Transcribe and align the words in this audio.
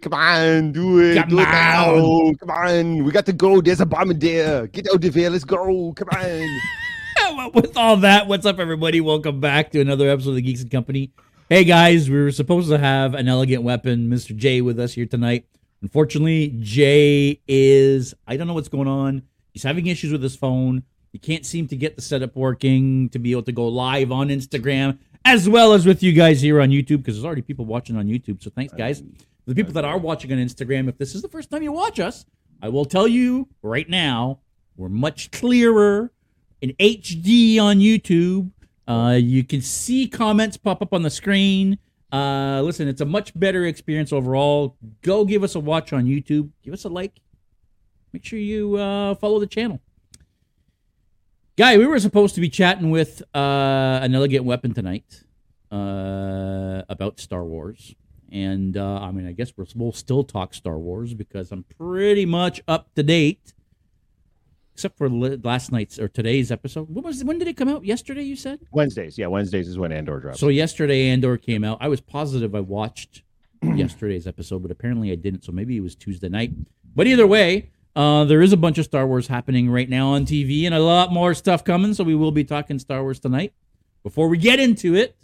Come 0.00 0.14
on, 0.14 0.72
do 0.72 0.98
it. 1.00 1.16
Come 1.16 1.28
do 1.28 1.38
it 1.40 1.46
on. 1.46 2.34
Come 2.36 2.50
on. 2.50 3.04
We 3.04 3.12
got 3.12 3.26
to 3.26 3.32
go. 3.32 3.60
There's 3.60 3.80
a 3.80 3.86
bomb 3.86 4.10
in 4.10 4.18
there. 4.18 4.66
Get 4.66 4.88
out 4.92 5.04
of 5.04 5.14
here. 5.14 5.30
Let's 5.30 5.44
go. 5.44 5.92
Come 5.92 6.08
on. 6.10 7.52
With 7.54 7.76
all 7.76 7.96
that, 7.98 8.26
what's 8.26 8.46
up, 8.46 8.58
everybody? 8.58 9.00
Welcome 9.00 9.40
back 9.40 9.70
to 9.72 9.80
another 9.80 10.08
episode 10.08 10.30
of 10.30 10.36
the 10.36 10.42
Geeks 10.42 10.62
and 10.62 10.70
Company. 10.70 11.12
Hey, 11.48 11.62
guys, 11.62 12.10
we 12.10 12.20
were 12.20 12.32
supposed 12.32 12.68
to 12.70 12.78
have 12.78 13.14
an 13.14 13.28
elegant 13.28 13.62
weapon, 13.62 14.10
Mr. 14.10 14.34
J, 14.36 14.62
with 14.62 14.80
us 14.80 14.94
here 14.94 15.06
tonight. 15.06 15.46
Unfortunately, 15.80 16.52
Jay 16.58 17.40
is, 17.46 18.14
I 18.26 18.36
don't 18.36 18.48
know 18.48 18.54
what's 18.54 18.68
going 18.68 18.88
on. 18.88 19.22
He's 19.52 19.62
having 19.62 19.86
issues 19.86 20.10
with 20.10 20.24
his 20.24 20.34
phone. 20.34 20.82
He 21.12 21.20
can't 21.20 21.46
seem 21.46 21.68
to 21.68 21.76
get 21.76 21.94
the 21.94 22.02
setup 22.02 22.34
working 22.34 23.10
to 23.10 23.20
be 23.20 23.30
able 23.30 23.44
to 23.44 23.52
go 23.52 23.68
live 23.68 24.10
on 24.10 24.28
Instagram 24.28 24.98
as 25.24 25.48
well 25.48 25.72
as 25.72 25.86
with 25.86 26.02
you 26.02 26.12
guys 26.12 26.40
here 26.40 26.60
on 26.60 26.70
YouTube 26.70 26.98
because 26.98 27.14
there's 27.14 27.24
already 27.24 27.42
people 27.42 27.64
watching 27.64 27.96
on 27.96 28.06
YouTube. 28.08 28.42
So 28.42 28.50
thanks, 28.50 28.72
guys. 28.72 28.98
For 28.98 29.50
the 29.50 29.54
people 29.54 29.72
that 29.74 29.84
are 29.84 29.98
watching 29.98 30.32
on 30.32 30.38
Instagram, 30.38 30.88
if 30.88 30.98
this 30.98 31.14
is 31.14 31.22
the 31.22 31.28
first 31.28 31.48
time 31.48 31.62
you 31.62 31.70
watch 31.70 32.00
us, 32.00 32.26
I 32.60 32.70
will 32.70 32.84
tell 32.84 33.06
you 33.06 33.46
right 33.62 33.88
now, 33.88 34.40
we're 34.76 34.88
much 34.88 35.30
clearer 35.30 36.10
in 36.60 36.70
HD 36.80 37.60
on 37.60 37.78
YouTube. 37.78 38.50
Uh, 38.86 39.18
you 39.20 39.42
can 39.42 39.60
see 39.60 40.06
comments 40.08 40.56
pop 40.56 40.80
up 40.82 40.92
on 40.92 41.02
the 41.02 41.10
screen. 41.10 41.78
Uh, 42.12 42.62
listen, 42.62 42.86
it's 42.86 43.00
a 43.00 43.04
much 43.04 43.38
better 43.38 43.66
experience 43.66 44.12
overall. 44.12 44.76
Go 45.02 45.24
give 45.24 45.42
us 45.42 45.54
a 45.54 45.60
watch 45.60 45.92
on 45.92 46.04
YouTube. 46.04 46.50
Give 46.62 46.72
us 46.72 46.84
a 46.84 46.88
like. 46.88 47.20
Make 48.12 48.24
sure 48.24 48.38
you 48.38 48.76
uh, 48.76 49.14
follow 49.16 49.40
the 49.40 49.46
channel. 49.46 49.80
Guy, 51.56 51.78
we 51.78 51.86
were 51.86 51.98
supposed 51.98 52.34
to 52.34 52.40
be 52.40 52.48
chatting 52.48 52.90
with 52.90 53.22
uh, 53.34 54.00
an 54.02 54.14
elegant 54.14 54.44
weapon 54.44 54.72
tonight 54.72 55.24
uh, 55.72 56.82
about 56.88 57.18
Star 57.18 57.44
Wars. 57.44 57.94
And 58.30 58.76
uh, 58.76 59.00
I 59.00 59.10
mean, 59.10 59.26
I 59.26 59.32
guess 59.32 59.52
we're, 59.56 59.66
we'll 59.74 59.92
still 59.92 60.22
talk 60.22 60.54
Star 60.54 60.78
Wars 60.78 61.14
because 61.14 61.52
I'm 61.52 61.64
pretty 61.78 62.26
much 62.26 62.60
up 62.68 62.94
to 62.94 63.02
date 63.02 63.54
except 64.76 64.98
for 64.98 65.08
last 65.08 65.72
night's 65.72 65.98
or 65.98 66.06
today's 66.06 66.52
episode. 66.52 66.94
When 66.94 67.02
was 67.02 67.24
when 67.24 67.38
did 67.38 67.48
it 67.48 67.56
come 67.56 67.66
out? 67.66 67.86
Yesterday, 67.86 68.24
you 68.24 68.36
said. 68.36 68.60
Wednesdays. 68.72 69.16
Yeah, 69.16 69.28
Wednesdays 69.28 69.68
is 69.68 69.78
when 69.78 69.90
Andor 69.90 70.20
drops. 70.20 70.38
So 70.38 70.48
yesterday, 70.48 71.08
Andor 71.08 71.38
came 71.38 71.64
out. 71.64 71.78
I 71.80 71.88
was 71.88 72.02
positive 72.02 72.54
I 72.54 72.60
watched 72.60 73.22
yesterday's 73.62 74.26
episode, 74.26 74.60
but 74.60 74.70
apparently 74.70 75.10
I 75.12 75.14
didn't. 75.14 75.44
So 75.44 75.52
maybe 75.52 75.78
it 75.78 75.80
was 75.80 75.96
Tuesday 75.96 76.28
night. 76.28 76.52
But 76.94 77.06
either 77.06 77.26
way, 77.26 77.70
uh, 77.94 78.24
there 78.24 78.42
is 78.42 78.52
a 78.52 78.56
bunch 78.58 78.76
of 78.76 78.84
Star 78.84 79.06
Wars 79.06 79.28
happening 79.28 79.70
right 79.70 79.88
now 79.88 80.08
on 80.08 80.26
TV, 80.26 80.66
and 80.66 80.74
a 80.74 80.80
lot 80.80 81.10
more 81.10 81.32
stuff 81.32 81.64
coming. 81.64 81.94
So 81.94 82.04
we 82.04 82.14
will 82.14 82.32
be 82.32 82.44
talking 82.44 82.78
Star 82.78 83.00
Wars 83.00 83.18
tonight. 83.18 83.54
Before 84.02 84.28
we 84.28 84.36
get 84.36 84.60
into 84.60 84.94
it, 84.94 85.16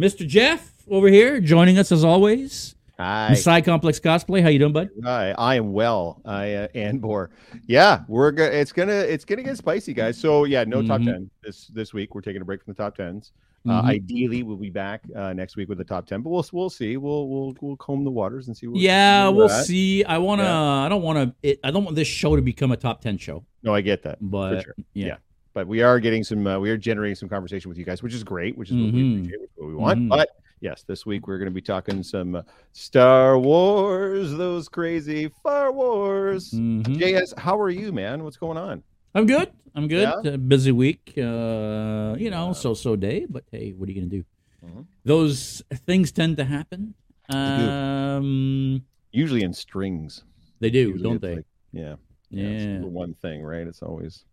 Mr. 0.00 0.26
Jeff 0.26 0.72
over 0.88 1.08
here 1.08 1.42
joining 1.42 1.78
us 1.78 1.92
as 1.92 2.04
always. 2.04 2.74
Hi. 2.98 3.32
Psy 3.34 3.60
Complex 3.60 4.00
Cosplay. 4.00 4.42
How 4.42 4.48
you 4.48 4.58
doing, 4.58 4.72
bud? 4.72 4.90
Hi, 5.04 5.30
I 5.38 5.54
am 5.54 5.72
well. 5.72 6.20
I 6.24 6.54
uh, 6.54 6.68
Andor. 6.74 7.30
Yeah, 7.68 8.00
we're 8.08 8.32
go- 8.32 8.44
it's 8.44 8.72
gonna 8.72 8.92
it's 8.92 9.24
gonna 9.24 9.44
get 9.44 9.56
spicy, 9.56 9.94
guys. 9.94 10.18
So 10.18 10.44
yeah, 10.44 10.64
no 10.64 10.82
top 10.82 11.00
Mhm. 11.02 11.04
ten 11.04 11.30
this 11.44 11.68
this 11.68 11.94
week. 11.94 12.14
We're 12.16 12.22
taking 12.22 12.42
a 12.42 12.44
break 12.44 12.64
from 12.64 12.74
the 12.74 12.82
top 12.82 12.96
tens. 12.96 13.30
Uh, 13.68 13.82
Mhm. 13.82 13.84
ideally, 13.88 14.42
we'll 14.42 14.56
be 14.56 14.70
back 14.70 15.02
uh, 15.14 15.32
next 15.32 15.56
week 15.56 15.68
with 15.68 15.78
the 15.78 15.84
top 15.84 16.06
ten, 16.06 16.22
but 16.22 16.30
we'll 16.30 16.44
we'll 16.52 16.70
see. 16.70 16.96
We'll 16.96 17.28
we'll 17.28 17.54
we'll 17.60 17.76
comb 17.76 18.02
the 18.02 18.10
waters 18.10 18.48
and 18.48 18.56
see. 18.56 18.66
What, 18.66 18.80
Yeah, 18.80 19.28
we'll 19.28 19.48
at. 19.48 19.64
see. 19.64 20.02
I 20.02 20.18
want 20.18 20.40
to. 20.40 20.44
Yeah. 20.46 20.60
I 20.60 20.88
don't 20.88 21.02
want 21.02 21.36
to. 21.42 21.56
I 21.66 21.70
don't 21.70 21.84
want 21.84 21.94
this 21.94 22.08
show 22.08 22.34
to 22.34 22.42
become 22.42 22.72
a 22.72 22.76
top 22.76 23.00
ten 23.00 23.16
show. 23.16 23.44
No, 23.62 23.74
I 23.76 23.80
get 23.80 24.02
that. 24.02 24.18
But 24.20 24.64
sure. 24.64 24.74
yeah, 24.94 25.06
Yeah. 25.06 25.16
But 25.54 25.68
we 25.68 25.82
are 25.82 26.00
getting 26.00 26.24
some. 26.24 26.44
Uh, 26.48 26.58
we 26.58 26.68
are 26.70 26.76
generating 26.76 27.14
some 27.14 27.28
conversation 27.28 27.68
with 27.68 27.78
you 27.78 27.84
guys, 27.84 28.02
which 28.02 28.14
is 28.14 28.24
great. 28.24 28.58
Which 28.58 28.70
is 28.70 28.76
what 28.76 28.92
we 28.92 29.02
Mhm. 29.02 29.18
appreciate, 29.20 29.50
what 29.54 29.68
we 29.68 29.74
want. 29.76 30.00
Mhm. 30.00 30.08
But 30.08 30.30
yes, 30.60 30.82
this 30.86 31.04
week 31.06 31.26
we're 31.26 31.38
going 31.38 31.48
to 31.50 31.54
be 31.54 31.60
talking 31.62 32.02
some 32.02 32.34
uh, 32.36 32.42
Star 32.72 33.38
Wars. 33.38 34.32
Those 34.34 34.68
crazy 34.68 35.30
Star 35.40 35.72
Wars. 35.72 36.50
Mhm. 36.52 36.84
JS, 36.84 37.38
how 37.38 37.58
are 37.60 37.70
you, 37.70 37.92
man? 37.92 38.24
What's 38.24 38.36
going 38.36 38.58
on? 38.58 38.82
I'm 39.14 39.26
good. 39.26 39.50
I'm 39.74 39.88
good. 39.88 40.08
Yeah? 40.24 40.32
Uh, 40.32 40.36
busy 40.36 40.72
week. 40.72 41.12
Uh, 41.16 42.14
you 42.18 42.30
know, 42.30 42.52
so 42.54 42.74
so 42.74 42.96
day. 42.96 43.26
But 43.28 43.44
hey, 43.52 43.72
what 43.72 43.88
are 43.88 43.92
you 43.92 44.00
gonna 44.00 44.10
do? 44.10 44.24
Mhm. 44.64 44.84
Those 45.04 45.62
things 45.86 46.10
tend 46.12 46.36
to 46.38 46.44
happen. 46.44 46.94
Um, 47.30 48.82
Usually 49.12 49.42
in 49.42 49.52
strings. 49.52 50.24
they 50.60 50.70
do, 50.70 50.78
Usually 50.90 51.02
don't 51.02 51.20
they? 51.22 51.36
like- 51.36 51.46
yeah. 51.72 51.94
yeah. 52.30 52.44
it's 52.48 52.82
the 52.84 52.88
one 52.90 53.14
thing, 53.14 53.42
right? 53.42 53.66
It's 53.66 53.82
always 53.82 54.24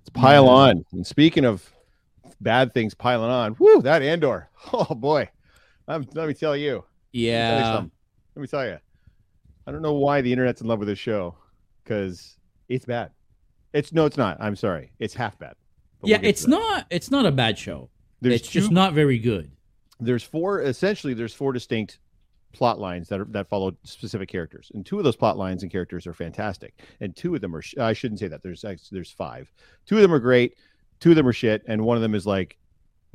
it's 0.00 0.10
pile 0.10 0.48
on. 0.48 0.84
And 0.92 1.06
speaking 1.06 1.44
of 1.44 1.68
bad 2.40 2.72
things 2.72 2.94
piling 2.94 3.30
on, 3.30 3.54
whoo, 3.54 3.82
that 3.82 4.02
Andor. 4.02 4.48
Oh 4.72 4.94
boy. 4.94 5.28
Um, 5.88 6.06
let 6.14 6.28
me 6.28 6.34
tell 6.34 6.56
you. 6.56 6.74
Let 6.74 6.80
me 6.80 6.84
tell 6.84 6.84
you 6.84 6.84
yeah. 7.12 7.80
Let 8.36 8.40
me 8.42 8.46
tell 8.46 8.66
you. 8.66 8.78
I 9.66 9.72
don't 9.72 9.82
know 9.82 9.94
why 9.94 10.20
the 10.20 10.30
internet's 10.32 10.60
in 10.60 10.66
love 10.66 10.78
with 10.78 10.88
this 10.88 10.98
show 10.98 11.34
because 11.82 12.36
it's 12.68 12.84
bad. 12.84 13.10
It's 13.72 13.92
no, 13.92 14.06
it's 14.06 14.16
not. 14.16 14.36
I'm 14.40 14.54
sorry. 14.56 14.92
It's 14.98 15.14
half 15.14 15.38
bad. 15.38 15.54
Yeah, 16.02 16.18
we'll 16.18 16.28
it's 16.28 16.46
not. 16.46 16.86
It's 16.90 17.10
not 17.10 17.26
a 17.26 17.32
bad 17.32 17.58
show. 17.58 17.90
There's 18.20 18.36
it's 18.36 18.48
just 18.48 18.70
not 18.70 18.92
very 18.94 19.18
good. 19.18 19.50
there's 20.00 20.22
four 20.22 20.60
essentially 20.60 21.14
there's 21.14 21.34
four 21.34 21.52
distinct 21.52 21.98
plot 22.52 22.78
lines 22.80 23.08
that 23.08 23.20
are, 23.20 23.24
that 23.26 23.48
follow 23.48 23.76
specific 23.84 24.28
characters 24.28 24.70
and 24.74 24.84
two 24.86 24.98
of 24.98 25.04
those 25.04 25.16
plot 25.16 25.36
lines 25.36 25.62
and 25.62 25.70
characters 25.70 26.06
are 26.06 26.14
fantastic 26.14 26.80
and 27.00 27.14
two 27.14 27.34
of 27.34 27.40
them 27.40 27.54
are 27.54 27.60
sh- 27.62 27.76
i 27.78 27.92
shouldn't 27.92 28.18
say 28.18 28.26
that 28.26 28.42
there's 28.42 28.64
there's 28.90 29.10
five 29.12 29.52
two 29.86 29.96
of 29.96 30.02
them 30.02 30.12
are 30.12 30.18
great 30.18 30.54
two 30.98 31.10
of 31.10 31.16
them 31.16 31.28
are 31.28 31.32
shit 31.32 31.62
and 31.68 31.84
one 31.84 31.96
of 31.96 32.02
them 32.02 32.14
is 32.14 32.26
like 32.26 32.56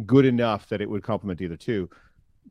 good 0.05 0.23
enough 0.25 0.69
that 0.69 0.81
it 0.81 0.89
would 0.89 1.03
complement 1.03 1.39
the 1.39 1.45
other 1.45 1.57
two 1.57 1.89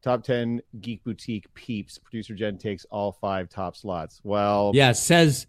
top 0.03 0.23
10 0.25 0.61
geek 0.81 1.03
boutique 1.05 1.53
peeps 1.55 1.99
producer 1.99 2.35
jen 2.35 2.57
takes 2.59 2.85
all 2.91 3.13
five 3.13 3.49
top 3.49 3.77
slots 3.77 4.21
well 4.25 4.71
Yeah, 4.75 4.93
says 4.93 5.47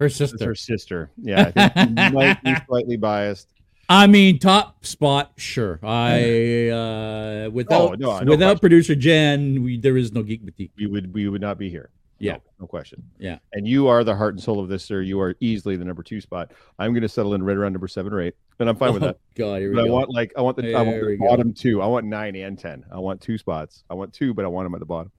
her 0.00 0.08
sister. 0.08 0.44
her 0.46 0.54
sister 0.54 1.10
yeah 1.20 1.52
i 1.56 1.68
think 1.68 1.96
might 2.14 2.42
be 2.42 2.54
slightly 2.66 2.96
biased 2.96 3.48
I 3.88 4.06
mean, 4.06 4.38
top 4.38 4.86
spot, 4.86 5.32
sure. 5.36 5.78
I 5.82 6.68
uh, 6.70 7.50
without 7.50 7.98
no, 7.98 8.20
no 8.20 8.30
without 8.30 8.46
question. 8.52 8.58
producer 8.60 8.94
Jen, 8.94 9.62
we, 9.62 9.76
there 9.76 9.98
is 9.98 10.12
no 10.12 10.22
geek 10.22 10.40
boutique. 10.42 10.70
we 10.78 10.86
would 10.86 11.12
we 11.12 11.28
would 11.28 11.42
not 11.42 11.58
be 11.58 11.68
here. 11.68 11.90
Yeah. 12.18 12.34
no, 12.34 12.40
no 12.60 12.66
question. 12.66 13.02
Yeah. 13.18 13.38
and 13.52 13.66
you 13.66 13.88
are 13.88 14.04
the 14.04 14.14
heart 14.14 14.34
and 14.34 14.42
soul 14.42 14.60
of 14.60 14.68
this, 14.68 14.84
sir. 14.84 15.00
You 15.02 15.20
are 15.20 15.34
easily 15.40 15.76
the 15.76 15.84
number 15.84 16.02
two 16.04 16.20
spot. 16.20 16.52
I'm 16.78 16.92
going 16.92 17.02
to 17.02 17.08
settle 17.08 17.34
in 17.34 17.42
right 17.42 17.56
around 17.56 17.72
number 17.72 17.88
seven 17.88 18.12
or 18.12 18.20
eight, 18.20 18.34
and 18.60 18.68
I'm 18.68 18.76
fine 18.76 18.94
with 18.94 19.02
Oh, 19.02 19.06
that. 19.06 19.18
God, 19.34 19.62
But 19.74 19.86
I 19.86 19.90
want 19.90 20.10
like 20.10 20.32
I 20.36 20.42
want 20.42 20.56
the 20.56 20.74
I 20.74 20.82
want 20.82 21.00
the 21.00 21.06
we 21.06 21.16
go. 21.16 21.26
bottom 21.28 21.52
two. 21.52 21.82
I 21.82 21.86
want 21.86 22.06
nine 22.06 22.36
and 22.36 22.56
ten. 22.58 22.84
I 22.92 22.98
want 22.98 23.20
two 23.20 23.38
spots. 23.38 23.82
I 23.90 23.94
want 23.94 24.12
two, 24.12 24.34
but 24.34 24.44
I 24.44 24.48
want 24.48 24.66
them 24.66 24.74
at 24.74 24.80
the 24.80 24.86
bottom. 24.86 25.10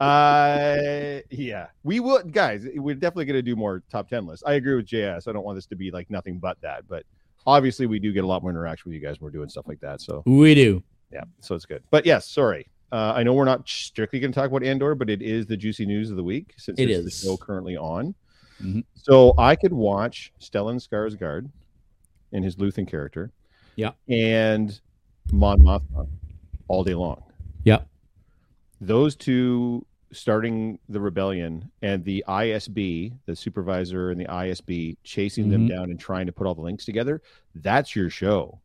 uh, 0.00 1.20
yeah, 1.30 1.66
we 1.84 2.00
will, 2.00 2.22
guys. 2.24 2.66
We're 2.74 2.94
definitely 2.94 3.26
going 3.26 3.36
to 3.36 3.42
do 3.42 3.56
more 3.56 3.82
top 3.90 4.08
ten 4.08 4.26
lists. 4.26 4.42
I 4.46 4.54
agree 4.54 4.74
with 4.76 4.86
JS. 4.86 5.28
I 5.28 5.32
don't 5.32 5.44
want 5.44 5.56
this 5.56 5.66
to 5.66 5.76
be 5.76 5.90
like 5.90 6.10
nothing 6.10 6.38
but 6.38 6.60
that, 6.62 6.86
but 6.88 7.04
obviously 7.46 7.86
we 7.86 7.98
do 7.98 8.12
get 8.12 8.24
a 8.24 8.26
lot 8.26 8.42
more 8.42 8.50
interaction 8.50 8.90
with 8.90 9.00
you 9.00 9.06
guys 9.06 9.20
when 9.20 9.26
we're 9.26 9.36
doing 9.36 9.48
stuff 9.48 9.66
like 9.68 9.80
that. 9.80 10.00
So 10.00 10.22
we 10.26 10.54
do. 10.54 10.82
yeah, 11.12 11.24
so 11.40 11.54
it's 11.54 11.66
good. 11.66 11.82
But 11.90 12.06
yes, 12.06 12.28
sorry. 12.28 12.68
Uh, 12.92 13.14
I 13.16 13.22
know 13.22 13.32
we're 13.32 13.46
not 13.46 13.66
strictly 13.66 14.20
going 14.20 14.32
to 14.32 14.38
talk 14.38 14.50
about 14.50 14.62
Andor, 14.62 14.94
but 14.94 15.08
it 15.08 15.22
is 15.22 15.46
the 15.46 15.56
juicy 15.56 15.86
news 15.86 16.10
of 16.10 16.16
the 16.18 16.22
week 16.22 16.52
since 16.58 16.78
It 16.78 16.90
it's 16.90 16.98
is. 16.98 17.04
the 17.22 17.26
show 17.26 17.36
currently 17.38 17.74
on. 17.76 18.14
Mhm. 18.62 18.84
So 18.94 19.32
I 19.38 19.56
could 19.56 19.72
watch 19.72 20.30
Stellan 20.40 20.76
Skarsgård 20.76 21.48
in 22.32 22.42
his 22.42 22.56
Luthen 22.56 22.86
character, 22.86 23.32
Yeah. 23.76 23.92
and 24.10 24.78
Mon 25.32 25.58
Mothma 25.60 26.06
all 26.68 26.84
day 26.84 26.94
long. 26.94 27.22
Yeah. 27.64 27.80
Those 28.80 29.16
two 29.16 29.86
starting 30.12 30.78
the 30.90 31.00
rebellion 31.00 31.70
and 31.80 32.04
the 32.04 32.22
ISB, 32.28 33.14
the 33.24 33.34
supervisor 33.34 34.10
and 34.10 34.20
the 34.20 34.26
ISB 34.28 34.98
chasing 35.02 35.48
them 35.48 35.64
Mhm. 35.66 35.70
down 35.70 35.90
and 35.90 35.98
trying 35.98 36.26
to 36.26 36.32
put 36.32 36.46
all 36.46 36.54
the 36.54 36.60
links 36.60 36.84
together. 36.84 37.22
That's 37.54 37.96
your 37.96 38.10
show. 38.10 38.60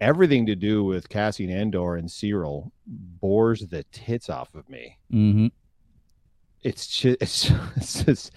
Everything 0.00 0.46
to 0.46 0.56
do 0.56 0.82
with 0.84 1.08
Cassian 1.08 1.50
Andor 1.50 1.96
and 1.96 2.08
Syril 2.08 2.70
bores 2.86 3.60
the 3.66 3.82
tits 3.92 4.30
off 4.30 4.54
of 4.54 4.68
me. 4.68 4.96
Mm-hmm. 5.12 5.46
It's 6.62 6.86
just, 6.98 7.18
it's, 7.20 7.50
it's 7.76 8.04
just 8.04 8.32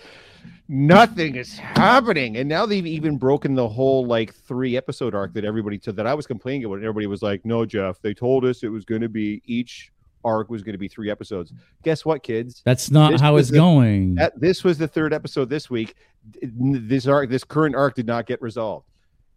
nothing 0.68 1.36
is 1.36 1.58
happening. 1.58 2.38
And 2.38 2.50
now 2.50 2.66
they've 2.66 2.86
even 2.86 3.18
broken 3.18 3.54
the 3.56 3.68
whole 3.68 4.06
like 4.06 4.34
three 4.34 4.76
episode 4.78 5.16
arc 5.16 5.34
that 5.34 5.46
everybody 5.46 5.80
so 5.82 5.92
that 5.94 6.08
I 6.08 6.14
was 6.14 6.28
complaining 6.28 6.66
about. 6.66 6.76
And 6.76 6.84
everybody 6.84 7.08
was 7.08 7.22
like, 7.22 7.46
no, 7.46 7.66
Jeff, 7.66 8.02
they 8.02 8.14
told 8.14 8.46
us 8.46 8.64
it 8.64 8.70
was 8.70 8.84
going 8.86 9.02
to 9.02 9.10
be 9.10 9.42
each 9.46 9.92
arc 10.26 10.50
was 10.50 10.64
going 10.64 10.74
to 10.74 10.78
be 10.80 10.88
three 10.88 11.12
episodes. 11.12 11.52
Guess 11.84 12.06
what, 12.06 12.24
kids? 12.24 12.62
That's 12.66 12.90
not 12.92 13.12
This 13.12 13.22
how 13.22 13.36
it's 13.38 13.50
the- 13.50 13.58
going. 13.58 14.16
That, 14.16 14.40
this 14.40 14.64
was 14.64 14.78
the 14.78 14.88
third 14.88 15.14
episode 15.14 15.50
this 15.50 15.70
week. 15.70 15.96
This 16.42 17.08
arc, 17.08 17.30
this 17.30 17.44
current 17.44 17.76
arc 17.76 17.96
did 17.96 18.08
not 18.08 18.26
get 18.26 18.42
resolved. 18.42 18.88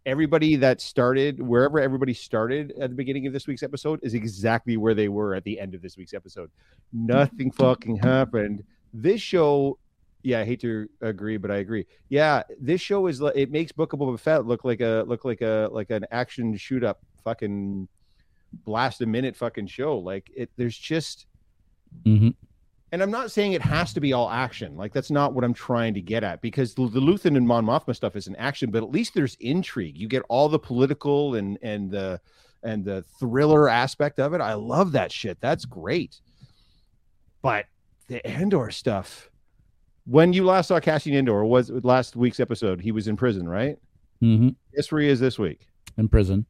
Everybody 0.07 0.55
that 0.55 0.79
started 0.79 1.41
wherever 1.41 1.81
everybody 1.81 2.13
started 2.13 2.71
at 2.79 2.89
the 2.89 2.95
beginning 2.95 3.27
of 3.27 3.33
this 3.33 3.45
week's 3.45 3.61
episode 3.61 3.99
is 4.01 4.13
exactly 4.13 4.77
where 4.77 4.93
they 4.93 5.09
were 5.09 5.35
at 5.35 5.43
the 5.43 5.59
end 5.59 5.75
of 5.75 5.81
this 5.81 5.97
week's 5.97 6.13
episode. 6.13 6.49
Nothing 6.93 7.51
fucking 7.51 7.97
happened. 7.97 8.63
This 8.93 9.21
show, 9.21 9.77
yeah, 10.23 10.39
I 10.39 10.45
hate 10.45 10.61
to 10.61 10.87
agree, 11.01 11.35
but 11.35 11.51
I 11.51 11.57
agree. 11.57 11.85
Yeah, 12.07 12.43
this 12.57 12.79
show 12.79 13.07
is 13.07 13.21
it 13.35 13.51
makes 13.51 13.73
Book 13.73 13.91
of 13.91 13.99
Boba 13.99 14.17
Fett 14.17 14.45
look 14.45 14.63
like 14.63 14.79
a 14.79 15.03
look 15.05 15.25
like 15.25 15.41
a 15.41 15.67
like 15.71 15.89
an 15.89 16.05
action 16.09 16.55
shoot 16.55 16.85
up 16.85 17.01
fucking 17.25 17.89
blast 18.65 19.01
a 19.01 19.05
minute 19.05 19.35
fucking 19.35 19.67
show. 19.67 19.97
Like 19.97 20.31
it, 20.33 20.49
there's 20.55 20.77
just. 20.77 21.27
Mhm. 22.05 22.33
And 22.91 23.03
I'm 23.03 23.11
not 23.11 23.31
saying 23.31 23.51
it 23.51 23.61
has 23.61 23.91
to 23.93 23.99
be 23.99 24.13
all 24.13 24.29
action. 24.29 24.77
Like 24.77 24.93
that's 24.93 25.11
not 25.11 25.33
what 25.33 25.43
I'm 25.43 25.53
trying 25.53 25.93
to 25.95 26.01
get 26.01 26.23
at 26.23 26.41
because 26.41 26.73
the, 26.73 26.87
the 26.87 27.01
Luthen 27.01 27.35
and 27.35 27.45
Mon 27.45 27.65
Mothma 27.65 27.95
stuff 27.95 28.15
is 28.15 28.27
an 28.27 28.35
action, 28.37 28.71
but 28.71 28.81
at 28.81 28.91
least 28.91 29.13
there's 29.13 29.35
intrigue. 29.41 29.97
You 29.97 30.07
get 30.07 30.23
all 30.29 30.47
the 30.47 30.59
political 30.59 31.35
and 31.35 31.57
and 31.61 31.91
the 31.91 32.21
and 32.63 32.85
the 32.85 33.03
thriller 33.19 33.67
aspect 33.67 34.19
of 34.19 34.33
it. 34.33 34.41
I 34.41 34.53
love 34.53 34.93
that 34.93 35.11
shit. 35.11 35.37
That's 35.41 35.65
great. 35.65 36.21
But 37.41 37.65
the 38.07 38.25
Andor 38.25 38.71
stuff. 38.71 39.29
When 40.05 40.31
you 40.31 40.45
last 40.45 40.67
saw 40.67 40.79
Cassian 40.79 41.13
Andor 41.15 41.43
was 41.43 41.69
last 41.69 42.15
week's 42.15 42.39
episode, 42.39 42.79
he 42.79 42.93
was 42.93 43.09
in 43.09 43.17
prison, 43.17 43.47
right? 43.47 43.77
Mm-hmm. 44.23 44.49
Guess 44.73 44.91
where 44.91 45.01
he 45.01 45.09
is 45.09 45.19
this 45.19 45.37
week. 45.37 45.67
In 45.97 46.07
prison. 46.07 46.45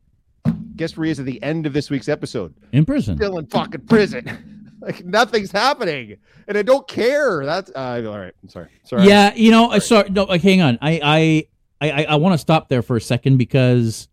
Guess 0.76 0.96
where 0.96 1.06
he 1.06 1.12
is 1.12 1.20
at 1.20 1.26
the 1.26 1.42
end 1.42 1.66
of 1.66 1.74
this 1.74 1.90
week's 1.90 2.08
episode. 2.08 2.54
In 2.72 2.86
prison. 2.86 3.18
Still 3.18 3.40
in 3.40 3.48
fucking 3.48 3.88
prison. 3.88 4.57
like 4.82 5.04
nothing's 5.06 5.52
happening, 5.52 6.18
and 6.48 6.58
I 6.58 6.62
don't 6.62 6.88
care. 6.88 7.46
That's 7.46 7.72
uh, 7.76 8.04
all 8.06 8.20
right. 8.20 8.34
I'm 8.42 8.50
sorry. 8.50 8.70
Sorry. 8.84 9.08
Yeah, 9.08 9.34
you 9.34 9.52
know, 9.52 9.70
I 9.70 9.80
sorry. 9.80 10.10
No, 10.10 10.26
like, 10.26 10.42
hang 10.42 10.62
on. 10.62 10.78
I 10.82 11.48
I 11.82 11.92
I, 11.92 12.04
I 12.06 12.16
want 12.16 12.34
to 12.34 12.38
stop 12.38 12.70
there 12.70 12.82
for 12.82 12.96
a 12.96 13.02
second 13.02 13.38
because 13.38 14.08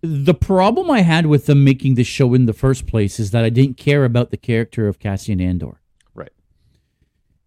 the 0.00 0.34
problem 0.34 0.90
I 0.90 1.00
had 1.00 1.26
with 1.26 1.46
them 1.46 1.64
making 1.64 1.94
this 1.94 2.06
show 2.06 2.34
in 2.34 2.46
the 2.46 2.52
first 2.52 2.86
place 2.86 3.18
is 3.18 3.30
that 3.32 3.44
I 3.44 3.50
didn't 3.50 3.76
care 3.76 4.04
about 4.04 4.30
the 4.30 4.36
character 4.36 4.86
of 4.86 4.98
Cassian 4.98 5.40
Andor. 5.40 5.80
Right. 6.14 6.32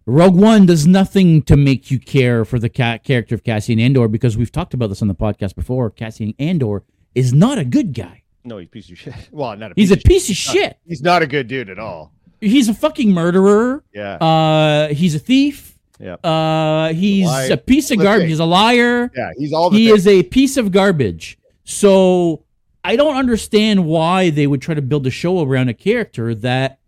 Rogue 0.05 0.35
One 0.35 0.65
does 0.65 0.85
nothing 0.85 1.43
to 1.43 1.55
make 1.55 1.89
you 1.89 1.99
care 1.99 2.43
for 2.43 2.59
the 2.59 2.69
ca- 2.69 2.97
character 2.97 3.35
of 3.35 3.43
Cassian 3.43 3.79
Andor 3.79 4.07
because 4.07 4.37
we've 4.37 4.51
talked 4.51 4.73
about 4.73 4.87
this 4.87 5.01
on 5.01 5.07
the 5.07 5.15
podcast 5.15 5.55
before. 5.55 5.89
Cassian 5.89 6.33
Andor 6.39 6.83
is 7.15 7.33
not 7.33 7.57
a 7.57 7.65
good 7.65 7.93
guy. 7.93 8.20
No, 8.43 8.57
he's 8.57 8.67
a 8.67 8.69
piece 8.69 8.89
of 8.91 8.97
shit. 8.97 9.13
Well, 9.31 9.55
not 9.57 9.71
a. 9.71 9.73
He's 9.75 9.89
piece 9.89 9.97
a 9.97 9.99
of 9.99 10.03
piece 10.03 10.29
of 10.29 10.35
shit. 10.35 10.53
shit. 10.63 10.77
He's 10.87 11.01
not 11.01 11.21
a 11.21 11.27
good 11.27 11.47
dude 11.47 11.69
at 11.69 11.79
all. 11.79 12.11
He's 12.39 12.67
a 12.69 12.73
fucking 12.73 13.11
murderer. 13.11 13.83
Yeah. 13.93 14.15
Uh, 14.15 14.87
he's 14.93 15.13
a 15.15 15.19
thief. 15.19 15.77
yeah. 15.99 16.13
Uh, 16.23 16.91
he's 16.93 17.27
Liar. 17.27 17.53
a 17.53 17.57
piece 17.57 17.91
of 17.91 17.97
Let's 17.97 18.05
garbage. 18.07 18.23
say- 18.25 18.29
He's 18.29 18.39
a 18.39 18.45
liar. 18.45 19.11
Yeah. 19.15 19.29
He's 19.37 19.53
all 19.53 19.69
the. 19.69 19.77
he 19.77 19.87
things. 19.89 19.99
is 19.99 20.07
a 20.07 20.23
piece 20.23 20.57
of 20.57 20.71
garbage. 20.71 21.37
So 21.63 22.43
I 22.83 22.95
don't 22.95 23.15
understand 23.15 23.85
why 23.85 24.31
they 24.31 24.47
would 24.47 24.61
try 24.61 24.73
to 24.73 24.81
build 24.81 25.05
a 25.05 25.11
show 25.11 25.41
around 25.43 25.69
a 25.69 25.73
character 25.75 26.33
that 26.35 26.79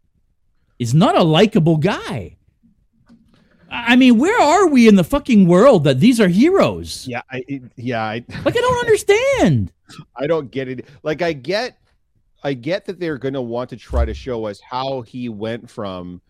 is 0.80 0.94
not 0.96 1.16
a 1.16 1.24
likable 1.24 1.78
guy. 1.78 2.38
I 3.74 3.96
mean, 3.96 4.20
where 4.20 4.40
are 4.40 4.68
we 4.68 4.88
in 4.88 4.96
the 4.96 5.04
fucking 5.04 5.48
world 5.48 5.84
that 5.86 6.00
these 6.00 6.22
are 6.22 6.28
heroes? 6.28 7.08
Yeah. 7.08 7.22
I. 7.32 7.44
Yeah. 7.76 8.04
I. 8.04 8.26
Like, 8.46 8.56
I 8.56 8.62
don't 8.62 8.80
understand. 8.80 9.72
I 10.16 10.28
don't 10.28 10.52
get 10.52 10.68
it. 10.68 10.88
Like 11.04 11.22
I 11.22 11.34
get 11.34 11.78
I 12.44 12.54
get 12.54 12.86
that 12.86 13.00
they're 13.00 13.18
going 13.18 13.34
to 13.34 13.42
want 13.42 13.70
to 13.70 13.78
try 13.78 14.06
to 14.06 14.14
show 14.14 14.46
us 14.46 14.60
how 14.60 15.02
he 15.02 15.30
went 15.30 15.70
from 15.70 16.22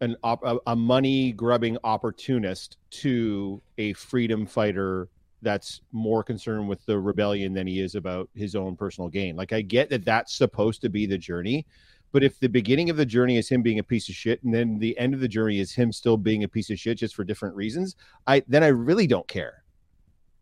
an 0.00 0.16
op- 0.24 0.44
a, 0.44 0.58
a 0.66 0.76
money 0.76 1.32
grubbing 1.32 1.76
opportunist 1.84 2.78
to 2.90 3.60
a 3.78 3.92
freedom 3.92 4.46
fighter 4.46 5.08
that's 5.42 5.82
more 5.92 6.24
concerned 6.24 6.66
with 6.66 6.84
the 6.86 6.98
rebellion 6.98 7.52
than 7.52 7.66
he 7.66 7.80
is 7.80 7.94
about 7.94 8.30
his 8.34 8.54
own 8.54 8.74
personal 8.74 9.08
gain. 9.08 9.36
Like 9.36 9.52
I 9.52 9.60
get 9.60 9.90
that 9.90 10.04
that's 10.04 10.34
supposed 10.34 10.80
to 10.80 10.88
be 10.88 11.04
the 11.04 11.18
journey, 11.18 11.66
but 12.14 12.22
if 12.22 12.38
the 12.38 12.48
beginning 12.48 12.90
of 12.90 12.96
the 12.96 13.04
journey 13.04 13.38
is 13.38 13.48
him 13.48 13.60
being 13.60 13.80
a 13.80 13.82
piece 13.82 14.08
of 14.08 14.14
shit 14.14 14.40
and 14.44 14.54
then 14.54 14.78
the 14.78 14.96
end 14.98 15.14
of 15.14 15.20
the 15.20 15.26
journey 15.26 15.58
is 15.58 15.72
him 15.72 15.90
still 15.90 16.16
being 16.16 16.44
a 16.44 16.48
piece 16.48 16.70
of 16.70 16.78
shit 16.78 16.96
just 16.96 17.12
for 17.12 17.24
different 17.24 17.56
reasons, 17.56 17.96
I 18.28 18.44
then 18.46 18.62
I 18.62 18.68
really 18.68 19.08
don't 19.08 19.26
care. 19.26 19.64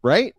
Right? 0.03 0.35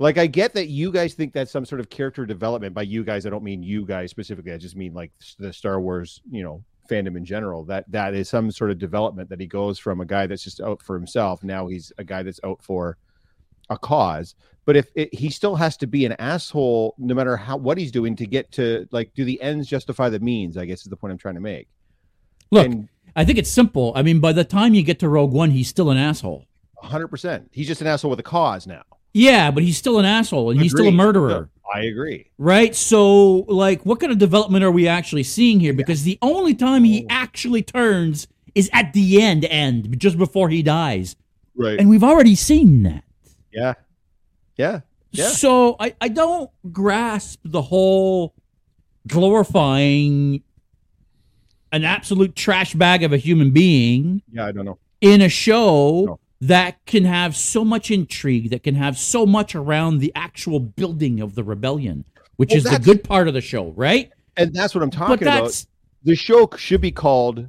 Like 0.00 0.18
I 0.18 0.26
get 0.26 0.52
that 0.54 0.66
you 0.66 0.90
guys 0.90 1.14
think 1.14 1.32
that's 1.32 1.52
some 1.52 1.64
sort 1.64 1.80
of 1.80 1.90
character 1.90 2.26
development. 2.26 2.74
By 2.74 2.82
you 2.82 3.04
guys, 3.04 3.24
I 3.24 3.30
don't 3.30 3.44
mean 3.44 3.62
you 3.62 3.86
guys 3.86 4.10
specifically. 4.10 4.50
I 4.52 4.58
just 4.58 4.74
mean 4.74 4.94
like 4.94 5.12
the 5.38 5.52
Star 5.52 5.80
Wars, 5.80 6.20
you 6.28 6.42
know, 6.42 6.64
fandom 6.90 7.16
in 7.16 7.24
general. 7.24 7.62
That 7.64 7.88
that 7.92 8.12
is 8.12 8.28
some 8.28 8.50
sort 8.50 8.72
of 8.72 8.80
development 8.80 9.28
that 9.28 9.40
he 9.40 9.46
goes 9.46 9.78
from 9.78 10.00
a 10.00 10.04
guy 10.04 10.26
that's 10.26 10.42
just 10.42 10.60
out 10.60 10.82
for 10.82 10.96
himself. 10.96 11.44
Now 11.44 11.68
he's 11.68 11.92
a 11.98 12.04
guy 12.04 12.24
that's 12.24 12.40
out 12.42 12.60
for 12.64 12.98
a 13.70 13.78
cause. 13.78 14.34
But 14.64 14.76
if 14.76 14.86
it, 14.94 15.12
he 15.14 15.28
still 15.30 15.56
has 15.56 15.76
to 15.78 15.86
be 15.86 16.04
an 16.06 16.12
asshole, 16.20 16.94
no 16.98 17.14
matter 17.14 17.36
how 17.36 17.56
what 17.56 17.78
he's 17.78 17.90
doing 17.90 18.14
to 18.16 18.26
get 18.26 18.52
to 18.52 18.86
like, 18.92 19.12
do 19.14 19.24
the 19.24 19.40
ends 19.42 19.66
justify 19.68 20.08
the 20.08 20.20
means? 20.20 20.56
I 20.56 20.64
guess 20.66 20.82
is 20.82 20.86
the 20.86 20.96
point 20.96 21.10
I'm 21.12 21.18
trying 21.18 21.34
to 21.34 21.40
make. 21.40 21.68
Look, 22.52 22.66
And 22.66 22.88
I 23.16 23.24
think 23.24 23.38
it's 23.38 23.50
simple. 23.50 23.92
I 23.96 24.02
mean, 24.02 24.20
by 24.20 24.32
the 24.32 24.44
time 24.44 24.74
you 24.74 24.82
get 24.82 24.98
to 25.00 25.08
Rogue 25.08 25.32
One, 25.32 25.50
he's 25.50 25.68
still 25.68 25.90
an 25.90 25.96
asshole. 25.98 26.46
100, 26.76 27.08
percent 27.08 27.48
he's 27.52 27.66
just 27.66 27.80
an 27.80 27.86
asshole 27.86 28.10
with 28.10 28.20
a 28.20 28.24
cause 28.24 28.66
now. 28.66 28.82
Yeah, 29.14 29.50
but 29.50 29.62
he's 29.62 29.76
still 29.76 29.98
an 29.98 30.04
asshole 30.06 30.50
and 30.50 30.60
he's 30.60 30.72
still 30.72 30.84
a 30.86 30.88
Agreed. 30.88 30.96
murderer. 30.96 31.50
I 31.74 31.80
agree. 31.82 32.30
Right? 32.38 32.74
So, 32.74 33.44
like, 33.48 33.84
what 33.84 34.00
kind 34.00 34.10
of 34.12 34.18
development 34.18 34.64
are 34.64 34.70
we 34.70 34.88
actually 34.88 35.22
seeing 35.22 35.58
here? 35.60 35.72
Because 35.72 36.02
the 36.02 36.18
only 36.22 36.54
time 36.54 36.84
he 36.84 37.02
Oh. 37.04 37.06
actually 37.10 37.62
turns 37.62 38.26
is 38.54 38.68
at 38.72 38.92
the 38.92 39.22
end, 39.22 39.44
end, 39.46 39.98
just 39.98 40.18
before 40.18 40.48
he 40.50 40.62
dies. 40.62 41.16
Right. 41.56 41.78
And 41.78 41.88
we've 41.90 42.04
already 42.04 42.34
seen 42.34 42.82
that. 42.84 43.04
yeah. 43.52 43.74
Yeah. 44.56 44.80
Yeah. 45.10 45.28
So, 45.28 45.76
I, 45.78 45.94
I 46.00 46.08
don't 46.08 46.50
grasp 46.72 47.38
the 47.44 47.60
whole 47.62 48.34
glorifying 49.06 50.42
an 51.70 51.84
absolute 51.84 52.34
trash 52.36 52.74
bag 52.74 53.02
of 53.02 53.12
a 53.12 53.16
human 53.16 53.50
being 53.50 54.22
Yeah. 54.30 54.46
I 54.46 54.52
don't 54.52 54.64
know. 54.64 54.78
in 55.00 55.20
a 55.22 55.28
show 55.28 56.04
No. 56.06 56.20
that 56.42 56.84
can 56.86 57.04
have 57.04 57.36
so 57.36 57.64
much 57.64 57.90
intrigue, 57.90 58.50
that 58.50 58.62
can 58.62 58.74
have 58.74 58.98
so 58.98 59.24
much 59.26 59.54
around 59.54 59.98
the 59.98 60.12
actual 60.14 60.60
building 60.60 61.20
of 61.20 61.34
the 61.34 61.42
rebellion, 61.44 62.04
which 62.36 62.50
Well, 62.50 62.58
is 62.58 62.64
the 62.64 62.78
good 62.78 63.04
part 63.04 63.28
of 63.28 63.34
the 63.34 63.40
show, 63.40 63.70
right? 63.70 64.10
And 64.36 64.54
that's 64.54 64.74
what 64.74 64.82
I'm 64.82 64.90
talking 64.90 65.26
about. 65.26 65.64
the 66.04 66.14
show 66.14 66.48
should 66.56 66.80
be 66.80 66.90
called 66.92 67.46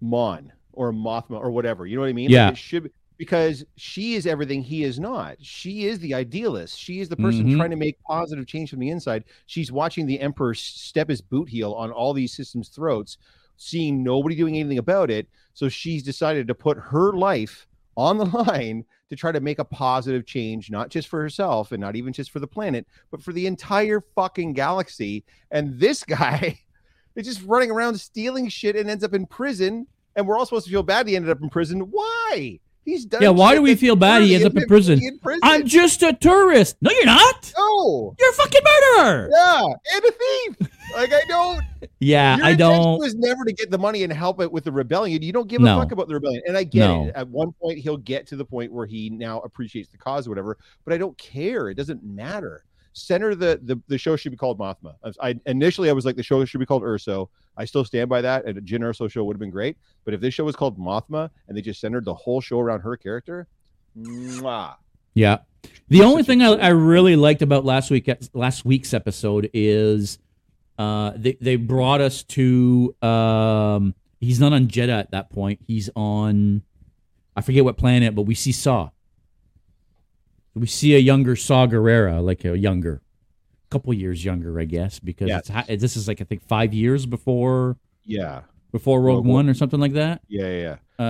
Mon 0.00 0.52
or 0.72 0.92
Mothma 0.92 1.40
or 1.40 1.50
whatever. 1.50 1.86
You 1.86 1.96
know 1.96 2.02
what 2.02 2.08
I 2.10 2.12
mean? 2.14 2.30
Yeah. 2.30 2.46
Like 2.46 2.52
it 2.54 2.58
should 2.58 2.82
be, 2.84 2.90
because 3.18 3.64
she 3.76 4.14
is 4.14 4.26
everything 4.26 4.62
he 4.62 4.84
is 4.84 4.98
not. 4.98 5.36
She 5.40 5.86
is 5.86 5.98
the 5.98 6.14
idealist. 6.14 6.78
She 6.78 7.00
is 7.00 7.08
the 7.08 7.16
person 7.16 7.48
Mhm. 7.48 7.56
trying 7.56 7.70
to 7.70 7.76
make 7.76 8.00
positive 8.02 8.46
change 8.46 8.70
from 8.70 8.78
the 8.78 8.90
inside. 8.90 9.24
She's 9.46 9.72
watching 9.72 10.06
the 10.06 10.20
emperor 10.20 10.54
step 10.54 11.08
his 11.08 11.20
boot 11.20 11.48
heel 11.48 11.72
on 11.72 11.90
all 11.90 12.14
these 12.14 12.32
systems' 12.32 12.68
throats, 12.68 13.18
seeing 13.56 14.02
nobody 14.04 14.36
doing 14.36 14.56
anything 14.56 14.78
about 14.78 15.10
it. 15.10 15.26
So 15.52 15.68
she's 15.68 16.02
decided 16.04 16.46
to 16.46 16.54
put 16.54 16.78
her 16.78 17.12
life 17.12 17.66
on 17.96 18.16
the 18.18 18.24
line 18.70 18.84
to 19.10 19.16
try 19.16 19.32
to 19.32 19.40
make 19.40 19.58
a 19.58 19.64
positive 19.64 20.24
change, 20.24 20.70
not 20.70 20.88
just 20.90 21.08
for 21.08 21.20
herself 21.20 21.72
and 21.72 21.80
not 21.80 21.96
even 21.96 22.12
just 22.12 22.30
for 22.30 22.38
the 22.38 22.46
planet, 22.46 22.86
but 23.10 23.20
for 23.22 23.32
the 23.32 23.46
entire 23.46 24.00
fucking 24.14 24.52
galaxy. 24.52 25.24
And 25.50 25.80
this 25.80 26.04
guy 26.04 26.60
is 27.16 27.26
just 27.26 27.42
running 27.42 27.72
around 27.72 27.98
stealing 27.98 28.48
shit 28.48 28.76
and 28.76 28.88
ends 28.88 29.02
up 29.02 29.14
in 29.14 29.26
prison. 29.26 29.88
And 30.14 30.26
we're 30.26 30.38
all 30.38 30.46
supposed 30.46 30.66
to 30.66 30.70
feel 30.70 30.84
bad 30.84 31.08
he 31.08 31.16
ended 31.16 31.30
up 31.32 31.42
in 31.42 31.48
prison. 31.50 31.80
Why? 31.80 32.60
He's 32.88 33.04
done. 33.04 33.20
Yeah, 33.20 33.28
why 33.28 33.54
do 33.54 33.60
we 33.60 33.74
feel 33.74 33.96
bad 33.96 34.22
he 34.22 34.34
ends 34.34 34.46
up 34.46 34.56
in 34.56 34.66
prison? 34.66 34.98
in 35.02 35.18
prison. 35.18 35.40
I'm 35.42 35.66
just 35.66 36.02
a 36.02 36.14
tourist. 36.14 36.76
No, 36.80 36.90
you're 36.90 37.04
not. 37.04 37.52
no. 37.56 38.14
You're 38.18 38.30
a 38.30 38.32
fucking 38.32 38.60
murderer. 38.64 39.28
Yeah, 39.30 39.62
and 39.94 40.04
a 40.04 40.10
thief. 40.12 40.68
Like 40.94 41.12
I 41.12 41.20
don't. 41.28 41.60
Yeah, 42.00 42.38
I 42.42 42.54
don't. 42.54 42.98
Was 43.00 43.14
never 43.16 43.44
to 43.44 43.52
get 43.52 43.70
the 43.72 43.78
money 43.78 44.04
and 44.04 44.12
help 44.12 44.40
it 44.40 44.50
with 44.50 44.62
the 44.64 44.70
rebellion. 44.72 45.20
You 45.20 45.32
don't 45.32 45.48
give 45.48 45.60
No. 45.60 45.76
a 45.78 45.82
fuck 45.82 45.90
about 45.92 46.06
the 46.08 46.14
rebellion, 46.14 46.42
and 46.46 46.56
I 46.56 46.62
get 46.64 46.86
No. 46.86 47.06
it. 47.06 47.14
At 47.16 47.28
one 47.28 47.50
point, 47.60 47.78
he'll 47.78 47.96
get 47.96 48.26
to 48.28 48.36
the 48.36 48.44
point 48.44 48.72
where 48.72 48.86
he 48.86 49.10
now 49.10 49.40
appreciates 49.40 49.88
the 49.90 49.98
cause 49.98 50.26
or 50.26 50.30
whatever. 50.30 50.56
But 50.84 50.94
I 50.94 50.98
don't 50.98 51.16
care. 51.18 51.70
It 51.70 51.74
doesn't 51.74 52.02
matter. 52.04 52.64
Center 52.92 53.34
the 53.34 53.60
the, 53.64 53.80
the 53.88 53.98
show 53.98 54.14
should 54.16 54.30
be 54.30 54.36
called 54.38 54.58
Mothma. 54.58 54.94
I, 55.20 55.30
I 55.30 55.40
initially 55.46 55.90
I 55.90 55.92
was 55.92 56.04
like 56.04 56.16
the 56.16 56.22
show 56.22 56.44
should 56.44 56.58
be 56.60 56.66
called 56.66 56.82
Erso. 56.84 57.28
I 57.58 57.64
still 57.64 57.84
stand 57.84 58.08
by 58.08 58.22
that. 58.22 58.46
And 58.46 58.56
a 58.56 58.60
Jyn 58.60 58.80
Erso 58.80 59.10
show 59.10 59.24
would 59.24 59.34
have 59.34 59.40
been 59.40 59.50
great. 59.50 59.76
But 60.04 60.14
if 60.14 60.20
this 60.20 60.32
show 60.32 60.44
was 60.44 60.56
called 60.56 60.78
Mothma 60.78 61.28
and 61.48 61.56
they 61.56 61.60
just 61.60 61.80
centered 61.80 62.04
the 62.04 62.14
whole 62.14 62.40
show 62.40 62.60
around 62.60 62.80
her 62.80 62.96
character, 62.96 63.48
mwah. 63.98 64.76
Yeah. 65.14 65.38
The 65.88 66.02
only 66.02 66.22
thing 66.22 66.40
I, 66.42 66.52
I 66.52 66.68
really 66.68 67.16
liked 67.16 67.42
about 67.42 67.64
last 67.64 67.90
week 67.90 68.08
last 68.32 68.64
week's 68.64 68.94
episode 68.94 69.50
is 69.52 70.18
uh 70.78 71.12
they, 71.16 71.36
they 71.40 71.56
brought 71.56 72.00
us 72.00 72.22
to 72.22 72.94
um 73.02 73.94
he's 74.20 74.38
not 74.38 74.52
on 74.52 74.68
Jedha 74.68 75.00
at 75.00 75.10
that 75.10 75.30
point. 75.30 75.60
He's 75.66 75.90
on 75.96 76.62
I 77.36 77.40
forget 77.40 77.64
what 77.64 77.76
planet, 77.76 78.14
but 78.14 78.22
we 78.22 78.34
see 78.34 78.52
Saw. 78.52 78.90
We 80.54 80.66
see 80.66 80.94
a 80.94 80.98
younger 80.98 81.36
Saw 81.36 81.66
Gerrera, 81.66 82.22
like 82.24 82.44
a 82.44 82.56
younger, 82.56 83.02
couple 83.70 83.92
years 83.94 84.24
younger, 84.24 84.58
I 84.60 84.64
guess, 84.64 84.98
because 84.98 85.28
Yeah. 85.28 85.40
it's 85.68 85.80
this 85.82 85.96
is 85.96 86.08
like 86.08 86.20
I 86.20 86.24
think 86.24 86.42
five 86.46 86.72
years 86.74 87.06
before 87.06 87.76
yeah, 88.04 88.42
before 88.72 89.00
Rogue, 89.00 89.16
Rogue 89.18 89.26
One. 89.26 89.34
One. 89.34 89.48
or 89.48 89.54
something 89.54 89.80
like 89.80 89.92
that. 89.92 90.22
Yeah, 90.28 90.46
yeah. 90.48 90.60
yeah. 90.60 90.76
Um, 91.00 91.04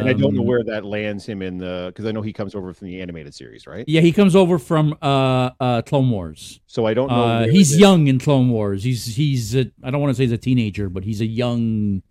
And 0.00 0.08
I 0.08 0.12
don't 0.12 0.34
know 0.34 0.42
where 0.42 0.64
that 0.64 0.84
lands 0.84 1.24
him 1.24 1.40
in 1.40 1.58
the 1.58 1.84
because 1.94 2.04
I 2.04 2.10
know 2.12 2.22
he 2.22 2.32
comes 2.32 2.54
over 2.54 2.72
from 2.72 2.88
the 2.88 3.00
animated 3.00 3.32
series, 3.34 3.66
right? 3.66 3.84
Yeah, 3.86 4.00
he 4.00 4.10
comes 4.12 4.34
over 4.34 4.58
from 4.58 4.96
uh, 5.02 5.50
uh, 5.60 5.82
Clone 5.82 6.10
Wars. 6.10 6.60
So 6.66 6.86
I 6.86 6.94
don't 6.94 7.08
know. 7.08 7.14
Uh, 7.22 7.46
he's 7.48 7.78
young 7.78 8.08
in 8.08 8.18
Clone 8.18 8.50
Wars. 8.50 8.82
He's 8.82 9.14
he's 9.14 9.54
a, 9.54 9.70
I 9.84 9.90
don't 9.90 10.00
want 10.00 10.10
to 10.10 10.16
say 10.16 10.24
he's 10.24 10.32
a 10.32 10.38
teenager, 10.38 10.88
but 10.88 11.04
he's 11.04 11.20
a 11.20 11.26
young 11.26 12.02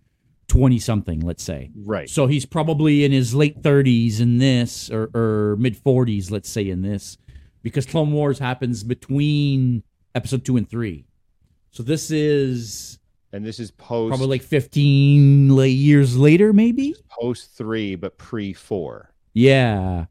twenty 0.48 0.78
something, 0.78 1.20
let's 1.20 1.42
say. 1.42 1.70
right? 1.84 2.08
So 2.08 2.26
he's 2.26 2.46
probably 2.46 3.04
in 3.04 3.12
his 3.12 3.34
late 3.34 3.62
thirties 3.62 4.20
in 4.20 4.38
this, 4.38 4.90
or, 4.90 5.10
or 5.14 5.56
mid 5.58 5.76
forties, 5.76 6.30
let's 6.30 6.48
say 6.48 6.68
in 6.70 6.80
this, 6.82 7.18
because 7.62 7.86
Clone 7.86 8.12
Wars 8.12 8.38
happens 8.38 8.82
between 8.84 9.82
episode 10.14 10.44
two 10.44 10.56
and 10.56 10.68
three. 10.68 11.04
So 11.70 11.82
this 11.82 12.10
is 12.10 12.98
and 13.32 13.44
this 13.46 13.60
is 13.60 13.70
post 13.70 14.10
probably 14.10 14.26
like 14.26 14.42
fifteen 14.42 15.50
years 15.50 16.16
later, 16.16 16.52
maybe. 16.52 16.94
post 17.08 17.50
three, 17.56 17.94
but 17.94 18.18
pre 18.18 18.52
four. 18.52 19.12
Yeah, 19.34 20.06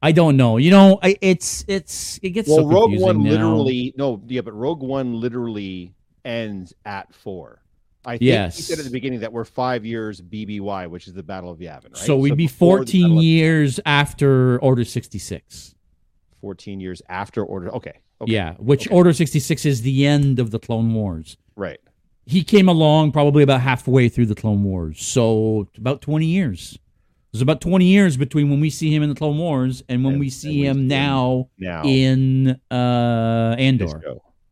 I 0.00 0.12
don't 0.12 0.36
know. 0.36 0.56
You 0.56 0.70
know, 0.70 0.98
I, 1.02 1.16
it's 1.20 1.64
it's 1.68 2.18
it 2.22 2.30
gets 2.30 2.48
Well, 2.48 2.58
so 2.60 2.66
Rogue 2.66 2.98
One 2.98 3.22
now. 3.22 3.30
literally 3.30 3.92
no, 3.96 4.22
yeah, 4.26 4.40
but 4.40 4.52
Rogue 4.54 4.82
One 4.82 5.20
literally 5.20 5.92
ends 6.24 6.72
at 6.86 7.14
four. 7.14 7.60
I 8.04 8.12
think 8.12 8.22
Yes. 8.22 8.56
he 8.56 8.62
said 8.62 8.78
at 8.78 8.86
the 8.86 8.90
beginning 8.90 9.20
that 9.20 9.32
we're 9.32 9.44
five 9.44 9.84
years 9.84 10.22
BBY, 10.22 10.88
which 10.88 11.08
is 11.08 11.12
the 11.12 11.22
Battle 11.22 11.50
of 11.50 11.58
Yavin, 11.58 11.86
right? 11.92 11.96
So 11.96 12.16
we'd 12.16 12.36
be 12.36 12.46
14 12.46 13.02
Battle 13.02 13.18
of- 13.18 13.24
years 13.24 13.80
after 13.84 14.58
Order 14.60 14.84
66. 14.84 15.74
14 16.40 16.80
years 16.80 17.02
after 17.08 17.44
Order. 17.44 17.68
Okay, 17.74 17.92
okay, 18.20 18.32
Yeah, 18.32 18.54
which 18.58 18.86
okay. 18.86 18.94
Order 18.94 19.12
66 19.12 19.64
is 19.66 19.82
the 19.82 20.06
end 20.06 20.38
of 20.38 20.50
the 20.50 20.58
Clone 20.58 20.92
Wars. 20.94 21.36
right. 21.56 21.80
He 22.26 22.44
came 22.44 22.68
along 22.68 23.12
probably 23.12 23.42
about 23.42 23.62
halfway 23.62 24.10
through 24.10 24.26
the 24.26 24.34
Clone 24.34 24.62
Wars. 24.62 25.02
So 25.02 25.66
about 25.78 26.02
20 26.02 26.26
years. 26.26 26.78
There's 27.32 27.40
about 27.40 27.62
20 27.62 27.86
years 27.86 28.18
between 28.18 28.50
when 28.50 28.60
we 28.60 28.68
see 28.68 28.94
him 28.94 29.02
in 29.02 29.08
the 29.08 29.14
Clone 29.14 29.38
Wars 29.38 29.82
and 29.88 30.04
when 30.04 30.14
And- 30.14 30.20
we 30.20 30.28
see 30.28 30.62
him 30.62 30.86
now 30.88 31.48
Now 31.58 31.84
in 31.84 32.60
uh 32.70 33.54
Andor. 33.58 34.02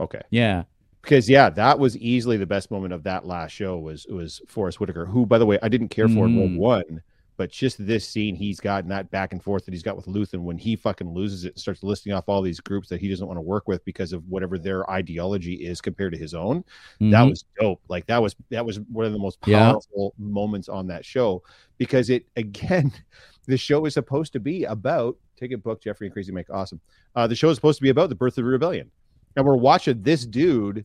Okay. 0.01 0.23
Yeah. 0.31 0.65
because 1.03 1.29
yeah, 1.29 1.51
that 1.51 1.79
was 1.79 1.99
easily 1.99 2.39
the 2.39 2.47
best 2.47 2.71
moment 2.71 2.95
of 2.95 3.03
that 3.03 3.27
last 3.27 3.53
show 3.53 3.79
was 3.79 4.07
was 4.09 4.41
Forest 4.49 4.81
Whitaker, 4.81 5.05
who 5.05 5.27
by 5.27 5.37
the 5.39 5.45
way 5.47 5.59
I 5.63 5.69
didn't 5.69 5.89
care 5.89 6.09
for 6.09 6.25
in 6.25 6.39
Rogue 6.39 6.53
Mm. 6.53 6.57
One, 6.59 7.03
but 7.37 7.51
just 7.51 7.85
this 7.87 8.09
scene 8.09 8.35
he's 8.35 8.61
got 8.61 8.83
and 8.85 8.91
that 8.91 9.11
back 9.11 9.33
and 9.33 9.43
forth 9.43 9.65
that 9.65 9.75
he's 9.75 9.83
got 9.83 9.97
with 9.97 10.07
Luthen 10.07 10.41
when 10.41 10.57
he 10.59 10.75
fucking 10.77 11.13
loses 11.13 11.45
it 11.45 11.55
and 11.55 11.59
starts 11.59 11.83
listing 11.83 12.13
off 12.13 12.29
all 12.29 12.41
these 12.43 12.61
groups 12.61 12.89
that 12.89 13.01
he 13.01 13.09
doesn't 13.09 13.27
want 13.27 13.37
to 13.37 13.43
work 13.43 13.69
with 13.69 13.85
because 13.85 14.13
of 14.13 14.27
whatever 14.29 14.59
their 14.59 14.89
ideology 14.91 15.55
is 15.55 15.81
compared 15.81 16.13
to 16.13 16.19
his 16.19 16.35
own. 16.35 16.65
That 17.01 17.25
Mhm. 17.25 17.31
was 17.31 17.45
dope. 17.61 17.81
Like 17.89 18.07
that 18.07 18.23
was 18.23 18.35
that 18.51 18.65
was 18.65 18.81
one 18.81 19.05
of 19.07 19.13
the 19.13 19.19
most 19.19 19.39
Yeah. 19.47 19.73
powerful 19.73 20.15
moments 20.19 20.69
on 20.69 20.87
that 20.89 21.05
show 21.05 21.43
because 21.79 22.11
it 22.11 22.27
again, 22.37 22.93
the 23.47 23.57
show 23.57 23.85
is 23.85 23.95
supposed 23.95 24.33
to 24.33 24.41
be 24.41 24.65
about 24.65 25.17
take 25.37 25.53
a 25.53 25.59
book 25.59 25.83
Jeffrey 25.83 26.07
and 26.07 26.15
Crazy 26.15 26.33
Mike 26.33 26.49
awesome. 26.51 26.81
Uh, 27.15 27.27
the 27.27 27.35
show 27.35 27.51
is 27.51 27.57
supposed 27.57 27.79
to 27.79 27.83
be 27.83 27.91
about 27.91 28.09
the 28.09 28.15
birth 28.15 28.39
of 28.39 28.45
the 28.45 28.51
rebellion, 28.51 28.91
and 29.37 29.45
we're 29.45 29.55
watching 29.57 30.03
this 30.03 30.25
dude 30.25 30.85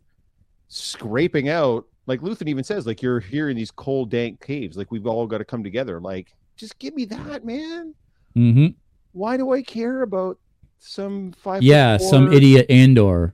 scraping 0.67 1.49
out. 1.49 1.85
Like 2.07 2.21
Luthen 2.21 2.47
even 2.47 2.63
says, 2.63 2.85
like 2.87 3.01
you're 3.01 3.19
here 3.19 3.49
in 3.49 3.55
these 3.55 3.71
cold, 3.71 4.09
dank 4.09 4.41
caves. 4.41 4.75
Like 4.75 4.91
we've 4.91 5.05
all 5.07 5.27
got 5.27 5.37
to 5.37 5.45
come 5.45 5.63
together. 5.63 5.99
Like 6.01 6.33
just 6.55 6.77
give 6.79 6.93
me 6.95 7.05
that, 7.05 7.43
man. 7.45 7.93
Mhm. 8.35 8.75
Why 9.13 9.37
do 9.37 9.51
I 9.51 9.61
care 9.61 10.01
about 10.03 10.37
some 10.79 11.31
five? 11.33 11.61
Yeah, 11.63 11.97
foot 11.97 12.07
some 12.09 12.25
four- 12.27 12.33
idiot 12.35 12.65
Andor. 12.69 13.33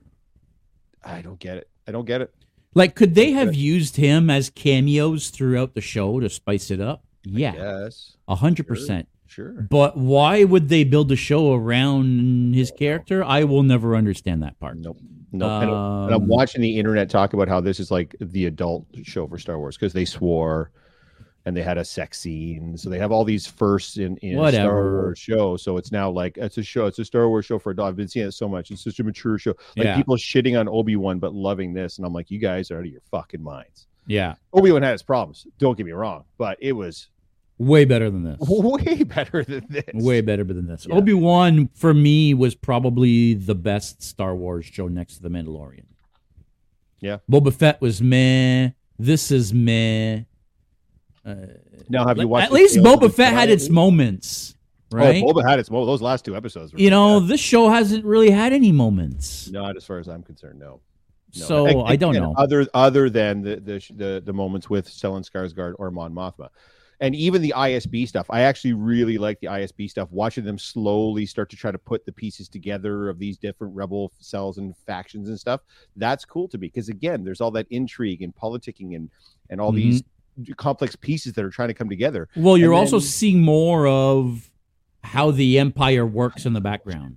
I 1.04 1.22
don't 1.22 1.38
get 1.38 1.58
it. 1.58 1.68
I 1.86 1.92
don't 1.92 2.04
get 2.06 2.20
it. 2.20 2.34
Like 2.74 2.94
could 2.94 3.14
they 3.14 3.32
have 3.32 3.54
used 3.54 3.96
him 3.96 4.28
as 4.30 4.50
cameos 4.50 5.30
throughout 5.30 5.74
the 5.74 5.80
show 5.80 6.20
to 6.20 6.28
spice 6.28 6.70
it 6.70 6.80
up? 6.80 7.04
Yeah. 7.24 7.54
Yes, 7.54 8.16
A 8.28 8.34
hundred 8.36 8.66
percent. 8.66 9.08
sure. 9.26 9.66
But 9.70 9.96
why 9.96 10.44
would 10.44 10.68
they 10.68 10.84
build 10.84 11.10
a 11.12 11.16
show 11.16 11.54
around 11.54 12.54
his 12.54 12.70
character? 12.70 13.24
I 13.24 13.44
will 13.44 13.62
never 13.62 13.96
understand 13.96 14.42
that 14.42 14.58
part. 14.60 14.78
Nope. 14.78 14.98
No. 15.32 15.46
and, 15.60 15.70
and 15.70 16.14
I'm 16.14 16.22
Um, 16.22 16.28
watching 16.28 16.62
the 16.62 16.78
internet 16.78 17.10
talk 17.10 17.34
about 17.34 17.48
how 17.48 17.60
this 17.60 17.78
is 17.80 17.90
like 17.90 18.16
the 18.20 18.46
adult 18.46 18.86
show 19.02 19.26
for 19.26 19.38
Star 19.38 19.58
Wars 19.58 19.76
because 19.76 19.92
they 19.92 20.04
swore 20.06 20.70
and 21.46 21.56
they 21.56 21.62
had 21.62 21.78
a 21.78 21.84
sex 21.84 22.18
scene. 22.20 22.76
So 22.76 22.90
they 22.90 22.98
have 22.98 23.10
all 23.12 23.24
these 23.24 23.46
firsts 23.46 23.96
in, 23.96 24.16
in 24.18 24.38
a 24.38 24.52
Star 24.52 24.74
Wars 24.74 25.18
show. 25.18 25.56
So 25.56 25.76
it's 25.76 25.90
now 25.92 26.10
like 26.10 26.36
it's 26.36 26.58
a 26.58 26.62
show. 26.62 26.86
It's 26.86 26.98
a 26.98 27.04
Star 27.04 27.28
Wars 27.28 27.46
show 27.46 27.58
for 27.58 27.70
adult. 27.70 27.88
I've 27.88 27.96
been 27.96 28.08
seeing 28.08 28.26
it 28.26 28.32
so 28.32 28.48
much. 28.48 28.70
It's 28.70 28.84
such 28.84 29.00
a 29.00 29.04
mature 29.04 29.38
show. 29.38 29.54
Like 29.76 29.84
Yeah. 29.86 29.96
people 29.96 30.16
shitting 30.16 30.58
on 30.58 30.68
Obi 30.68 30.96
Wan 30.96 31.18
but 31.18 31.34
loving 31.34 31.72
this, 31.72 31.96
and 31.98 32.06
I'm 32.06 32.12
like, 32.12 32.30
you 32.30 32.38
guys 32.38 32.70
are 32.70 32.76
out 32.78 32.84
of 32.84 32.90
your 32.90 33.00
fucking 33.10 33.42
minds. 33.42 33.86
Yeah, 34.06 34.34
Obi 34.52 34.72
Wan 34.72 34.82
had 34.82 34.94
its 34.94 35.02
problems. 35.02 35.46
Don't 35.58 35.76
get 35.76 35.84
me 35.86 35.92
wrong, 35.92 36.24
but 36.38 36.56
it 36.60 36.72
was 36.72 37.08
way 37.58 37.84
better 37.84 38.08
than 38.10 38.24
this. 38.24 38.36
way 38.48 39.02
better 39.04 39.44
than 39.44 39.66
this. 39.68 39.84
Way 39.94 40.20
better 40.22 40.44
than 40.44 40.66
this. 40.66 40.86
Yeah. 40.88 40.96
Obi 40.96 41.12
Wan 41.12 41.68
for 41.74 41.92
me 41.92 42.32
was 42.34 42.54
probably 42.54 43.34
the 43.34 43.54
best 43.54 44.02
Star 44.02 44.34
Wars 44.34 44.64
show 44.66 44.88
next 44.88 45.16
to 45.16 45.22
the 45.22 45.28
Mandalorian. 45.28 45.84
Yeah. 47.00 47.18
Boba 47.30 47.52
Fett 47.52 47.80
was 47.80 48.00
meh. 48.02 48.70
This 48.98 49.30
is 49.30 49.52
meh. 49.54 50.22
Uh, 51.28 51.46
Now, 51.88 52.06
have 52.06 52.18
you 52.18 52.28
watched? 52.28 52.46
At 52.46 52.52
least 52.52 52.76
Boba 52.78 53.12
Fett 53.12 53.32
had 53.32 53.50
its 53.50 53.68
moments, 53.68 54.54
right? 54.90 55.22
Oh, 55.22 55.32
Boba 55.32 55.48
had 55.48 55.58
its. 55.58 55.70
Well, 55.70 55.84
those 55.86 56.02
last 56.02 56.24
two 56.24 56.36
episodes. 56.36 56.72
Were 56.72 56.78
you 56.78 56.90
know, 56.90 57.14
fantastic. 57.20 57.28
this 57.30 57.40
show 57.40 57.68
hasn't 57.68 58.04
really 58.04 58.30
had 58.30 58.52
any 58.52 58.72
moments. 58.72 59.48
not 59.50 59.76
as 59.76 59.84
far 59.84 59.98
as 59.98 60.08
I'm 60.08 60.22
concerned. 60.22 60.58
No. 60.58 60.80
No. 61.36 61.44
So 61.44 61.66
Ag- 61.68 61.76
I 61.92 61.96
don't 61.96 62.14
know. 62.14 62.34
Other 62.38 62.66
other 62.72 63.10
than 63.10 63.42
the 63.42 63.56
the 63.56 63.84
the, 63.94 64.22
the 64.24 64.32
moments 64.32 64.70
with 64.70 64.88
Stellan 64.88 65.28
Skarsgård 65.28 65.74
or 65.78 65.90
Mon 65.90 66.14
Mothma, 66.14 66.48
and 67.00 67.14
even 67.14 67.42
the 67.42 67.52
ISB 67.54 68.08
stuff. 68.08 68.26
I 68.30 68.40
actually 68.42 68.72
really 68.72 69.18
like 69.18 69.38
the 69.40 69.48
ISB 69.48 69.90
stuff. 69.90 70.10
Watching 70.10 70.44
them 70.44 70.56
slowly 70.58 71.26
start 71.26 71.50
to 71.50 71.56
try 71.56 71.70
to 71.70 71.78
put 71.78 72.06
the 72.06 72.12
pieces 72.12 72.48
together 72.48 73.10
of 73.10 73.18
these 73.18 73.36
different 73.36 73.74
rebel 73.74 74.10
cells 74.20 74.56
and 74.56 74.74
factions 74.86 75.28
and 75.28 75.38
stuff. 75.38 75.60
That's 75.96 76.24
cool 76.24 76.48
to 76.48 76.56
me 76.56 76.68
because 76.68 76.88
again, 76.88 77.24
there's 77.24 77.42
all 77.42 77.50
that 77.50 77.66
intrigue 77.68 78.22
and 78.22 78.34
politicking 78.34 78.96
and 78.96 79.10
and 79.50 79.60
all 79.60 79.70
these 79.72 80.00
Mm-hmm. 80.00 80.08
Complex 80.56 80.96
pieces 80.96 81.32
that 81.34 81.44
are 81.44 81.50
trying 81.50 81.68
to 81.68 81.74
come 81.74 81.88
together. 81.88 82.28
Well, 82.36 82.56
you're 82.56 82.72
And 82.72 82.80
also 82.80 82.98
seeing 82.98 83.42
more 83.42 83.86
of 83.86 84.50
how 85.02 85.30
the 85.30 85.58
empire 85.58 86.06
works 86.06 86.46
in 86.46 86.52
the 86.52 86.60
background, 86.60 87.16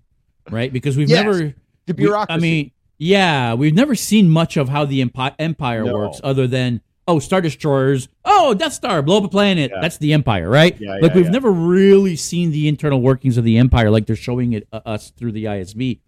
right? 0.49 0.71
Because 0.71 0.97
we've 0.97 1.09
Yes, 1.09 1.23
never 1.23 1.37
The 1.37 1.53
we- 1.87 1.93
bureaucracy. 1.93 2.33
I 2.37 2.39
mean, 2.39 2.71
yeah, 2.97 3.53
we've 3.53 3.73
never 3.73 3.95
seen 3.95 4.29
much 4.29 4.57
of 4.57 4.69
how 4.69 4.85
the 4.85 5.03
empi- 5.03 5.35
empire 5.39 5.83
No. 5.83 5.93
works 5.93 6.21
other 6.23 6.47
than 6.47 6.81
oh, 7.07 7.19
star 7.19 7.41
destroyers, 7.41 8.07
oh, 8.23 8.53
Death 8.53 8.71
Star, 8.73 9.01
blow 9.01 9.17
up 9.17 9.23
a 9.25 9.27
planet. 9.27 9.71
Yeah. 9.73 9.81
That's 9.81 9.97
the 9.97 10.13
empire, 10.13 10.47
right? 10.49 10.79
Yeah, 10.79 10.91
like 11.01 11.11
yeah, 11.11 11.15
we've 11.15 11.25
yeah. 11.25 11.31
never 11.31 11.51
really 11.51 12.15
seen 12.15 12.51
the 12.51 12.67
internal 12.69 13.01
workings 13.01 13.37
of 13.37 13.43
the 13.43 13.57
empire 13.57 13.89
like 13.89 14.05
they're 14.05 14.15
showing 14.15 14.53
it 14.53 14.67
uh, 14.71 14.79
us 14.85 15.09
through 15.11 15.33
the 15.33 15.45
ISB, 15.45 15.99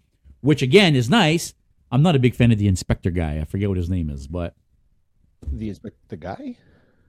which 0.42 0.62
again 0.62 0.96
is 0.96 1.10
nice. 1.10 1.56
I'm 1.92 2.04
not 2.04 2.16
a 2.16 2.20
big 2.20 2.36
fan 2.36 2.52
of 2.52 2.58
the 2.58 2.68
inspector 2.68 3.12
guy. 3.12 3.40
I 3.40 3.46
forget 3.46 3.68
what 3.70 3.78
his 3.78 3.90
name 3.90 4.10
is, 4.10 4.28
but 4.28 4.56
the 5.52 5.70
inspector 5.70 5.98
the 6.08 6.16
guy. 6.18 6.58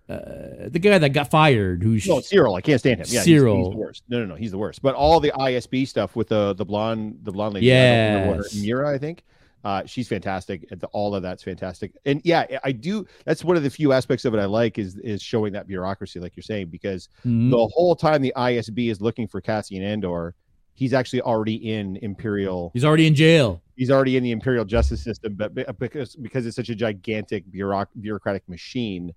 Uh, 0.08 0.68
the 0.68 0.78
guy 0.78 0.98
that 0.98 1.10
got 1.14 1.30
fired, 1.30 1.82
who's 1.82 2.06
No, 2.06 2.16
Syril. 2.18 2.56
I 2.56 2.60
can't 2.60 2.78
stand 2.78 3.00
him. 3.00 3.06
Yeah, 3.08 3.22
he's- 3.22 3.26
Syril. 3.42 3.56
He's, 3.64 3.70
the 3.70 3.76
worst. 3.76 4.02
No, 4.08 4.18
no, 4.20 4.26
no. 4.26 4.34
He's 4.34 4.50
the 4.50 4.58
worst. 4.58 4.82
But 4.82 4.94
all 4.94 5.18
the 5.18 5.32
ISB 5.32 5.86
stuff 5.88 6.14
with 6.14 6.28
the 6.28 6.52
the 6.54 6.64
blonde, 6.64 7.20
the 7.22 7.32
blonde 7.32 7.54
lady. 7.54 7.66
yeah, 7.66 7.94
don't 7.94 8.14
remember 8.14 8.36
what 8.36 8.36
her- 8.38 8.56
Yes. 8.56 8.62
Mira, 8.62 8.94
I 8.94 8.98
think. 8.98 9.24
Uh, 9.64 9.82
she's 9.86 10.06
fantastic. 10.06 10.68
The- 10.68 10.88
all 10.88 11.14
of 11.14 11.22
that's 11.22 11.42
fantastic. 11.42 11.92
And 12.04 12.20
yeah, 12.22 12.44
I 12.64 12.72
do. 12.72 13.06
That's 13.24 13.42
one 13.42 13.56
of 13.56 13.62
the 13.62 13.70
few 13.70 13.92
aspects 13.92 14.26
of 14.26 14.34
it 14.34 14.38
I 14.38 14.44
like 14.44 14.78
is 14.78 14.96
is 14.98 15.22
showing 15.22 15.54
that 15.54 15.66
bureaucracy, 15.66 16.20
like 16.20 16.36
you're 16.36 16.42
saying, 16.42 16.66
because 16.68 17.08
Mhm. 17.24 17.50
the 17.50 17.66
whole 17.72 17.96
time 17.96 18.20
the 18.20 18.34
ISB 18.36 18.90
is 18.90 19.00
looking 19.00 19.26
for 19.26 19.40
Cassian 19.40 19.82
Andor, 19.82 20.34
he's 20.74 20.92
actually 20.92 21.22
already 21.22 21.54
in 21.72 21.96
Imperial. 22.02 22.72
he's 22.74 22.84
already 22.84 23.06
in 23.06 23.14
jail. 23.14 23.62
He's 23.74 23.90
already 23.90 24.18
in 24.18 24.22
the 24.22 24.32
Imperial 24.32 24.66
justice 24.66 25.02
system, 25.02 25.34
but 25.34 25.54
because 25.78 26.14
because 26.14 26.44
it's 26.44 26.56
such 26.56 26.68
a 26.68 26.74
gigantic 26.74 27.50
bureauc- 27.50 27.86
bureaucratic 27.98 28.46
machine, 28.50 29.14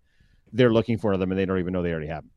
they're 0.54 0.74
looking 0.74 0.98
for 0.98 1.16
them 1.18 1.32
and 1.32 1.39
they 1.39 1.46
don't 1.46 1.60
even 1.60 1.74
know 1.74 1.82
they 1.82 1.92
already 1.92 2.08
have 2.08 2.24
them. 2.24 2.32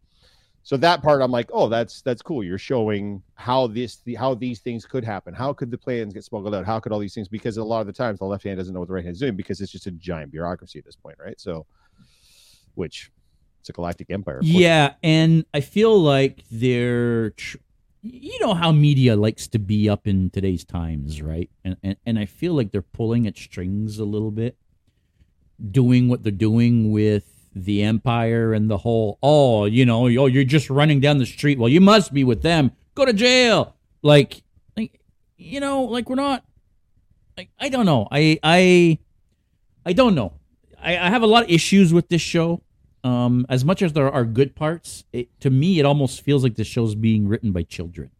So 0.62 0.76
that 0.76 1.02
part, 1.02 1.22
I'm 1.22 1.30
like, 1.30 1.48
oh, 1.52 1.68
that's 1.68 2.02
that's 2.02 2.20
cool. 2.20 2.44
You're 2.44 2.58
showing 2.58 3.22
how 3.34 3.66
this 3.66 3.96
the, 4.04 4.14
how 4.14 4.34
these 4.34 4.60
things 4.60 4.84
could 4.84 5.04
happen. 5.04 5.32
How 5.32 5.52
could 5.52 5.70
the 5.70 5.78
plans 5.78 6.12
get 6.12 6.22
smuggled 6.22 6.54
out? 6.54 6.66
How 6.66 6.78
could 6.78 6.92
all 6.92 6.98
these 6.98 7.14
things? 7.14 7.28
Because 7.28 7.56
a 7.56 7.64
lot 7.64 7.80
of 7.80 7.86
the 7.86 7.92
times 7.92 8.18
the 8.18 8.26
left 8.26 8.44
hand 8.44 8.58
doesn't 8.58 8.74
know 8.74 8.80
what 8.80 8.88
the 8.88 8.94
right 8.94 9.04
hand 9.04 9.14
is 9.14 9.20
doing 9.20 9.36
because 9.36 9.60
it's 9.60 9.72
just 9.72 9.86
a 9.86 9.90
giant 9.92 10.30
bureaucracy 10.30 10.78
at 10.78 10.84
this 10.84 10.96
point, 10.96 11.16
right? 11.18 11.40
So, 11.40 11.66
which 12.74 13.10
it's 13.60 13.70
a 13.70 13.72
galactic 13.72 14.10
empire. 14.10 14.40
Yeah, 14.42 14.94
and 15.02 15.44
I 15.54 15.60
feel 15.60 15.98
like 15.98 16.44
they're, 16.50 17.30
tr- 17.30 17.58
you 18.02 18.38
know, 18.40 18.54
how 18.54 18.72
media 18.72 19.16
likes 19.16 19.48
to 19.48 19.58
be 19.58 19.88
up 19.88 20.06
in 20.06 20.30
today's 20.30 20.64
times, 20.64 21.22
right? 21.22 21.50
And, 21.64 21.76
and 21.82 21.96
and 22.04 22.18
I 22.18 22.26
feel 22.26 22.54
like 22.54 22.70
they're 22.70 22.82
pulling 22.82 23.26
at 23.26 23.38
strings 23.38 23.98
a 23.98 24.04
little 24.04 24.30
bit, 24.30 24.56
doing 25.70 26.08
what 26.08 26.22
they're 26.22 26.32
doing 26.32 26.92
with 26.92 27.29
the 27.54 27.82
empire 27.82 28.52
and 28.54 28.70
the 28.70 28.78
whole. 28.78 29.18
Oh, 29.22 29.64
you 29.64 29.84
know, 29.84 30.06
oh, 30.06 30.26
you're 30.26 30.44
just 30.44 30.70
running 30.70 31.00
down 31.00 31.18
the 31.18 31.26
street. 31.26 31.58
Well, 31.58 31.68
you 31.68 31.80
must 31.80 32.12
be 32.12 32.24
with 32.24 32.42
them. 32.42 32.72
Go 32.94 33.04
to 33.04 33.12
jail. 33.12 33.76
Like, 34.02 34.42
like, 34.76 35.00
you 35.36 35.60
know, 35.60 35.82
like 35.84 36.08
we're 36.08 36.16
not. 36.16 36.44
Like, 37.36 37.50
I 37.58 37.68
don't 37.68 37.86
know. 37.86 38.06
I 38.10 38.38
I 38.42 38.98
I 39.84 39.92
don't 39.92 40.14
know. 40.14 40.34
I, 40.82 40.98
I 40.98 41.08
have 41.10 41.22
a 41.22 41.26
lot 41.26 41.44
of 41.44 41.50
issues 41.50 41.92
with 41.92 42.08
this 42.08 42.22
show 42.22 42.62
Um, 43.02 43.46
as 43.48 43.64
much 43.64 43.82
as 43.82 43.92
there 43.94 44.10
are 44.10 44.24
good 44.24 44.54
parts, 44.54 45.04
it, 45.12 45.28
to 45.40 45.50
me, 45.50 45.78
it 45.80 45.86
almost 45.86 46.20
feels 46.22 46.42
like 46.42 46.56
the 46.56 46.64
show's 46.64 46.94
being 46.94 47.28
written 47.28 47.50
by 47.52 47.62
children. 47.62 48.10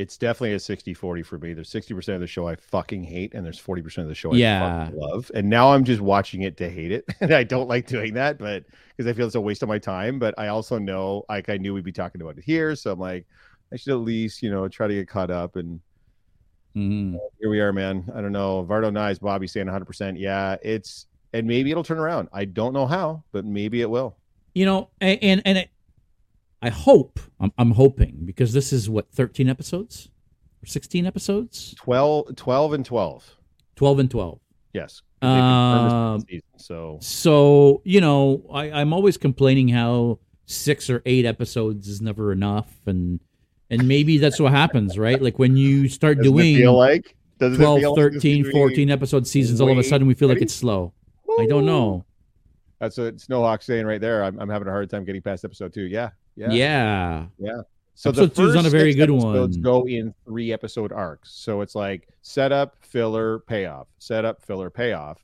It's 0.00 0.16
definitely 0.16 0.54
a 0.54 0.56
60-40 0.56 1.26
for 1.26 1.36
me. 1.38 1.52
There's 1.52 1.68
60% 1.70 2.14
of 2.14 2.20
the 2.20 2.26
show 2.26 2.48
I 2.48 2.56
fucking 2.56 3.04
hate, 3.04 3.34
and 3.34 3.44
there's 3.44 3.60
40% 3.60 3.98
of 3.98 4.08
the 4.08 4.14
show 4.14 4.32
I 4.32 4.36
Yeah. 4.36 4.84
fucking 4.86 4.98
love. 4.98 5.30
And 5.34 5.50
now 5.50 5.72
I'm 5.74 5.84
just 5.84 6.00
watching 6.00 6.40
it 6.40 6.56
to 6.56 6.70
hate 6.70 6.90
it. 6.90 7.04
And 7.20 7.32
I 7.34 7.44
don't 7.44 7.68
like 7.68 7.86
doing 7.86 8.14
that, 8.14 8.38
but 8.38 8.64
because 8.96 9.10
I 9.10 9.12
feel 9.12 9.26
it's 9.26 9.34
a 9.34 9.40
waste 9.42 9.62
of 9.62 9.68
my 9.68 9.78
time. 9.78 10.18
But 10.18 10.34
I 10.38 10.48
also 10.48 10.78
know 10.78 11.26
like 11.28 11.50
I 11.50 11.58
knew 11.58 11.74
we'd 11.74 11.84
be 11.84 11.92
talking 11.92 12.22
about 12.22 12.38
it 12.38 12.44
here. 12.44 12.74
So 12.76 12.92
I'm 12.92 12.98
like, 12.98 13.26
I 13.72 13.76
should 13.76 13.92
at 13.92 13.96
least, 14.00 14.42
you 14.42 14.50
know, 14.50 14.66
try 14.68 14.88
to 14.88 14.94
get 14.94 15.06
caught 15.06 15.30
up 15.30 15.56
and 15.56 15.80
Mhm. 16.76 17.18
here 17.38 17.50
we 17.50 17.60
are, 17.60 17.72
man. 17.72 18.10
I 18.14 18.22
don't 18.22 18.32
know. 18.32 18.64
Vardo 18.64 18.90
Nice, 18.92 19.18
Bobby 19.18 19.46
saying 19.48 19.66
100%. 19.66 20.18
Yeah, 20.18 20.56
it's, 20.62 21.06
and 21.34 21.46
maybe 21.46 21.70
it'll 21.70 21.84
turn 21.84 21.98
around. 21.98 22.28
I 22.32 22.46
don't 22.46 22.72
know 22.72 22.86
how, 22.86 23.22
but 23.32 23.44
maybe 23.44 23.82
it 23.82 23.90
will. 23.90 24.16
You 24.54 24.64
know, 24.64 24.88
a- 25.02 25.18
and 25.18 25.42
and 25.44 25.58
it, 25.58 25.70
I 26.62 26.70
hope 26.70 27.20
I'm, 27.38 27.52
I'm 27.58 27.70
hoping 27.72 28.20
because 28.24 28.52
this 28.52 28.72
is 28.72 28.90
what 28.90 29.10
13 29.12 29.48
episodes 29.48 30.10
or 30.62 30.66
16 30.66 31.06
episodes, 31.06 31.74
12, 31.78 32.36
12 32.36 32.72
and 32.74 32.84
12. 32.84 33.36
12 33.76 33.98
and 33.98 34.10
12. 34.10 34.40
yes 34.74 35.02
they've 35.20 35.30
confirmed 35.30 36.20
this 36.20 36.28
season, 36.28 36.48
so 36.56 36.98
So 37.00 37.82
you 37.84 38.00
know, 38.00 38.44
I, 38.52 38.70
I'm 38.70 38.92
always 38.92 39.16
complaining 39.16 39.68
how 39.68 40.18
six 40.46 40.90
or 40.90 41.02
eight 41.06 41.24
episodes 41.24 41.88
is 41.88 42.02
never 42.02 42.32
enough, 42.32 42.70
and 42.86 43.20
and 43.70 43.86
maybe 43.86 44.18
that's 44.18 44.40
what 44.40 44.52
happens, 44.52 44.98
right? 44.98 45.20
Like 45.20 45.38
when 45.38 45.56
you 45.56 45.88
start 45.88 46.18
doesn't 46.18 46.32
doing 46.32 46.56
feel 46.56 46.76
like 46.76 47.16
does 47.38 47.56
12, 47.56 47.96
13, 47.96 48.50
14 48.50 48.90
episode 48.90 49.26
seasons, 49.26 49.60
all 49.60 49.70
of 49.70 49.78
a 49.78 49.84
sudden 49.84 50.06
we 50.06 50.14
feel 50.14 50.28
like 50.28 50.42
it's 50.42 50.54
slow. 50.54 50.92
I 51.38 51.46
don't 51.46 51.64
know. 51.64 52.04
That's 52.80 52.98
what 52.98 53.16
Snowhawk 53.16 53.62
saying 53.62 53.86
right 53.86 54.00
there. 54.00 54.24
I'm, 54.24 54.38
I'm 54.40 54.48
having 54.48 54.66
a 54.66 54.70
hard 54.70 54.90
time 54.90 55.04
getting 55.04 55.22
past 55.22 55.44
episode 55.44 55.72
two. 55.72 55.82
Yeah, 55.82 56.10
yeah. 56.48 57.26
Yeah. 57.38 57.62
So 57.94 58.08
Episode 58.10 58.34
two's 58.34 58.54
not 58.54 58.64
a 58.64 58.70
very 58.70 58.94
good 58.94 59.10
episodes 59.10 59.58
one. 59.58 59.62
Go 59.62 59.86
in 59.86 60.14
three 60.24 60.52
episode 60.52 60.90
arcs. 60.90 61.32
So 61.34 61.60
it's 61.60 61.74
like 61.74 62.08
setup, 62.22 62.76
filler, 62.80 63.40
payoff, 63.40 63.88
setup, 63.98 64.42
filler, 64.42 64.70
payoff. 64.70 65.22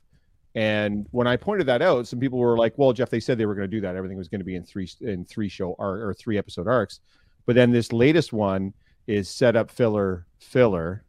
And 0.53 1.07
when 1.11 1.25
I 1.25 1.37
pointed 1.37 1.65
that 1.67 1.81
out, 1.81 2.07
some 2.07 2.19
people 2.19 2.37
were 2.37 2.57
like, 2.57 2.77
"Well, 2.77 2.93
Jeff, 2.93 3.09
they 3.09 3.19
said 3.19 3.37
they 3.37 3.47
were 3.47 3.55
going 3.55 3.69
to 3.69 3.75
do 3.75 3.81
that. 3.81 3.95
Everything 3.95 4.17
was 4.17 4.27
going 4.27 4.41
to 4.41 4.45
be 4.45 4.55
in 4.55 4.63
three 4.63 4.89
in 5.01 5.25
three 5.25 5.49
show 5.49 5.75
arc 5.79 6.01
or 6.01 6.13
three 6.13 6.37
episode 6.37 6.67
arcs." 6.67 6.99
But 7.47 7.55
then 7.55 7.71
this 7.71 7.91
latest 7.91 8.33
one 8.33 8.73
is 9.07 9.29
setup, 9.29 9.71
filler, 9.71 10.27
filler, 10.39 11.03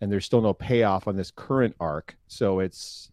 and 0.00 0.12
there's 0.12 0.24
still 0.24 0.42
no 0.42 0.54
payoff 0.54 1.08
on 1.08 1.16
this 1.16 1.30
current 1.30 1.74
arc. 1.80 2.16
So 2.28 2.60
it's 2.60 3.10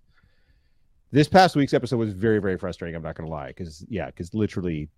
this 1.12 1.27
past 1.27 1.55
week's 1.55 1.74
episode 1.74 1.98
was 1.98 2.13
very, 2.13 2.39
very 2.39 2.58
frustrating. 2.58 2.96
I'm 2.96 3.01
not 3.01 3.15
going 3.15 3.27
to 3.27 3.34
lie, 3.34 3.48
because 3.48 3.86
yeah, 3.89 4.08
because 4.08 4.34
literally 4.34 4.89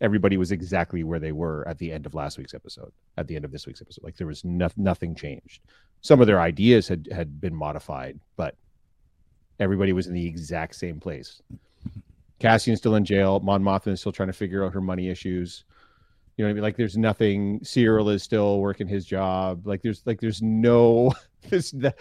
everybody 0.00 0.36
was 0.36 0.52
exactly 0.52 1.04
where 1.04 1.18
they 1.18 1.32
were 1.32 1.66
at 1.68 1.78
the 1.78 1.92
end 1.92 2.06
of 2.06 2.14
last 2.14 2.38
week's 2.38 2.54
episode, 2.54 2.92
at 3.16 3.26
the 3.26 3.36
end 3.36 3.44
of 3.44 3.52
this 3.52 3.66
week's 3.66 3.80
episode. 3.80 4.04
Like 4.04 4.16
there 4.16 4.26
was 4.26 4.44
no, 4.44 4.68
nothing 4.76 5.14
changed. 5.14 5.62
Some 6.00 6.20
of 6.20 6.26
their 6.26 6.40
ideas 6.40 6.88
had 6.88 7.08
had 7.10 7.40
been 7.40 7.54
modified, 7.54 8.18
but 8.36 8.56
everybody 9.60 9.92
was 9.92 10.06
in 10.06 10.14
the 10.14 10.26
exact 10.26 10.74
same 10.74 11.00
place. 11.00 11.40
Cassian's 12.40 12.78
still 12.78 12.96
in 12.96 13.04
jail. 13.04 13.40
Mon 13.40 13.62
Mothma 13.62 13.92
is 13.92 14.00
still 14.00 14.12
trying 14.12 14.28
to 14.28 14.34
figure 14.34 14.64
out 14.64 14.74
her 14.74 14.80
money 14.80 15.08
issues. 15.08 15.64
You 16.36 16.44
know 16.44 16.48
what 16.48 16.50
I 16.50 16.54
mean? 16.54 16.62
Like 16.62 16.76
there's 16.76 16.96
nothing. 16.96 17.60
Syril 17.60 18.12
is 18.12 18.22
still 18.22 18.58
working 18.60 18.88
his 18.88 19.04
job. 19.06 19.66
Like 19.66 19.82
there's 19.82 20.02
like 20.06 20.20
there's 20.20 20.42
no. 20.42 21.12
This. 21.50 21.72
The, 21.72 21.94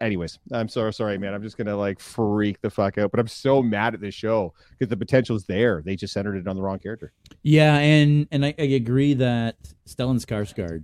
anyways, 0.00 0.40
I'm 0.50 0.68
so 0.68 0.90
sorry, 0.90 1.16
man. 1.16 1.34
I'm 1.34 1.42
just 1.44 1.56
gonna 1.56 1.76
like 1.76 2.00
freak 2.00 2.60
the 2.62 2.68
fuck 2.68 2.98
out. 2.98 3.12
But 3.12 3.20
I'm 3.20 3.28
so 3.28 3.62
mad 3.62 3.94
at 3.94 4.00
this 4.00 4.12
show 4.12 4.54
because 4.76 4.90
the 4.90 4.96
potential 4.96 5.36
is 5.36 5.44
there. 5.44 5.82
They 5.86 5.94
just 5.94 6.12
centered 6.12 6.34
it 6.34 6.48
on 6.48 6.56
the 6.56 6.62
wrong 6.62 6.80
character. 6.80 7.12
Yeah, 7.44 7.76
and 7.78 8.26
and 8.32 8.44
I, 8.44 8.52
I 8.58 8.62
agree 8.62 9.14
that 9.14 9.54
Stellan 9.88 10.18
Skarsgård. 10.20 10.82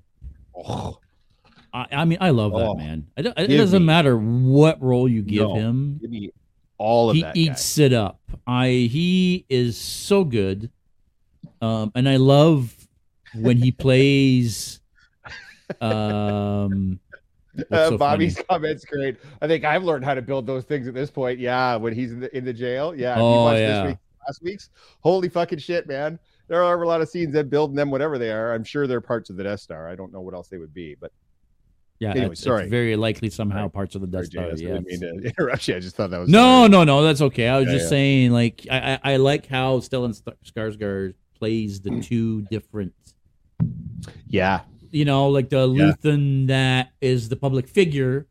Oh, 0.57 1.01
I, 1.75 1.87
I 1.91 2.05
mean, 2.05 2.19
I 2.21 2.31
love 2.31 2.55
Oh, 2.55 2.59
that 2.75 2.77
man. 2.77 3.09
I 3.17 3.23
don't, 3.23 3.37
it 3.37 3.49
give 3.49 3.59
doesn't 3.59 3.83
me- 3.83 3.87
matter 3.87 4.17
what 4.17 4.81
role 4.81 5.09
you 5.09 5.23
give 5.23 5.49
No. 5.49 5.55
him. 5.57 5.99
give 6.01 6.11
me 6.11 6.31
all 6.79 7.11
of 7.11 7.17
he 7.17 7.23
that. 7.23 7.35
guy. 7.35 7.41
eats 7.41 7.79
it 7.79 7.93
up. 7.93 8.21
I 8.47 8.69
he 8.69 9.45
is 9.49 9.77
so 9.77 10.23
good, 10.23 10.71
um, 11.61 11.91
and 11.97 12.09
I 12.09 12.15
love 12.19 12.77
when 13.35 13.57
he 13.57 13.71
plays. 13.73 14.81
Um, 15.81 17.01
Uh, 17.73 17.89
so 17.89 17.99
Bobby's 17.99 18.35
funny? 18.37 18.47
comments 18.49 18.85
great. 18.85 19.17
I 19.43 19.49
think 19.49 19.65
I've 19.65 19.83
learned 19.83 20.05
how 20.05 20.15
to 20.15 20.23
build 20.23 20.47
those 20.47 20.63
things 20.63 20.87
at 20.87 20.95
this 20.95 21.11
point. 21.11 21.41
Yeah, 21.41 21.75
when 21.75 21.93
he's 21.93 22.13
in 22.13 22.21
the, 22.21 22.37
in 22.37 22.45
the 22.45 22.53
jail. 22.53 22.95
Yeah. 22.95 23.17
Oh, 23.19 23.43
watched 23.43 23.59
yeah. 23.59 23.83
This 23.83 23.89
week, 23.91 23.99
last 24.29 24.43
week's. 24.45 24.71
Holy 25.01 25.29
fucking 25.29 25.59
shit, 25.59 25.89
man. 25.89 26.21
There 26.47 26.63
are 26.63 26.81
a 26.81 26.87
lot 26.87 27.01
of 27.01 27.09
scenes 27.09 27.33
that 27.33 27.51
build 27.51 27.75
them, 27.75 27.91
whatever 27.91 28.17
they 28.17 28.31
are. 28.31 28.55
I'm 28.55 28.63
sure 28.63 28.87
they're 28.87 29.01
parts 29.01 29.29
of 29.29 29.37
the 29.37 29.43
Death 29.43 29.59
Star. 29.59 29.89
I 29.89 29.97
don't 29.97 30.13
know 30.13 30.21
what 30.21 30.35
else 30.35 30.47
they 30.47 30.59
would 30.59 30.73
be, 30.73 30.95
but 31.01 31.11
Yeah, 31.99 32.11
Anyway, 32.11 32.33
it's, 32.33 32.43
sorry. 32.45 32.63
it's 32.65 32.71
very 32.71 32.95
likely 32.95 33.29
somehow 33.29 33.63
Sorry. 33.63 33.71
parts 33.71 33.95
of 33.97 34.03
the 34.03 34.07
Death 34.07 34.27
Star. 34.27 34.55
Jay, 34.55 34.67
I 34.67 34.75
Yeah, 34.75 34.81
mean 34.81 35.01
to 35.01 35.11
interrupt 35.25 35.67
you. 35.67 35.75
I 35.75 35.81
just 35.81 35.97
thought 35.97 36.11
that 36.11 36.21
was 36.21 36.29
No, 36.29 36.69
no, 36.69 36.85
no. 36.85 37.03
That's 37.03 37.23
okay. 37.23 37.49
I 37.49 37.59
was 37.59 37.67
Yeah, 37.67 37.73
just 37.73 37.85
yeah. 37.87 37.91
saying, 37.91 38.31
like, 38.31 38.67
I, 38.71 38.93
I, 39.03 39.15
I 39.15 39.17
like 39.17 39.47
how 39.49 39.79
Stellan 39.81 40.15
Skarsgård 40.47 41.15
plays 41.35 41.81
the 41.81 42.01
two 42.03 42.43
different. 42.43 42.93
Yeah, 44.29 44.61
You 44.91 45.05
know, 45.05 45.29
like 45.29 45.51
the 45.51 45.69
Yeah. 45.69 45.93
Luthen 45.93 46.47
that 46.49 46.91
is 47.01 47.29
the 47.29 47.37
public 47.37 47.69
figure. 47.69 48.27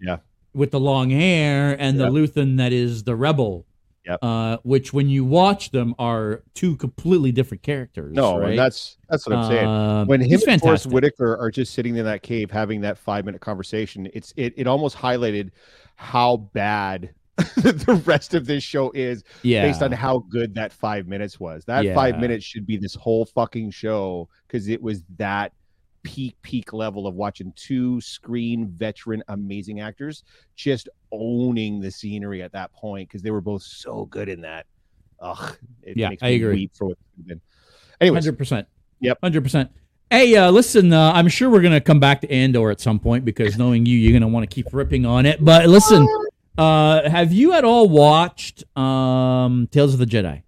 Yeah. 0.00 0.18
With 0.54 0.70
the 0.70 0.80
long 0.80 1.10
hair, 1.10 1.76
and 1.78 1.98
the 1.98 2.04
Yep. 2.04 2.12
Luthen 2.12 2.56
that 2.58 2.72
is 2.72 3.02
the 3.04 3.16
rebel. 3.16 3.66
Yep. 4.06 4.18
Uh, 4.22 4.58
which, 4.62 4.92
when 4.92 5.08
you 5.08 5.24
watch 5.24 5.72
them, 5.72 5.92
are 5.98 6.44
two 6.54 6.76
completely 6.76 7.32
different 7.32 7.62
characters. 7.64 8.14
no, 8.14 8.38
right? 8.38 8.50
and 8.50 8.58
that's 8.58 8.98
that's 9.10 9.26
what 9.26 9.36
I'm 9.36 9.50
saying. 9.50 9.66
Um, 9.66 10.06
when 10.06 10.20
him 10.20 10.40
and 10.46 10.60
Forest. 10.60 10.86
Whitaker 10.86 11.36
are 11.38 11.50
just 11.50 11.74
sitting 11.74 11.96
in 11.96 12.04
that 12.04 12.22
cave 12.22 12.52
having 12.52 12.82
that 12.82 12.98
five 12.98 13.24
minute 13.24 13.40
conversation, 13.40 14.08
it's 14.14 14.32
it 14.36 14.54
it 14.56 14.68
almost 14.68 14.96
highlighted 14.96 15.50
how 15.96 16.36
bad 16.36 17.10
the 17.56 18.02
rest 18.06 18.32
of 18.34 18.46
this 18.46 18.62
show 18.62 18.90
is 18.92 19.22
yeah, 19.42 19.62
based 19.62 19.82
on 19.82 19.92
how 19.92 20.18
good 20.30 20.54
that 20.54 20.72
five 20.72 21.06
minutes 21.06 21.38
was. 21.38 21.64
That 21.66 21.84
Yeah. 21.84 21.94
five 21.94 22.18
minutes 22.18 22.44
should 22.44 22.66
be 22.66 22.76
this 22.78 22.94
whole 22.94 23.26
fucking 23.26 23.70
show 23.72 24.28
because 24.46 24.68
it 24.68 24.80
was 24.80 25.02
that 25.18 25.52
peak 26.02 26.36
peak 26.42 26.72
level 26.72 27.06
of 27.06 27.14
watching 27.16 27.52
two 27.56 28.00
screen 28.00 28.68
veteran 28.68 29.22
amazing 29.28 29.80
actors 29.80 30.22
just 30.54 30.88
owning 31.10 31.80
the 31.80 31.90
scenery 31.90 32.42
at 32.42 32.52
that 32.52 32.72
point 32.72 33.08
because 33.08 33.22
they 33.22 33.30
were 33.32 33.40
both 33.40 33.62
so 33.62 34.06
good 34.06 34.28
in 34.28 34.40
that. 34.40 34.64
Ugh, 35.20 35.56
it 35.82 35.96
Yeah, 35.96 36.10
makes 36.10 36.22
I 36.22 36.28
agree. 36.28 36.54
weep 36.54 36.72
for 36.74 36.86
what. 36.88 36.98
Anyways, 38.00 38.24
Hundred 38.24 38.38
percent. 38.38 38.66
Yep. 39.00 39.18
Hundred 39.22 39.42
percent. 39.42 39.70
Hey, 40.10 40.36
uh, 40.36 40.50
listen. 40.50 40.92
Uh, 40.92 41.12
I'm 41.12 41.28
sure 41.28 41.50
we're 41.50 41.62
gonna 41.62 41.80
come 41.80 41.98
back 42.00 42.20
to 42.22 42.30
Andor 42.30 42.70
at 42.70 42.80
some 42.80 42.98
point 43.00 43.24
because 43.24 43.58
knowing 43.58 43.84
you, 43.84 43.98
you're 43.98 44.12
gonna 44.12 44.30
want 44.32 44.48
to 44.48 44.54
keep 44.54 44.72
ripping 44.72 45.04
on 45.04 45.26
it. 45.26 45.44
But 45.44 45.66
listen, 45.68 46.06
uh, 46.58 47.08
have 47.08 47.32
you 47.32 47.52
at 47.52 47.64
all 47.64 47.88
watched 47.88 48.64
um, 48.76 49.68
Tales 49.70 49.92
of 49.92 49.98
the 49.98 50.06
Jedi? 50.06 50.42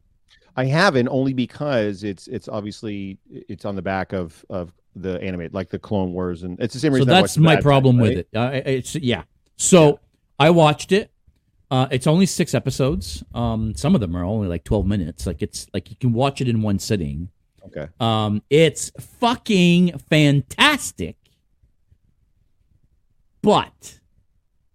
I 0.57 0.65
haven't 0.65 1.09
only 1.09 1.33
because 1.35 2.03
it's 2.03 2.27
it's 2.27 2.49
obviously 2.49 3.19
it's 3.31 3.65
on 3.65 3.77
the 3.77 3.83
back 3.83 4.13
of 4.13 4.45
of 4.51 4.73
the 4.97 5.21
animated 5.23 5.55
like 5.55 5.69
the 5.69 5.79
Clone 5.79 6.13
Wars 6.13 6.43
and 6.43 6.59
it's 6.59 6.75
the 6.75 6.81
same 6.81 6.93
reason. 6.93 7.09
I 7.09 7.21
that's 7.21 7.39
my 7.39 7.61
problem 7.61 7.99
Batch, 7.99 8.09
with 8.09 8.19
it. 8.19 8.29
Uh, 8.35 8.51
it's 8.67 8.97
yeah. 8.97 9.23
So 9.57 10.01
I 10.39 10.51
watched 10.51 10.91
it. 10.91 11.13
Uh, 11.71 11.87
it's 11.91 12.07
only 12.07 12.27
six 12.27 12.55
episodes. 12.55 13.23
Um, 13.35 13.75
some 13.77 13.95
of 13.95 14.01
them 14.01 14.17
are 14.17 14.25
only 14.25 14.49
like 14.49 14.65
12 14.65 14.87
minutes. 14.87 15.27
Like 15.27 15.43
it's 15.43 15.67
like 15.75 15.91
you 15.91 15.97
can 15.97 16.13
watch 16.13 16.41
it 16.41 16.49
in 16.49 16.63
one 16.63 16.79
sitting. 16.79 17.29
Okay, 17.67 17.87
Um, 18.01 18.43
it's 18.49 18.91
fucking 18.99 19.99
fantastic. 19.99 21.17
But 23.43 23.98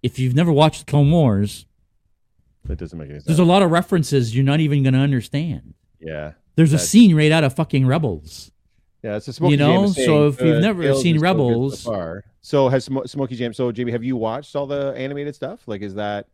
if 0.04 0.20
you've 0.20 0.36
never 0.36 0.52
watched 0.52 0.86
Clone 0.86 1.10
Wars, 1.10 1.66
that 2.66 2.78
doesn't 2.78 2.98
make 2.98 3.10
any 3.10 3.20
sense. 3.20 3.26
there's 3.26 3.40
a 3.40 3.44
lot 3.44 3.62
of 3.64 3.72
references 3.72 4.36
you're 4.36 4.46
not 4.46 4.60
even 4.60 4.84
going 4.84 4.94
to 4.94 5.00
understand. 5.00 5.74
yeah, 6.00 6.34
There's 6.56 6.74
a 6.74 6.80
scene 6.80 7.16
right 7.16 7.32
out 7.32 7.44
of 7.44 7.56
fucking 7.56 7.88
Rebels. 7.88 8.52
yeah. 9.02 9.16
It's 9.16 9.28
a 9.28 9.34
Smoky 9.34 9.52
You 9.54 9.58
know, 9.58 9.74
Jam 9.74 9.84
is 9.86 9.96
so 10.06 10.28
if 10.28 10.40
you've 10.42 10.58
uh, 10.58 10.60
never 10.60 10.84
seen 10.94 10.94
is 10.94 11.04
so 11.04 11.12
good 11.14 11.22
Rebels- 11.22 11.80
so. 11.80 12.20
So 12.46 12.68
has 12.68 12.88
Smo- 12.88 13.08
Smoky 13.10 13.36
Jam? 13.38 13.54
So 13.54 13.72
Jamie, 13.72 13.94
have 13.94 14.04
you 14.04 14.18
watched 14.18 14.54
all 14.56 14.68
the 14.68 14.94
animated 14.98 15.34
stuff? 15.34 15.66
Like, 15.66 15.82
is 15.82 15.96
that 15.96 16.28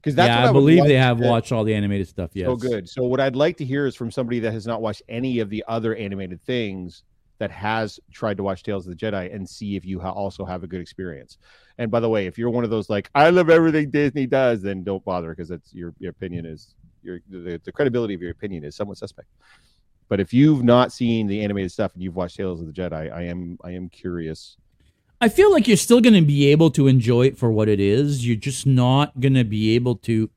because 0.00 0.14
that's 0.14 0.28
yeah, 0.28 0.40
what 0.40 0.48
I, 0.48 0.50
would 0.52 0.60
believe 0.60 0.84
they 0.84 0.94
have 0.94 1.20
watched 1.20 1.52
all 1.52 1.62
the 1.62 1.74
animated 1.74 2.08
stuff. 2.08 2.30
Yes. 2.32 2.46
So 2.46 2.56
good. 2.56 2.88
So 2.88 3.04
what 3.04 3.20
I'd 3.20 3.36
like 3.36 3.58
to 3.58 3.66
hear 3.66 3.86
is 3.86 3.94
from 3.94 4.10
somebody 4.10 4.40
that 4.40 4.52
has 4.52 4.66
not 4.66 4.80
watched 4.80 5.02
any 5.10 5.40
of 5.40 5.50
the 5.50 5.62
other 5.68 5.94
animated 5.94 6.40
things 6.42 7.02
that 7.38 7.50
has 7.50 8.00
tried 8.10 8.38
to 8.38 8.42
watch 8.42 8.62
Tales 8.62 8.86
of 8.86 8.96
the 8.96 8.96
Jedi 8.96 9.34
and 9.34 9.46
see 9.46 9.76
if 9.76 9.84
you 9.84 10.00
ha- 10.00 10.10
also 10.10 10.46
have 10.46 10.62
a 10.62 10.66
good 10.66 10.80
experience. 10.80 11.36
And 11.80 11.90
by 11.90 11.98
the 11.98 12.10
way, 12.10 12.26
if 12.26 12.36
you're 12.36 12.50
one 12.50 12.62
of 12.62 12.68
those 12.68 12.90
like 12.90 13.08
I 13.14 13.30
love 13.30 13.48
everything 13.48 13.90
Disney 13.90 14.26
does, 14.26 14.60
then 14.60 14.84
don't 14.84 15.02
bother 15.02 15.30
because 15.30 15.48
that's 15.48 15.72
your 15.72 15.94
your 15.98 16.10
opinion 16.10 16.44
is 16.44 16.74
your 17.02 17.20
the, 17.30 17.58
the 17.64 17.72
credibility 17.72 18.12
of 18.12 18.20
your 18.20 18.32
opinion 18.32 18.64
is 18.64 18.76
somewhat 18.76 18.98
suspect. 18.98 19.28
But 20.10 20.20
if 20.20 20.34
you've 20.34 20.62
not 20.62 20.92
seen 20.92 21.26
the 21.26 21.42
animated 21.42 21.72
stuff 21.72 21.94
and 21.94 22.02
you've 22.02 22.16
watched 22.16 22.36
Tales 22.36 22.60
of 22.60 22.66
the 22.66 22.72
Jedi, 22.74 23.10
I 23.10 23.22
am 23.22 23.56
I 23.64 23.70
am 23.70 23.88
curious. 23.88 24.58
I 25.22 25.30
feel 25.30 25.50
like 25.50 25.66
you're 25.66 25.78
still 25.78 26.02
going 26.02 26.14
to 26.14 26.20
be 26.20 26.48
able 26.48 26.70
to 26.72 26.86
enjoy 26.86 27.28
it 27.28 27.38
for 27.38 27.50
what 27.50 27.66
it 27.68 27.80
is. 27.80 28.26
You're 28.26 28.36
just 28.36 28.66
not 28.66 29.18
going 29.18 29.34
to 29.34 29.44
be 29.44 29.74
able 29.74 29.96
to. 29.96 30.28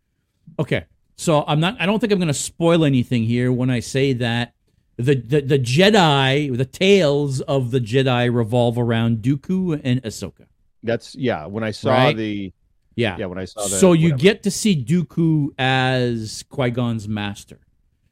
Okay, 0.60 0.86
So 1.18 1.44
I'm 1.46 1.60
not. 1.60 1.76
I 1.78 1.86
don't 1.86 2.00
think 2.00 2.14
I'm 2.14 2.20
going 2.20 2.28
to 2.30 2.34
spoil 2.34 2.86
anything 2.86 3.26
here 3.26 3.52
when 3.52 3.70
I 3.70 3.82
say 3.82 4.14
that 4.14 4.54
the, 4.96 5.16
the 5.16 5.42
the 5.42 5.60
Jedi, 5.60 6.56
the 6.56 6.64
tales 6.64 7.42
of 7.42 7.72
the 7.72 7.82
Jedi 7.82 8.34
revolve 8.34 8.78
around 8.78 9.18
Dooku 9.18 9.82
and 9.84 10.02
Ahsoka. 10.04 10.46
That's 10.84 11.16
yeah. 11.16 11.46
When 11.46 11.64
I 11.64 11.72
saw 11.72 11.92
Right? 11.92 12.16
the 12.18 12.52
Yeah. 12.96 13.18
yeah, 13.18 13.26
when 13.28 13.38
I 13.40 13.46
saw 13.46 13.64
the 13.64 13.70
so 13.70 13.94
you 13.94 14.10
whatever. 14.10 14.22
get 14.22 14.44
to 14.44 14.52
see 14.52 14.76
Dooku 14.84 15.50
as 15.58 16.44
Qui 16.50 16.70
Gon's 16.72 17.08
master. 17.08 17.60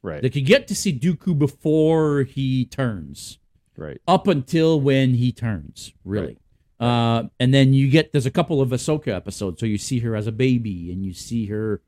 right, 0.01 0.23
Like 0.23 0.35
you 0.35 0.41
get 0.41 0.67
to 0.69 0.75
see 0.75 0.91
Dooku 0.97 1.37
before 1.37 2.23
he 2.23 2.65
turns, 2.65 3.37
right, 3.77 4.01
up 4.07 4.27
until 4.27 4.79
when 4.81 5.13
he 5.15 5.31
turns, 5.31 5.93
really. 6.03 6.37
Uh, 6.79 7.25
and 7.39 7.53
then 7.53 7.73
you 7.75 7.87
get 7.91 8.11
there's 8.11 8.25
a 8.25 8.31
couple 8.31 8.59
of 8.59 8.69
Ahsoka 8.69 9.09
episodes, 9.09 9.59
so 9.59 9.67
you 9.67 9.77
see 9.77 9.99
her 9.99 10.15
as 10.15 10.25
a 10.25 10.31
baby, 10.31 10.91
and 10.91 11.05
you 11.05 11.13
see 11.13 11.45
her, 11.45 11.79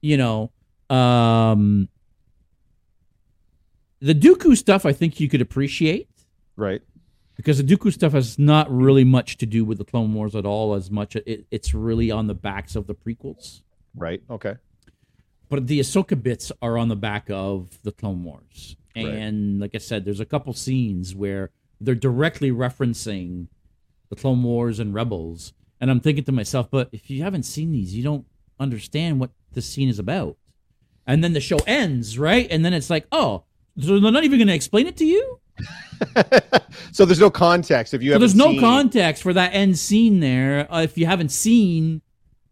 you 0.00 0.16
know, 0.16 0.50
um, 0.88 1.90
the 4.00 4.14
Dooku 4.14 4.56
stuff. 4.56 4.86
I 4.86 4.94
think 4.94 5.20
you 5.20 5.28
could 5.28 5.42
appreciate 5.42 6.08
right, 6.56 6.80
because 7.40 7.56
the 7.58 7.64
Dooku 7.64 7.92
stuff 7.92 8.12
has 8.12 8.38
not 8.38 8.70
really 8.70 9.04
much 9.04 9.38
to 9.38 9.46
do 9.46 9.64
with 9.64 9.78
the 9.78 9.84
Clone 9.84 10.12
Wars 10.12 10.36
at 10.36 10.44
all. 10.44 10.74
As 10.74 10.90
much 10.90 11.16
it, 11.16 11.46
it's 11.50 11.72
really 11.72 12.10
on 12.10 12.26
the 12.26 12.34
backs 12.34 12.76
of 12.76 12.86
the 12.86 12.94
prequels. 12.94 13.62
right. 13.96 14.22
Okay, 14.28 14.56
but 15.48 15.66
the 15.66 15.80
Ahsoka 15.80 16.20
bits 16.20 16.52
are 16.62 16.78
on 16.78 16.88
the 16.88 16.96
back 16.96 17.30
of 17.30 17.78
the 17.82 17.92
Clone 17.92 18.24
Wars. 18.24 18.76
Right. 18.94 19.06
And 19.06 19.60
like 19.60 19.74
I 19.74 19.78
said, 19.78 20.04
there's 20.04 20.20
a 20.20 20.24
couple 20.24 20.52
scenes 20.52 21.14
where 21.14 21.50
they're 21.80 21.94
directly 21.94 22.50
referencing 22.50 23.48
the 24.10 24.16
Clone 24.16 24.42
Wars 24.42 24.78
and 24.78 24.94
Rebels. 24.94 25.52
And 25.80 25.90
I'm 25.90 26.00
thinking 26.00 26.24
to 26.24 26.32
myself, 26.32 26.70
but 26.70 26.88
if 26.92 27.08
you 27.08 27.22
haven't 27.22 27.44
seen 27.44 27.72
these, 27.72 27.94
you 27.94 28.02
don't 28.02 28.26
understand 28.58 29.18
what 29.18 29.30
this 29.52 29.66
scene 29.66 29.88
is 29.88 29.98
about. 29.98 30.36
And 31.06 31.24
then 31.24 31.32
the 31.32 31.40
show 31.40 31.58
ends, 31.66 32.18
right? 32.18 32.46
And 32.50 32.64
then 32.64 32.74
it's 32.74 32.90
like, 32.90 33.06
oh, 33.10 33.44
so 33.78 33.98
they're 33.98 34.12
not 34.12 34.24
even 34.24 34.38
going 34.38 34.48
to 34.48 34.54
explain 34.54 34.86
it 34.86 34.96
to 34.98 35.06
you? 35.06 35.29
so 36.92 37.04
there's 37.04 37.20
no 37.20 37.30
context 37.30 37.94
if 37.94 38.02
you 38.02 38.12
So 38.12 38.18
there's 38.18 38.34
no 38.34 38.50
seen- 38.50 38.60
context 38.60 39.22
for 39.22 39.32
that 39.32 39.54
end 39.54 39.78
scene 39.78 40.20
there 40.20 40.72
uh, 40.72 40.82
if 40.82 40.96
you 40.98 41.06
haven't 41.06 41.30
seen 41.30 42.02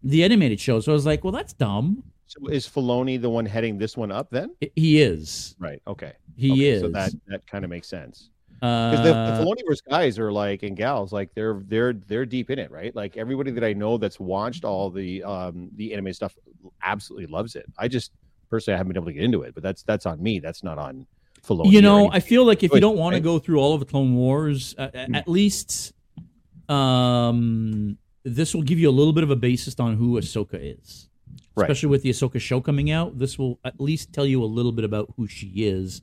the 0.03 0.23
animated 0.25 0.61
show. 0.61 0.81
So 0.81 0.93
I 0.93 0.95
was 0.95 1.07
like, 1.07 1.25
well, 1.25 1.33
that's 1.33 1.53
dumb. 1.53 2.03
So 2.27 2.47
is 2.49 2.67
Filoni 2.69 3.21
the 3.21 3.31
one 3.31 3.47
heading 3.47 3.79
this 3.79 3.97
one 3.97 4.13
up 4.13 4.29
then? 4.31 4.55
He 4.77 5.01
is. 5.01 5.57
Right. 5.59 5.81
Okay. 5.87 6.13
He 6.37 6.53
Okay, 6.53 6.69
is. 6.69 6.81
So 6.83 6.89
that 6.89 7.13
that 7.29 7.47
kind 7.47 7.65
of 7.65 7.71
makes 7.71 7.89
sense 7.89 8.31
uh, 8.63 8.91
because 8.91 9.05
the, 9.05 9.13
the 9.33 9.43
Filoniverse 9.43 9.81
guys 9.89 10.19
are 10.19 10.31
like 10.31 10.63
and 10.63 10.77
gals 10.77 11.13
like 11.13 11.31
they're 11.35 11.63
they're 11.67 11.95
they're 11.95 12.27
deep 12.27 12.51
in 12.51 12.59
it, 12.59 12.71
right? 12.71 12.95
Like 12.95 13.17
everybody 13.17 13.51
that 13.53 13.65
I 13.65 13.73
know 13.73 13.97
that's 13.97 14.21
watched 14.21 14.65
all 14.65 14.91
the 14.91 15.25
um 15.25 15.71
the 15.77 15.95
anime 15.95 16.13
stuff 16.13 16.37
absolutely 16.83 17.27
loves 17.27 17.57
it. 17.57 17.65
I 17.79 17.89
just 17.89 18.13
personally 18.51 18.75
I 18.75 18.79
haven't 18.79 18.93
been 18.93 18.99
able 19.03 19.07
to 19.07 19.15
get 19.15 19.25
into 19.25 19.43
it, 19.43 19.55
but 19.55 19.63
that's 19.63 19.83
that's 19.83 20.05
on 20.07 20.23
me. 20.23 20.39
That's 20.39 20.63
not 20.63 20.77
on 20.79 21.07
Filoni. 21.43 21.71
you 21.73 21.83
know. 21.83 22.11
I 22.11 22.21
feel 22.21 22.45
like 22.45 22.63
if 22.63 22.73
you 22.73 22.81
don't 22.81 22.97
want 22.99 23.15
to 23.15 23.21
go 23.21 23.39
through 23.39 23.59
all 23.61 23.75
of 23.75 23.81
the 23.81 23.87
Clone 23.87 24.15
Wars, 24.15 24.75
uh, 24.79 24.89
Hmm. 25.07 25.15
at 25.15 25.29
least 25.29 25.93
um, 26.69 27.97
this 28.25 28.55
will 28.55 28.63
give 28.63 28.79
you 28.79 28.89
a 28.89 28.93
little 28.93 29.13
bit 29.13 29.25
of 29.25 29.31
a 29.31 29.37
basis 29.37 29.79
on 29.81 29.97
who 29.97 30.19
Ahsoka 30.21 30.59
is. 30.81 31.09
Right. 31.57 31.65
Especially 31.65 31.89
with 31.89 32.03
the 32.03 32.11
Ahsoka 32.11 32.41
show 32.41 32.61
coming 32.61 32.91
out, 32.91 33.19
this 33.19 33.39
will 33.39 33.59
at 33.65 33.81
least 33.81 34.13
tell 34.13 34.27
you 34.27 34.43
a 34.43 34.47
little 34.47 34.71
bit 34.73 34.85
about 34.85 35.13
who 35.17 35.27
she 35.27 35.49
is, 35.57 36.03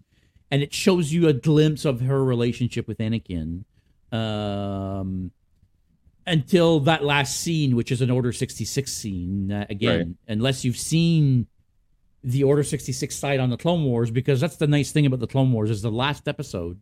and 0.52 0.62
it 0.62 0.74
shows 0.74 1.14
you 1.14 1.28
a 1.28 1.34
glimpse 1.34 1.86
of 1.86 2.02
her 2.02 2.24
relationship 2.26 2.88
with 2.88 2.98
Anakin. 2.98 3.64
Um, 4.12 5.32
until 6.28 6.80
that 6.82 7.04
last 7.04 7.40
scene, 7.40 7.76
which 7.76 7.92
is 7.92 8.02
an 8.02 8.10
Order 8.12 8.32
sixty 8.34 8.66
six 8.66 8.92
scene, 8.92 9.52
uh, 9.52 9.66
again, 9.70 10.18
unless 10.28 10.66
you've 10.66 10.78
seen 10.78 11.48
the 12.26 12.44
Order 12.44 12.64
66 12.64 13.16
side 13.16 13.40
on 13.40 13.52
the 13.52 13.58
Clone 13.58 13.84
Wars 13.84 14.10
because 14.10 14.42
that's 14.42 14.58
the 14.58 14.66
nice 14.66 14.92
thing 14.92 15.06
about 15.06 15.20
the 15.20 15.28
Clone 15.28 15.52
Wars 15.52 15.70
is 15.70 15.84
the 15.84 15.92
last 15.92 16.28
episode 16.28 16.82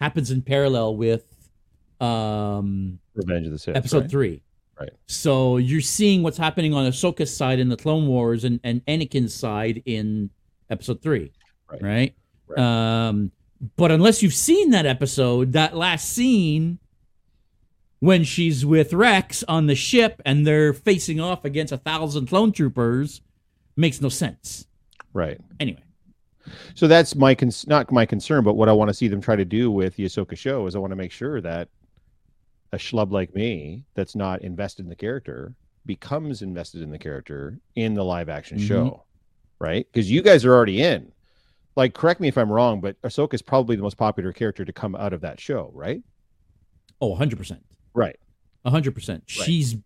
happens 0.00 0.30
in 0.30 0.40
parallel 0.42 0.96
with 0.96 1.24
um 2.00 2.98
Revenge 3.14 3.46
of 3.46 3.52
the 3.52 3.58
Sith. 3.58 3.76
episode 3.76 4.02
right? 4.04 4.10
3. 4.10 4.42
Right. 4.80 4.90
So 5.06 5.58
you're 5.58 5.82
seeing 5.82 6.22
what's 6.22 6.38
happening 6.38 6.72
on 6.72 6.90
Ahsoka's 6.90 7.36
side 7.36 7.58
in 7.60 7.68
the 7.68 7.76
Clone 7.76 8.06
Wars 8.08 8.44
and, 8.44 8.58
and 8.64 8.84
Anakin's 8.86 9.34
side 9.34 9.82
in 9.84 10.30
episode 10.70 11.02
3. 11.02 11.30
Right. 11.70 11.82
Right? 11.82 12.14
Right. 12.48 12.58
Um 13.08 13.30
but 13.76 13.92
unless 13.92 14.22
you've 14.22 14.34
seen 14.34 14.70
that 14.70 14.86
episode, 14.86 15.52
that 15.52 15.76
last 15.76 16.08
scene 16.08 16.78
when 18.00 18.24
she's 18.24 18.66
with 18.66 18.92
Rex 18.94 19.44
on 19.46 19.66
the 19.66 19.76
ship 19.76 20.20
and 20.24 20.46
they're 20.46 20.72
facing 20.72 21.20
off 21.20 21.44
against 21.44 21.72
a 21.72 21.78
thousand 21.78 22.26
clone 22.26 22.50
troopers 22.52 23.20
makes 23.82 24.00
no 24.00 24.08
sense. 24.08 24.66
Right. 25.12 25.38
Anyway, 25.60 25.82
So 26.74 26.88
that's 26.88 27.14
my 27.14 27.34
cons- 27.34 27.66
not 27.66 27.92
my 27.92 28.06
concern, 28.06 28.42
but 28.44 28.54
what 28.54 28.68
I 28.70 28.72
want 28.72 28.88
to 28.88 28.94
see 28.94 29.08
them 29.08 29.20
try 29.20 29.36
to 29.36 29.44
do 29.44 29.70
with 29.70 29.96
the 29.96 30.04
Ahsoka 30.06 30.36
show 30.36 30.66
is 30.66 30.74
I 30.74 30.78
want 30.78 30.92
to 30.92 30.96
make 30.96 31.12
sure 31.12 31.40
that 31.42 31.68
a 32.72 32.78
schlub 32.78 33.10
like 33.12 33.34
me 33.34 33.84
that's 33.94 34.16
not 34.16 34.40
invested 34.42 34.84
in 34.84 34.88
the 34.88 34.96
character 34.96 35.54
becomes 35.84 36.40
invested 36.42 36.80
in 36.80 36.90
the 36.90 36.98
character 36.98 37.58
in 37.74 37.92
the 37.94 38.04
live 38.04 38.28
action 38.30 38.56
Mhm. 38.58 38.66
show, 38.68 39.04
right? 39.58 39.86
Because 39.92 40.10
you 40.10 40.22
guys 40.22 40.44
are 40.46 40.54
already 40.54 40.80
in. 40.80 41.12
Like, 41.76 41.92
correct 41.94 42.20
me 42.20 42.28
if 42.28 42.38
I'm 42.38 42.50
wrong, 42.52 42.80
but 42.80 43.00
Ahsoka 43.02 43.34
is 43.34 43.42
probably 43.42 43.76
the 43.76 43.82
most 43.82 43.96
popular 43.96 44.32
character 44.32 44.64
to 44.64 44.72
come 44.72 44.94
out 44.94 45.12
of 45.12 45.20
that 45.22 45.38
show, 45.40 45.70
right? 45.74 46.02
oh, 47.00 47.10
100%. 47.16 47.58
Right. 47.94 48.16
100%. 48.64 49.22
She's, 49.26 49.76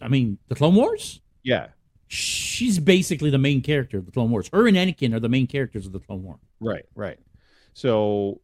I 0.00 0.08
mean, 0.08 0.38
the 0.48 0.54
Clone 0.54 0.74
Wars? 0.74 1.20
Yeah. 1.42 1.66
She's 2.12 2.80
basically 2.80 3.30
the 3.30 3.38
main 3.38 3.60
character 3.60 3.96
of 3.98 4.04
the 4.04 4.10
Clone 4.10 4.30
Wars. 4.32 4.50
Her 4.52 4.66
and 4.66 4.76
Anakin 4.76 5.14
are 5.14 5.20
the 5.20 5.28
main 5.28 5.46
characters 5.46 5.86
of 5.86 5.92
the 5.92 6.00
Clone 6.00 6.24
War. 6.24 6.40
Right. 6.58 6.84
Right. 6.96 7.18
So 7.72 8.40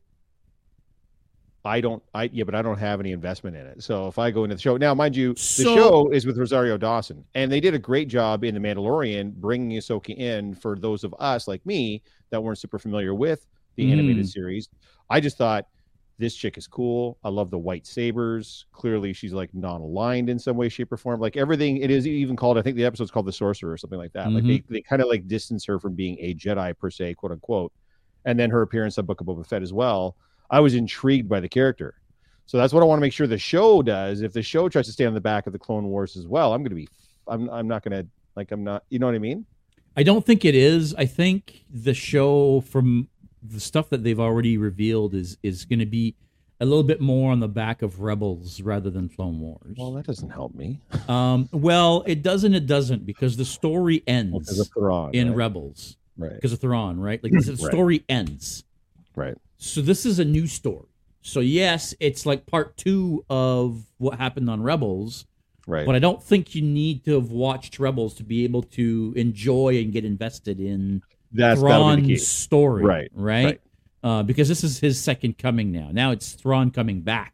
I 1.65 1.81
don't 1.81 2.01
I 2.15 2.31
yeah, 2.33 2.45
but 2.45 2.55
I 2.55 2.63
don't 2.63 2.79
have 2.79 3.01
any 3.01 3.11
investment 3.11 3.57
in 3.57 3.67
it. 3.67 3.83
So 3.83 4.07
if 4.07 4.21
I 4.21 4.31
go 4.31 4.45
into 4.45 4.55
the 4.55 4.63
show 4.63 4.77
now, 4.77 4.95
mind 4.95 5.17
you, 5.17 5.35
the 5.35 5.41
So- 5.41 5.75
show 5.75 6.11
is 6.13 6.25
with 6.27 6.39
Rosario 6.39 6.79
Dawson, 6.79 7.25
and 7.35 7.51
they 7.51 7.59
did 7.59 7.75
a 7.75 7.79
great 7.79 8.07
job 8.07 8.45
in 8.45 8.55
The 8.55 8.61
Mandalorian 8.61 9.35
bringing 9.35 9.77
Ahsoka 9.77 10.17
in 10.17 10.55
for 10.55 10.77
those 10.79 11.03
of 11.03 11.13
us 11.19 11.49
like 11.49 11.65
me 11.67 12.03
that 12.31 12.41
weren't 12.41 12.59
super 12.59 12.79
familiar 12.79 13.15
with 13.17 13.45
the 13.75 13.91
animated 13.91 14.27
Mm. 14.27 14.29
series. 14.33 14.69
I 15.11 15.19
just 15.19 15.39
thought 15.39 15.67
this 16.19 16.35
chick 16.35 16.57
is 16.57 16.67
cool. 16.67 17.19
I 17.23 17.29
love 17.29 17.51
the 17.51 17.59
white 17.59 17.87
sabers. 17.87 18.67
Clearly, 18.73 19.13
she's 19.13 19.33
like 19.33 19.53
non-aligned 19.53 20.31
in 20.31 20.39
some 20.39 20.57
way, 20.57 20.69
shape, 20.69 20.91
or 20.91 20.97
form. 20.97 21.21
Like 21.21 21.37
everything, 21.37 21.79
it 21.79 21.91
is 21.91 22.07
even 22.07 22.37
called. 22.37 22.57
I 22.57 22.63
think 22.63 22.77
the 22.77 22.85
episode's 22.85 23.11
called 23.11 23.27
the 23.27 23.33
Sorcerer 23.33 23.71
or 23.71 23.77
something 23.77 23.99
like 23.99 24.13
that. 24.15 24.31
Like 24.31 24.45
mm-hmm. 24.45 24.49
they, 24.49 24.65
they 24.69 24.81
kind 24.81 25.03
of 25.03 25.09
like 25.09 25.29
distance 25.29 25.65
her 25.67 25.79
from 25.79 25.95
being 25.95 26.17
a 26.21 26.35
Jedi 26.35 26.77
per 26.79 26.91
se, 26.91 27.15
quote 27.15 27.33
unquote. 27.33 27.73
And 28.25 28.39
then 28.39 28.51
her 28.51 28.63
appearance 28.63 28.99
on 28.99 29.05
Book 29.07 29.21
of 29.21 29.27
Boba 29.27 29.47
Fett 29.47 29.63
as 29.63 29.73
well. 29.73 30.17
I 30.51 30.61
was 30.61 30.75
intrigued 30.75 31.29
by 31.29 31.41
the 31.41 31.49
character. 31.49 31.95
So 32.47 32.57
that's 32.57 32.73
what 32.73 32.83
I 32.83 32.87
want 32.87 32.99
to 32.99 33.03
make 33.03 33.13
sure 33.13 33.27
the 33.27 33.39
show 33.39 33.83
does. 33.83 34.23
If 34.23 34.33
the 34.33 34.43
show 34.43 34.69
tries 34.69 34.87
to 34.87 34.93
stay 34.93 35.05
on 35.05 35.15
the 35.15 35.21
back 35.21 35.47
of 35.47 35.53
the 35.53 35.59
Clone 35.59 35.85
Wars 35.89 36.17
as 36.17 36.27
well, 36.27 36.55
I'm 36.55 36.63
going 36.63 36.71
to 36.71 36.77
be, 36.77 36.89
I'm, 37.27 37.51
I'm 37.51 37.69
not 37.69 37.83
going 37.83 38.05
to 38.05 38.09
like, 38.37 38.53
I'm 38.53 38.65
not, 38.65 38.85
you 38.89 38.99
know 38.99 39.07
what 39.07 39.15
I 39.15 39.19
mean? 39.19 39.45
I 39.97 40.03
don't 40.03 40.25
think 40.25 40.45
it 40.45 40.55
is. 40.55 40.95
I 40.95 41.07
think 41.07 41.65
the 41.71 41.95
show, 41.95 42.61
from 42.61 43.09
the 43.51 43.61
stuff 43.61 43.89
that 43.91 44.03
they've 44.05 44.21
already 44.21 44.57
revealed, 44.59 45.15
is 45.15 45.37
is 45.43 45.65
going 45.65 45.79
to 45.81 45.87
be 45.87 46.15
a 46.61 46.65
little 46.65 46.83
bit 46.85 47.01
more 47.01 47.33
on 47.33 47.41
the 47.41 47.49
back 47.49 47.83
of 47.83 48.01
Rebels 48.01 48.61
rather 48.63 48.89
than 48.89 49.09
Clone 49.09 49.41
Wars. 49.41 49.77
Well, 49.79 49.93
that 49.93 50.07
doesn't 50.07 50.31
help 50.31 50.55
me. 50.55 50.81
Um, 51.09 51.49
well, 51.53 52.03
it 52.07 52.23
doesn't. 52.23 52.55
It 52.55 52.67
doesn't 52.67 53.07
because 53.07 53.37
the 53.37 53.45
story 53.45 54.03
ends 54.07 54.59
of 54.59 54.69
Thrawn, 54.75 55.11
in 55.15 55.29
right? 55.29 55.37
Rebels 55.37 55.97
right, 56.17 56.35
because 56.35 56.53
of 56.53 56.61
Thrawn, 56.61 56.99
right? 56.99 57.23
Like 57.23 57.33
the 57.33 57.39
Right. 57.49 57.59
story 57.59 58.05
ends. 58.09 58.65
right, 59.15 59.37
So 59.59 59.83
this 59.83 60.05
is 60.05 60.19
a 60.19 60.25
new 60.25 60.47
story. 60.49 60.87
So 61.23 61.41
yes, 61.41 61.95
it's 62.01 62.27
like 62.27 62.47
part 62.47 62.77
two 62.77 63.25
of 63.31 63.85
what 63.99 64.19
happened 64.19 64.49
on 64.51 64.63
Rebels, 64.63 65.27
right. 65.67 65.87
but 65.87 65.95
I 65.95 65.99
don't 66.01 66.23
think 66.23 66.55
you 66.55 66.63
need 66.63 67.05
to 67.05 67.15
have 67.15 67.31
watched 67.31 67.79
Rebels 67.79 68.15
to 68.15 68.25
be 68.25 68.43
able 68.45 68.63
to 68.63 69.13
enjoy 69.17 69.79
and 69.81 69.93
get 69.93 70.05
invested 70.05 70.59
in 70.61 71.03
That's 71.33 71.61
that'll 71.63 71.89
the 71.91 71.97
key. 71.97 72.03
Thrawn's 72.17 72.27
story, 72.27 72.83
Right, 72.85 73.11
Right. 73.15 73.45
right. 73.45 73.61
Uh, 74.03 74.23
because 74.23 74.49
this 74.49 74.63
is 74.63 74.79
his 74.79 75.01
second 75.01 75.37
coming 75.39 75.73
now. 75.73 75.89
Now 75.93 76.13
it's 76.13 76.33
Thrawn 76.33 76.71
coming 76.71 77.01
back. 77.01 77.33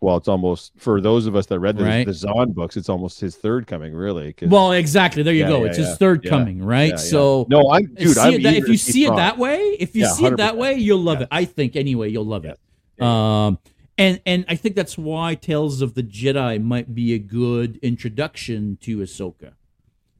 Well, 0.00 0.16
it's 0.18 0.28
almost 0.28 0.72
for 0.76 1.00
those 1.00 1.26
of 1.26 1.34
us 1.36 1.46
that 1.46 1.58
read 1.58 1.76
the, 1.78 1.84
Right. 1.84 2.06
the 2.06 2.12
Zahn 2.12 2.52
books. 2.52 2.76
It's 2.76 2.88
almost 2.88 3.18
his 3.20 3.34
third 3.36 3.66
coming, 3.66 3.94
really. 3.94 4.34
Well, 4.42 4.72
exactly. 4.72 5.22
There 5.22 5.32
you 5.34 5.40
Yeah, 5.44 5.48
go. 5.48 5.60
yeah, 5.64 5.70
it's 5.70 5.78
yeah, 5.78 5.86
his 5.86 5.96
third 5.98 6.22
coming, 6.24 6.62
right? 6.62 6.98
So 6.98 7.46
no, 7.48 7.70
I'm 7.70 7.86
dude. 7.94 8.10
see 8.14 8.20
I'm 8.20 8.42
that, 8.42 8.54
if 8.54 8.68
you 8.68 8.76
see 8.76 8.92
see 8.92 9.04
it 9.06 9.16
that 9.16 9.38
way, 9.38 9.58
if 9.80 9.96
you 9.96 10.06
see 10.06 10.26
it 10.26 10.36
that 10.36 10.56
way, 10.56 10.74
you'll 10.74 11.00
love 11.02 11.22
it. 11.22 11.28
I 11.30 11.44
think 11.46 11.76
anyway, 11.76 12.10
you'll 12.10 12.26
love 12.26 12.44
it. 12.44 12.58
Um, 13.02 13.58
and 13.98 14.20
and 14.26 14.44
I 14.48 14.54
think 14.56 14.74
that's 14.76 14.98
why 14.98 15.34
Tales 15.34 15.80
of 15.80 15.94
the 15.94 16.02
Jedi 16.02 16.62
might 16.62 16.94
be 16.94 17.14
a 17.14 17.18
good 17.18 17.78
introduction 17.82 18.76
to 18.82 18.98
Ahsoka, 18.98 19.52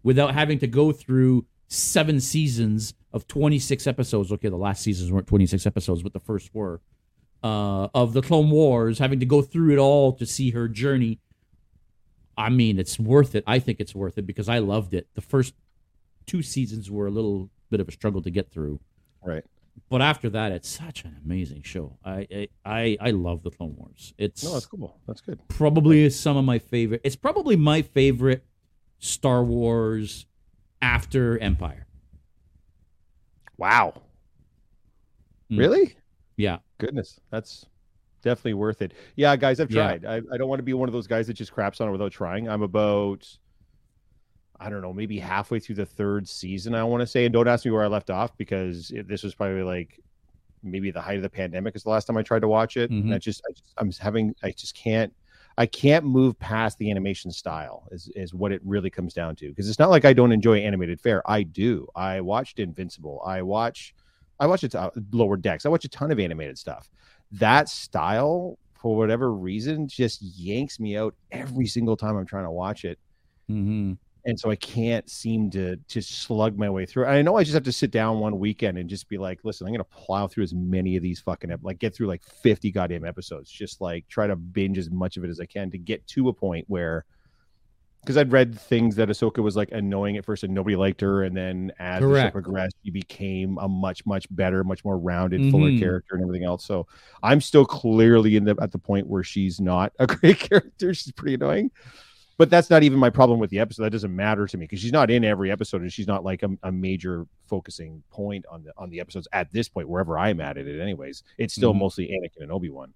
without 0.02 0.32
having 0.34 0.58
to 0.60 0.66
go 0.66 0.90
through 0.92 1.44
seven 1.68 2.18
seasons 2.20 2.94
of 3.16 3.26
twenty 3.26 3.58
six 3.58 3.86
episodes. 3.88 4.30
Okay, 4.30 4.48
the 4.48 4.56
last 4.56 4.82
seasons 4.82 5.10
weren't 5.10 5.26
twenty 5.26 5.46
six 5.46 5.66
episodes, 5.66 6.02
but 6.02 6.12
the 6.12 6.20
first 6.20 6.54
were. 6.54 6.80
Uh, 7.42 7.86
of 7.94 8.12
the 8.12 8.22
Clone 8.22 8.50
Wars, 8.50 8.98
having 8.98 9.20
to 9.20 9.26
go 9.26 9.40
through 9.42 9.72
it 9.72 9.78
all 9.78 10.12
to 10.14 10.26
see 10.26 10.50
her 10.50 10.66
journey. 10.68 11.20
I 12.36 12.48
mean, 12.48 12.78
it's 12.78 12.98
worth 12.98 13.34
it. 13.34 13.44
I 13.46 13.58
think 13.60 13.78
it's 13.78 13.94
worth 13.94 14.18
it 14.18 14.26
because 14.26 14.48
I 14.48 14.58
loved 14.58 14.94
it. 14.94 15.06
The 15.14 15.20
first 15.20 15.54
two 16.26 16.42
seasons 16.42 16.90
were 16.90 17.06
a 17.06 17.10
little 17.10 17.50
bit 17.70 17.78
of 17.80 17.88
a 17.88 17.92
struggle 17.92 18.20
to 18.22 18.30
get 18.30 18.50
through. 18.50 18.80
Right. 19.22 19.44
But 19.90 20.02
after 20.02 20.28
that, 20.30 20.50
it's 20.50 20.68
such 20.68 21.04
an 21.04 21.16
amazing 21.24 21.62
show. 21.62 21.98
I 22.04 22.26
I 22.32 22.48
I, 22.64 22.96
I 23.00 23.10
love 23.10 23.42
the 23.42 23.50
Clone 23.50 23.76
Wars. 23.76 24.12
It's 24.18 24.42
No, 24.42 24.54
that's 24.54 24.66
cool. 24.66 24.98
That's 25.06 25.20
good. 25.20 25.38
probably 25.48 26.08
some 26.10 26.36
of 26.36 26.44
my 26.44 26.58
favorite. 26.58 27.02
It's 27.04 27.16
probably 27.16 27.54
my 27.54 27.82
favorite 27.82 28.44
Star 28.98 29.44
Wars 29.44 30.26
after 30.82 31.38
Empire. 31.38 31.85
Wow. 33.58 34.02
Mm. 35.50 35.58
Really? 35.58 35.96
Yeah. 36.36 36.58
Goodness, 36.78 37.20
that's 37.30 37.66
definitely 38.22 38.54
worth 38.54 38.82
it. 38.82 38.92
Yeah, 39.16 39.36
guys, 39.36 39.60
I've 39.60 39.70
Yeah. 39.70 39.96
tried. 39.96 40.04
I, 40.04 40.16
I 40.32 40.36
don't 40.36 40.48
want 40.48 40.58
to 40.58 40.64
be 40.64 40.74
one 40.74 40.88
of 40.88 40.92
those 40.92 41.06
guys 41.06 41.26
that 41.28 41.34
just 41.34 41.52
craps 41.52 41.80
on 41.80 41.88
it 41.88 41.92
without 41.92 42.12
trying. 42.12 42.48
I'm 42.48 42.62
about, 42.62 43.26
I 44.58 44.68
don't 44.68 44.82
know, 44.82 44.92
maybe 44.92 45.18
halfway 45.18 45.60
through 45.60 45.76
the 45.76 45.86
third 45.86 46.28
season. 46.28 46.74
I 46.74 46.82
want 46.84 47.00
to 47.00 47.06
say, 47.06 47.24
and 47.24 47.32
don't 47.32 47.48
ask 47.48 47.64
me 47.64 47.70
where 47.70 47.84
I 47.84 47.86
left 47.86 48.10
off 48.10 48.36
because 48.36 48.90
it, 48.90 49.06
this 49.08 49.22
was 49.22 49.34
probably 49.34 49.62
like 49.62 50.00
maybe 50.62 50.90
the 50.90 51.00
height 51.00 51.16
of 51.16 51.22
the 51.22 51.30
pandemic 51.30 51.76
is 51.76 51.84
the 51.84 51.90
last 51.90 52.06
time 52.06 52.16
I 52.16 52.22
tried 52.22 52.40
to 52.40 52.48
watch 52.48 52.76
it. 52.76 52.90
Mhm. 52.90 53.02
And 53.04 53.14
I 53.14 53.18
just, 53.18 53.42
I 53.48 53.52
just, 53.52 53.72
I'm 53.78 53.92
having, 53.92 54.34
I 54.42 54.50
just 54.50 54.74
can't. 54.74 55.12
I 55.58 55.66
can't 55.66 56.04
move 56.04 56.38
past 56.38 56.78
the 56.78 56.90
animation 56.90 57.30
style 57.30 57.88
is 57.90 58.08
is 58.14 58.34
what 58.34 58.52
it 58.52 58.60
really 58.64 58.90
comes 58.90 59.14
down 59.14 59.36
to 59.36 59.48
because 59.48 59.68
it's 59.68 59.78
not 59.78 59.90
like 59.90 60.04
I 60.04 60.12
don't 60.12 60.32
enjoy 60.32 60.58
animated 60.58 61.00
fare. 61.00 61.22
I 61.28 61.44
do. 61.44 61.88
I 61.94 62.20
watched 62.20 62.58
Invincible. 62.58 63.22
I 63.24 63.42
watch 63.42 63.94
I 64.38 64.46
watch 64.46 64.64
it 64.64 64.74
uh, 64.74 64.90
lower 65.12 65.36
decks. 65.36 65.64
I 65.64 65.70
watch 65.70 65.84
a 65.84 65.88
ton 65.88 66.10
of 66.10 66.20
animated 66.20 66.58
stuff. 66.58 66.90
That 67.32 67.68
style, 67.68 68.58
for 68.74 68.96
whatever 68.96 69.32
reason, 69.32 69.88
just 69.88 70.20
yanks 70.20 70.78
me 70.78 70.96
out 70.96 71.14
every 71.32 71.66
single 71.66 71.96
time 71.96 72.16
I'm 72.16 72.26
trying 72.26 72.44
to 72.44 72.50
watch 72.50 72.84
it, 72.84 72.98
Mm-hmm. 73.50 73.92
And 74.26 74.38
so 74.38 74.50
I 74.50 74.56
can't 74.56 75.08
seem 75.08 75.50
to 75.52 75.76
to 75.76 76.02
slug 76.02 76.58
my 76.58 76.68
way 76.68 76.84
through. 76.84 77.06
I 77.06 77.22
know 77.22 77.36
I 77.36 77.44
just 77.44 77.54
have 77.54 77.62
to 77.64 77.72
sit 77.72 77.90
down 77.92 78.18
one 78.18 78.38
weekend 78.38 78.76
and 78.76 78.90
just 78.90 79.08
be 79.08 79.16
like, 79.18 79.40
listen, 79.44 79.66
I'm 79.66 79.72
gonna 79.72 79.84
plow 79.84 80.26
through 80.26 80.44
as 80.44 80.52
many 80.54 80.96
of 80.96 81.02
these 81.02 81.20
fucking 81.20 81.50
ep- 81.52 81.60
like 81.62 81.78
get 81.78 81.94
through 81.94 82.08
like 82.08 82.22
50 82.24 82.70
goddamn 82.72 83.04
episodes, 83.04 83.50
just 83.50 83.80
like 83.80 84.06
try 84.08 84.26
to 84.26 84.36
binge 84.36 84.76
as 84.78 84.90
much 84.90 85.16
of 85.16 85.24
it 85.24 85.30
as 85.30 85.40
I 85.40 85.46
can 85.46 85.70
to 85.70 85.78
get 85.78 86.06
to 86.08 86.28
a 86.28 86.32
point 86.32 86.64
where 86.68 87.04
because 88.02 88.16
I'd 88.18 88.30
read 88.30 88.56
things 88.56 88.94
that 88.96 89.08
Ahsoka 89.08 89.42
was 89.42 89.56
like 89.56 89.72
annoying 89.72 90.16
at 90.16 90.24
first 90.24 90.44
and 90.44 90.54
nobody 90.54 90.76
liked 90.76 91.00
her, 91.00 91.24
and 91.24 91.36
then 91.36 91.72
as 91.80 92.00
the 92.00 92.06
show 92.06 92.30
progressed, 92.30 92.76
she 92.84 92.90
became 92.92 93.58
a 93.58 93.68
much 93.68 94.06
much 94.06 94.28
better, 94.30 94.62
much 94.62 94.84
more 94.84 94.96
rounded, 94.96 95.50
fuller 95.50 95.70
Mhm. 95.70 95.80
character 95.80 96.14
and 96.14 96.22
everything 96.22 96.44
else. 96.46 96.64
So 96.64 96.86
I'm 97.24 97.40
still 97.40 97.64
clearly 97.64 98.36
in 98.36 98.44
the 98.44 98.56
at 98.60 98.70
the 98.70 98.78
point 98.78 99.08
where 99.08 99.24
she's 99.24 99.60
not 99.60 99.92
a 99.98 100.06
great 100.06 100.38
character. 100.38 100.94
She's 100.94 101.12
pretty 101.12 101.34
annoying. 101.34 101.72
But 102.38 102.50
that's 102.50 102.68
not 102.68 102.82
even 102.82 102.98
my 102.98 103.08
problem 103.08 103.38
with 103.40 103.48
the 103.48 103.58
episode. 103.60 103.84
That 103.84 103.90
doesn't 103.92 104.14
matter 104.14 104.46
to 104.46 104.56
me 104.58 104.64
because 104.64 104.80
she's 104.80 104.92
not 104.92 105.10
in 105.10 105.24
every 105.24 105.50
episode 105.50 105.80
and 105.80 105.90
she's 105.92 106.06
not 106.06 106.22
like 106.22 106.42
a, 106.42 106.50
a 106.64 106.70
major 106.70 107.26
focusing 107.46 108.02
point 108.10 108.44
on 108.50 108.62
the 108.62 108.72
on 108.76 108.90
the 108.90 109.00
episodes 109.00 109.26
at 109.32 109.50
this 109.52 109.68
point, 109.70 109.88
wherever 109.88 110.18
I'm 110.18 110.40
at 110.40 110.58
it. 110.58 110.80
Anyways, 110.80 111.22
it's 111.38 111.54
still 111.54 111.72
Mhm. 111.72 111.78
mostly 111.78 112.08
Anakin 112.08 112.42
and 112.42 112.52
Obi 112.52 112.68
Wan, 112.68 112.92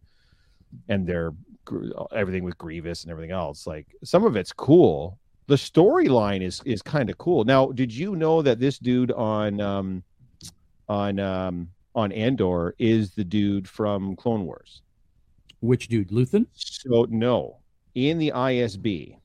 and 0.88 1.06
they're 1.06 1.32
everything 2.12 2.44
with 2.44 2.58
Grievous 2.58 3.04
and 3.04 3.10
everything 3.10 3.30
else. 3.30 3.66
Like 3.66 3.86
some 4.04 4.24
of 4.24 4.36
it's 4.36 4.52
cool. 4.52 5.18
The 5.46 5.54
storyline 5.56 6.42
is 6.42 6.60
is 6.66 6.82
kind 6.82 7.08
of 7.08 7.16
cool. 7.16 7.44
Now, 7.44 7.72
did 7.72 7.94
you 7.94 8.16
know 8.16 8.42
that 8.42 8.60
this 8.60 8.78
dude 8.78 9.10
on 9.12 9.58
um 9.60 10.02
on 10.88 11.18
um 11.18 11.70
on 11.94 12.12
Andor 12.12 12.74
is 12.78 13.12
the 13.14 13.24
dude 13.24 13.66
from 13.66 14.16
Clone 14.16 14.44
Wars? 14.44 14.82
Which 15.60 15.88
dude, 15.88 16.10
Luthen? 16.10 16.46
So 16.52 17.06
no, 17.08 17.56
in 17.94 18.18
the 18.18 18.32
ISB. 18.32 19.16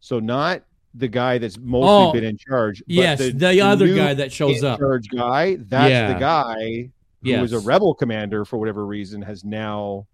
So 0.00 0.18
not 0.18 0.62
the 0.94 1.08
guy 1.08 1.38
that's 1.38 1.56
mostly 1.58 1.88
Oh, 2.06 2.12
been 2.12 2.24
in 2.24 2.36
charge. 2.36 2.80
but 2.80 2.92
Yes, 2.94 3.18
the, 3.32 3.60
other 3.60 3.86
new 3.86 3.96
guy 3.96 4.14
that 4.14 4.32
shows 4.32 4.58
in 4.58 4.64
up. 4.64 4.78
charge 4.80 5.08
guy. 5.08 5.56
That's 5.56 5.90
Yeah. 5.90 6.12
the 6.14 6.18
guy 6.18 6.90
who 7.22 7.40
was 7.40 7.52
a 7.52 7.60
rebel 7.60 7.94
commander 7.94 8.44
for 8.44 8.58
whatever 8.58 8.84
reason 8.86 9.22
has 9.22 9.44
now 9.44 10.06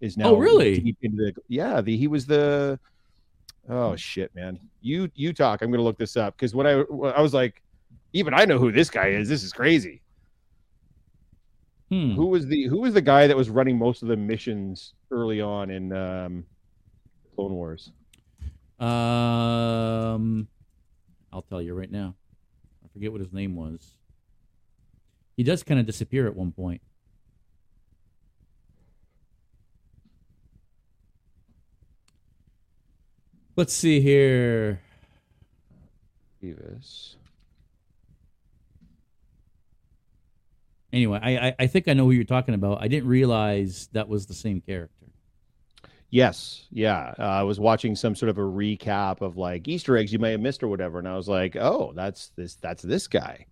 is 0.00 0.16
now 0.16 0.30
Oh, 0.30 0.36
really? 0.36 0.78
deep 0.80 0.96
into 1.02 1.16
the 1.16 1.34
yeah 1.48 1.80
the 1.80 1.96
he 1.96 2.06
was 2.06 2.26
the 2.26 2.78
oh 3.68 3.96
shit 3.96 4.34
man 4.34 4.58
you 4.82 5.10
you 5.14 5.32
talk 5.32 5.62
I'm 5.62 5.70
gonna 5.70 5.82
look 5.82 5.98
this 5.98 6.16
up 6.16 6.36
because 6.36 6.54
when 6.54 6.66
I 6.66 6.72
I 7.16 7.20
was 7.20 7.32
like 7.34 7.60
even 8.12 8.34
I 8.34 8.44
know 8.44 8.58
who 8.58 8.70
this 8.70 8.88
guy 8.90 9.08
is 9.08 9.28
this 9.28 9.42
is 9.42 9.52
crazy 9.52 10.00
Hmm. 11.90 12.12
who 12.14 12.26
was 12.26 12.46
the 12.46 12.64
who 12.64 12.80
was 12.80 12.94
the 12.94 13.02
guy 13.02 13.26
that 13.26 13.36
was 13.36 13.50
running 13.50 13.76
most 13.78 14.02
of 14.02 14.08
the 14.08 14.16
missions 14.16 14.94
early 15.10 15.40
on 15.40 15.70
in 15.70 15.92
um 15.92 16.44
Clone 17.34 17.52
Wars 17.52 17.92
Um, 18.78 20.48
I'll 21.32 21.42
tell 21.42 21.62
you 21.62 21.74
right 21.74 21.90
now. 21.90 22.14
I 22.84 22.88
forget 22.92 23.12
what 23.12 23.20
his 23.20 23.32
name 23.32 23.54
was. 23.56 23.96
He 25.36 25.42
does 25.42 25.62
kind 25.62 25.80
of 25.80 25.86
disappear 25.86 26.26
at 26.26 26.36
one 26.36 26.52
point. 26.52 26.80
Let's 33.56 33.72
see 33.72 34.00
here. 34.00 34.80
Davis 36.40 37.16
Anyway, 40.94 41.18
I, 41.20 41.48
I 41.48 41.54
I 41.58 41.66
think 41.66 41.88
I 41.88 41.92
know 41.92 42.04
who 42.04 42.12
you're 42.12 42.22
talking 42.22 42.54
about. 42.54 42.80
I 42.80 42.86
didn't 42.86 43.08
realize 43.08 43.88
that 43.94 44.08
was 44.08 44.26
the 44.26 44.34
same 44.34 44.60
character. 44.60 44.93
Yes, 46.14 46.68
yeah. 46.70 47.12
Uh, 47.18 47.22
I 47.22 47.42
was 47.42 47.58
watching 47.58 47.96
some 47.96 48.14
sort 48.14 48.30
of 48.30 48.38
a 48.38 48.42
recap 48.42 49.20
of 49.20 49.36
like 49.36 49.66
Easter 49.66 49.96
eggs 49.96 50.12
you 50.12 50.20
may 50.20 50.30
have 50.30 50.40
missed 50.40 50.62
or 50.62 50.68
whatever, 50.68 51.00
and 51.00 51.08
I 51.08 51.16
was 51.16 51.26
like, 51.26 51.56
"Oh, 51.56 51.92
that's 51.92 52.28
this. 52.36 52.54
That's 52.54 52.84
this 52.84 53.08
guy." 53.08 53.46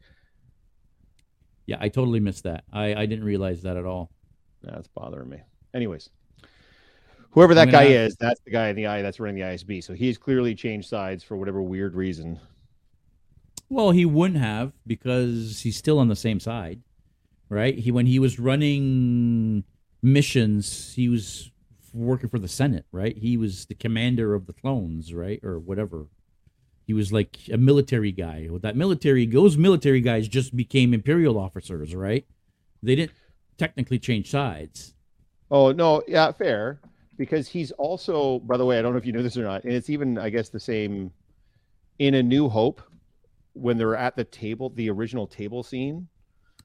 Yeah, 1.67 1.79
I 1.81 1.89
totally 1.89 2.21
missed 2.21 2.45
that. 2.45 2.63
I, 2.73 2.95
I 2.95 3.07
didn't 3.07 3.25
realize 3.25 3.63
that 3.63 3.77
at 3.77 3.85
all. 3.85 4.13
That's 4.63 4.87
bothering 4.87 5.29
me. 5.29 5.39
Anyways, 5.75 6.09
whoever 7.31 7.53
that 7.57 7.73
guy 7.73 7.87
is, 7.87 8.15
that's 8.15 8.41
the 8.43 8.53
guy 8.53 8.69
in 8.69 8.77
the 8.77 8.87
eye 8.87 9.03
that's 9.03 9.19
running 9.19 9.35
the 9.35 9.43
ISB. 9.43 9.83
So 9.83 9.93
he's 9.93 10.17
clearly 10.17 10.55
changed 10.55 10.89
sides 10.89 11.25
for 11.25 11.37
whatever 11.37 11.61
weird 11.61 11.97
reason. 11.97 12.39
Well, 13.71 13.91
he 13.91 14.05
wouldn't 14.05 14.39
have 14.39 14.73
because 14.87 15.63
he's 15.63 15.77
still 15.77 15.99
on 15.99 16.07
the 16.07 16.15
same 16.15 16.39
side, 16.39 16.81
right? 17.49 17.77
He 17.77 17.91
when 17.91 18.07
he 18.07 18.21
was 18.21 18.39
running 18.39 19.65
missions, 20.01 20.93
he 20.95 21.09
was 21.09 21.52
working 21.93 22.29
for 22.29 22.39
the 22.39 22.49
Senate, 22.49 22.87
right? 22.93 23.17
He 23.17 23.37
was 23.37 23.67
the 23.67 23.75
commander 23.75 24.35
of 24.35 24.47
the 24.47 24.53
clones, 24.53 25.13
right, 25.13 25.41
or 25.43 25.59
whatever. 25.59 26.07
He 26.87 26.95
was 26.95 27.13
like 27.13 27.39
a 27.53 27.57
military 27.57 28.13
guy. 28.13 28.49
With 28.51 28.63
that 28.63 28.77
military, 28.77 29.27
those 29.27 29.57
military 29.57 30.01
guys 30.01 30.29
just 30.29 30.57
became 30.57 30.93
imperial 30.93 31.39
officers, 31.39 31.95
right? 31.95 32.27
They 32.83 32.97
didn't 32.97 33.13
technically 33.57 33.99
change 33.99 34.31
sides. 34.31 34.95
Oh 35.51 35.73
no, 35.73 36.03
yeah, 36.09 36.33
fair. 36.33 36.81
Because 37.17 37.47
he's 37.47 37.71
also, 37.73 38.41
by 38.41 38.57
the 38.57 38.65
way, 38.65 38.79
I 38.79 38.83
don't 38.83 38.93
know 38.93 38.99
if 38.99 39.07
you 39.07 39.13
know 39.13 39.23
this 39.23 39.37
or 39.37 39.45
not, 39.45 39.65
and 39.65 39.73
it's 39.73 39.91
even, 39.91 40.19
I 40.19 40.31
guess, 40.31 40.49
the 40.49 40.59
same 40.59 41.13
in 41.99 42.15
A 42.15 42.23
New 42.23 42.49
Hope 42.49 42.83
when 43.53 43.77
they're 43.77 43.95
at 43.95 44.17
the 44.17 44.25
table, 44.25 44.71
the 44.71 44.91
original 44.91 45.27
table 45.27 45.63
scene. 45.63 46.09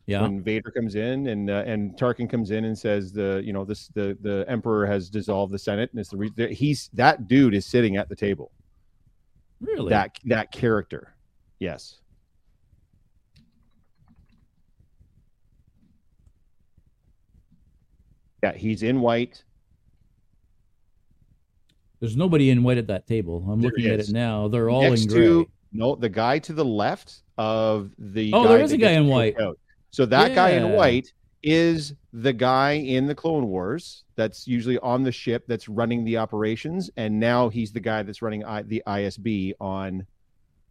Yeah. 0.07 0.21
when 0.21 0.41
Vader 0.41 0.71
comes 0.71 0.95
in 0.95 1.27
and 1.27 1.49
uh, 1.49 1.63
and 1.67 1.91
Tarkin 1.97 2.29
comes 2.29 2.51
in 2.51 2.63
and 2.63 2.77
says 2.79 3.11
the 3.11 3.41
you 3.43 3.51
know 3.51 3.65
this 3.65 3.89
the 3.89 4.17
the 4.21 4.45
Emperor 4.47 4.85
has 4.87 5.09
dissolved 5.09 5.51
the 5.53 5.59
Senate 5.59 5.89
and 5.91 5.99
it's 5.99 6.09
the 6.11 6.47
he's 6.53 6.89
that 6.93 7.27
dude 7.27 7.53
is 7.53 7.65
sitting 7.65 7.97
at 7.97 8.07
the 8.07 8.15
table 8.15 8.51
really? 9.59 9.89
that 9.89 10.17
that 10.25 10.51
character 10.53 11.13
yes 11.59 11.99
yeah 18.43 18.53
he's 18.53 18.83
in 18.83 19.01
white 19.01 19.43
There's 21.99 22.15
nobody 22.15 22.49
in 22.51 22.61
white 22.63 22.77
at 22.77 22.87
that 22.87 23.07
table. 23.07 23.43
I'm 23.49 23.59
There 23.59 23.71
looking 23.71 23.87
at 23.87 23.99
it 23.99 24.09
now. 24.11 24.47
They're 24.47 24.69
all 24.69 24.83
next 24.83 25.03
in 25.03 25.07
gray. 25.07 25.17
to 25.21 25.49
no 25.73 25.95
the 25.95 26.09
guy 26.09 26.39
to 26.39 26.53
the 26.53 26.63
left 26.65 27.23
of 27.37 27.91
the 27.97 28.31
Oh, 28.33 28.43
guy 28.43 28.49
there 28.49 28.61
is 28.61 28.71
a 28.71 28.77
guy 28.77 28.91
in 28.91 29.07
white. 29.07 29.39
out. 29.39 29.57
So 29.97 30.05
that 30.05 30.35
guy 30.35 30.51
in 30.51 30.73
white 30.73 31.11
is 31.41 31.95
the 32.13 32.31
guy 32.31 32.73
in 32.73 33.07
the 33.07 33.15
Clone 33.15 33.47
Wars 33.47 34.03
that's 34.15 34.47
usually 34.47 34.77
on 34.77 35.01
the 35.01 35.11
ship 35.11 35.45
that's 35.47 35.67
running 35.67 36.05
the 36.05 36.17
operations, 36.17 36.91
and 36.97 37.19
now 37.19 37.49
he's 37.49 37.71
the 37.71 37.79
guy 37.79 38.03
that's 38.03 38.21
running 38.21 38.45
I, 38.45 38.61
the 38.61 38.83
ISB 38.85 39.53
on 39.59 40.05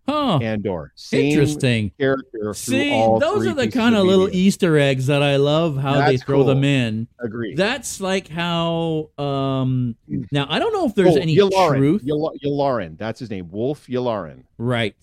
Huh. 0.09 0.39
Andor. 0.39 0.93
Same 0.95 1.33
Interesting. 1.33 1.91
character. 1.99 2.55
See, 2.55 2.91
those 3.19 3.45
are 3.49 3.55
the 3.55 3.69
kind 3.69 3.97
of 3.97 4.07
little. 4.07 4.29
Easter 4.31 4.79
eggs 4.79 5.09
that 5.09 5.25
I 5.25 5.35
love 5.35 5.77
how 5.77 5.95
they 6.07 6.13
That's 6.13 6.23
throw 6.23 6.45
them 6.45 6.63
in. 6.63 7.09
Agree. 7.21 7.57
That's 7.57 8.01
like 8.01 8.29
how 8.29 9.11
um 9.19 9.97
now 10.31 10.47
I 10.49 10.61
don't 10.61 10.73
know 10.73 10.87
if 10.87 10.95
there's 10.95 11.17
Oh, 11.17 11.21
any 11.21 11.37
Yularen. 11.37 11.79
truth. 11.79 12.05
Yul- 12.05 12.37
Yularen. 12.45 12.97
That's 12.97 13.19
his 13.19 13.31
name. 13.31 13.47
Wullf 13.47 13.89
Yularen. 13.89 14.45
Right. 14.59 14.95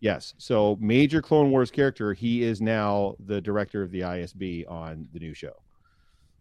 Yes. 0.00 0.34
So 0.38 0.76
major 0.80 1.20
Clone 1.20 1.50
Wars 1.50 1.70
character. 1.70 2.12
He 2.14 2.42
is 2.42 2.60
now 2.60 3.16
the 3.26 3.40
director 3.40 3.82
of 3.82 3.90
the 3.90 4.00
ISB 4.00 4.70
on 4.70 5.08
the 5.12 5.18
new 5.18 5.34
show. 5.34 5.52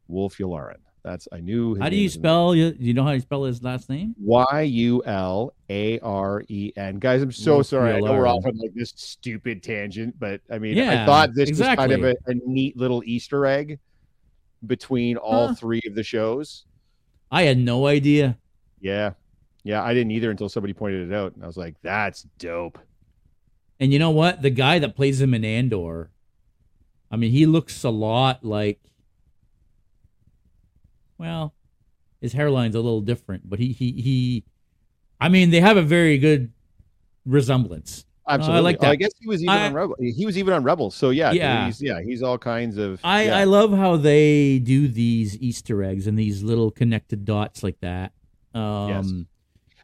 Wullf 0.10 0.38
Yularen. 0.38 0.78
That's 1.04 1.28
I 1.32 1.39
knew. 1.39 1.78
How 1.80 1.89
do 1.89 1.96
you 1.96 2.10
spell? 2.10 2.54
You, 2.54 2.76
you 2.78 2.93
know 2.93 3.04
how 3.04 3.12
you 3.12 3.22
spell 3.22 3.43
his 3.46 3.63
last 3.63 3.89
name? 3.89 4.13
Y 4.20 4.62
U 4.62 5.02
L 5.06 5.54
A 5.70 6.00
R 6.00 6.43
E 6.50 6.74
N. 6.76 7.00
Guys, 7.00 7.22
I'm 7.22 7.32
so 7.32 7.62
sorry. 7.62 7.93
I 7.93 8.00
know 8.00 8.12
we're 8.13 8.28
off 8.28 8.46
on 8.46 8.58
like 8.58 8.74
this 8.76 8.93
stupid 8.96 9.63
tangent, 9.63 10.20
but 10.20 10.41
I 10.52 10.60
mean, 10.60 10.78
I 10.80 11.06
thought 11.06 11.34
this 11.34 11.50
was 11.50 11.60
kind 11.60 11.93
of 11.93 12.04
a, 12.04 12.15
a 12.26 12.34
neat 12.46 12.76
little 12.76 13.04
Easter 13.06 13.46
egg 13.46 13.80
between 14.65 15.17
all 15.17 15.48
Huh. 15.50 15.56
three 15.56 15.82
of 15.88 15.96
the 15.96 16.04
shows. 16.04 16.65
I 17.32 17.43
had 17.43 17.58
no 17.58 17.88
idea. 17.88 18.38
Yeah. 18.82 19.12
Yeah, 19.63 19.84
I 19.84 19.93
didn't 19.93 20.12
either 20.12 20.32
until 20.32 20.50
somebody 20.50 20.74
pointed 20.74 21.12
it 21.12 21.15
out. 21.15 21.36
And 21.36 21.43
I 21.43 21.48
was 21.48 21.58
like, 21.58 21.76
that's 21.82 22.24
dope. 22.38 22.80
And 23.80 23.94
you 23.94 24.00
know 24.00 24.10
what? 24.12 24.42
The 24.42 24.50
guy 24.50 24.80
that 24.80 24.96
plays 24.96 25.22
him 25.22 25.34
in 25.34 25.46
Andor, 25.46 26.10
I 27.12 27.16
mean, 27.16 27.32
he 27.32 27.46
looks 27.46 27.84
a 27.84 27.90
lot 27.90 28.44
like. 28.44 28.80
Well, 31.18 31.54
his 32.22 32.34
hairline's 32.34 32.76
a 32.76 32.80
little 32.82 33.02
different, 33.02 33.50
but 33.50 33.60
he 33.60 33.72
he 33.72 33.92
he. 33.94 34.44
I 35.20 35.30
mean, 35.30 35.50
they 35.50 35.60
have 35.62 35.78
a 35.78 35.82
very 35.82 36.18
good 36.18 36.52
resemblance. 37.26 38.06
Absolutely. 38.30 38.62
like 38.62 38.78
Oh, 38.82 38.88
I 38.88 38.90
that. 38.92 38.98
guess 38.98 39.12
he 39.20 39.28
was 39.28 39.42
even 39.42 39.50
I- 39.56 39.68
on 39.68 39.74
Rebel. 39.74 39.96
He 40.00 40.26
was 40.26 40.38
even 40.38 40.54
on 40.54 40.63
Rebels. 40.63 40.96
So 40.96 41.12
yeah, 41.12 41.32
Yeah. 41.32 41.66
he's 41.66 41.82
yeah, 41.82 42.02
he's 42.02 42.22
all 42.22 42.38
kinds 42.38 42.78
of 42.78 43.00
I 43.04 43.24
yeah. 43.26 43.38
I 43.38 43.44
love 43.46 43.72
how 43.72 43.96
they 43.96 44.60
do 44.60 44.88
these 44.90 45.38
Easter 45.38 45.82
eggs 45.82 46.08
and 46.08 46.20
these 46.20 46.44
little 46.44 46.70
connected 46.70 47.24
dots 47.26 47.63
like 47.63 47.80
that. 47.80 48.12
Um, 48.54 49.28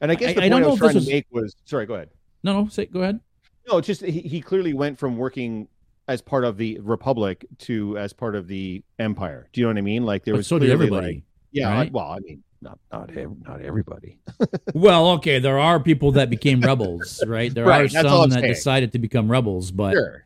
and 0.01 0.11
I 0.11 0.15
guess 0.15 0.31
I- 0.31 0.33
the 0.33 0.39
I 0.39 0.43
point 0.43 0.51
don't 0.51 0.59
I, 0.59 0.65
know 0.65 0.69
was 0.71 0.79
trying 0.79 0.95
was- 0.95 1.05
to 1.05 1.11
make 1.11 1.25
was 1.31 1.55
sorry, 1.65 1.85
go 1.85 1.93
ahead. 1.95 2.09
No, 2.43 2.63
no, 2.63 2.67
say 2.69 2.85
go 2.85 3.01
ahead. 3.01 3.21
No, 3.67 3.77
it's 3.77 3.87
just 3.87 4.03
he, 4.03 4.21
he 4.21 4.41
clearly 4.41 4.73
went 4.73 4.97
from 4.97 5.17
working 5.17 5.67
as 6.07 6.21
part 6.21 6.43
of 6.43 6.57
the 6.57 6.79
Republic 6.81 7.45
to 7.59 7.97
as 7.97 8.11
part 8.13 8.35
of 8.35 8.47
the 8.47 8.83
Empire. 8.99 9.47
Do 9.53 9.61
you 9.61 9.67
know 9.67 9.71
what 9.71 9.77
I 9.77 9.81
mean? 9.81 10.05
Like 10.05 10.25
there 10.25 10.33
But 10.33 10.39
was 10.39 10.47
so 10.47 10.59
did 10.59 10.65
clearly, 10.67 10.73
everybody. 10.87 11.13
like- 11.15 11.23
yeah. 11.51 11.71
Right? 11.73 11.91
well, 11.91 12.07
I 12.07 12.19
mean, 12.19 12.43
not 12.61 12.79
not 12.91 13.09
not 13.47 13.61
everybody. 13.61 14.19
well, 14.73 15.11
okay, 15.11 15.39
there 15.39 15.59
are 15.59 15.79
people 15.79 16.11
that 16.13 16.29
became 16.29 16.59
rebels, 16.71 17.23
right? 17.27 17.53
There 17.53 17.65
Right, 17.65 17.85
are 17.85 17.89
some 17.89 18.29
that 18.31 18.39
saying. 18.41 18.53
decided 18.53 18.91
to 18.93 18.99
become 18.99 19.29
rebels, 19.31 19.69
but 19.71 19.93
sure. 19.93 20.25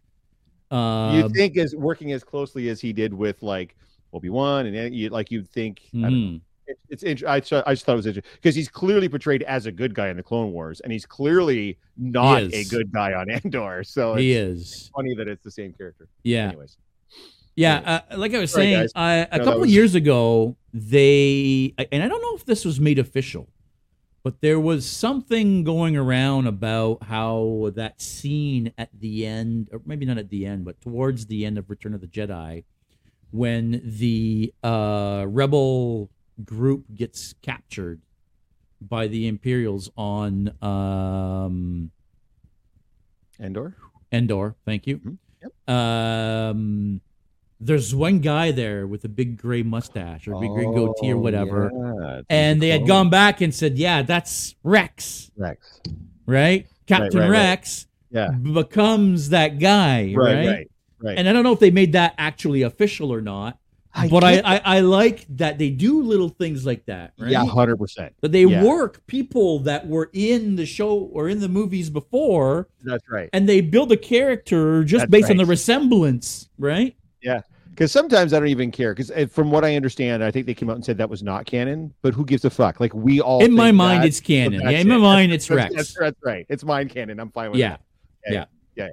uh, 0.71 1.13
you 1.15 1.29
think 1.29 1.57
as 1.57 1.75
working 1.75 2.11
as 2.13 2.23
closely 2.23 2.69
as 2.69 2.79
he 2.81 2.93
did 2.93 3.13
with 3.13 3.43
like 3.43 3.75
Obi 4.13 4.29
Wan, 4.29 4.65
and 4.67 4.95
you 4.95 5.09
like 5.09 5.29
you'd 5.31 5.49
think. 5.49 5.81
I 5.95 6.39
don't 6.67 6.77
know. 6.77 6.81
It, 6.87 6.93
it's 6.93 7.03
interesting. 7.03 7.29
I, 7.29 7.39
just- 7.39 7.67
I 7.67 7.73
just 7.73 7.85
thought 7.85 7.93
it 7.93 7.95
was 7.97 8.07
interesting 8.07 8.31
because 8.35 8.55
he's 8.55 8.69
clearly 8.69 9.09
portrayed 9.09 9.43
as 9.43 9.65
a 9.65 9.71
good 9.71 9.93
guy 9.93 10.09
in 10.09 10.17
the 10.17 10.23
Clone 10.23 10.51
Wars, 10.51 10.79
and 10.81 10.91
he's 10.91 11.05
clearly 11.05 11.77
not 11.97 12.43
a 12.43 12.63
good 12.65 12.91
guy 12.91 13.13
on 13.13 13.29
Andor. 13.43 13.83
So 13.83 14.15
he 14.15 14.33
it's 14.33 14.61
is. 14.61 14.91
funny 14.95 15.15
that 15.15 15.27
it's 15.27 15.43
the 15.43 15.51
same 15.51 15.73
character. 15.73 16.07
Yeah, 16.23 16.47
Anyways, 16.49 16.77
yeah. 17.55 18.01
Uh, 18.11 18.17
like 18.17 18.33
I 18.33 18.39
was 18.39 18.51
Sorry, 18.51 18.65
saying. 18.73 18.87
I, 18.95 19.13
a 19.15 19.19
that 19.29 19.31
couple 19.39 19.53
of 19.53 19.59
was- 19.61 19.73
years 19.73 19.95
ago, 19.95 20.55
they 20.73 21.73
and 21.91 22.03
I 22.03 22.07
don't 22.07 22.21
know 22.21 22.35
if 22.35 22.45
this 22.45 22.63
was 22.65 22.79
made 22.79 22.99
official, 22.99 23.47
but 24.23 24.41
there 24.41 24.59
was 24.59 24.85
something 24.85 25.63
going 25.63 25.95
around 25.95 26.47
about 26.47 27.03
how 27.03 27.71
that 27.75 28.01
scene 28.01 28.73
at 28.77 28.89
the 28.99 29.25
end, 29.25 29.69
or 29.71 29.81
maybe 29.85 30.05
not 30.05 30.17
at 30.17 30.29
the 30.29 30.45
end, 30.45 30.65
but 30.65 30.79
towards 30.81 31.25
the 31.27 31.45
end 31.45 31.57
of 31.57 31.69
Return 31.69 31.93
of 31.93 32.01
the 32.01 32.07
Jedi, 32.07 32.63
when 33.31 33.81
the 33.83 34.53
uh, 34.63 35.25
rebel 35.27 36.09
group 36.45 36.85
gets 36.93 37.33
captured 37.41 38.01
by 38.81 39.07
the 39.07 39.27
Imperials 39.27 39.89
on 39.97 40.51
um, 40.61 41.91
Andor. 43.39 43.75
Endor. 44.11 44.55
Thank 44.65 44.87
you. 44.87 44.99
Mhm. 44.99 45.71
Um, 45.71 47.01
there's 47.59 47.93
one 47.95 48.19
guy 48.19 48.51
there 48.51 48.85
with 48.87 49.03
a 49.05 49.09
big 49.09 49.37
gray 49.37 49.63
mustache 49.63 50.27
or 50.27 50.39
big 50.39 50.49
gray 50.51 50.65
goatee 50.65 51.11
or 51.11 51.15
Oh, 51.15 51.19
whatever, 51.19 51.71
yeah, 51.73 52.21
and 52.29 52.61
the 52.61 52.67
they 52.67 52.69
had 52.79 52.87
gone 52.87 53.09
back 53.09 53.41
and 53.41 53.53
said, 53.53 53.77
"Yeah, 53.77 54.01
that's 54.03 54.55
Rex, 54.63 55.31
Rex. 55.35 55.81
right? 56.25 56.67
Captain 56.85 57.19
right, 57.19 57.29
right. 57.29 57.37
Rex 57.49 57.87
Yeah. 58.11 58.29
becomes 58.31 59.29
that 59.29 59.59
guy, 59.59 60.13
Right, 60.15 60.35
right?" 60.35 60.47
right, 60.47 60.71
right. 61.01 61.17
And 61.17 61.27
I 61.27 61.33
don't 61.33 61.43
know 61.43 61.51
if 61.53 61.59
they 61.59 61.71
made 61.71 61.93
that 61.93 62.13
actually 62.17 62.61
official 62.61 63.11
or 63.11 63.21
not, 63.21 63.59
but 64.09 64.23
I, 64.23 64.39
I 64.39 64.61
I 64.77 64.79
like 64.81 65.25
that 65.37 65.57
they 65.57 65.69
do 65.69 66.01
little 66.01 66.29
things 66.29 66.65
like 66.65 66.85
that, 66.85 67.13
right? 67.17 67.31
Yeah, 67.31 67.45
hundred 67.45 67.77
percent. 67.77 68.13
That 68.21 68.31
they 68.31 68.43
Yeah. 68.45 68.63
work 68.63 69.05
people 69.07 69.59
that 69.59 69.87
were 69.87 70.09
in 70.13 70.55
the 70.55 70.65
show 70.65 71.09
or 71.13 71.29
in 71.29 71.39
the 71.39 71.49
movies 71.49 71.89
before 71.89 72.67
That's 72.83 73.03
right. 73.09 73.29
and 73.33 73.47
they 73.47 73.61
build 73.61 73.91
a 73.91 73.97
character 73.97 74.83
just 74.83 75.03
That's 75.03 75.11
based 75.11 75.31
on 75.31 75.37
the 75.37 75.45
resemblance, 75.45 76.49
right? 76.57 76.95
Yeah, 77.21 77.41
because 77.77 77.91
sometimes 77.91 78.33
I 78.33 78.39
don't 78.39 78.49
even 78.49 78.71
care. 78.71 78.93
Because 78.93 79.11
eh, 79.11 79.25
from 79.27 79.51
what 79.51 79.63
I 79.63 79.75
understand, 79.75 80.23
I 80.23 80.31
think 80.31 80.47
they 80.47 80.53
came 80.53 80.69
out 80.69 80.75
and 80.75 80.85
said 80.85 80.97
that 80.97 81.09
was 81.09 81.21
not 81.21 81.45
canon. 81.45 81.93
But 82.01 82.13
who 82.13 82.25
gives 82.25 82.43
a 82.43 82.49
fuck? 82.49 82.79
Like 82.79 82.93
we 82.93 83.21
all. 83.21 83.43
in 83.43 83.53
my 83.53 83.71
mind, 83.71 84.03
it's 84.03 84.19
canon. 84.19 84.61
Yeah, 84.61 84.69
in 84.69 84.87
my 84.87 84.95
it. 84.95 84.99
mind, 84.99 85.31
it's 85.31 85.49
Rex. 85.49 85.75
That's, 85.75 85.95
that's 85.97 86.17
right. 86.23 86.45
It's 86.49 86.63
mine 86.63 86.89
canon. 86.89 87.19
I'm 87.19 87.31
fine 87.31 87.51
with 87.51 87.59
yeah, 87.59 87.69
that. 87.69 87.81
Yeah. 88.25 88.33
Yeah. 88.33 88.45
Yeah. 88.85 88.89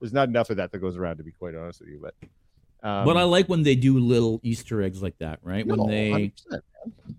There's 0.00 0.12
not 0.12 0.28
enough 0.28 0.50
of 0.50 0.56
that 0.58 0.70
that 0.70 0.78
goes 0.78 0.96
around, 0.96 1.16
to 1.16 1.24
be 1.24 1.32
quite 1.32 1.54
honest 1.54 1.80
with 1.80 1.90
you. 1.90 1.98
But. 2.00 2.14
Um, 2.82 3.04
but 3.04 3.16
I 3.16 3.24
like 3.24 3.48
when 3.48 3.62
they 3.62 3.74
do 3.74 3.98
little 3.98 4.40
Easter 4.42 4.82
eggs 4.82 5.02
like 5.02 5.18
that, 5.18 5.40
right? 5.42 5.66
no, 5.66 5.74
when 5.76 5.88
they 5.90 6.10
100%, 6.10 6.32
man. 6.50 7.14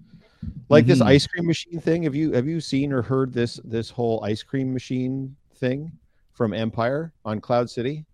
like 0.69 0.85
this 0.85 0.99
Mhm. 0.99 1.05
ice 1.07 1.27
cream 1.27 1.45
machine 1.45 1.79
thing. 1.81 2.03
Have 2.03 2.15
you 2.15 2.31
have 2.33 2.47
you 2.47 2.61
seen 2.61 2.93
or 2.93 3.01
heard 3.01 3.33
this 3.33 3.59
this 3.65 3.89
whole 3.89 4.23
ice 4.23 4.41
cream 4.43 4.71
machine 4.73 5.35
thing 5.55 5.91
from 6.31 6.53
Empire 6.53 7.11
on 7.25 7.41
Cloud 7.41 7.69
City? 7.69 8.05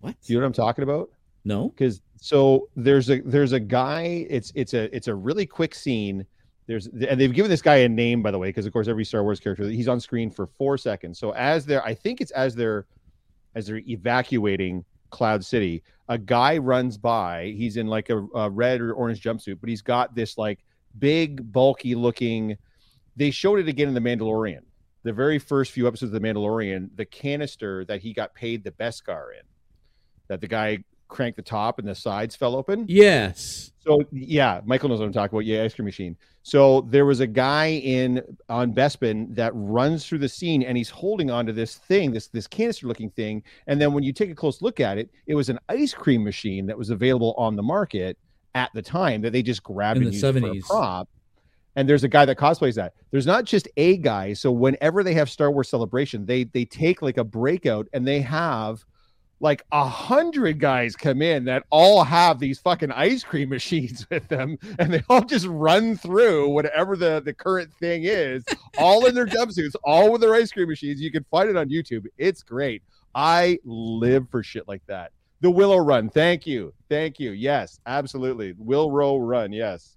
what? 0.00 0.16
Do 0.24 0.32
you 0.32 0.38
know 0.40 0.44
what 0.44 0.48
I'm 0.48 0.52
talking 0.54 0.82
about? 0.82 1.10
No, 1.44 1.68
because 1.68 2.00
so 2.20 2.68
there's 2.76 3.10
a 3.10 3.20
there's 3.20 3.52
a 3.52 3.60
guy 3.60 4.26
it's 4.28 4.50
it's 4.56 4.74
a 4.74 4.94
it's 4.94 5.06
a 5.08 5.14
really 5.14 5.46
quick 5.46 5.74
scene 5.74 6.24
there's 6.68 6.86
and 6.86 7.20
they've 7.20 7.32
given 7.34 7.50
this 7.50 7.62
guy 7.62 7.76
a 7.78 7.88
name 7.88 8.22
by 8.22 8.30
the 8.30 8.38
way 8.38 8.48
because 8.48 8.64
of 8.66 8.72
course 8.72 8.86
every 8.86 9.04
star 9.04 9.24
wars 9.24 9.40
character 9.40 9.64
he's 9.68 9.88
on 9.88 9.98
screen 9.98 10.30
for 10.30 10.46
four 10.46 10.78
seconds 10.78 11.18
so 11.18 11.32
as 11.34 11.66
they're 11.66 11.84
i 11.84 11.92
think 11.92 12.20
it's 12.20 12.30
as 12.30 12.54
they're 12.54 12.86
as 13.56 13.66
they're 13.66 13.82
evacuating 13.88 14.84
cloud 15.12 15.44
city. 15.44 15.82
A 16.08 16.18
guy 16.18 16.58
runs 16.58 16.98
by 16.98 17.54
he's 17.56 17.76
in 17.76 17.86
like 17.86 18.10
a, 18.10 18.26
a 18.34 18.50
red 18.50 18.80
or 18.80 18.92
orange 18.94 19.22
jumpsuit 19.22 19.58
but 19.60 19.68
he's 19.68 19.82
got 19.82 20.14
this 20.14 20.36
like 20.36 20.58
big 20.98 21.52
bulky 21.52 21.94
looking 21.94 22.56
they 23.14 23.30
showed 23.30 23.60
it 23.60 23.68
again 23.68 23.88
in 23.88 23.94
the 23.94 24.00
mandalorian. 24.00 24.62
The 25.04 25.12
very 25.12 25.38
first 25.38 25.72
few 25.72 25.86
episodes 25.86 26.12
of 26.12 26.20
the 26.20 26.26
mandalorian 26.26 26.90
the 26.96 27.04
canister 27.04 27.84
that 27.84 28.00
he 28.00 28.12
got 28.12 28.34
paid 28.34 28.64
the 28.64 28.72
beskar 28.72 29.32
in 29.38 29.46
that 30.28 30.40
the 30.40 30.48
guy 30.48 30.78
cranked 31.12 31.36
the 31.36 31.42
top 31.42 31.78
and 31.78 31.86
the 31.86 31.94
sides 31.94 32.34
fell 32.34 32.56
open. 32.56 32.86
yes, 32.88 33.70
So 33.78 34.02
yeah, 34.10 34.60
Michael 34.64 34.88
knows 34.88 34.98
what 34.98 35.06
I'm 35.06 35.12
talking 35.12 35.36
about. 35.36 35.44
Yeah, 35.44 35.62
ice 35.62 35.74
cream 35.74 35.84
machine. 35.86 36.16
So 36.42 36.80
there 36.90 37.06
was 37.06 37.20
a 37.20 37.26
guy 37.26 37.66
in 37.84 38.20
on 38.48 38.72
Bespin 38.74 39.32
that 39.36 39.52
runs 39.54 40.06
through 40.06 40.18
the 40.18 40.28
scene 40.28 40.62
and 40.64 40.76
he's 40.76 40.90
holding 40.90 41.30
onto 41.30 41.52
this 41.52 41.76
thing, 41.76 42.12
this 42.12 42.26
this 42.28 42.48
canister 42.48 42.88
looking 42.88 43.10
thing. 43.10 43.44
And 43.68 43.80
then 43.80 43.92
when 43.92 44.02
you 44.02 44.12
take 44.12 44.30
a 44.30 44.34
close 44.34 44.60
look 44.62 44.80
at 44.80 44.98
it, 44.98 45.08
it 45.26 45.36
was 45.36 45.48
an 45.48 45.58
ice 45.68 45.94
cream 45.94 46.24
machine 46.24 46.66
that 46.66 46.76
was 46.76 46.90
available 46.90 47.34
on 47.38 47.54
the 47.54 47.62
market 47.62 48.18
at 48.54 48.70
the 48.74 48.82
time 48.82 49.22
that 49.22 49.32
they 49.32 49.42
just 49.42 49.62
grabbed 49.62 49.98
In 49.98 50.02
and 50.04 50.12
the 50.12 50.16
used 50.16 50.40
for 50.40 50.46
a 50.48 50.50
70s. 50.54 50.66
prop. 50.66 51.08
And 51.76 51.88
there's 51.88 52.04
a 52.04 52.08
guy 52.08 52.24
that 52.26 52.36
cosplays 52.36 52.74
that. 52.74 52.92
There's 53.12 53.24
not 53.26 53.44
just 53.44 53.66
a 53.76 53.96
guy. 53.96 54.32
So 54.34 54.50
whenever 54.52 55.02
they 55.02 55.14
have 55.14 55.30
Star 55.30 55.50
Wars 55.50 55.68
Celebration, 55.70 56.26
they 56.26 56.44
they 56.44 56.64
take 56.64 57.02
like 57.02 57.18
a 57.18 57.24
breakout 57.24 57.86
and 57.92 58.06
they 58.06 58.20
have 58.20 58.84
like 59.42 59.64
a 59.72 59.84
hundred 59.84 60.60
guys 60.60 60.94
come 60.94 61.20
in 61.20 61.44
that 61.46 61.64
all 61.68 62.04
have 62.04 62.38
these 62.38 62.60
fucking 62.60 62.92
ice 62.92 63.24
cream 63.24 63.48
machines 63.50 64.06
with 64.08 64.26
them, 64.28 64.56
and 64.78 64.94
they 64.94 65.02
all 65.10 65.20
just 65.24 65.46
run 65.46 65.96
through 65.96 66.48
whatever 66.48 66.96
the 66.96 67.20
the 67.24 67.34
current 67.34 67.70
thing 67.74 68.04
is, 68.04 68.44
all 68.78 69.04
in 69.06 69.14
their 69.14 69.26
jumpsuits, 69.36 69.74
all 69.84 70.12
with 70.12 70.20
their 70.20 70.34
ice 70.34 70.52
cream 70.52 70.68
machines. 70.68 71.00
You 71.00 71.10
can 71.10 71.24
find 71.30 71.50
it 71.50 71.56
on 71.56 71.68
YouTube. 71.68 72.06
It's 72.16 72.42
great. 72.42 72.82
I 73.14 73.58
live 73.64 74.28
for 74.30 74.42
shit 74.44 74.66
like 74.68 74.82
that. 74.86 75.10
The 75.40 75.50
Willow 75.50 75.78
Run. 75.78 76.08
Thank 76.08 76.46
you. 76.46 76.72
Thank 76.88 77.18
you. 77.18 77.32
Yes, 77.32 77.80
absolutely. 77.84 78.54
Willow 78.56 79.18
Run. 79.18 79.52
Yes. 79.52 79.96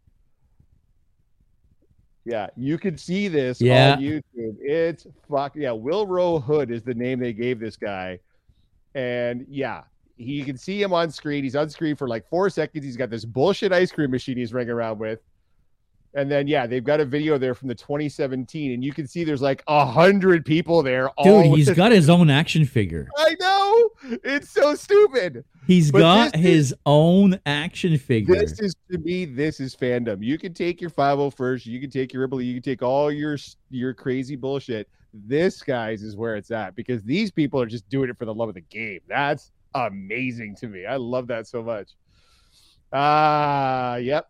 Yeah, 2.25 2.47
you 2.57 2.79
can 2.79 2.97
see 2.97 3.27
this 3.27 3.61
Yeah. 3.61 3.93
on 3.93 4.01
YouTube. 4.01 4.57
It's 4.59 5.05
fuck 5.29 5.55
yeah. 5.55 5.69
Wilrow 5.69 6.41
Hood 6.43 6.71
is 6.71 6.81
the 6.81 6.95
name 6.95 7.19
they 7.19 7.33
gave 7.33 7.59
this 7.59 7.77
guy. 7.77 8.19
And 8.95 9.45
yeah, 9.49 9.83
he, 10.17 10.33
you 10.33 10.45
can 10.45 10.57
see 10.57 10.81
him 10.81 10.93
on 10.93 11.11
screen. 11.11 11.43
He's 11.43 11.55
on 11.55 11.69
screen 11.69 11.95
for 11.95 12.07
like 12.07 12.27
four 12.27 12.49
seconds. 12.49 12.83
He's 12.83 12.97
got 12.97 13.09
this 13.09 13.25
bullshit 13.25 13.71
ice 13.71 13.91
cream 13.91 14.09
machine 14.09 14.37
he's 14.37 14.53
running 14.53 14.69
around 14.69 14.99
with. 14.99 15.19
And 16.15 16.31
then 16.31 16.47
yeah, 16.47 16.65
they've 16.65 16.83
got 16.83 17.01
a 17.01 17.05
video 17.05 17.37
there 17.37 17.53
from 17.53 17.67
the 17.67 17.75
2017, 17.75 18.71
and 18.71 18.81
you 18.81 18.93
can 18.93 19.05
see 19.05 19.25
there's 19.25 19.41
like 19.41 19.61
a 19.67 19.85
hundred 19.85 20.45
people 20.45 20.81
there. 20.81 21.09
all 21.09 21.43
dude, 21.43 21.57
he's 21.57 21.69
got 21.71 21.91
his 21.91 22.09
own 22.09 22.29
action 22.29 22.63
figure. 22.63 23.09
I 23.17 23.35
know 23.37 23.89
it's 24.23 24.49
so 24.49 24.75
stupid. 24.75 25.43
He's 25.67 25.91
But 25.91 25.99
got 25.99 26.35
his 26.37 26.73
own 26.85 27.37
action 27.45 27.97
figure. 27.97 28.33
This 28.33 28.61
is 28.61 28.75
to 28.91 28.97
me, 28.99 29.25
this 29.25 29.59
is 29.59 29.75
fandom. 29.75 30.23
You 30.23 30.37
can 30.37 30.53
take 30.53 30.79
your 30.79 30.89
501st, 30.89 31.65
you 31.65 31.81
can 31.81 31.89
take 31.89 32.13
your 32.13 32.21
Ripley, 32.21 32.45
you 32.45 32.53
can 32.53 32.63
take 32.63 32.81
all 32.81 33.11
your 33.11 33.37
your 33.69 33.93
crazy 33.93 34.37
bullshit. 34.37 34.87
This 35.25 35.61
guys 35.61 36.03
is 36.03 36.17
where 36.17 36.35
it's 36.35 36.51
at 36.51 36.75
because 36.75 37.01
these 37.03 37.31
people 37.31 37.61
are 37.61 37.65
just 37.65 37.87
doing 37.89 38.09
it 38.09 38.17
for 38.17 38.25
the 38.25 38.33
love 38.33 38.49
of 38.49 38.55
the 38.55 38.61
game. 38.61 38.99
That's 39.07 39.51
amazing 39.73 40.55
to 40.57 40.67
me. 40.67 40.85
I 40.85 40.97
love 40.97 41.27
that 41.27 41.47
so 41.47 41.63
much. 41.63 41.91
Ah, 42.91 43.95
yep. 43.97 44.27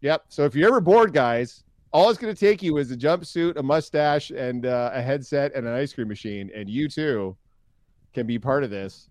Yep. 0.00 0.24
So 0.28 0.44
if 0.44 0.54
you're 0.54 0.68
ever 0.68 0.80
bored, 0.80 1.12
guys, 1.12 1.64
all 1.92 2.10
it's 2.10 2.18
going 2.18 2.34
to 2.34 2.38
take 2.38 2.62
you 2.62 2.76
is 2.78 2.90
a 2.90 2.96
jumpsuit, 2.96 3.56
a 3.56 3.62
mustache, 3.62 4.30
and 4.30 4.66
uh, 4.66 4.90
a 4.92 5.00
headset 5.02 5.54
and 5.54 5.66
an 5.66 5.74
ice 5.74 5.92
cream 5.92 6.08
machine, 6.08 6.50
and 6.54 6.68
you 6.68 6.88
too 6.88 7.36
can 8.14 8.26
be 8.26 8.38
part 8.38 8.64
of 8.64 8.70
this. 8.70 9.08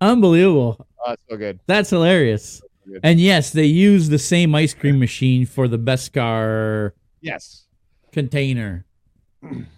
Unbelievable. 0.00 0.86
Oh, 1.06 1.12
it's 1.12 1.22
so 1.28 1.36
good. 1.36 1.60
That's 1.66 1.90
hilarious. 1.90 2.62
good. 2.86 3.00
And 3.02 3.20
yes, 3.20 3.50
they 3.50 3.64
use 3.64 4.08
the 4.08 4.18
same 4.18 4.54
ice 4.54 4.74
cream 4.74 4.98
machine 4.98 5.44
for 5.46 5.68
the 5.68 5.78
Beskar 5.78 6.92
Yes. 7.20 7.66
container. 8.12 8.84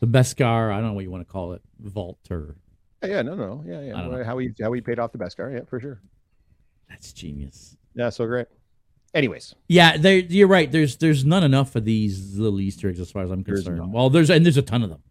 The 0.01 0.07
Beskar, 0.07 0.73
I 0.73 0.77
don't 0.77 0.89
know 0.89 0.93
what 0.95 1.05
you 1.05 1.11
want 1.11 1.27
to 1.27 1.33
call 1.33 1.53
it, 1.53 1.63
vault 1.81 2.19
or 2.31 2.57
Yeah, 3.03 3.23
no, 3.23 3.35
no, 3.35 3.63
yeah, 3.67 3.81
yeah. 3.83 4.25
How 4.25 4.37
we 4.37 4.53
how 4.61 4.71
we 4.71 4.81
paid 4.81 4.99
off 4.99 5.13
the 5.13 5.19
Beskar, 5.19 5.53
yeah, 5.53 5.65
for 5.69 5.81
sure. 5.81 6.01
that's 6.89 7.13
genius. 7.13 7.77
Yeah, 7.95 8.09
so 8.11 8.27
great. 8.27 8.47
Anyways, 9.13 9.55
Yeah, 9.69 9.97
there 9.97 10.19
you're 10.19 10.47
right. 10.49 10.71
There's 10.71 10.97
there's 10.97 11.25
not 11.25 11.43
enough 11.43 11.75
of 11.77 11.85
these 11.85 12.39
little 12.39 12.61
Easter 12.61 12.89
eggs 12.89 13.01
as 13.01 13.11
far 13.11 13.25
as 13.25 13.31
I'm 13.31 13.43
There's 13.43 13.61
concerned. 13.65 13.79
not. 13.79 13.91
Well, 13.91 14.11
there's 14.11 14.31
and 14.31 14.45
there's 14.45 14.57
a 14.57 14.63
ton 14.63 14.83
of 14.83 14.91
them. 14.91 15.03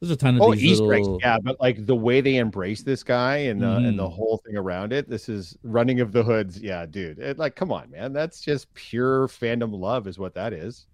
There's 0.00 0.10
a 0.12 0.16
ton 0.16 0.36
of 0.36 0.42
oh, 0.42 0.52
these 0.52 0.62
Easter 0.64 0.84
little, 0.84 1.14
eggs, 1.16 1.22
yeah, 1.24 1.38
but 1.42 1.58
like 1.60 1.86
the 1.86 1.94
way 1.96 2.20
they 2.20 2.36
embrace 2.36 2.82
this 2.82 3.02
guy 3.02 3.36
and 3.38 3.64
uh, 3.64 3.76
and 3.82 3.98
the 3.98 4.02
Mhm. 4.06 4.12
whole 4.12 4.40
thing 4.46 4.56
around 4.56 4.92
it, 4.92 5.08
this 5.08 5.28
is 5.28 5.56
running 5.62 6.00
of 6.00 6.12
the 6.12 6.22
hoods. 6.22 6.60
Yeah, 6.60 6.84
dude, 6.86 7.18
it, 7.18 7.38
like, 7.38 7.54
come 7.56 7.72
on, 7.72 7.90
man, 7.90 8.12
that's 8.12 8.40
just 8.40 8.72
pure 8.74 9.26
fandom 9.28 9.72
love, 9.78 10.06
is 10.06 10.18
what 10.18 10.34
that 10.34 10.52
is. 10.52 10.86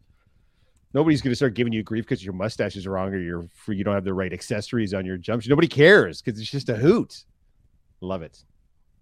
Nobody's 0.95 1.23
gonna 1.23 1.35
start 1.37 1.55
giving 1.55 1.73
you 1.73 1.83
grief 1.83 2.05
because 2.05 2.25
your 2.25 2.35
mustache 2.35 2.77
is 2.77 2.87
wrong 2.87 3.13
or 3.15 3.19
you're 3.19 3.47
you 3.69 3.83
don't 3.85 3.95
have 3.95 4.05
the 4.05 4.15
right 4.15 4.33
accessories 4.33 4.93
on 4.95 5.07
your 5.07 5.19
jumpsuit. 5.19 5.49
Nobody 5.49 5.69
cares 5.69 6.21
because 6.21 6.41
it's 6.41 6.51
just 6.51 6.69
a 6.69 6.75
hoot. 6.77 7.25
Love 8.01 8.23
it. 8.23 8.45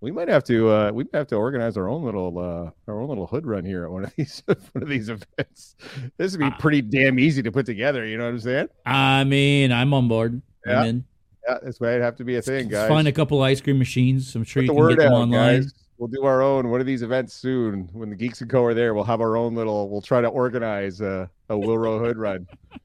We 0.02 0.10
might 0.10 0.28
have 0.28 0.44
to 0.44 0.70
uh 0.70 0.90
we 0.92 1.04
might 1.04 1.18
have 1.18 1.26
to 1.28 1.36
organize 1.36 1.76
our 1.76 1.88
own 1.88 2.04
little 2.04 2.38
uh 2.38 2.70
our 2.90 3.00
own 3.00 3.08
little 3.08 3.26
hood 3.26 3.44
run 3.46 3.64
here 3.64 3.84
at 3.84 3.90
one 3.90 4.04
of 4.04 4.14
these 4.16 4.42
one 4.46 4.82
of 4.82 4.88
these 4.88 5.08
events. 5.08 5.76
This 6.16 6.32
would 6.32 6.40
be 6.40 6.46
Ah. 6.46 6.56
pretty 6.58 6.80
damn 6.82 7.18
easy 7.18 7.42
to 7.42 7.52
put 7.52 7.66
together, 7.66 8.06
you 8.06 8.16
know 8.18 8.24
what 8.24 8.30
I'm 8.34 8.40
saying? 8.40 8.68
I 8.86 9.24
mean, 9.24 9.72
I'm 9.72 9.92
on 9.92 10.08
board. 10.08 10.40
Yeah, 10.66 10.80
I'm 10.80 10.86
in. 10.88 11.04
Yeah, 11.48 11.58
this 11.62 11.80
might 11.80 11.92
have 12.00 12.16
to 12.16 12.24
be 12.24 12.36
a 12.36 12.42
thing, 12.42 12.68
guys. 12.68 12.88
Find 12.88 13.08
a 13.08 13.12
couple 13.12 13.42
ice 13.42 13.60
cream 13.60 13.78
machines. 13.78 14.34
I'm 14.36 14.44
sure 14.44 14.60
Put 14.62 14.64
you 14.64 14.68
the 14.68 14.74
can 14.74 14.80
word 14.80 14.90
get 14.98 15.04
them 15.04 15.12
out, 15.14 15.20
online. 15.22 15.60
guys. 15.62 15.74
We'll 16.00 16.08
do 16.08 16.24
our 16.24 16.40
own 16.40 16.70
one 16.70 16.80
of 16.80 16.86
these 16.86 17.02
events 17.02 17.34
soon. 17.34 17.90
When 17.92 18.08
the 18.08 18.16
Geeks 18.16 18.40
and 18.40 18.48
Co 18.48 18.64
are 18.64 18.72
there, 18.72 18.94
we'll 18.94 19.04
have 19.04 19.20
our 19.20 19.36
own 19.36 19.54
little. 19.54 19.90
We'll 19.90 20.00
try 20.00 20.22
to 20.22 20.28
organize 20.28 21.02
a, 21.02 21.28
a 21.50 21.54
Wilrow 21.54 22.00
Hood 22.00 22.16
run. 22.16 22.48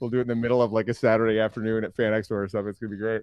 We'll 0.00 0.10
do 0.10 0.18
it 0.18 0.22
in 0.22 0.26
the 0.26 0.34
middle 0.34 0.60
of 0.60 0.72
like 0.72 0.88
a 0.88 0.94
Saturday 0.94 1.38
afternoon 1.38 1.84
at 1.84 1.94
Fan 1.94 2.12
Expo 2.12 2.32
or 2.32 2.48
something. 2.48 2.70
It's 2.70 2.80
gonna 2.80 2.90
be 2.90 2.96
great. 2.96 3.22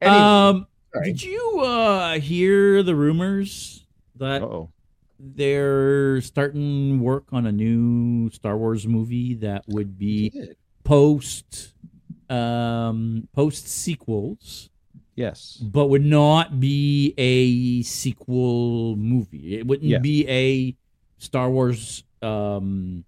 Anyway, 0.00 0.18
um, 0.18 0.66
sorry. 0.92 1.04
did 1.06 1.22
you 1.22 1.60
uh 1.60 2.18
hear 2.18 2.82
the 2.82 2.96
rumors 2.96 3.86
that 4.16 4.42
uh-oh. 4.42 4.72
they're 5.20 6.20
starting 6.22 6.98
work 6.98 7.26
on 7.30 7.46
a 7.46 7.52
new 7.52 8.30
Star 8.30 8.56
Wars 8.56 8.84
movie 8.88 9.34
that 9.34 9.62
would 9.68 9.96
be 9.96 10.56
post 10.82 11.72
um 12.28 13.28
post 13.32 13.68
sequels 13.68 14.70
Yes. 15.16 15.56
but 15.62 15.86
would 15.88 16.04
not 16.04 16.58
be 16.60 17.14
a 17.18 17.82
sequel 17.82 18.96
movie 18.96 19.58
it 19.58 19.66
wouldn't 19.66 19.88
Yes. 19.88 20.02
be 20.02 20.28
a 20.28 20.76
star 21.18 21.50
wars 21.50 22.02
um 22.22 23.04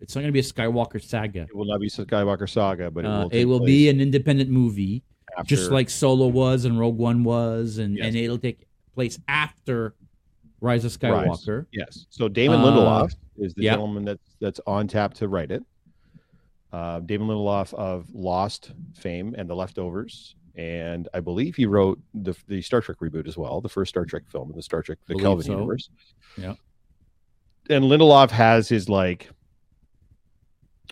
it's 0.00 0.14
not 0.14 0.20
going 0.22 0.28
to 0.28 0.32
be 0.32 0.40
a 0.40 0.42
skywalker 0.42 1.02
saga 1.02 1.42
It 1.42 1.54
will 1.56 1.64
not 1.66 1.80
be 1.80 1.86
a 1.86 1.90
Skywalker 1.90 2.48
Saga, 2.48 2.90
but 2.90 3.04
it 3.04 3.08
uh, 3.08 3.22
will. 3.24 3.28
it 3.30 3.44
will 3.46 3.60
be 3.64 3.88
an 3.88 4.00
independent 4.00 4.50
movie 4.50 5.02
after, 5.38 5.48
just 5.56 5.70
like 5.70 5.88
solo 5.88 6.26
was 6.28 6.64
and 6.66 6.78
rogue 6.78 6.98
one 6.98 7.24
was 7.24 7.78
and 7.78 7.96
Yes. 7.96 8.06
and 8.06 8.16
it'll 8.16 8.38
take 8.38 8.66
place 8.94 9.18
after 9.28 9.94
rise 10.60 10.84
of 10.84 10.96
Rise. 11.02 11.26
skywalker 11.26 11.66
Yes. 11.72 12.06
So 12.10 12.28
Damon 12.28 12.60
Uh, 12.60 12.64
Lindelof 12.66 13.14
is 13.38 13.54
the 13.54 13.62
gentleman 13.64 14.04
that's 14.04 14.36
that's 14.40 14.60
on 14.66 14.88
tap 14.88 15.14
to 15.14 15.28
write 15.28 15.50
it. 15.50 15.62
Uh, 16.72 17.00
Damon 17.00 17.28
Lindelof 17.28 17.72
of 17.74 18.12
Lost 18.14 18.72
fame 18.94 19.34
and 19.38 19.48
The 19.48 19.54
Leftovers, 19.54 20.34
and 20.56 21.08
I 21.14 21.20
believe 21.20 21.56
he 21.56 21.66
wrote 21.66 21.98
the 22.14 22.34
the 22.48 22.62
Star 22.62 22.80
Trek 22.80 22.98
reboot 23.00 23.26
as 23.26 23.36
well, 23.36 23.60
the 23.60 23.68
first 23.68 23.88
Star 23.90 24.04
Trek 24.04 24.22
film 24.28 24.50
in 24.50 24.56
the 24.56 24.62
Star 24.62 24.82
Trek 24.82 24.98
the 25.06 25.16
Kelvin 25.16 25.44
so. 25.46 25.52
universe. 25.52 25.90
Yeah. 26.36 26.54
And 27.70 27.84
Lindelof 27.84 28.30
has 28.30 28.68
his 28.68 28.88
like. 28.88 29.30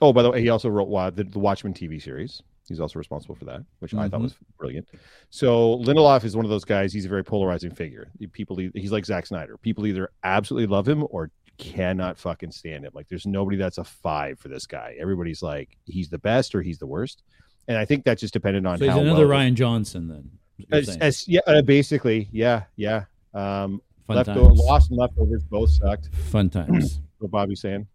Oh, 0.00 0.12
by 0.12 0.22
the 0.22 0.30
way, 0.30 0.40
he 0.40 0.48
also 0.48 0.68
wrote 0.68 0.88
Wa- 0.88 1.10
the, 1.10 1.24
the 1.24 1.38
Watchmen 1.38 1.74
TV 1.74 2.02
series. 2.02 2.42
He's 2.66 2.80
also 2.80 2.98
responsible 2.98 3.34
for 3.34 3.44
that, 3.44 3.62
which 3.80 3.92
I 3.94 4.08
thought 4.08 4.20
Mhm. 4.20 4.24
was 4.24 4.36
brilliant. 4.58 4.88
So 5.30 5.78
Lindelof 5.80 6.24
is 6.24 6.34
one 6.34 6.44
of 6.44 6.50
those 6.50 6.64
guys. 6.64 6.92
He's 6.92 7.04
a 7.04 7.08
very 7.08 7.24
polarizing 7.24 7.72
figure. 7.74 8.08
People, 8.32 8.56
he's 8.56 8.90
like 8.92 9.04
Zack 9.04 9.26
Snyder. 9.26 9.58
People 9.58 9.86
either 9.86 10.10
absolutely 10.24 10.66
love 10.68 10.88
him 10.88 11.04
or 11.10 11.30
cannot 11.58 12.18
fucking 12.18 12.52
stand 12.52 12.84
him. 12.84 12.92
Like, 12.94 13.08
there's 13.08 13.26
nobody 13.26 13.56
that's 13.58 13.78
a 13.78 13.84
five 13.84 14.38
for 14.38 14.48
this 14.48 14.64
guy. 14.66 14.96
Everybody's 14.98 15.42
like, 15.42 15.76
he's 15.84 16.08
the 16.08 16.18
best 16.18 16.54
or 16.54 16.62
he's 16.62 16.78
the 16.78 16.86
worst. 16.86 17.22
And 17.68 17.76
I 17.78 17.84
think 17.84 18.04
that's 18.04 18.20
just 18.20 18.32
dependent 18.32 18.66
on 18.66 18.78
so 18.78 18.84
he's 18.84 18.92
how 18.92 19.00
another 19.00 19.26
well- 19.28 19.38
rian 19.38 19.54
johnson 19.54 20.08
then 20.08 20.30
As, 20.70 20.96
as- 20.96 21.28
yeah, 21.28 21.40
uh, 21.46 21.62
basically, 21.62 22.28
yeah, 22.32 22.64
yeah. 22.76 23.04
Um, 23.34 23.80
fun 24.06 24.16
leftover, 24.16 24.48
times 24.48 24.60
Lost 24.60 24.90
and 24.90 24.98
Leftovers 24.98 25.42
both 25.44 25.70
sucked. 25.70 26.10
fun 26.30 26.50
times 26.50 27.00
What 27.18 27.30
Bobby's 27.30 27.60
saying. 27.60 27.86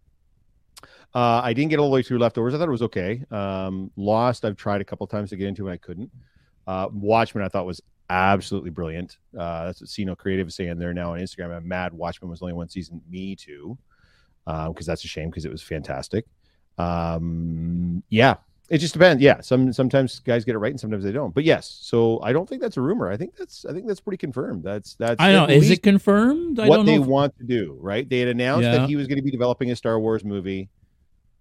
Uh, 1.13 1.41
I 1.43 1.53
didn't 1.53 1.69
get 1.69 1.79
all 1.79 1.89
the 1.89 1.93
way 1.95 2.01
through 2.03 2.19
Leftovers. 2.19 2.53
I 2.53 2.57
thought 2.57 2.67
it 2.67 2.71
was 2.71 2.81
okay. 2.83 3.23
Um, 3.31 3.91
Lost, 3.95 4.45
I've 4.45 4.55
tried 4.57 4.81
a 4.81 4.85
couple 4.85 5.05
times 5.07 5.29
to 5.31 5.35
get 5.35 5.47
into 5.47 5.65
and 5.67 5.73
I 5.73 5.77
couldn't. 5.77 6.11
Uh, 6.65 6.87
Watchmen, 6.91 7.43
I 7.43 7.47
thought 7.49 7.65
was 7.65 7.81
absolutely 8.09 8.69
brilliant. 8.69 9.17
Uh, 9.37 9.65
that's 9.65 9.81
what 9.81 9.89
Sino 9.89 10.15
Creative 10.15 10.47
is 10.47 10.55
saying 10.55 10.77
there 10.77 10.93
now 10.93 11.13
on 11.13 11.19
Instagram. 11.19 11.55
I'm 11.55 11.67
mad 11.67 11.93
Watchmen 11.93 12.29
was 12.29 12.41
only 12.41 12.53
one 12.53 12.69
season. 12.69 13.01
Me 13.09 13.35
too, 13.35 13.77
because 14.45 14.85
that's 14.85 15.03
a 15.03 15.07
shame 15.07 15.29
because 15.29 15.45
it 15.45 15.51
was 15.51 15.61
fantastic. 15.61 16.25
Um, 16.77 18.03
yeah, 18.09 18.35
it 18.69 18.79
just 18.79 18.93
depends. 18.93 19.21
Yeah, 19.21 19.39
some 19.41 19.71
sometimes 19.71 20.19
guys 20.19 20.43
get 20.43 20.55
it 20.55 20.57
right 20.59 20.71
and 20.71 20.79
sometimes 20.79 21.03
they 21.03 21.11
don't. 21.11 21.33
But 21.33 21.43
yes, 21.45 21.79
so 21.81 22.19
I 22.21 22.33
don't 22.33 22.47
think 22.49 22.61
that's 22.61 22.77
a 22.77 22.81
rumor. 22.81 23.09
I 23.09 23.15
think 23.17 23.35
that's 23.35 23.65
I 23.65 23.71
think 23.73 23.87
that's 23.87 23.99
pretty 24.01 24.17
confirmed. 24.17 24.63
That's 24.63 24.95
that's 24.95 25.21
i 25.21 25.31
don't 25.31 25.47
know 25.47 25.55
is 25.55 25.69
it 25.69 25.81
confirmed 25.83 26.59
i 26.59 26.67
what 26.67 26.85
they 26.85 26.95
if- 26.95 27.05
want 27.05 27.37
to 27.37 27.43
do, 27.45 27.77
right? 27.79 28.07
They 28.07 28.19
had 28.19 28.27
announced 28.27 28.63
Yeah. 28.65 28.79
that 28.79 28.89
he 28.89 28.95
was 28.95 29.07
going 29.07 29.17
to 29.17 29.23
be 29.23 29.31
developing 29.31 29.71
a 29.71 29.75
Star 29.75 29.99
Wars 29.99 30.23
movie. 30.25 30.69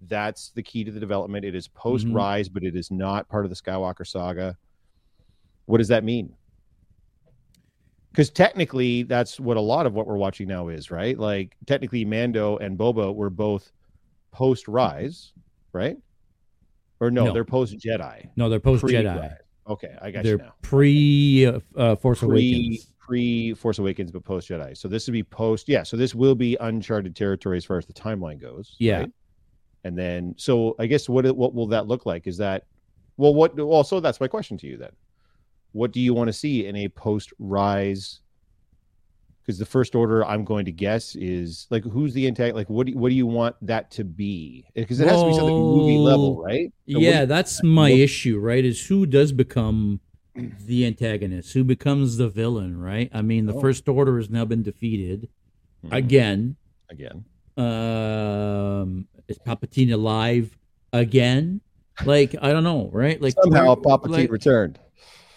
That's 0.09 0.51
the 0.51 0.63
key 0.63 0.85
to 0.85 0.93
the 0.93 1.01
development. 1.01 1.45
It 1.45 1.55
is 1.55 1.69
post 1.69 2.07
Mm-hmm. 2.07 2.17
Rise, 2.17 2.49
but 2.49 2.63
it 2.63 2.77
is 2.77 2.91
not 2.91 3.29
part 3.29 3.45
of 3.45 3.51
the 3.51 3.57
Skywalker 3.57 4.07
saga. 4.07 4.57
What 5.65 5.79
does 5.79 5.89
that 5.89 6.05
mean? 6.05 6.33
Because 8.13 8.31
technically, 8.31 9.03
that's 9.03 9.39
what 9.41 9.57
a 9.57 9.61
lot 9.61 9.85
of 9.85 9.93
what 9.95 10.07
we're 10.07 10.17
watching 10.17 10.49
now 10.49 10.69
is, 10.69 10.91
right? 10.91 11.19
Like 11.19 11.57
technically, 11.67 12.05
Mando 12.05 12.57
and 12.59 12.79
Boba 12.79 13.15
were 13.15 13.31
both 13.31 13.73
post 14.33 14.69
Rise, 14.69 15.33
right? 15.73 15.97
Or 17.01 17.11
no, 17.11 17.27
No. 17.27 17.33
they're 17.33 17.45
post 17.45 17.77
Jedi. 17.79 18.29
no 18.37 18.49
they're 18.49 18.61
post 18.61 18.85
jedi 18.85 19.37
Okay, 19.69 19.97
I 20.01 20.11
got 20.13 20.23
they're 20.23 20.33
you 20.35 20.39
now. 20.39 20.55
pre 20.63 21.47
uh, 21.47 21.61
uh, 21.77 21.97
force 21.97 22.21
pre 22.21 22.29
awakens 22.29 22.93
pre 23.07 23.55
Force 23.55 23.79
Awakens, 23.79 24.11
but 24.11 24.25
post 24.25 24.49
Jedi. 24.49 24.77
So 24.77 24.89
this 24.89 25.07
would 25.07 25.13
be 25.13 25.23
post. 25.23 25.69
Yeah. 25.69 25.85
So 25.85 25.97
this 25.97 26.15
will 26.15 26.35
be 26.35 26.57
uncharted 26.61 27.15
territory 27.15 27.57
as 27.57 27.65
far 27.65 27.79
as 27.79 27.87
the 27.87 27.93
timeline 27.93 28.41
goes. 28.41 28.75
Yeah. 28.79 28.99
right? 29.01 29.13
And 29.85 29.97
then, 29.97 30.35
so 30.37 30.75
I 30.81 30.87
guess 30.87 31.09
what 31.09 31.25
what 31.37 31.55
will 31.55 31.69
that 31.69 31.87
look 31.87 32.05
like? 32.07 32.27
Is 32.27 32.37
that 32.39 32.65
well? 33.17 33.33
What? 33.35 33.55
Well, 33.57 33.85
so 33.85 34.01
that's 34.01 34.21
my 34.21 34.27
question 34.29 34.59
to 34.59 34.67
you 34.67 34.77
then. 34.77 34.91
What 35.73 35.93
do 35.93 36.01
you 36.01 36.15
want 36.15 36.29
to 36.29 36.33
see 36.33 36.67
in 36.67 36.75
a 36.77 36.89
post 36.89 37.33
Rise? 37.39 38.21
Because 39.47 39.61
the 39.61 39.65
first 39.67 39.95
order, 39.95 40.25
I'm 40.25 40.45
going 40.45 40.65
to 40.65 40.73
guess, 40.73 41.15
is 41.15 41.69
like 41.71 41.85
who's 41.85 42.13
the 42.13 42.27
intact? 42.27 42.57
Like, 42.57 42.69
what 42.69 42.89
do 42.89 42.99
what 42.99 43.11
do 43.11 43.15
you 43.15 43.27
want 43.29 43.55
that 43.63 43.93
to 43.93 44.03
be? 44.03 44.67
Because 44.75 44.99
it 44.99 45.07
has 45.07 45.21
to 45.23 45.29
be 45.29 45.35
something 45.35 45.55
movie 45.55 45.99
level, 45.99 46.43
right? 46.43 46.73
So 46.91 46.99
yeah 46.99 47.21
do- 47.21 47.27
that's 47.27 47.63
my 47.63 47.91
what- 47.91 48.01
issue 48.01 48.39
right 48.41 48.65
is 48.65 48.85
who 48.87 49.07
does 49.07 49.31
become 49.31 50.01
the 50.35 50.85
antagonist 50.85 51.53
who 51.55 51.65
becomes 51.65 52.19
the 52.19 52.29
villain 52.29 52.79
right 52.79 53.09
i 53.15 53.23
mean 53.23 53.47
the 53.47 53.55
Oh. 53.55 53.61
first 53.61 53.89
order 53.89 54.19
has 54.19 54.29
now 54.29 54.45
been 54.45 54.63
defeated 54.63 55.31
Mhm. 55.83 55.97
again 55.97 56.57
again. 56.91 57.25
um 57.57 59.09
is 59.29 59.39
palpatine 59.39 59.91
alive 59.95 60.57
again 60.93 61.63
like 62.05 62.35
i 62.43 62.53
don't 62.53 62.65
know 62.65 62.91
right 62.93 63.21
like 63.23 63.33
Somehow 63.43 63.77
Palpatine 63.77 64.11
like, 64.11 64.31
returned. 64.31 64.79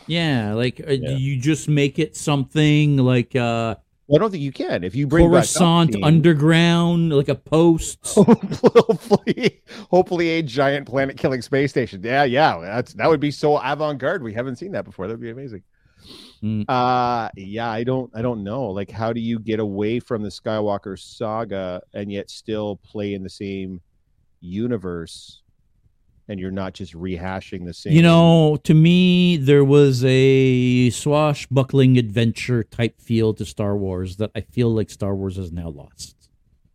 yeah 0.06 0.54
like 0.54 0.82
uh, 0.86 0.92
Yeah. 0.92 1.12
you 1.12 1.40
just 1.40 1.70
make 1.70 1.98
it 1.98 2.18
something 2.18 2.98
like 2.98 3.38
uh 3.38 3.76
I 4.14 4.18
don't 4.18 4.32
think 4.32 4.44
you 4.44 4.52
can. 4.52 4.84
If 4.84 4.96
you 4.96 5.08
bring 5.08 5.30
coruscant 5.30 5.92
Palpatine- 5.92 6.06
underground 6.06 7.14
like 7.14 7.30
a 7.30 7.36
post 7.36 8.00
hopefully, 8.04 9.62
hopefully 9.92 10.30
a 10.30 10.42
giant 10.42 10.88
planet-killing 10.88 11.42
space 11.42 11.70
station. 11.72 12.02
Yeah, 12.04 12.24
yeah, 12.24 12.60
that's 12.60 12.94
that 12.94 13.08
would 13.08 13.20
be 13.20 13.32
so 13.32 13.58
avant-garde. 13.58 14.24
We 14.24 14.34
haven't 14.34 14.58
seen 14.58 14.72
that 14.72 14.86
before. 14.86 15.08
That'd 15.08 15.22
be 15.22 15.30
amazing. 15.30 15.64
Mm. 16.42 16.66
Uh 16.70 17.30
yeah, 17.36 17.70
I 17.70 17.84
don't, 17.84 18.10
I 18.16 18.22
don't 18.22 18.44
know. 18.44 18.68
Like, 18.68 18.90
how 18.90 19.12
do 19.14 19.20
you 19.20 19.38
get 19.38 19.60
away 19.60 20.00
from 20.00 20.24
the 20.24 20.30
Skywalker 20.30 20.98
saga 20.98 21.82
and 21.94 22.12
yet 22.12 22.30
still 22.30 22.78
play 22.78 23.14
in 23.14 23.22
the 23.24 23.30
same 23.30 23.82
universe? 24.40 25.42
And 26.30 26.40
you're 26.40 26.52
not 26.52 26.74
just 26.74 26.94
rehashing 26.94 27.66
the 27.66 27.74
same. 27.74 27.92
You 27.94 28.04
know, 28.04 28.58
to 28.64 28.74
me, 28.76 29.36
there 29.38 29.66
was 29.66 30.06
a 30.06 30.92
swashbuckling 30.92 31.98
adventure 31.98 32.64
type 32.64 33.02
feel 33.02 33.34
to 33.34 33.46
Star 33.46 33.76
Wars 33.76 34.18
that 34.18 34.30
I 34.36 34.42
feel 34.42 34.70
like 34.74 34.92
Star 34.92 35.16
Wars 35.16 35.38
has 35.38 35.52
now 35.52 35.70
lost. 35.70 36.16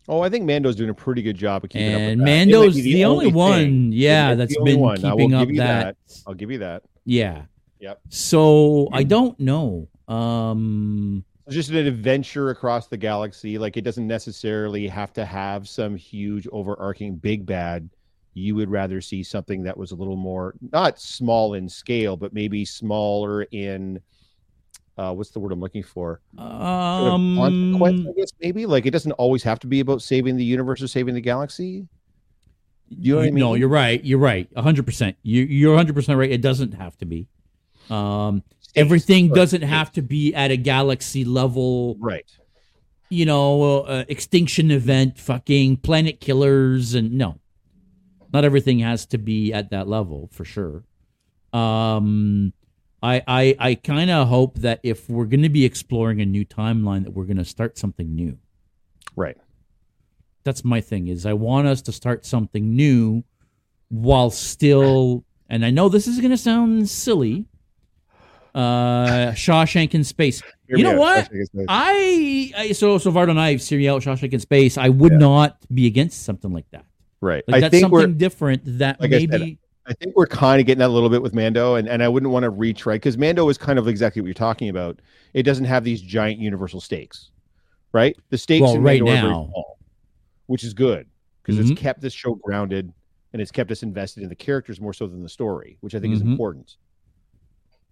Oh, 0.09 0.20
I 0.20 0.28
think 0.28 0.44
Mando's 0.44 0.76
doing 0.76 0.90
a 0.90 0.94
pretty 0.94 1.22
good 1.22 1.36
job 1.36 1.64
of 1.64 1.70
keeping 1.70 1.94
up. 1.94 2.00
and 2.00 2.02
that. 2.02 2.12
It 2.12 2.16
might 2.16 2.24
Mando's 2.24 2.74
be 2.74 2.82
the, 2.82 3.05
only, 3.07 3.26
thing. 3.26 3.34
one, 3.34 3.92
yeah, 3.92 4.34
that's 4.34 4.52
the 4.52 4.59
only 4.61 4.72
been 4.72 4.80
one. 4.80 4.96
Keeping 4.96 5.34
up 5.34 5.48
you 5.48 5.57
that. 5.59 5.96
I'll 6.26 6.34
give 6.34 6.50
you 6.50 6.59
that. 6.59 6.82
Yeah. 7.05 7.42
Yep. 7.78 8.00
So 8.09 8.88
I 8.92 9.05
don't 9.05 9.38
know. 9.38 9.88
Um, 10.09 11.24
It's 11.46 11.55
just 11.55 11.70
an 11.70 11.76
adventure 11.86 12.50
across 12.50 12.88
the 12.88 12.96
galaxy. 12.96 13.57
Like 13.57 13.76
it 13.76 13.82
doesn't 13.82 14.07
necessarily 14.07 14.88
have 14.88 15.12
to 15.14 15.24
have 15.24 15.68
some 15.68 15.94
huge 15.96 16.48
overarching 16.50 17.16
big 17.16 17.46
bad. 17.46 17.88
You 18.35 18.57
would 18.57 18.70
rather 18.70 19.01
see 19.01 19.22
something 19.22 19.62
that 19.62 19.76
was 19.76 19.93
a 19.93 19.95
little 19.95 20.16
more 20.16 20.55
not 20.72 21.01
small 21.01 21.55
in 21.55 21.68
scale, 21.68 22.16
but 22.16 22.32
maybe 22.32 22.64
smaller 22.64 23.43
in 23.43 24.01
uh 24.97 25.12
what's 25.12 25.30
the 25.30 25.41
word 25.41 25.53
I'm 25.53 25.61
looking 25.61 25.82
for? 25.82 26.20
Of 26.37 27.20
consequence, 27.37 28.01
um, 28.01 28.09
I 28.09 28.12
guess 28.16 28.32
maybe. 28.41 28.66
Like 28.66 28.87
it 28.87 28.91
doesn't 28.91 29.12
always 29.12 29.43
have 29.45 29.61
to 29.61 29.66
be 29.66 29.80
about 29.80 30.03
saving 30.03 30.37
the 30.37 30.45
universe 30.45 30.82
or 30.82 30.89
saving 30.89 31.14
the 31.14 31.20
galaxy. 31.20 31.87
You 32.89 33.14
know 33.14 33.20
what 33.20 33.26
I 33.26 33.30
No, 33.30 33.55
you're 33.55 33.68
right. 33.68 34.05
You're 34.05 34.18
right. 34.18 34.49
hundred 34.57 34.85
percent. 34.87 35.16
You 35.22 35.43
you're 35.43 35.76
hundred 35.76 35.95
percent 35.95 36.18
right. 36.18 36.30
It 36.30 36.43
doesn't 36.43 36.72
have 36.74 36.97
to 36.99 37.07
be. 37.07 37.28
Um, 37.91 38.43
everything 38.74 39.28
doesn't 39.28 39.62
have 39.62 39.93
to 39.93 40.03
be 40.03 40.35
at 40.35 40.51
a 40.51 40.57
galaxy 40.57 41.24
level. 41.24 41.97
Right. 41.99 42.30
You 43.11 43.26
know, 43.26 43.82
uh, 43.82 44.05
extinction 44.09 44.70
event, 44.70 45.18
fucking 45.18 45.78
planet 45.78 46.20
killers, 46.20 46.95
and 46.95 47.12
no, 47.12 47.39
not 48.35 48.45
everything 48.45 48.80
has 48.80 49.07
to 49.07 49.18
be 49.18 49.53
at 49.53 49.70
that 49.70 49.89
level 49.89 50.28
for 50.32 50.45
sure. 50.45 50.85
Um, 51.53 52.53
I 53.03 53.22
I 53.26 53.57
I 53.59 53.74
kind 53.76 54.11
of 54.11 54.28
hope 54.28 54.59
that 54.59 54.80
if 54.82 55.09
we're 55.09 55.26
going 55.26 55.43
to 55.43 55.49
be 55.49 55.64
exploring 55.64 56.20
a 56.20 56.26
new 56.26 56.45
timeline, 56.45 57.05
that 57.05 57.12
we're 57.12 57.24
going 57.24 57.37
to 57.39 57.45
start 57.45 57.78
something 57.78 58.14
new. 58.14 58.37
Right. 59.16 59.37
that's 60.43 60.64
my 60.64 60.80
thing 60.80 61.07
is 61.09 61.24
I 61.24 61.32
want 61.35 61.68
us 61.68 61.80
to 61.82 61.93
start 61.93 62.26
something 62.26 62.74
new 62.76 63.22
while 63.89 64.28
still 64.30 65.24
and 65.49 65.64
I 65.64 65.70
know 65.70 65.89
this 65.89 66.07
is 66.09 66.18
going 66.18 66.32
to 66.32 66.37
sound 66.37 66.89
silly 66.91 67.47
uh 68.55 69.32
Shawshank 69.32 69.95
in 69.95 70.05
space. 70.05 70.43
You 70.66 70.82
know 70.82 70.97
what? 70.99 71.28
I. 71.68 72.51
I, 72.57 72.72
so 72.72 72.97
so 72.99 73.12
Vardo 73.12 73.30
and 73.30 73.39
I 73.41 73.57
Siri 73.59 73.87
out 73.89 74.01
Shawshank 74.03 74.32
in 74.32 74.41
space. 74.41 74.78
I 74.78 74.89
would 74.89 75.12
Yeah. 75.12 75.18
not 75.18 75.59
be 75.72 75.87
against 75.87 76.24
something 76.24 76.53
like 76.53 76.64
that. 76.70 76.87
Right. 77.24 77.42
Like 77.48 77.56
I 77.56 77.60
that's 77.60 77.70
think 77.72 77.90
we're 77.90 78.02
something 78.02 78.18
different 78.18 78.60
that 78.78 79.00
like 79.00 79.12
I 79.14 79.20
said, 79.20 79.30
maybe 79.30 79.58
I 79.86 79.94
think 79.94 80.14
we're 80.14 80.26
kind 80.26 80.60
of 80.60 80.66
getting 80.66 80.80
that 80.80 80.88
a 80.88 80.92
little 80.92 81.08
bit 81.08 81.22
with 81.22 81.32
Mando, 81.34 81.76
and, 81.76 81.88
and 81.88 82.02
I 82.02 82.08
wouldn't 82.08 82.30
want 82.30 82.42
to 82.42 82.50
reach 82.50 82.84
right 82.84 83.00
because 83.00 83.16
Mando 83.16 83.48
is 83.48 83.56
kind 83.56 83.78
of 83.78 83.88
exactly 83.88 84.20
what 84.20 84.26
you're 84.26 84.34
talking 84.34 84.68
about. 84.68 85.00
It 85.32 85.44
doesn't 85.44 85.64
have 85.64 85.84
these 85.84 86.02
giant 86.02 86.38
universal 86.38 86.82
stakes, 86.82 87.30
right? 87.92 88.14
The 88.28 88.36
stakes 88.36 88.60
Well, 88.62 88.74
in 88.74 88.82
right 88.82 89.00
Mando 89.02 89.14
now. 89.26 89.46
small, 89.50 89.78
which 90.48 90.64
is 90.64 90.74
good 90.74 91.06
because 91.42 91.56
Mhm. 91.56 91.70
it's 91.70 91.80
kept 91.80 92.02
this 92.02 92.12
show 92.12 92.34
grounded 92.34 92.92
and 93.32 93.40
it's 93.40 93.50
kept 93.50 93.70
us 93.72 93.82
invested 93.82 94.22
in 94.22 94.28
the 94.28 94.34
characters 94.36 94.78
more 94.78 94.92
so 94.92 95.06
than 95.06 95.22
the 95.22 95.28
story, 95.28 95.78
which 95.80 95.94
I 95.94 96.00
think 96.00 96.12
Mhm. 96.12 96.16
is 96.16 96.20
important. 96.22 96.76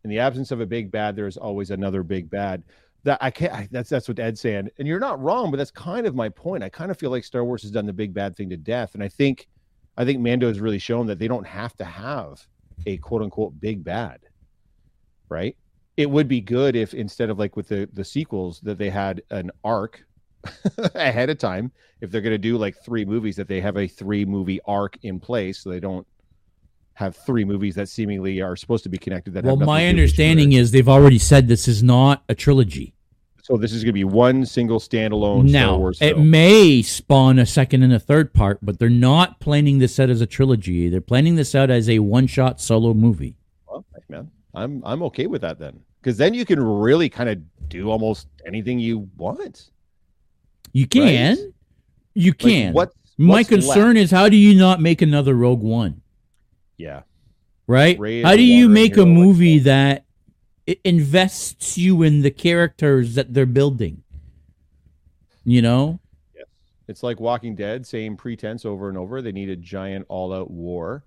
In 0.04 0.10
the 0.10 0.18
absence 0.18 0.50
of 0.50 0.60
a 0.60 0.66
big 0.66 0.90
bad, 0.90 1.16
there 1.16 1.26
is 1.26 1.38
always 1.38 1.70
another 1.70 2.02
big 2.02 2.28
bad. 2.28 2.62
That 3.04 3.18
I 3.20 3.30
can't. 3.30 3.52
I, 3.52 3.68
that's 3.70 3.90
that's 3.90 4.08
what 4.08 4.18
Ed's 4.18 4.40
saying, 4.40 4.70
and 4.78 4.86
you're 4.86 5.00
not 5.00 5.20
wrong, 5.20 5.50
but 5.50 5.56
that's 5.56 5.72
kind 5.72 6.06
of 6.06 6.14
my 6.14 6.28
point. 6.28 6.62
I 6.62 6.68
kind 6.68 6.90
of 6.90 6.98
feel 6.98 7.10
like 7.10 7.24
Star 7.24 7.44
Wars 7.44 7.62
has 7.62 7.72
done 7.72 7.86
the 7.86 7.92
big 7.92 8.14
bad 8.14 8.36
thing 8.36 8.48
to 8.50 8.56
death, 8.56 8.94
and 8.94 9.02
I 9.02 9.08
think 9.08 9.48
I 9.96 10.04
think 10.04 10.20
Mando 10.20 10.48
has 10.48 10.60
really 10.60 10.78
shown 10.78 11.06
that 11.06 11.18
they 11.18 11.28
don't 11.28 11.46
have 11.46 11.76
to 11.78 11.84
have 11.84 12.46
a 12.86 12.96
quote 12.98 13.22
unquote 13.22 13.60
big 13.60 13.82
bad, 13.82 14.20
right? 15.28 15.56
It 15.96 16.08
would 16.08 16.28
be 16.28 16.40
good 16.40 16.76
if 16.76 16.94
instead 16.94 17.28
of 17.28 17.38
like 17.38 17.56
with 17.56 17.68
the 17.68 17.88
the 17.92 18.04
sequels 18.04 18.60
that 18.60 18.78
they 18.78 18.90
had 18.90 19.22
an 19.30 19.50
arc 19.64 20.04
ahead 20.94 21.30
of 21.30 21.38
time. 21.38 21.72
If 22.00 22.10
they're 22.10 22.20
going 22.20 22.32
to 22.32 22.38
do 22.38 22.58
like 22.58 22.76
three 22.84 23.04
movies, 23.04 23.36
that 23.36 23.48
they 23.48 23.60
have 23.60 23.76
a 23.76 23.86
three 23.86 24.24
movie 24.24 24.60
arc 24.64 24.96
in 25.02 25.20
place, 25.20 25.60
so 25.60 25.70
they 25.70 25.80
don't 25.80 26.06
have 26.94 27.16
three 27.16 27.44
movies 27.44 27.74
that 27.76 27.88
seemingly 27.88 28.40
are 28.40 28.54
supposed 28.56 28.82
to 28.84 28.88
be 28.90 28.98
connected. 28.98 29.32
That 29.34 29.44
well 29.44 29.56
my 29.56 29.62
to 29.62 29.66
do 29.66 29.68
with 29.68 29.80
each 29.82 29.88
understanding 29.88 30.52
is 30.52 30.70
they've 30.70 30.88
already 30.88 31.18
said 31.18 31.48
this 31.48 31.66
is 31.68 31.82
not 31.82 32.22
a 32.28 32.34
trilogy. 32.34 32.94
so. 33.42 33.56
This 33.56 33.72
is 33.72 33.82
going 33.82 33.88
to 33.90 33.92
be 33.94 34.04
one 34.04 34.44
single 34.46 34.78
standalone 34.78 35.48
Star 35.48 35.60
Now, 35.62 35.76
Wars 35.78 35.98
it 36.00 36.18
may 36.18 36.82
spawn 36.82 37.38
a 37.38 37.46
second 37.46 37.82
and 37.82 37.92
a 37.92 37.98
third 37.98 38.32
part, 38.34 38.58
but 38.62 38.78
they're 38.78 38.88
not 38.90 39.40
planning 39.40 39.78
this 39.78 39.98
out 39.98 40.10
as 40.10 40.20
a 40.20 40.26
trilogy. 40.26 40.88
They're 40.88 41.00
planning 41.00 41.34
this 41.36 41.54
out 41.54 41.70
as 41.70 41.88
a 41.88 41.98
one-shot 41.98 42.60
solo 42.60 42.92
movie. 42.94 43.36
Well, 43.66 43.84
man, 44.08 44.30
I'm 44.54 44.82
I'm 44.84 45.02
okay 45.04 45.26
with 45.26 45.40
that 45.40 45.58
then, 45.58 45.80
because 46.00 46.18
then 46.18 46.34
you 46.34 46.44
can 46.44 46.60
really 46.62 47.08
kind 47.08 47.30
of 47.30 47.40
do 47.68 47.90
almost 47.90 48.28
anything 48.46 48.78
you 48.78 49.08
want. 49.16 49.70
You 50.74 50.86
can, 50.86 51.36
Right. 51.36 51.46
you 52.14 52.30
Like, 52.32 52.38
can. 52.38 52.72
what? 52.74 52.92
My 53.18 53.44
concern 53.44 53.96
is 53.96 54.10
how 54.10 54.28
do 54.28 54.36
you 54.36 54.54
not 54.58 54.80
make 54.80 55.00
another 55.02 55.34
Rogue 55.34 55.62
One? 55.62 56.01
Yeah, 56.82 57.02
Right? 57.66 57.98
Ray 57.98 58.22
how 58.22 58.36
do 58.36 58.42
you 58.42 58.68
make 58.68 58.92
a 58.92 59.04
hero, 59.04 59.06
like 59.06 59.14
movie 59.14 59.58
that. 59.60 60.04
that 60.66 60.78
invests 60.84 61.78
you 61.78 62.02
in 62.02 62.22
the 62.22 62.30
characters 62.30 63.14
that 63.14 63.32
they're 63.32 63.46
building? 63.46 64.02
You 65.44 65.62
know? 65.62 66.00
yes. 66.34 66.46
It's 66.88 67.02
like 67.02 67.20
Walking 67.20 67.54
Dead, 67.54 67.86
same 67.86 68.16
pretense 68.16 68.64
over 68.64 68.88
and 68.88 68.98
over. 68.98 69.22
They 69.22 69.32
need 69.32 69.48
a 69.48 69.56
giant 69.56 70.06
all-out 70.08 70.50
war. 70.50 71.04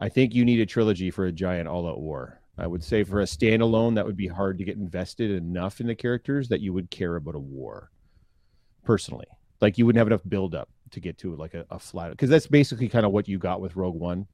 I 0.00 0.08
think 0.08 0.34
you 0.34 0.44
need 0.44 0.60
a 0.60 0.66
trilogy 0.66 1.10
for 1.10 1.26
a 1.26 1.32
giant 1.32 1.68
all-out 1.68 2.00
war. 2.00 2.40
I 2.58 2.66
would 2.66 2.82
say 2.82 3.04
for 3.04 3.20
a 3.20 3.24
standalone, 3.24 3.94
that 3.96 4.06
would 4.06 4.16
be 4.16 4.28
hard 4.28 4.58
to 4.58 4.64
get 4.64 4.76
invested 4.76 5.30
enough 5.30 5.80
in 5.80 5.86
the 5.86 5.94
characters 5.94 6.48
that 6.48 6.60
you 6.60 6.72
would 6.72 6.90
care 6.90 7.16
about 7.16 7.34
a 7.34 7.38
war. 7.40 7.90
Personally, 8.84 9.26
like 9.60 9.76
you 9.76 9.84
wouldn't 9.84 9.98
have 9.98 10.06
enough 10.06 10.22
build-up 10.28 10.68
to 10.92 11.00
get 11.00 11.18
to 11.18 11.34
like 11.34 11.54
a, 11.54 11.66
a 11.70 11.78
flat 11.78 12.10
because 12.10 12.30
that's 12.30 12.46
basically 12.46 12.88
kind 12.88 13.04
of 13.04 13.12
what 13.12 13.28
you 13.28 13.36
got 13.38 13.60
with 13.60 13.76
Rogue 13.76 13.96
One, 13.96 14.26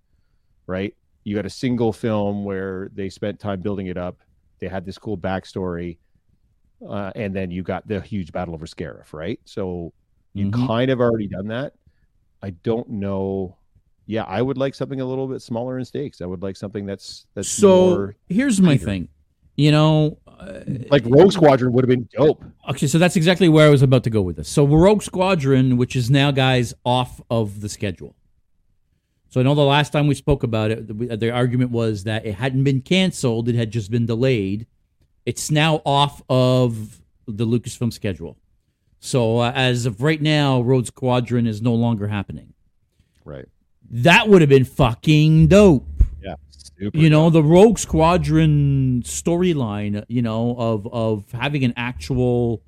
right? 0.66 0.94
You 1.24 1.34
got 1.36 1.46
a 1.46 1.50
single 1.50 1.92
film 1.92 2.44
where 2.44 2.90
they 2.94 3.08
spent 3.08 3.38
time 3.38 3.60
building 3.60 3.86
it 3.86 3.96
up. 3.96 4.18
They 4.60 4.68
had 4.68 4.84
this 4.84 4.98
cool 4.98 5.16
backstory, 5.18 5.98
uh, 6.88 7.12
and 7.14 7.34
then 7.34 7.50
you 7.50 7.62
got 7.62 7.86
the 7.86 8.00
huge 8.00 8.32
battle 8.32 8.54
over 8.54 8.66
Scarif, 8.66 9.12
right? 9.12 9.38
So 9.44 9.92
you 10.34 10.46
Mhm. 10.50 10.66
kind 10.66 10.90
of 10.90 11.00
already 11.00 11.28
done 11.28 11.48
that. 11.48 11.74
I 12.42 12.50
don't 12.50 12.88
know. 12.88 13.56
Yeah, 14.06 14.24
I 14.24 14.42
would 14.42 14.58
like 14.58 14.74
something 14.74 15.00
a 15.00 15.04
little 15.04 15.28
bit 15.28 15.42
smaller 15.42 15.78
in 15.78 15.84
stakes. 15.84 16.20
I 16.20 16.26
would 16.26 16.42
like 16.42 16.56
something 16.56 16.86
that's 16.86 17.26
that's 17.34 17.48
So 17.48 18.10
here's 18.28 18.60
my 18.60 18.72
tighter. 18.76 18.84
thing. 18.84 19.08
You 19.56 19.70
know, 19.70 20.18
uh, 20.26 20.60
like 20.90 21.04
Rogue 21.06 21.30
Squadron 21.32 21.72
would 21.72 21.84
have 21.84 21.88
been 21.88 22.08
dope. 22.16 22.42
Okay, 22.70 22.86
so 22.86 22.98
that's 22.98 23.16
exactly 23.16 23.48
where 23.48 23.66
I 23.66 23.70
was 23.70 23.82
about 23.82 24.02
to 24.04 24.10
go 24.10 24.22
with 24.22 24.36
this. 24.36 24.48
So 24.48 24.64
Rogue 24.66 25.02
Squadron, 25.02 25.76
which 25.76 25.94
is 25.94 26.10
now 26.10 26.30
guys 26.30 26.72
off 26.84 27.20
of 27.30 27.60
the 27.60 27.68
schedule. 27.68 28.16
So 29.32 29.40
I 29.40 29.44
know 29.44 29.54
the 29.54 29.62
last 29.62 29.94
time 29.94 30.08
we 30.08 30.14
spoke 30.14 30.42
about 30.42 30.70
it, 30.70 30.86
the, 30.86 31.16
the 31.16 31.30
argument 31.30 31.70
was 31.70 32.04
that 32.04 32.26
it 32.26 32.34
hadn't 32.34 32.64
been 32.64 32.82
canceled; 32.82 33.48
it 33.48 33.54
had 33.54 33.70
just 33.70 33.90
been 33.90 34.04
delayed. 34.04 34.66
It's 35.24 35.50
now 35.50 35.80
off 35.86 36.20
of 36.28 37.00
the 37.26 37.46
Lucasfilm 37.46 37.94
schedule. 37.94 38.36
So 39.00 39.38
uh, 39.38 39.50
as 39.54 39.86
of 39.86 40.02
right 40.02 40.20
now, 40.20 40.60
Rogue 40.60 40.84
Squadron 40.86 41.46
is 41.46 41.62
no 41.62 41.72
longer 41.74 42.08
happening. 42.08 42.52
Right. 43.24 43.46
That 43.90 44.28
would 44.28 44.42
have 44.42 44.50
been 44.50 44.66
fucking 44.66 45.46
dope 45.46 45.86
Yeah. 46.22 46.34
Super 46.50 46.98
you 46.98 47.08
know 47.08 47.24
dope. 47.30 47.32
the 47.32 47.42
rogue 47.42 47.78
squadron 47.78 49.02
storyline 49.04 50.04
you 50.08 50.20
know 50.22 50.54
of 50.58 50.86
of 50.92 51.30
having 51.32 51.64
an 51.64 51.72
actual 51.76 52.62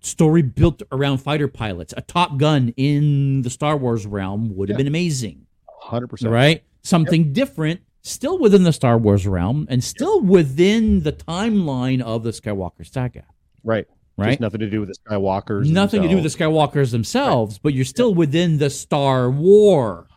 story 0.00 0.42
built 0.42 0.82
around 0.90 1.18
fighter 1.18 1.46
pilots 1.48 1.94
a 1.96 2.00
top 2.02 2.38
gun 2.38 2.72
in 2.76 3.42
the 3.42 3.50
star 3.50 3.76
wars 3.76 4.04
realm 4.06 4.54
would 4.56 4.68
have 4.68 4.74
Yeah. 4.74 4.78
been 4.84 4.86
amazing 4.88 5.46
hundred 5.82 6.08
percent. 6.08 6.32
right 6.32 6.62
something 6.82 7.32
different 7.32 7.80
still 8.02 8.38
within 8.38 8.62
the 8.64 8.72
star 8.72 8.98
wars 8.98 9.26
realm 9.26 9.66
and 9.70 9.82
still 9.84 10.20
within 10.20 11.02
the 11.02 11.12
timeline 11.12 12.00
of 12.00 12.22
the 12.24 12.30
skywalker 12.30 12.86
saga 12.90 13.24
Right. 13.64 13.86
right 14.16 14.30
Just 14.30 14.40
nothing 14.40 14.60
to 14.60 14.70
do 14.70 14.80
with 14.80 14.88
the 14.88 14.96
Skywalkers. 15.08 15.70
nothing 15.70 16.02
to 16.02 16.08
do 16.08 16.16
with 16.16 16.24
the 16.24 16.30
skywalkers 16.36 16.90
themselves 16.90 17.58
but 17.58 17.74
you're 17.74 17.84
still 17.84 18.14
within 18.14 18.58
the 18.58 18.70
star 18.70 19.30
war 19.30 20.08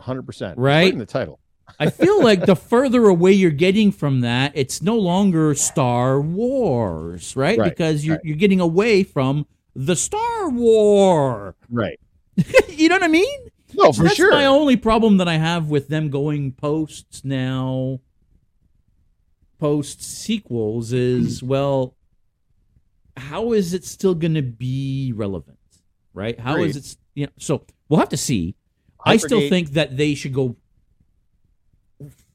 hundred 0.00 0.22
percent. 0.22 0.58
Right? 0.58 0.92
in 0.92 0.98
the 0.98 1.06
title. 1.06 1.40
I 1.80 1.90
feel 1.90 2.22
like 2.22 2.46
the 2.46 2.54
further 2.54 3.06
away 3.06 3.32
you're 3.32 3.50
getting 3.50 3.90
from 3.90 4.20
that, 4.20 4.52
it's 4.54 4.80
no 4.82 4.96
longer 4.96 5.54
Star 5.56 6.20
Wars, 6.20 7.34
right? 7.34 7.58
Right, 7.58 7.70
Because 7.70 8.04
you're 8.04 8.16
right. 8.16 8.24
you're 8.24 8.36
getting 8.36 8.60
away 8.60 9.02
from 9.02 9.46
the 9.74 9.96
Star 9.96 10.48
War. 10.50 11.56
Right. 11.68 11.98
you 12.68 12.88
know 12.88 12.94
what 12.96 13.02
I 13.02 13.08
mean? 13.08 13.43
No, 13.74 13.92
for 13.92 14.04
That's 14.04 14.16
sure. 14.16 14.32
my 14.32 14.46
only 14.46 14.76
problem 14.76 15.18
that 15.18 15.28
I 15.28 15.34
have 15.34 15.68
with 15.68 15.88
them 15.88 16.10
going 16.10 16.52
posts 16.52 17.24
now, 17.24 18.00
post 19.58 20.02
sequels 20.02 20.92
is 20.92 21.42
well, 21.42 21.96
how 23.16 23.52
is 23.52 23.74
it 23.74 23.84
still 23.84 24.14
going 24.14 24.34
to 24.34 24.42
be 24.42 25.12
relevant, 25.14 25.58
right? 26.12 26.38
How 26.38 26.56
is 26.56 26.76
it? 26.76 26.96
You 27.14 27.26
know, 27.26 27.32
so 27.38 27.64
we'll 27.88 28.00
have 28.00 28.08
to 28.10 28.16
see. 28.16 28.56
I 29.04 29.16
still 29.18 29.48
think 29.48 29.70
that 29.72 29.96
they 29.96 30.14
should 30.14 30.32
go 30.32 30.56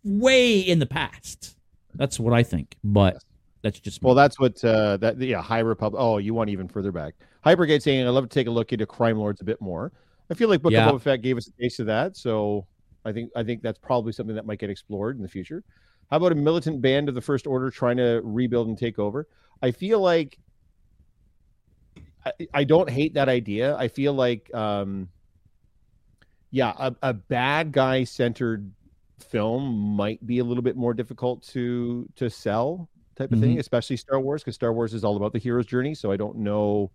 way 0.04 0.60
in 0.60 0.80
the 0.80 0.86
past. 0.86 1.56
That's 1.96 2.20
what 2.20 2.34
I 2.34 2.44
think. 2.44 2.76
But 2.84 3.24
That's 3.62 3.80
just 3.80 4.02
Well, 4.02 4.16
that's 4.16 4.40
what 4.40 4.64
uh, 4.64 4.98
that 4.98 5.18
yeah, 5.18 5.42
High 5.42 5.60
Republic. 5.60 6.00
Oh, 6.02 6.18
you 6.18 6.34
want 6.34 6.50
even 6.50 6.68
further 6.68 6.92
back? 6.92 7.16
Hypergate 7.46 7.82
saying 7.82 8.06
I'd 8.06 8.12
love 8.12 8.30
to 8.30 8.34
take 8.34 8.48
a 8.48 8.52
look 8.52 8.72
into 8.74 8.86
crime 8.86 9.18
lords 9.18 9.42
a 9.42 9.44
bit 9.44 9.60
more. 9.62 9.92
I 10.30 10.34
feel 10.36 10.50
like 10.50 10.62
Book 10.62 10.72
Yeah. 10.72 10.90
of 10.90 10.96
Boba 10.96 11.02
Fett 11.02 11.22
gave 11.22 11.38
us 11.38 11.48
a 11.48 11.52
taste 11.52 11.80
of 11.80 11.88
that, 11.88 12.16
so 12.16 12.68
I 13.06 13.12
think 13.12 13.32
I 13.36 13.44
think 13.44 13.62
that's 13.62 13.80
probably 13.80 14.12
something 14.12 14.36
that 14.36 14.46
might 14.46 14.60
get 14.60 14.70
explored 14.70 15.16
in 15.16 15.22
the 15.22 15.28
future. 15.30 15.64
How 16.10 16.18
about 16.18 16.32
a 16.32 16.36
militant 16.36 16.82
band 16.82 17.10
of 17.10 17.16
the 17.16 17.22
First 17.22 17.48
Order 17.48 17.70
trying 17.70 17.98
to 17.98 18.22
rebuild 18.24 18.68
and 18.68 18.78
take 18.78 19.00
over? 19.00 19.28
I 19.62 19.72
feel 19.72 20.00
like 20.00 20.38
I, 22.26 22.32
I 22.54 22.64
don't 22.64 22.90
hate 22.90 23.14
that 23.14 23.30
idea. 23.30 23.76
I 23.78 23.88
feel 23.88 24.14
like 24.14 24.54
um, 24.54 25.10
yeah, 26.52 26.74
a, 26.78 26.96
a 27.04 27.14
bad 27.14 27.72
guy 27.72 28.04
centered 28.04 28.72
film 29.20 29.96
might 29.96 30.26
be 30.26 30.40
a 30.40 30.44
little 30.44 30.64
bit 30.64 30.76
more 30.76 30.94
difficult 30.94 31.44
to 31.50 32.08
to 32.16 32.30
sell 32.30 32.90
type 33.16 33.32
of 33.32 33.40
thing, 33.40 33.60
especially 33.60 33.98
Star 33.98 34.20
Wars, 34.20 34.42
because 34.42 34.56
Star 34.56 34.74
Wars 34.74 34.94
is 34.94 35.04
all 35.04 35.18
about 35.18 35.34
the 35.34 35.40
hero's 35.40 35.66
journey. 35.66 35.94
So 35.94 36.12
I 36.12 36.18
don't 36.18 36.38
know. 36.38 36.92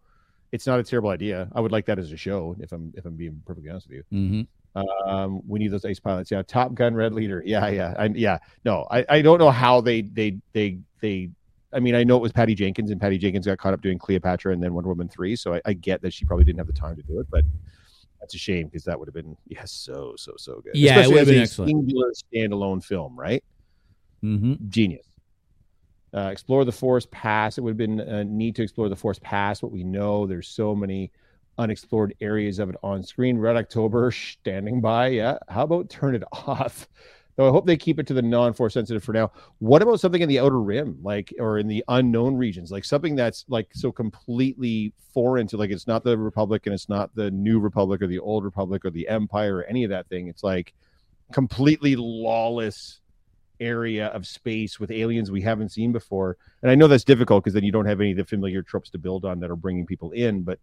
It's 0.53 0.67
not 0.67 0.79
a 0.79 0.85
terrible 0.85 1.11
idea. 1.11 1.49
I 1.55 1.61
would 1.61 1.73
like 1.73 1.87
that 1.87 1.99
as 1.99 2.13
a 2.13 2.17
show, 2.17 2.55
if 2.61 2.73
I'm 2.73 2.93
if 2.97 3.05
I'm 3.05 3.17
being 3.17 3.43
perfectly 3.45 3.71
honest 3.71 3.89
with 3.89 4.05
you. 4.11 4.47
hmm 4.75 4.81
Um, 5.09 5.41
we 5.47 5.59
need 5.59 5.69
those 5.69 5.85
ace 5.85 6.01
pilots. 6.01 6.31
Yeah, 6.31 6.43
Top 6.43 6.75
Gun, 6.75 6.95
Red 6.95 7.13
Leader. 7.13 7.43
Yeah, 7.45 7.69
yeah, 7.69 7.95
I, 7.99 8.07
yeah. 8.07 8.39
No, 8.65 8.87
I, 8.91 9.05
I 9.09 9.23
don't 9.23 9.39
know 9.39 9.51
how 9.51 9.81
they 9.81 10.03
they 10.03 10.39
they 10.53 10.79
they. 11.01 11.31
I 11.73 11.81
mean, 11.81 11.97
I 11.97 12.05
know 12.05 12.17
it 12.17 12.23
was 12.23 12.33
Patty 12.33 12.55
Jenkins, 12.55 12.91
and 12.93 13.01
Patty 13.01 13.19
Jenkins 13.19 13.47
got 13.47 13.59
caught 13.59 13.75
up 13.75 13.81
doing 13.83 13.99
Cleopatra 13.99 14.53
and 14.53 14.63
then 14.63 14.75
Wonder 14.75 14.89
Woman 14.91 15.09
three. 15.09 15.35
So 15.35 15.55
I, 15.55 15.61
I 15.65 15.73
get 15.73 16.03
that 16.03 16.13
she 16.13 16.25
probably 16.25 16.45
didn't 16.45 16.59
have 16.59 16.69
the 16.69 16.73
time 16.73 16.95
to 16.97 17.03
do 17.03 17.19
it, 17.21 17.27
but 17.31 17.45
that's 18.21 18.35
a 18.35 18.39
shame 18.39 18.67
because 18.67 18.85
that 18.85 18.99
would 18.99 19.09
have 19.09 19.15
been 19.15 19.37
yeah, 19.49 19.65
so 19.65 20.15
so 20.17 20.33
so 20.37 20.61
good. 20.61 20.75
Yeah, 20.77 20.97
it 20.97 21.01
Especially 21.01 21.13
would 21.13 21.19
have 21.19 21.29
been 21.29 21.39
a 21.39 21.43
excellent. 21.43 21.71
Singular 21.71 22.13
standalone 22.33 22.85
film, 22.85 23.19
right? 23.19 23.43
hmm 24.23 24.55
Genius. 24.69 25.07
Uh, 26.15 26.29
explore 26.31 26.65
the 26.65 26.73
Forest 26.73 27.11
Pass. 27.11 27.59
It 27.59 27.63
would 27.63 27.71
have 27.71 27.77
been 27.77 28.01
uh, 28.01 28.23
neat 28.25 28.55
to 28.57 28.63
explore 28.63 28.89
the 28.89 28.97
Forest 28.97 29.23
Pass. 29.23 29.63
What 29.63 29.73
we 29.73 29.83
know, 29.83 30.27
there's 30.27 30.49
so 30.49 30.75
many 30.75 31.11
unexplored 31.59 32.15
areas 32.21 32.59
of 32.59 32.71
it 32.71 32.77
on 32.83 33.03
screen. 33.03 33.39
Red 33.39 33.57
October 33.57 34.11
standing 34.13 34.81
by. 34.81 35.09
Yeah. 35.09 35.39
How 35.49 35.65
about 35.65 35.91
turn 35.91 36.15
it 36.15 36.23
off? 36.33 36.89
Though 37.37 37.49
I 37.49 37.51
hope 37.51 37.67
they 37.67 37.77
keep 37.77 37.99
it 37.99 38.07
to 38.07 38.15
the 38.15 38.23
non-force 38.23 38.75
sensitive 38.75 39.03
for 39.03 39.13
now. 39.13 39.33
What 39.59 39.83
about 39.83 39.99
something 39.99 40.23
in 40.23 40.29
the 40.29 40.39
outer 40.39 40.61
rim, 40.61 40.99
like 41.03 41.35
or 41.41 41.59
in 41.59 41.67
the 41.67 41.83
unknown 41.89 42.37
regions, 42.37 42.71
like 42.71 42.85
something 42.85 43.17
that's 43.17 43.45
like 43.49 43.71
so 43.75 43.91
completely 43.91 44.93
foreign 45.13 45.49
to 45.49 45.57
like 45.57 45.71
it's 45.71 45.89
not 45.89 46.05
the 46.05 46.17
Republic 46.17 46.67
and 46.67 46.75
it's 46.75 46.89
not 46.89 47.13
the 47.17 47.33
New 47.33 47.59
Republic 47.59 48.03
or 48.03 48.07
the 48.07 48.21
Old 48.21 48.45
Republic 48.45 48.85
or 48.85 48.91
the 48.91 49.09
Empire 49.09 49.57
or 49.57 49.65
any 49.65 49.83
of 49.83 49.91
that 49.91 50.09
thing. 50.09 50.29
It's 50.29 50.45
like 50.45 50.75
completely 51.33 51.97
lawless 51.97 53.01
area 53.61 54.09
of 54.09 54.27
space 54.27 54.81
with 54.81 54.91
aliens 54.91 55.31
we 55.31 55.43
haven't 55.43 55.71
seen 55.71 55.93
before. 55.93 56.37
And 56.63 56.71
I 56.71 56.75
know 56.75 56.87
that's 56.87 57.05
difficult 57.05 57.45
because 57.45 57.55
then 57.55 57.65
you 57.65 57.73
don't 57.73 57.87
have 57.87 58.01
any 58.01 58.13
of 58.13 58.17
the 58.17 58.25
familiar 58.25 58.63
tropes 58.63 58.91
to 58.91 58.99
build 58.99 59.25
on 59.25 59.41
that 59.41 59.51
are 59.51 59.57
bringing 59.57 59.87
people 59.87 60.11
in. 60.13 60.43
But 60.43 60.59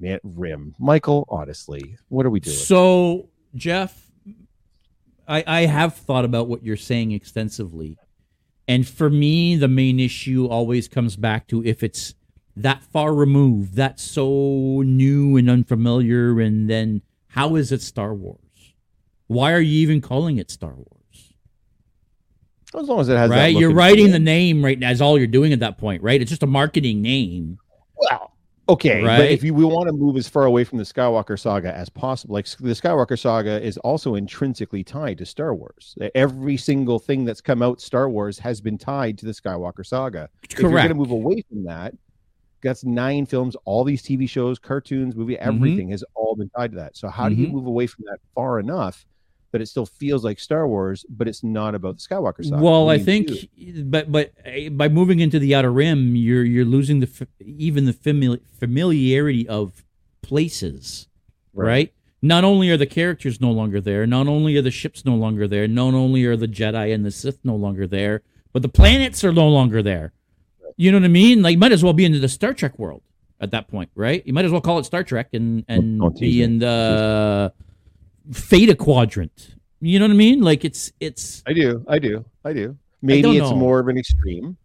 man, 0.00 0.20
Rim, 0.22 0.74
Michael, 0.78 1.26
honestly, 1.28 1.96
what 2.08 2.26
are 2.26 2.30
we 2.30 2.40
doing? 2.40 2.56
So, 2.56 3.28
Jeff, 3.54 4.10
I, 5.26 5.44
I 5.46 5.60
have 5.66 5.94
thought 5.96 6.24
about 6.24 6.48
what 6.48 6.62
you're 6.62 6.76
saying 6.76 7.12
extensively. 7.12 7.98
And 8.66 8.86
for 8.86 9.10
me, 9.10 9.56
the 9.56 9.68
main 9.68 10.00
issue 10.00 10.46
always 10.46 10.88
comes 10.88 11.16
back 11.16 11.46
to 11.48 11.64
if 11.64 11.82
it's 11.82 12.14
that 12.56 12.82
far 12.82 13.14
removed, 13.14 13.74
that's 13.74 14.02
so 14.02 14.82
new 14.86 15.36
and 15.36 15.50
unfamiliar, 15.50 16.40
and 16.40 16.70
then 16.70 17.02
how 17.28 17.56
is 17.56 17.72
it 17.72 17.82
Star 17.82 18.14
Wars? 18.14 18.38
Why 19.26 19.52
are 19.52 19.60
you 19.60 19.80
even 19.80 20.00
calling 20.00 20.38
it 20.38 20.50
Star 20.50 20.74
Wars? 20.74 20.93
As 22.80 22.88
long 22.88 23.00
as 23.00 23.08
it 23.08 23.16
has 23.16 23.30
that 23.30 23.36
Right? 23.36 23.56
You're 23.56 23.72
writing 23.72 24.10
the 24.10 24.18
name 24.18 24.64
right 24.64 24.78
now, 24.78 24.90
is 24.90 25.00
all 25.00 25.16
you're 25.18 25.26
doing 25.26 25.52
at 25.52 25.60
that 25.60 25.78
point, 25.78 26.02
right? 26.02 26.20
It's 26.20 26.30
just 26.30 26.42
a 26.42 26.46
marketing 26.46 27.02
name. 27.02 27.58
Well, 27.96 28.32
okay, 28.68 29.02
Right? 29.02 29.18
but 29.18 29.30
if 29.30 29.42
you, 29.44 29.54
we 29.54 29.64
want 29.64 29.86
to 29.88 29.92
move 29.92 30.16
as 30.16 30.28
far 30.28 30.44
away 30.44 30.64
from 30.64 30.78
the 30.78 30.84
Skywalker 30.84 31.38
saga 31.38 31.74
as 31.74 31.88
possible, 31.88 32.34
like 32.34 32.46
the 32.46 32.70
Skywalker 32.70 33.18
saga 33.18 33.62
is 33.62 33.76
also 33.78 34.14
intrinsically 34.16 34.82
tied 34.82 35.18
to 35.18 35.26
Star 35.26 35.54
Wars. 35.54 35.96
Every 36.14 36.56
single 36.56 36.98
thing 36.98 37.24
that's 37.24 37.40
come 37.40 37.62
out 37.62 37.80
Star 37.80 38.08
Wars 38.10 38.38
has 38.40 38.60
been 38.60 38.78
tied 38.78 39.18
to 39.18 39.26
the 39.26 39.32
Skywalker 39.32 39.86
saga. 39.86 40.28
Correct. 40.42 40.52
If 40.54 40.60
you're 40.60 40.70
going 40.70 40.88
to 40.88 40.94
move 40.94 41.10
away 41.10 41.44
from 41.48 41.64
that, 41.64 41.94
that's 42.62 42.82
nine 42.84 43.26
films, 43.26 43.56
all 43.66 43.84
these 43.84 44.02
TV 44.02 44.26
shows, 44.28 44.58
cartoons, 44.58 45.14
movie, 45.14 45.34
Mm-hmm. 45.36 45.48
everything 45.56 45.88
has 45.90 46.02
all 46.14 46.34
been 46.34 46.48
tied 46.50 46.70
to 46.72 46.76
that. 46.78 46.96
So 46.96 47.08
how 47.08 47.28
do 47.28 47.34
you 47.34 47.46
move 47.48 47.66
away 47.66 47.86
from 47.86 48.04
that 48.06 48.18
far 48.34 48.58
enough 48.58 49.04
that 49.54 49.62
it 49.62 49.66
still 49.66 49.86
feels 49.86 50.24
like 50.24 50.40
Star 50.40 50.66
Wars, 50.66 51.06
but 51.08 51.28
it's 51.28 51.44
not 51.44 51.76
about 51.76 51.96
the 51.96 52.02
Skywalker 52.02 52.44
saga? 52.44 52.60
Well, 52.60 52.90
I 52.90 52.94
you 52.94 53.04
think, 53.04 53.30
but 53.84 54.10
but 54.10 54.32
uh, 54.44 54.70
by 54.70 54.88
moving 54.88 55.20
into 55.20 55.38
the 55.38 55.54
outer 55.54 55.70
rim, 55.70 56.16
you're 56.16 56.42
you're 56.42 56.64
losing 56.64 56.98
the 56.98 57.28
even 57.38 57.84
the 57.84 57.92
famili- 57.92 58.40
familiarity 58.58 59.48
of 59.48 59.84
places, 60.22 61.06
right. 61.52 61.94
Not 62.20 62.42
only 62.42 62.68
are 62.70 62.76
the 62.76 62.86
characters 62.86 63.40
no 63.40 63.52
longer 63.52 63.80
there, 63.80 64.08
not 64.08 64.26
only 64.26 64.56
are 64.56 64.62
the 64.62 64.72
ships 64.72 65.04
no 65.04 65.14
longer 65.14 65.46
there, 65.46 65.68
not 65.68 65.94
only 65.94 66.24
are 66.24 66.36
the 66.36 66.48
Jedi 66.48 66.92
and 66.92 67.06
the 67.06 67.12
Sith 67.12 67.38
no 67.44 67.54
longer 67.54 67.86
there, 67.86 68.22
but 68.52 68.62
the 68.62 68.68
planets 68.68 69.22
are 69.22 69.32
no 69.32 69.46
longer 69.48 69.84
there. 69.84 70.14
You 70.76 70.90
know 70.90 70.98
what 70.98 71.04
I 71.04 71.08
mean? 71.08 71.42
Like, 71.42 71.58
might 71.58 71.70
as 71.70 71.84
well 71.84 71.92
be 71.92 72.04
into 72.04 72.18
the 72.18 72.28
Star 72.28 72.54
Trek 72.54 72.76
world 72.76 73.02
at 73.40 73.52
that 73.52 73.68
point, 73.68 73.90
right? 73.94 74.26
You 74.26 74.32
might 74.32 74.46
as 74.46 74.50
well 74.50 74.60
call 74.60 74.80
it 74.80 74.84
Star 74.84 75.04
Trek 75.04 75.28
and 75.32 75.64
and 75.68 76.00
Don't 76.00 76.18
be 76.18 76.42
in 76.42 76.58
the 76.58 77.52
Theta 78.32 78.74
Quadrant. 78.74 79.54
You 79.80 79.98
know 79.98 80.06
what 80.06 80.12
I 80.12 80.16
mean? 80.16 80.40
Like, 80.40 80.64
it's 80.64 80.92
it's 81.00 81.42
I 81.46 81.52
do. 81.52 81.84
I 81.88 81.98
do. 81.98 82.24
I 82.44 82.52
do. 82.52 82.76
Maybe 83.02 83.22
don't 83.22 83.36
it's 83.36 83.50
know. 83.50 83.56
more 83.56 83.80
of 83.80 83.88
an 83.88 83.98
extreme. 83.98 84.56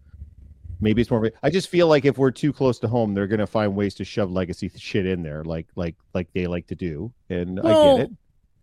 Maybe 0.81 1.01
it's 1.01 1.11
more. 1.11 1.25
Of 1.25 1.33
a, 1.33 1.37
I 1.43 1.49
just 1.49 1.67
feel 1.67 1.87
like 1.87 2.05
if 2.05 2.17
we're 2.17 2.31
too 2.31 2.53
close 2.53 2.79
to 2.79 2.87
home, 2.87 3.13
they're 3.13 3.27
going 3.27 3.39
to 3.39 3.47
find 3.47 3.75
ways 3.75 3.93
to 3.95 4.05
shove 4.05 4.31
legacy 4.31 4.71
shit 4.77 5.05
in 5.05 5.23
there, 5.23 5.43
like 5.43 5.67
like 5.75 5.95
like 6.13 6.29
they 6.33 6.47
like 6.47 6.67
to 6.67 6.75
do, 6.75 7.11
and 7.29 7.59
I 7.59 7.97
get 7.97 7.99
it. 7.99 8.11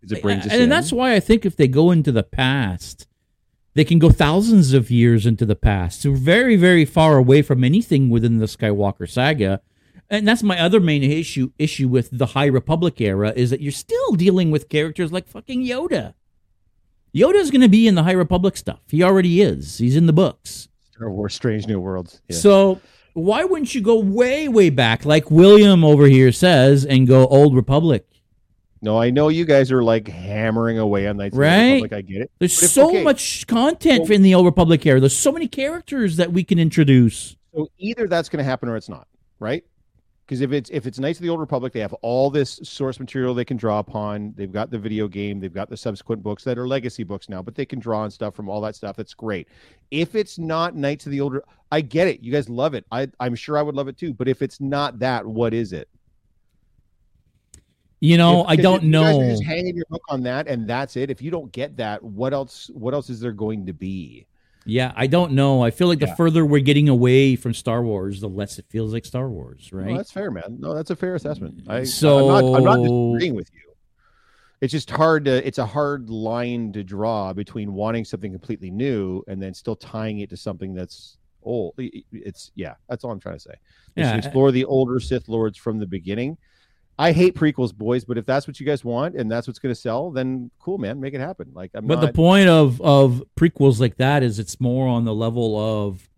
It 0.09 0.21
brings 0.21 0.45
us 0.45 0.51
and 0.51 0.63
in. 0.63 0.69
that's 0.69 0.91
why 0.91 1.13
I 1.13 1.19
think 1.19 1.45
if 1.45 1.55
they 1.55 1.67
go 1.67 1.91
into 1.91 2.11
the 2.11 2.23
past, 2.23 3.07
they 3.73 3.83
can 3.83 3.99
go 3.99 4.09
thousands 4.09 4.73
of 4.73 4.89
years 4.89 5.25
into 5.25 5.45
the 5.45 5.55
past, 5.55 6.01
so 6.01 6.13
very, 6.13 6.55
very 6.55 6.85
far 6.85 7.17
away 7.17 7.41
from 7.43 7.63
anything 7.63 8.09
within 8.09 8.37
the 8.37 8.45
Skywalker 8.45 9.07
saga. 9.07 9.61
And 10.09 10.27
that's 10.27 10.43
my 10.43 10.59
other 10.59 10.79
main 10.79 11.03
issue 11.03 11.51
issue 11.59 11.87
with 11.87 12.09
the 12.11 12.27
High 12.27 12.45
Republic 12.45 13.01
era 13.01 13.33
is 13.35 13.49
that 13.49 13.59
you're 13.61 13.71
still 13.71 14.13
dealing 14.13 14.51
with 14.51 14.69
characters 14.69 15.11
like 15.11 15.27
fucking 15.27 15.63
Yoda. 15.65 16.13
Yoda's 17.13 17.51
going 17.51 17.61
to 17.61 17.69
be 17.69 17.87
in 17.87 17.95
the 17.95 18.03
High 18.03 18.11
Republic 18.13 18.55
stuff. 18.57 18.79
He 18.87 19.03
already 19.03 19.41
is. 19.41 19.77
He's 19.79 19.95
in 19.95 20.05
the 20.05 20.13
books. 20.13 20.69
Star 20.93 21.11
Wars: 21.11 21.33
Strange 21.33 21.67
New 21.67 21.79
Worlds. 21.79 22.21
Yeah. 22.29 22.37
So 22.37 22.81
why 23.13 23.43
wouldn't 23.43 23.73
you 23.75 23.81
go 23.81 23.99
way, 23.99 24.47
way 24.47 24.69
back, 24.69 25.03
like 25.03 25.29
William 25.31 25.83
over 25.83 26.05
here 26.05 26.31
says, 26.31 26.85
and 26.85 27.07
go 27.07 27.27
Old 27.27 27.55
Republic? 27.55 28.05
no, 28.81 29.01
I 29.01 29.09
know 29.09 29.29
you 29.29 29.43
guys 29.43 29.71
are 29.71 29.81
like 29.83 30.07
hammering 30.07 30.77
away 30.77 31.07
on 31.07 31.17
Knights 31.17 31.33
the 31.33 31.41
Right? 31.41 31.73
Republic. 31.81 31.93
I 31.93 32.01
get 32.01 32.21
it. 32.21 32.31
There's 32.39 32.71
so 32.71 32.89
okay. 32.89 33.03
much 33.03 33.47
content 33.47 34.03
Well- 34.03 34.11
in 34.11 34.21
the 34.21 34.35
Old 34.35 34.45
Republic 34.45 34.85
era. 34.85 34.99
There's 34.99 35.15
so 35.17 35.31
many 35.31 35.47
characters 35.47 36.17
that 36.17 36.31
we 36.31 36.43
can 36.43 36.59
introduce. 36.59 37.35
So 37.55 37.69
either 37.79 38.07
that's 38.07 38.29
going 38.29 38.37
to 38.37 38.43
happen 38.43 38.69
or 38.69 38.75
it's 38.77 38.87
not, 38.87 39.07
right? 39.39 39.65
Because 40.27 40.41
if 40.41 40.51
it's 40.51 40.69
if 40.71 40.85
it's 40.85 40.99
Knights 40.99 41.19
of 41.19 41.23
the 41.23 41.29
Old 41.29 41.39
Republic, 41.39 41.71
they 41.71 41.79
have 41.79 41.93
all 42.01 42.29
this 42.29 42.59
source 42.61 42.99
material 42.99 43.33
they 43.33 43.45
can 43.45 43.55
draw 43.55 43.79
upon. 43.79 44.33
They've 44.35 44.51
got 44.51 44.69
the 44.69 44.77
video 44.77 45.07
game, 45.07 45.39
they've 45.39 45.53
got 45.53 45.69
the 45.69 45.77
subsequent 45.77 46.21
books 46.21 46.43
that 46.43 46.57
are 46.57 46.67
legacy 46.67 47.03
books 47.03 47.29
now, 47.29 47.41
but 47.41 47.55
they 47.55 47.65
can 47.65 47.79
draw 47.79 47.99
on 48.01 48.11
stuff 48.11 48.35
from 48.35 48.49
all 48.49 48.59
that 48.61 48.75
stuff. 48.75 48.97
That's 48.97 49.13
great. 49.13 49.47
If 49.89 50.15
it's 50.15 50.37
not 50.37 50.75
Knights 50.75 51.05
of 51.05 51.13
the 51.13 51.21
Old, 51.21 51.37
I 51.71 51.79
get 51.79 52.09
it. 52.09 52.21
You 52.21 52.33
guys 52.33 52.49
love 52.49 52.73
it. 52.73 52.85
I 52.91 53.07
I'm 53.21 53.35
sure 53.35 53.57
I 53.57 53.61
would 53.61 53.73
love 53.75 53.87
it 53.87 53.97
too. 53.97 54.13
But 54.13 54.27
if 54.27 54.41
it's 54.41 54.59
not 54.59 54.99
that, 54.99 55.25
what 55.25 55.53
is 55.53 55.71
it? 55.71 55.87
You 58.01 58.17
know, 58.17 58.41
If- 58.41 58.47
I 58.49 58.55
don't 58.57 58.79
if 58.79 58.83
you 58.83 58.91
guys 58.91 59.15
are 59.15 59.21
know. 59.21 59.29
just 59.29 59.43
hanging 59.43 59.77
your 59.77 59.85
hook 59.89 60.03
on 60.09 60.23
that, 60.23 60.47
and 60.49 60.67
that's 60.67 60.97
it. 60.97 61.09
If 61.09 61.21
you 61.21 61.31
don't 61.31 61.51
get 61.53 61.77
that, 61.77 62.03
what 62.03 62.33
else? 62.33 62.69
What 62.73 62.93
else 62.93 63.09
is 63.09 63.21
there 63.21 63.31
going 63.31 63.65
to 63.65 63.73
be? 63.73 64.27
Yeah, 64.67 64.91
I 64.95 65.07
don't 65.07 65.31
know. 65.33 65.63
I 65.63 65.71
feel 65.71 65.87
like 65.87 65.99
the 65.99 66.07
Yeah. 66.07 66.15
further 66.15 66.45
we're 66.45 66.59
getting 66.61 66.89
away 66.89 67.35
from 67.35 67.53
Star 67.53 67.81
Wars, 67.83 68.21
the 68.21 68.29
less 68.29 68.59
it 68.59 68.65
feels 68.69 68.93
like 68.93 69.05
Star 69.05 69.29
Wars, 69.29 69.69
No, 69.71 69.79
right? 69.79 69.97
that's 69.97 70.11
fair, 70.11 70.29
man. 70.29 70.57
No, 70.59 70.73
that's 70.73 70.89
a 70.91 70.95
fair 70.95 71.15
assessment. 71.15 71.61
I, 71.67 71.83
So- 71.83 72.29
I'm 72.29 72.45
not, 72.45 72.57
I'm 72.57 72.63
not 72.63 72.77
disagreeing 72.83 73.35
with 73.35 73.49
you. 73.53 73.61
It's 74.59 74.71
just 74.71 74.89
hard 74.89 75.25
to. 75.25 75.45
It's 75.45 75.59
a 75.59 75.65
hard 75.67 76.09
line 76.09 76.71
to 76.73 76.83
draw 76.83 77.31
between 77.31 77.73
wanting 77.73 78.03
something 78.05 78.31
completely 78.31 78.71
new 78.71 79.23
and 79.27 79.39
then 79.41 79.53
still 79.53 79.75
tying 79.75 80.19
it 80.21 80.31
to 80.31 80.37
something 80.37 80.73
that's 80.73 81.17
old. 81.43 81.75
It's 81.77 82.51
yeah. 82.55 82.73
That's 82.89 83.03
all 83.03 83.11
I'm 83.11 83.19
trying 83.19 83.35
to 83.35 83.39
say. 83.39 83.53
Yeah. 83.95 84.15
explore 84.17 84.51
the 84.51 84.65
older 84.65 84.99
Sith 84.99 85.29
lords 85.29 85.57
from 85.59 85.77
the 85.77 85.85
beginning. 85.85 86.37
I 86.99 87.11
hate 87.11 87.35
prequels, 87.35 87.75
boys, 87.75 88.05
but 88.05 88.17
if 88.17 88.25
that's 88.25 88.47
what 88.47 88.59
you 88.59 88.65
guys 88.65 88.83
want 88.83 89.15
and 89.15 89.31
that's 89.31 89.45
what's 89.47 89.59
going 89.59 89.73
to 89.73 89.79
sell, 89.79 90.09
then 90.09 90.49
cool, 90.59 90.77
man. 90.79 90.99
Make 90.99 91.13
it 91.13 91.19
happen. 91.19 91.51
Like 91.53 91.71
I'm 91.75 91.85
but 91.85 91.99
not. 92.01 92.07
the 92.07 92.13
point 92.13 92.49
of 92.49 92.81
of 92.81 93.23
prequels 93.35 93.79
like 93.79 93.97
that 93.97 94.23
is 94.23 94.39
it's 94.39 94.59
more 94.59 94.87
on 94.87 95.05
the 95.05 95.13
level 95.13 95.57
of 95.57 96.09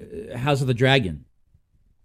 uh, 0.00 0.36
House 0.38 0.60
of 0.60 0.66
the 0.68 0.74
Dragon, 0.74 1.24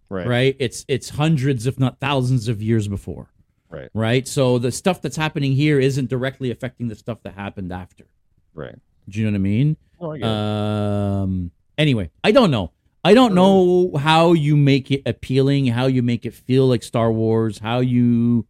right. 0.09 0.26
right? 0.28 0.55
It's 0.59 0.86
it's 0.88 1.09
hundreds, 1.09 1.68
if 1.68 1.80
not 1.80 1.99
thousands, 1.99 2.47
of 2.47 2.62
years 2.62 2.88
before, 2.88 3.30
Right. 3.70 3.89
right? 3.93 4.28
So 4.28 4.57
the 4.57 4.72
stuff 4.72 5.01
that's 5.01 5.16
happening 5.18 5.53
here 5.53 5.80
isn't 5.80 6.09
directly 6.09 6.49
affecting 6.51 6.88
the 6.88 6.95
stuff 6.95 7.20
that 7.24 7.36
happened 7.36 7.72
after. 7.72 8.05
Right. 8.53 8.76
Do 9.07 9.20
you 9.20 9.26
know 9.26 9.32
what 9.32 9.36
I 9.36 9.39
mean? 9.39 9.78
Oh, 9.99 10.12
I. 10.14 11.22
Um, 11.22 11.51
Anyway, 11.78 12.12
I 12.24 12.32
don't 12.32 12.51
know. 12.51 12.72
I 13.04 13.14
don't 13.16 13.34
know 13.34 13.91
how 13.97 14.34
you 14.34 14.56
make 14.56 14.91
it 14.91 15.02
appealing, 15.06 15.68
how 15.68 15.88
you 15.88 16.04
make 16.04 16.26
it 16.26 16.34
feel 16.34 16.68
like 16.68 16.84
Star 16.84 17.12
Wars, 17.12 17.58
how 17.58 17.80
you 17.80 18.45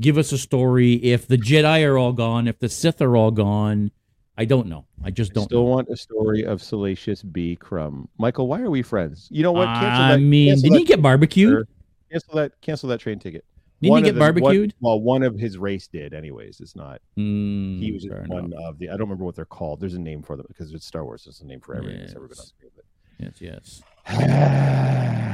give 0.00 0.18
us 0.18 0.32
a 0.32 0.38
story 0.38 0.94
if 0.94 1.28
the 1.28 1.36
Jedi 1.38 1.86
are 1.88 1.96
all 1.96 2.12
gone, 2.12 2.48
if 2.48 2.58
the 2.58 2.68
Sith 2.68 3.00
are 3.00 3.16
all 3.16 3.30
gone. 3.30 3.92
I 4.36 4.46
don't 4.46 4.66
know. 4.66 4.84
I 5.04 5.12
just 5.12 5.32
don't 5.32 5.44
still 5.44 5.62
know. 5.62 5.70
want 5.70 5.88
a 5.90 5.96
story 5.96 6.44
of 6.44 6.60
Salacious 6.60 7.22
B. 7.22 7.54
Crumb. 7.54 8.08
Michael, 8.18 8.48
why 8.48 8.60
are 8.62 8.70
we 8.70 8.82
friends? 8.82 9.28
You 9.30 9.44
know 9.44 9.52
what? 9.52 9.66
Cancel 9.66 9.86
I 10.02 10.08
that- 10.16 10.18
mean, 10.20 10.60
didn't 10.60 10.78
he 10.78 10.84
get 10.84 11.00
barbecued? 11.00 11.68
Cancel 12.10 12.34
that. 12.34 12.60
Cancel 12.60 12.88
that 12.88 12.98
train 12.98 13.20
ticket. 13.20 13.44
Didn't 13.80 13.98
he 13.98 14.02
get 14.02 14.14
the- 14.14 14.20
one- 14.20 14.34
barbecued? 14.34 14.74
well, 14.80 14.98
one 15.00 15.22
of 15.22 15.38
his 15.38 15.56
race 15.56 15.86
did, 15.86 16.14
anyways. 16.14 16.58
It's 16.60 16.74
not. 16.74 17.00
Mm, 17.16 17.78
He 17.80 17.92
was 17.92 18.08
one 18.08 18.46
enough. 18.46 18.60
of 18.64 18.78
the. 18.80 18.88
I 18.88 18.92
don't 18.92 19.02
remember 19.02 19.24
what 19.24 19.36
they're 19.36 19.44
called. 19.44 19.78
There's 19.78 19.94
a 19.94 20.00
name 20.00 20.22
for 20.22 20.36
them 20.36 20.46
because 20.48 20.72
it's 20.72 20.84
Star 20.84 21.04
Wars. 21.04 21.24
There's 21.26 21.40
a 21.40 21.46
name 21.46 21.60
for 21.60 21.76
everything 21.76 22.00
that's 22.00 22.16
ever 22.16 22.26
been 22.26 22.38
on 22.38 22.44
screen. 22.46 22.70
Yes, 23.18 23.40
yes. 23.40 23.82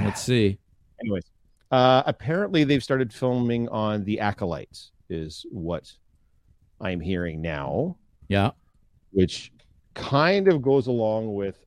Let's 0.04 0.22
see. 0.22 0.58
anyways, 1.00 1.24
uh, 1.70 2.02
apparently 2.06 2.64
they've 2.64 2.82
started 2.82 3.12
filming 3.12 3.68
on 3.68 4.04
the 4.04 4.20
Acolytes. 4.20 4.92
Is 5.08 5.44
what 5.50 5.90
I'm 6.80 7.00
hearing 7.00 7.42
now, 7.42 7.96
Yeah. 8.28 8.52
which 9.10 9.52
kind 9.94 10.46
of 10.46 10.62
goes 10.62 10.86
along 10.86 11.34
with 11.34 11.64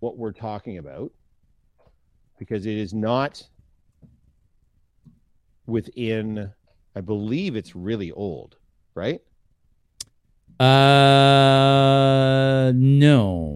what 0.00 0.16
we're 0.16 0.32
talking 0.32 0.78
about 0.78 1.12
because 2.38 2.64
it 2.66 2.76
is 2.78 2.94
not 2.94 3.42
within. 5.66 6.50
I 6.94 7.00
believe 7.02 7.56
it's 7.56 7.76
really 7.76 8.10
old, 8.12 8.56
right? 8.94 9.20
Uh, 10.58 10.72
no. 12.74 13.55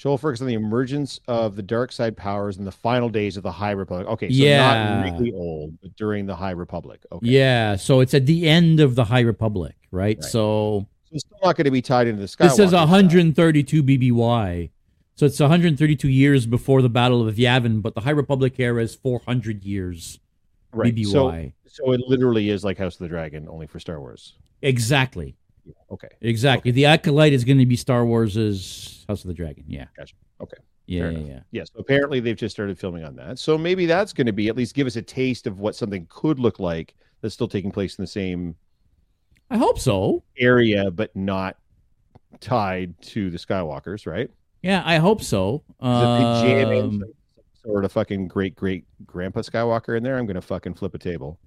Show 0.00 0.16
focus 0.16 0.40
on 0.40 0.46
the 0.46 0.54
emergence 0.54 1.20
of 1.28 1.56
the 1.56 1.62
dark 1.62 1.92
side 1.92 2.16
powers 2.16 2.56
in 2.56 2.64
the 2.64 2.72
final 2.72 3.10
days 3.10 3.36
of 3.36 3.42
the 3.42 3.52
High 3.52 3.72
Republic. 3.72 4.08
Okay, 4.08 4.30
so 4.30 4.34
Yeah. 4.34 5.02
not 5.10 5.18
really 5.18 5.32
old, 5.32 5.78
but 5.82 5.94
during 5.94 6.24
the 6.24 6.34
High 6.34 6.52
Republic. 6.52 7.04
Okay, 7.12 7.26
Yeah. 7.26 7.76
So 7.76 8.00
it's 8.00 8.14
at 8.14 8.24
the 8.24 8.48
end 8.48 8.80
of 8.80 8.94
the 8.94 9.04
High 9.04 9.20
Republic, 9.20 9.74
right? 9.90 10.16
Right. 10.16 10.24
So 10.24 10.86
so 11.04 11.12
it's 11.12 11.24
still 11.26 11.38
not 11.42 11.54
going 11.56 11.66
to 11.66 11.70
be 11.70 11.82
tied 11.82 12.06
into 12.06 12.18
the 12.22 12.28
Skywalker. 12.28 12.48
this 12.48 12.58
is 12.60 12.68
stuff. 12.70 12.88
132 12.88 13.82
BBY. 13.82 14.70
So 15.16 15.26
it's 15.26 15.38
132 15.38 16.08
years 16.08 16.46
before 16.46 16.80
the 16.80 16.88
Battle 16.88 17.28
of 17.28 17.34
Yavin, 17.36 17.82
but 17.82 17.94
the 17.94 18.00
High 18.00 18.12
Republic 18.12 18.54
era 18.58 18.82
is 18.82 18.94
400 18.94 19.64
years 19.64 20.18
right. 20.72 20.96
So, 21.04 21.26
BBY. 21.28 21.52
so 21.66 21.92
it 21.92 22.00
literally 22.06 22.48
is 22.48 22.64
like 22.64 22.78
House 22.78 22.94
of 22.94 23.00
the 23.00 23.08
Dragon, 23.08 23.46
only 23.50 23.66
for 23.66 23.78
Star 23.78 24.00
Wars. 24.00 24.32
exactly. 24.62 25.36
Okay, 25.90 26.08
Exactly. 26.20 26.70
The 26.70 26.86
Acolyte 26.86 27.32
is 27.32 27.44
going 27.44 27.58
to 27.58 27.66
be 27.66 27.76
Star 27.76 28.04
Wars's 28.04 29.04
House 29.08 29.22
of 29.24 29.28
the 29.28 29.34
Dragon. 29.34 29.64
Yeah. 29.66 29.86
Gotcha. 29.96 30.14
Okay. 30.40 30.56
Yeah, 30.86 31.10
yeah, 31.10 31.18
yeah. 31.18 31.40
yes. 31.52 31.68
apparently 31.78 32.18
they've 32.18 32.36
just 32.36 32.52
started 32.54 32.76
filming 32.78 33.04
on 33.04 33.14
that. 33.16 33.38
So 33.38 33.56
maybe 33.56 33.86
that's 33.86 34.12
going 34.12 34.26
to 34.26 34.32
be 34.32 34.48
at 34.48 34.56
least 34.56 34.74
give 34.74 34.88
us 34.88 34.96
a 34.96 35.02
taste 35.02 35.46
of 35.46 35.60
what 35.60 35.76
something 35.76 36.06
could 36.10 36.40
look 36.40 36.58
like 36.58 36.94
that's 37.20 37.32
still 37.34 37.46
taking 37.46 37.70
place 37.70 37.96
in 37.96 38.02
the 38.02 38.08
same 38.08 38.56
I 39.50 39.56
hope 39.56 39.78
so. 39.78 40.24
area, 40.38 40.90
but 40.90 41.14
not 41.14 41.56
tied 42.40 43.00
to 43.02 43.30
the 43.30 43.38
Skywalkers, 43.38 44.06
right? 44.06 44.30
Yeah, 44.62 44.82
I 44.84 44.96
hope 44.96 45.22
so. 45.22 45.62
Is 45.68 45.74
if 45.80 46.18
they 46.18 46.48
jam 46.48 46.72
in 46.72 46.84
Um, 46.84 47.04
sort 47.64 47.84
of 47.84 47.92
fucking 47.92 48.28
great 48.28 48.56
great 48.56 48.84
grandpa 49.06 49.40
Skywalker 49.40 49.96
in 49.96 50.02
there, 50.02 50.18
I'm 50.18 50.26
gonna 50.26 50.40
fucking 50.40 50.74
flip 50.74 50.94
a 50.94 50.98
table. 50.98 51.38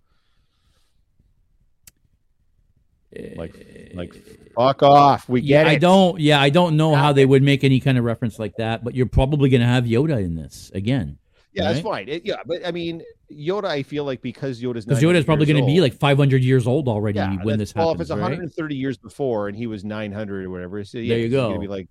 Like 3.36 3.91
like 3.93 4.14
fuck 4.55 4.84
off. 4.84 5.30
We 5.30 5.41
yeah, 5.41 5.64
get 5.64 5.68
I 5.68 5.74
it. 5.74 5.80
don't. 5.80 6.20
Yeah, 6.20 6.41
I 6.41 6.49
don't 6.49 6.78
know 6.78 6.95
how 6.95 7.14
they 7.14 7.26
would 7.26 7.43
make 7.43 7.64
any 7.64 7.80
kind 7.80 7.97
of 7.97 8.03
reference 8.03 8.39
like 8.39 8.55
that. 8.57 8.84
But 8.84 8.95
you're 8.95 9.05
probably 9.05 9.49
going 9.49 9.61
to 9.61 9.68
have 9.68 9.86
Yoda 9.86 10.24
in 10.24 10.36
this 10.36 10.72
again, 10.74 11.18
Yeah, 11.53 11.72
that's 11.72 11.82
fine. 11.82 12.09
It- 12.09 12.26
yeah, 12.26 12.38
but 12.45 12.66
I 12.66 12.72
mean 12.72 13.03
Yoda, 13.32 13.66
I 13.66 13.84
feel 13.84 14.03
like 14.03 14.22
because 14.22 14.61
Yoda's 14.61 14.86
because 14.86 15.01
900 15.01 15.20
Yoda's 15.20 15.26
probably 15.26 15.45
going 15.45 15.64
to 15.64 15.66
be 15.66 15.82
like 15.82 15.93
500 15.93 16.43
years 16.43 16.68
old 16.68 16.88
already 16.88 17.18
yeah, 17.20 17.36
when 17.43 17.57
this 17.57 17.74
well, 17.76 17.89
happens, 17.89 18.09
if 18.09 18.16
it's 18.16 18.22
right? 18.22 18.30
130 18.32 18.76
years 18.76 18.97
before 18.97 19.47
and 19.47 19.57
he 19.57 19.68
was 19.68 19.84
900 19.84 20.45
or 20.45 20.49
whatever, 20.49 20.84
so 20.84 20.97
yeah, 20.97 21.09
There 21.09 21.18
you 21.20 21.24
he's 21.26 21.34
gonna 21.34 21.55
go. 21.55 21.59
be 21.59 21.68
like 21.68 21.88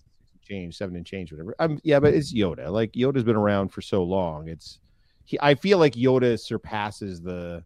change, 0.47 0.77
seven 0.77 0.97
and 0.97 1.07
change, 1.07 1.33
whatever. 1.33 1.55
Um, 1.59 1.81
yeah, 1.85 2.01
but 2.01 2.15
it's 2.15 2.33
Yoda. 2.35 2.71
Like 2.71 2.93
Yoda's 2.93 3.25
been 3.25 3.37
around 3.37 3.69
for 3.69 3.81
so 3.81 4.03
long. 4.03 4.49
It's 4.49 4.79
he. 5.25 5.39
I 5.41 5.55
feel 5.55 5.79
like 5.79 5.95
Yoda 5.95 6.39
surpasses 6.39 7.21
the 7.23 7.65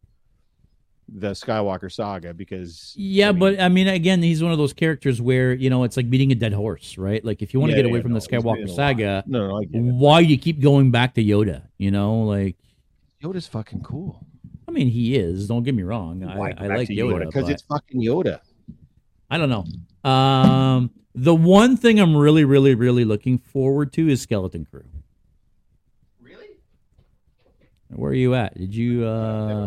the 1.08 1.30
Skywalker 1.32 1.90
saga 1.92 2.34
because 2.34 2.94
Yeah, 2.96 3.28
I 3.28 3.32
mean, 3.32 3.38
but 3.38 3.60
I 3.60 3.68
mean, 3.68 3.88
again, 3.88 4.22
he's 4.22 4.42
one 4.42 4.52
of 4.52 4.58
those 4.58 4.72
characters 4.72 5.20
where 5.20 5.52
you 5.54 5.70
know 5.70 5.84
it's 5.84 5.96
like 5.96 6.10
beating 6.10 6.32
a 6.32 6.34
dead 6.34 6.52
horse, 6.52 6.98
right? 6.98 7.24
Like 7.24 7.42
if 7.42 7.54
you 7.54 7.60
want 7.60 7.70
to 7.70 7.74
Yeah, 7.74 7.76
get 7.76 7.86
away 7.86 7.98
yeah, 7.98 8.02
from 8.02 8.12
no, 8.12 8.14
the 8.14 8.20
he's 8.28 8.28
been 8.28 8.40
in 8.40 8.42
Skywalker 8.42 8.68
saga, 8.68 9.24
no, 9.26 9.48
no, 9.48 9.56
I 9.58 9.64
get 9.64 9.84
it. 9.86 9.94
why 9.94 10.20
you 10.20 10.38
keep 10.38 10.60
going 10.60 10.90
back 10.90 11.14
to 11.14 11.22
Yoda? 11.24 11.68
You 11.78 11.90
know, 11.90 12.22
like 12.22 12.56
Yoda's 13.22 13.46
fucking 13.46 13.82
cool. 13.82 14.26
I 14.68 14.72
mean, 14.72 14.88
he 14.88 15.16
is. 15.16 15.48
Don't 15.48 15.62
get 15.62 15.74
me 15.74 15.82
wrong. 15.84 16.24
I, 16.24 16.36
Why 16.36 16.52
go 16.52 16.64
I 16.64 16.68
like 16.68 16.88
Yoda 16.88 17.26
because 17.26 17.48
it's 17.48 17.62
fucking 17.62 18.00
Yoda. 18.02 18.40
I 19.30 19.38
don't 19.38 19.48
know. 19.48 20.10
Um, 20.10 20.90
the 21.14 21.34
one 21.34 21.76
thing 21.76 21.98
I'm 21.98 22.16
really, 22.16 22.44
really, 22.44 22.74
really 22.74 23.04
looking 23.04 23.38
forward 23.38 23.92
to 23.94 24.08
is 24.08 24.20
Skeleton 24.22 24.64
Crew. 24.66 24.84
Really? 26.20 26.58
Where 27.88 28.10
are 28.10 28.14
you 28.14 28.34
at? 28.34 28.56
Did 28.56 28.74
you? 28.74 29.04
uh 29.04 29.66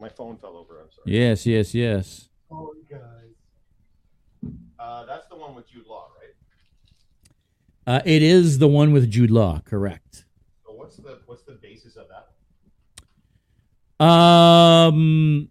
My 0.00 0.08
phone 0.08 0.36
fell 0.38 0.56
over. 0.56 0.80
I'm 0.80 0.90
sorry. 0.92 1.04
Yes, 1.16 1.44
yes, 1.46 1.74
yes. 1.74 2.28
Oh, 2.50 2.72
guys. 2.90 3.00
Uh, 4.78 5.04
that's 5.06 5.26
the 5.26 5.36
one 5.36 5.54
with 5.54 5.68
Jude 5.68 5.86
Law, 5.86 6.08
right? 6.20 6.34
Uh, 7.86 8.00
it 8.04 8.22
is 8.22 8.58
the 8.58 8.68
one 8.68 8.92
with 8.92 9.10
Jude 9.10 9.30
Law, 9.30 9.60
correct? 9.64 10.24
So 10.64 10.72
what's 10.72 10.96
the 10.96 11.18
what's 11.26 11.42
the 11.42 11.52
basis 11.54 11.96
of 11.96 12.06
that? 12.08 12.28
Um, 14.04 15.48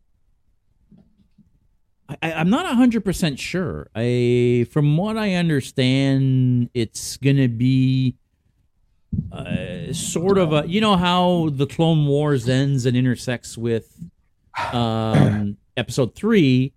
I, 2.08 2.16
I- 2.22 2.34
I'm 2.34 2.50
not 2.50 2.66
hundred 2.76 3.04
percent 3.04 3.40
sure. 3.40 3.90
I, 3.96 4.66
from 4.72 4.96
what 4.96 5.18
I 5.18 5.34
understand, 5.34 6.70
it's 6.74 7.18
gonna 7.18 7.50
be 7.50 8.16
uh, 9.32 9.92
sort 9.92 10.38
of 10.38 10.54
a. 10.54 10.64
You 10.68 10.80
know 10.80 10.96
how 10.96 11.50
the 11.52 11.66
Clone 11.68 12.06
Wars 12.08 12.48
ends 12.48 12.86
and 12.86 12.96
intersects 12.96 13.58
with 13.58 14.00
um, 14.74 15.58
Episode 15.78 16.16
Three. 16.16 16.74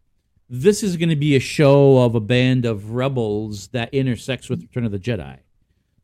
This 0.49 0.83
is 0.83 0.97
going 0.97 1.11
to 1.11 1.17
be 1.17 1.37
a 1.37 1.41
show 1.41 1.99
of 1.99 2.15
a 2.17 2.21
band 2.21 2.65
of 2.67 2.91
rebels 2.91 3.69
that 3.69 3.95
intersects 3.95 4.49
with 4.51 4.61
Return 4.63 4.85
of 4.85 4.91
the 4.93 4.99
Jedi. 4.99 5.39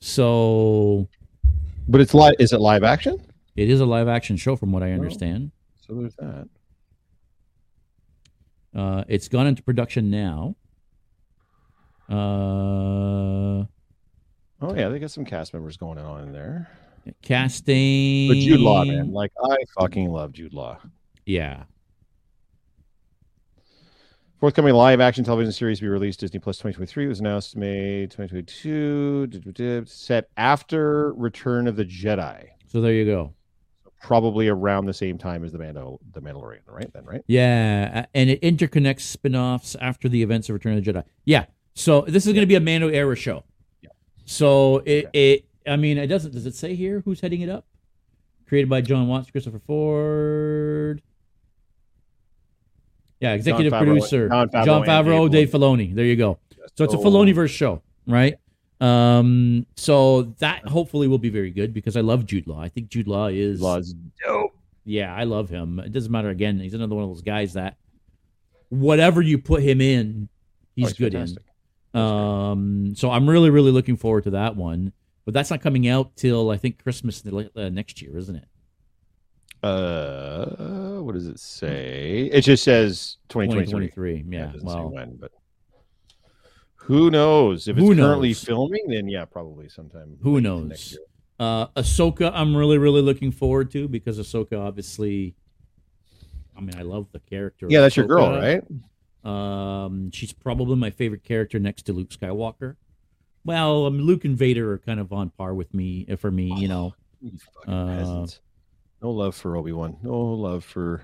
So 0.01 1.09
But 1.89 2.01
it's 2.01 2.15
live. 2.15 2.35
Is 2.39 2.53
it 2.53 2.61
live 2.61 2.85
action? 2.85 3.21
it 3.57 3.71
is 3.71 3.81
a 3.81 3.87
live 3.87 4.07
action 4.07 4.37
show, 4.37 4.55
from 4.55 4.71
what 4.71 4.83
I 4.83 4.93
understand. 4.93 5.51
So 5.87 5.95
there's 5.95 6.15
that. 6.17 6.49
Uh, 8.75 9.05
it's 9.09 9.29
gone 9.29 9.47
into 9.47 9.63
production 9.63 10.11
now. 10.11 10.55
Uh, 12.09 13.65
Oh 14.63 14.75
yeah, 14.75 14.89
they 14.89 14.99
got 14.99 15.11
some 15.11 15.25
cast 15.25 15.53
members 15.53 15.77
going 15.77 15.99
on 15.99 16.23
in 16.23 16.33
there. 16.33 16.69
casting. 17.23 18.29
But 18.29 18.37
Jude 18.37 18.61
Law, 18.61 18.85
man, 18.85 19.13
like 19.13 19.33
I 19.45 19.57
fucking 19.79 20.11
love 20.11 20.33
Jude 20.33 20.55
Law. 20.55 20.79
Yeah. 21.27 21.65
Forthcoming 24.39 24.75
live 24.75 25.01
action 25.01 25.25
television 25.25 25.53
series 25.53 25.79
to 25.79 25.85
be 25.85 25.89
released 25.89 26.21
Disney 26.21 26.39
Plus 26.39 26.57
2023 26.59 27.07
was 27.07 27.21
announced 27.21 27.57
May 27.57 28.07
2022. 28.07 29.85
Set 29.87 30.29
after 30.37 31.13
Return 31.15 31.67
of 31.67 31.77
the 31.77 31.85
Jedi, 31.85 32.45
So 32.67 32.81
there 32.81 32.93
you 32.93 33.07
go. 33.07 33.35
probably 34.03 34.47
around 34.49 34.85
the 34.85 34.93
same 34.95 35.17
time 35.17 35.43
as 35.43 35.53
the 35.53 35.59
Mando, 35.59 35.99
the 36.13 36.21
Mandalorian, 36.21 36.61
right? 36.69 36.93
Then, 36.93 37.05
right? 37.05 37.23
Yeah, 37.27 38.05
and 38.15 38.29
it 38.31 38.41
interconnects 38.43 39.01
spin-offs 39.01 39.75
after 39.81 40.09
the 40.09 40.23
events 40.23 40.49
of 40.51 40.55
Return 40.55 40.77
of 40.77 40.85
the 40.85 40.93
Jedi. 40.93 41.03
Yeah. 41.25 41.47
So 41.75 42.03
this 42.03 42.27
is 42.27 42.33
going 42.35 42.43
to 42.43 42.47
be 42.47 42.55
a 42.57 42.61
Mando 42.61 42.89
era 42.89 43.17
show. 43.17 43.43
Yeah. 43.81 43.89
So 44.27 44.83
it 44.87 45.09
it 45.15 45.47
I 45.67 45.77
mean 45.77 45.99
it 45.99 46.07
doesn't 46.09 46.33
does 46.33 46.47
it 46.47 46.55
say 46.55 46.75
here 46.75 47.01
who's 47.05 47.21
heading 47.21 47.41
it 47.41 47.49
up? 47.49 47.67
Created 48.47 48.69
by 48.71 48.81
Jon 48.83 49.09
Watts, 49.09 49.31
Christopher 49.31 49.59
Ford. 49.67 51.03
Yeah, 53.21 53.33
executive 53.33 53.73
Favreau- 53.73 53.79
producer 53.79 54.29
Favreau 54.29 54.65
Jon 54.65 54.83
Favreau, 54.87 55.31
Dave 55.31 55.51
Dave 55.51 55.61
Filoni. 55.61 55.95
There 55.95 56.05
you 56.05 56.17
go. 56.17 56.39
So 56.75 56.85
it's 56.85 56.93
a 56.95 56.99
Filoni 56.99 57.35
verse 57.35 57.51
show, 57.51 57.83
right? 58.07 58.35
Um, 58.81 59.65
so 59.77 60.23
that 60.41 60.69
hopefully 60.69 61.09
will 61.09 61.19
be 61.19 61.31
very 61.31 61.51
good 61.51 61.73
because 61.73 61.97
I 61.97 62.03
love 62.03 62.27
Jude 62.27 62.47
Law. 62.47 62.61
I 62.61 62.69
think 62.69 62.89
Jude 62.91 63.09
Law 63.09 63.29
is 63.29 63.61
Law's 63.63 63.95
dope. 64.23 64.55
yeah, 64.85 65.15
I 65.15 65.25
love 65.25 65.49
him. 65.49 65.79
It 65.81 65.93
doesn't 65.93 66.13
matter. 66.13 66.29
Again, 66.29 66.61
he's 66.61 66.75
another 66.75 66.95
one 66.95 67.05
of 67.05 67.11
those 67.11 67.23
guys 67.23 67.55
that 67.55 67.79
whatever 68.69 69.23
you 69.23 69.39
put 69.39 69.63
him 69.63 69.81
in, 69.81 70.29
he's 70.75 70.93
Oh, 70.93 70.95
good 70.99 71.13
fantastic. 71.13 71.43
in. 71.95 72.01
Um, 72.01 72.95
so 72.97 73.11
I'm 73.11 73.29
really, 73.29 73.49
really 73.49 73.71
looking 73.71 73.97
forward 73.97 74.25
to 74.25 74.31
that 74.31 74.57
one. 74.57 74.93
But 75.25 75.33
that's 75.35 75.51
not 75.51 75.61
coming 75.63 75.89
out 75.89 76.15
till 76.17 76.51
I 76.51 76.57
think 76.57 76.83
Christmas 76.83 77.25
uh, 77.27 77.69
next 77.71 78.01
year, 78.03 78.17
isn't 78.19 78.37
it? 78.37 78.45
Uh, 79.67 81.03
what 81.03 81.15
does 81.15 81.27
it 81.27 81.41
say? 81.41 82.29
It 82.33 82.43
just 82.43 82.63
says 82.63 83.17
2023. 83.29 84.23
2023. 84.23 84.25
Yeah. 84.29 84.53
say 84.53 84.59
well, 84.63 84.91
when, 84.91 85.17
but 85.17 85.33
Who 86.77 87.11
knows? 87.11 87.69
If 87.69 87.77
it's 87.77 87.87
Who 87.87 87.97
currently 87.97 88.35
filming, 88.35 88.89
then 88.89 89.09
yeah, 89.09 89.25
probably 89.25 89.69
sometime. 89.69 90.19
Who 90.23 90.41
knows? 90.41 90.69
next 90.69 90.93
year. 90.93 91.01
Uh, 91.39 91.67
Ahsoka, 91.69 92.31
I'm 92.35 92.57
really, 92.57 92.79
really 92.79 93.03
looking 93.03 93.31
forward 93.31 93.71
to 93.73 93.89
because 93.89 94.19
Ahsoka, 94.19 94.59
obviously, 94.59 95.35
I 96.57 96.61
mean, 96.61 96.77
I 96.79 96.83
love 96.83 97.09
the 97.13 97.21
character. 97.21 97.67
Yeah, 97.69 97.81
that's 97.81 97.97
your 97.97 98.07
girl, 98.07 98.31
right? 98.31 98.63
Um, 99.25 100.11
she's 100.13 100.33
probably 100.33 100.77
my 100.77 100.91
favorite 100.91 101.25
character 101.25 101.59
next 101.59 101.83
to 101.85 101.93
Luke 101.93 102.11
Skywalker. 102.11 102.77
Well, 103.45 103.87
um, 103.87 104.01
Luke 104.01 104.25
and 104.25 104.37
Vader 104.37 104.73
are 104.73 104.79
kind 104.79 104.99
of 104.99 105.13
on 105.13 105.31
par 105.31 105.55
with 105.55 105.75
me 105.75 106.07
uh, 106.11 106.17
for 106.17 106.31
me. 106.31 106.53
You 106.57 106.69
know 106.69 106.95
fucking 107.67 107.73
Uh. 107.73 108.27
No 109.03 109.11
love 109.11 109.35
for 109.35 109.57
Obi 109.57 109.73
Wan. 109.73 109.97
No 110.03 110.19
love 110.19 110.65
for 110.65 111.03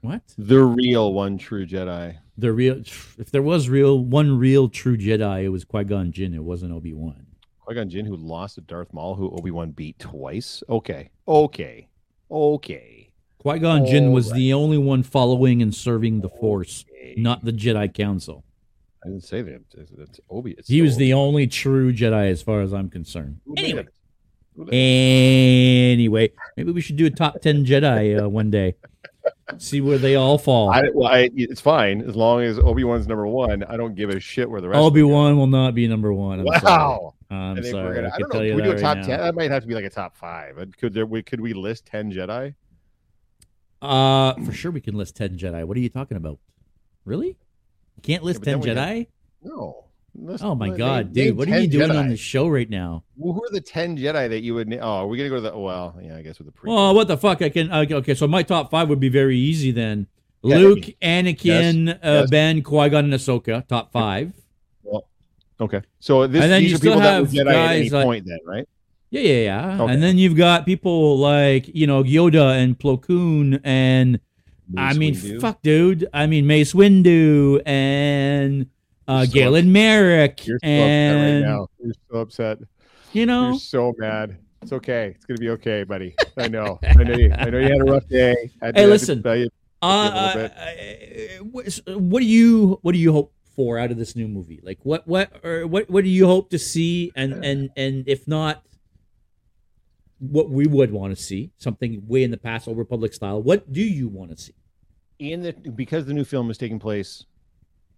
what? 0.00 0.22
the 0.36 0.62
real 0.62 1.12
one 1.12 1.38
true 1.38 1.66
Jedi. 1.66 2.16
The 2.36 2.52
real, 2.52 2.82
if 3.18 3.30
there 3.30 3.42
was 3.42 3.68
real 3.68 3.98
one 3.98 4.38
real 4.38 4.68
true 4.68 4.96
Jedi, 4.96 5.44
it 5.44 5.48
was 5.50 5.64
Qui 5.64 5.84
Gon 5.84 6.12
Jinn. 6.12 6.34
It 6.34 6.42
wasn't 6.42 6.72
Obi 6.72 6.92
Wan. 6.92 7.26
Qui 7.60 7.74
Gon 7.74 7.88
Jinn, 7.88 8.04
who 8.04 8.16
lost 8.16 8.56
to 8.56 8.60
Darth 8.60 8.92
Maul, 8.92 9.14
who 9.14 9.30
Obi 9.30 9.50
Wan 9.50 9.70
beat 9.70 9.98
twice. 9.98 10.62
Okay, 10.68 11.10
okay, 11.26 11.88
okay. 12.30 13.10
Qui 13.38 13.58
Gon 13.58 13.86
Jinn 13.86 14.12
was 14.12 14.28
Alright. 14.28 14.38
the 14.38 14.52
only 14.52 14.78
one 14.78 15.02
following 15.02 15.62
and 15.62 15.74
serving 15.74 16.20
the 16.20 16.28
Force, 16.28 16.84
okay. 16.90 17.14
not 17.16 17.44
the 17.44 17.52
Jedi 17.52 17.92
Council. 17.92 18.44
I 19.04 19.08
didn't 19.08 19.24
say 19.24 19.42
that. 19.42 19.62
It's, 19.74 20.20
Obi. 20.30 20.52
It's 20.52 20.68
He 20.68 20.80
was 20.80 20.94
still 20.94 21.00
the 21.00 21.12
only 21.12 21.46
true 21.46 21.92
Jedi, 21.92 22.30
as 22.30 22.40
far 22.42 22.62
as 22.62 22.72
I'm 22.72 22.88
concerned. 22.88 23.40
Anyway, 23.56 23.86
anyway, 24.72 26.30
maybe 26.56 26.72
we 26.72 26.80
should 26.80 26.96
do 26.96 27.06
a 27.06 27.10
top 27.10 27.40
ten 27.40 27.64
Jedi 27.64 28.22
uh, 28.22 28.28
one 28.28 28.50
day. 28.50 28.76
See 29.58 29.80
where 29.80 29.98
they 29.98 30.16
all 30.16 30.38
fall. 30.38 30.70
I, 30.70 30.82
well, 30.94 31.08
I, 31.08 31.30
it's 31.34 31.60
fine 31.60 32.00
as 32.02 32.16
long 32.16 32.42
as 32.42 32.58
Obi 32.58 32.84
Wan's 32.84 33.06
number 33.06 33.26
one. 33.26 33.62
I 33.64 33.76
don't 33.76 33.94
give 33.94 34.10
a 34.10 34.18
shit 34.18 34.48
where 34.48 34.60
the 34.60 34.68
rest. 34.68 34.78
Obi 34.78 35.02
Wan 35.02 35.36
will 35.36 35.46
not 35.46 35.74
be 35.74 35.86
number 35.86 36.12
one. 36.12 36.40
I'm 36.40 36.46
sorry. 36.60 36.62
Wow. 36.64 37.14
I'm 37.30 37.52
I 37.52 37.54
think 37.60 37.66
sorry. 37.66 37.84
we're 37.84 37.94
gonna. 37.94 38.08
I 38.08 38.14
I, 38.14 38.18
don't 38.18 38.32
know. 38.32 38.40
Can 38.40 38.56
we 38.56 38.62
do 38.62 38.72
a 38.72 38.78
top 38.78 38.96
ten? 38.98 39.20
That 39.20 39.34
might 39.34 39.50
have 39.50 39.62
to 39.62 39.68
be 39.68 39.74
like 39.74 39.84
a 39.84 39.90
top 39.90 40.16
five. 40.16 40.58
Uh, 40.58 40.66
Could 40.78 40.94
there? 40.94 41.06
We 41.06 41.22
could 41.22 41.40
we 41.40 41.52
list 41.52 41.86
ten 41.86 42.12
Jedi? 42.12 42.54
Uh, 43.82 44.34
for 44.44 44.52
sure 44.52 44.70
we 44.70 44.80
can 44.80 44.94
list 44.94 45.16
ten 45.16 45.36
Jedi. 45.36 45.64
What 45.64 45.76
are 45.76 45.80
you 45.80 45.88
talking 45.90 46.16
about? 46.16 46.38
Really? 47.04 47.28
You 47.96 48.02
can't 48.02 48.22
list 48.22 48.42
then 48.42 48.54
ten 48.54 48.60
we 48.60 48.68
have- 48.70 48.78
Jedi? 48.78 49.06
No. 49.42 49.83
List- 50.16 50.44
Oh 50.44 50.54
my 50.54 50.68
name- 50.68 50.76
god, 50.78 51.12
dude! 51.12 51.36
What 51.36 51.48
are 51.48 51.58
you 51.60 51.66
doing 51.66 51.90
Jedi. 51.90 51.98
on 51.98 52.08
the 52.08 52.16
show 52.16 52.46
right 52.48 52.70
now? 52.70 53.02
Well, 53.16 53.32
who 53.34 53.44
are 53.44 53.50
the 53.50 53.60
ten 53.60 53.96
Jedi 53.98 54.28
that 54.28 54.42
you 54.42 54.54
would? 54.54 54.72
Oh, 54.80 54.86
are 54.86 55.06
we 55.08 55.16
gonna 55.18 55.28
go 55.28 55.34
to 55.36 55.40
the? 55.40 55.58
Well, 55.58 55.98
yeah, 56.00 56.16
I 56.16 56.22
guess 56.22 56.38
with 56.38 56.46
the 56.46 56.52
pre. 56.52 56.70
Oh, 56.70 56.92
what 56.92 57.08
the 57.08 57.16
fuck? 57.18 57.42
I 57.42 57.48
can. 57.48 57.70
uh, 57.70 57.84
Okay, 57.90 58.14
so 58.14 58.28
my 58.28 58.42
top 58.44 58.70
five 58.70 58.88
would 58.88 59.00
be 59.00 59.08
very 59.08 59.36
easy 59.36 59.70
then. 59.72 60.06
Yeah, 60.42 60.58
Luke, 60.58 60.84
Anakin, 61.02 61.86
Yes, 61.86 61.96
uh, 62.02 62.20
yes. 62.20 62.30
Ben, 62.30 62.62
Qui 62.62 62.88
Gon, 62.90 63.04
and 63.06 63.14
Ahsoka. 63.14 63.66
Top 63.66 63.90
five. 63.92 64.32
okay, 65.60 65.80
so 66.00 66.26
this, 66.26 66.42
And 66.42 66.50
then 66.52 66.62
these 66.62 66.72
you 66.72 66.76
still 66.76 66.98
have 66.98 67.28
Jedi 67.28 67.40
at 67.40 67.46
any 67.70 67.82
guys 67.84 67.92
like- 67.92 68.04
point, 68.04 68.26
then, 68.26 68.38
right? 68.46 68.68
Yeah, 69.10 69.20
yeah, 69.20 69.42
yeah. 69.76 69.82
Okay. 69.82 69.92
And 69.92 70.02
then 70.02 70.18
you've 70.18 70.36
got 70.36 70.66
people 70.66 71.18
like 71.18 71.68
you 71.74 71.86
know 71.86 72.02
Yoda 72.02 72.56
and 72.62 72.78
Plo 72.78 73.00
Koon 73.00 73.60
and 73.64 74.18
I 74.76 74.94
mean, 74.94 75.14
Windu. 75.14 75.40
fuck, 75.40 75.62
dude. 75.62 76.08
I 76.12 76.26
mean, 76.26 76.46
Mace 76.46 76.72
Windu 76.72 77.60
and 77.66 78.66
uh, 79.08 79.26
Galen 79.26 79.72
Marek 79.72 80.46
You're 80.46 80.58
so 80.58 80.66
and 80.66 81.12
upset 81.16 81.32
right 81.44 81.50
now. 81.52 81.68
You're 81.78 81.94
so 82.10 82.18
upset. 82.18 82.58
you 83.12 83.26
know, 83.26 83.50
You're 83.50 83.58
so 83.58 83.94
mad. 83.98 84.38
It's 84.62 84.72
okay. 84.72 85.12
It's 85.14 85.26
gonna 85.26 85.38
be 85.38 85.50
okay, 85.50 85.84
buddy. 85.84 86.14
I 86.38 86.48
know. 86.48 86.78
I 86.82 86.94
know 87.02 87.14
you. 87.14 87.32
I 87.36 87.50
know 87.50 87.58
you 87.58 87.68
had 87.68 87.80
a 87.80 87.84
rough 87.84 88.08
day. 88.08 88.32
I 88.32 88.34
Hey, 88.34 88.50
I 88.62 88.66
had 88.66 88.76
to 88.76 88.86
listen. 88.86 89.22
you- 89.24 89.48
uh, 89.82 89.86
uh, 89.86 90.48
what, 91.42 91.66
what 91.86 92.20
do 92.20 92.26
you 92.26 92.78
what 92.80 92.92
do 92.92 92.98
you 92.98 93.12
hope 93.12 93.34
for 93.54 93.78
out 93.78 93.90
of 93.90 93.98
this 93.98 94.16
new 94.16 94.26
movie? 94.26 94.60
Like, 94.62 94.78
what 94.82 95.06
what 95.06 95.44
or 95.44 95.66
what 95.66 95.90
what 95.90 96.04
do 96.04 96.10
you 96.10 96.26
hope 96.26 96.48
to 96.50 96.58
see? 96.58 97.12
And 97.14 97.44
and 97.44 97.70
and 97.76 98.04
if 98.08 98.26
not, 98.26 98.64
what 100.18 100.48
we 100.48 100.66
would 100.66 100.90
want 100.90 101.14
to 101.14 101.22
see 101.22 101.50
something 101.58 102.02
way 102.06 102.22
in 102.24 102.30
the 102.30 102.38
past, 102.38 102.66
Old 102.66 102.78
Republic 102.78 103.12
style. 103.12 103.42
What 103.42 103.70
do 103.70 103.82
you 103.82 104.08
want 104.08 104.30
to 104.30 104.36
see? 104.42 104.54
in 105.18 105.42
the 105.42 105.52
because 105.52 106.06
the 106.06 106.12
new 106.12 106.24
film 106.24 106.50
is 106.50 106.58
taking 106.58 106.78
place 106.78 107.24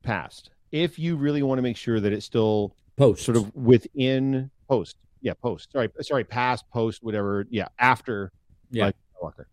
past. 0.03 0.51
If 0.73 0.99
you 0.99 1.17
really 1.17 1.43
want 1.43 1.59
to 1.59 1.63
make 1.63 1.77
sure 1.77 2.01
that 2.01 2.13
it's 2.13 2.27
still 2.27 2.75
Post 2.97 3.27
sort 3.27 3.37
of 3.37 3.55
within 3.55 4.51
post, 4.69 4.97
yeah, 5.21 5.35
post. 5.35 5.71
Sorry, 5.71 5.91
sorry, 6.01 6.25
past, 6.25 6.65
post, 6.71 7.03
whatever. 7.03 7.47
Yeah, 7.51 7.69
after. 7.79 8.33
Yeah. 8.71 8.87
like 8.87 8.97
Skywalker. 9.23 9.45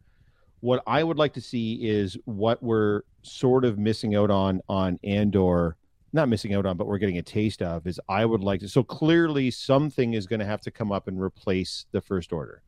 What 0.61 0.81
I 0.87 1.03
would 1.03 1.17
like 1.17 1.33
to 1.33 1.41
see 1.41 1.73
is 1.85 2.17
what 2.23 2.63
we're 2.63 3.01
sort 3.21 3.65
of 3.65 3.77
missing 3.77 4.15
out 4.15 4.31
on 4.31 4.61
on 4.69 4.97
Andor. 5.03 5.75
Not 6.13 6.29
missing 6.29 6.53
out 6.53 6.65
on, 6.65 6.77
but 6.77 6.87
we're 6.87 6.99
getting 6.99 7.17
a 7.17 7.21
taste 7.21 7.61
of. 7.61 7.85
Is 7.85 7.99
I 8.07 8.23
would 8.23 8.41
like 8.41 8.61
to. 8.61 8.69
So 8.69 8.81
clearly, 8.81 9.51
something 9.51 10.13
is 10.13 10.25
going 10.25 10.39
to 10.39 10.45
have 10.45 10.61
to 10.61 10.71
come 10.71 10.93
up 10.93 11.09
and 11.09 11.21
replace 11.21 11.85
the 11.91 11.99
First 11.99 12.31
Order. 12.31 12.61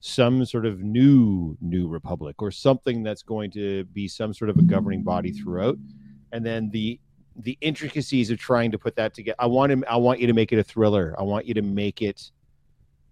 Some 0.00 0.46
sort 0.46 0.64
of 0.64 0.80
new 0.80 1.58
New 1.60 1.88
Republic, 1.88 2.40
or 2.40 2.50
something 2.50 3.02
that's 3.02 3.22
going 3.22 3.50
to 3.50 3.84
be 3.84 4.08
some 4.08 4.32
sort 4.32 4.48
of 4.48 4.56
a 4.56 4.62
governing 4.62 5.02
body 5.02 5.30
throughout, 5.30 5.76
and 6.32 6.44
then 6.46 6.70
the 6.70 6.98
the 7.36 7.56
intricacies 7.60 8.30
of 8.30 8.38
trying 8.38 8.70
to 8.70 8.78
put 8.78 8.96
that 8.96 9.14
together. 9.14 9.36
I 9.38 9.46
want 9.46 9.72
him. 9.72 9.84
I 9.88 9.96
want 9.96 10.20
you 10.20 10.26
to 10.26 10.32
make 10.32 10.52
it 10.52 10.58
a 10.58 10.62
thriller. 10.62 11.14
I 11.18 11.22
want 11.22 11.46
you 11.46 11.54
to 11.54 11.62
make 11.62 12.02
it 12.02 12.30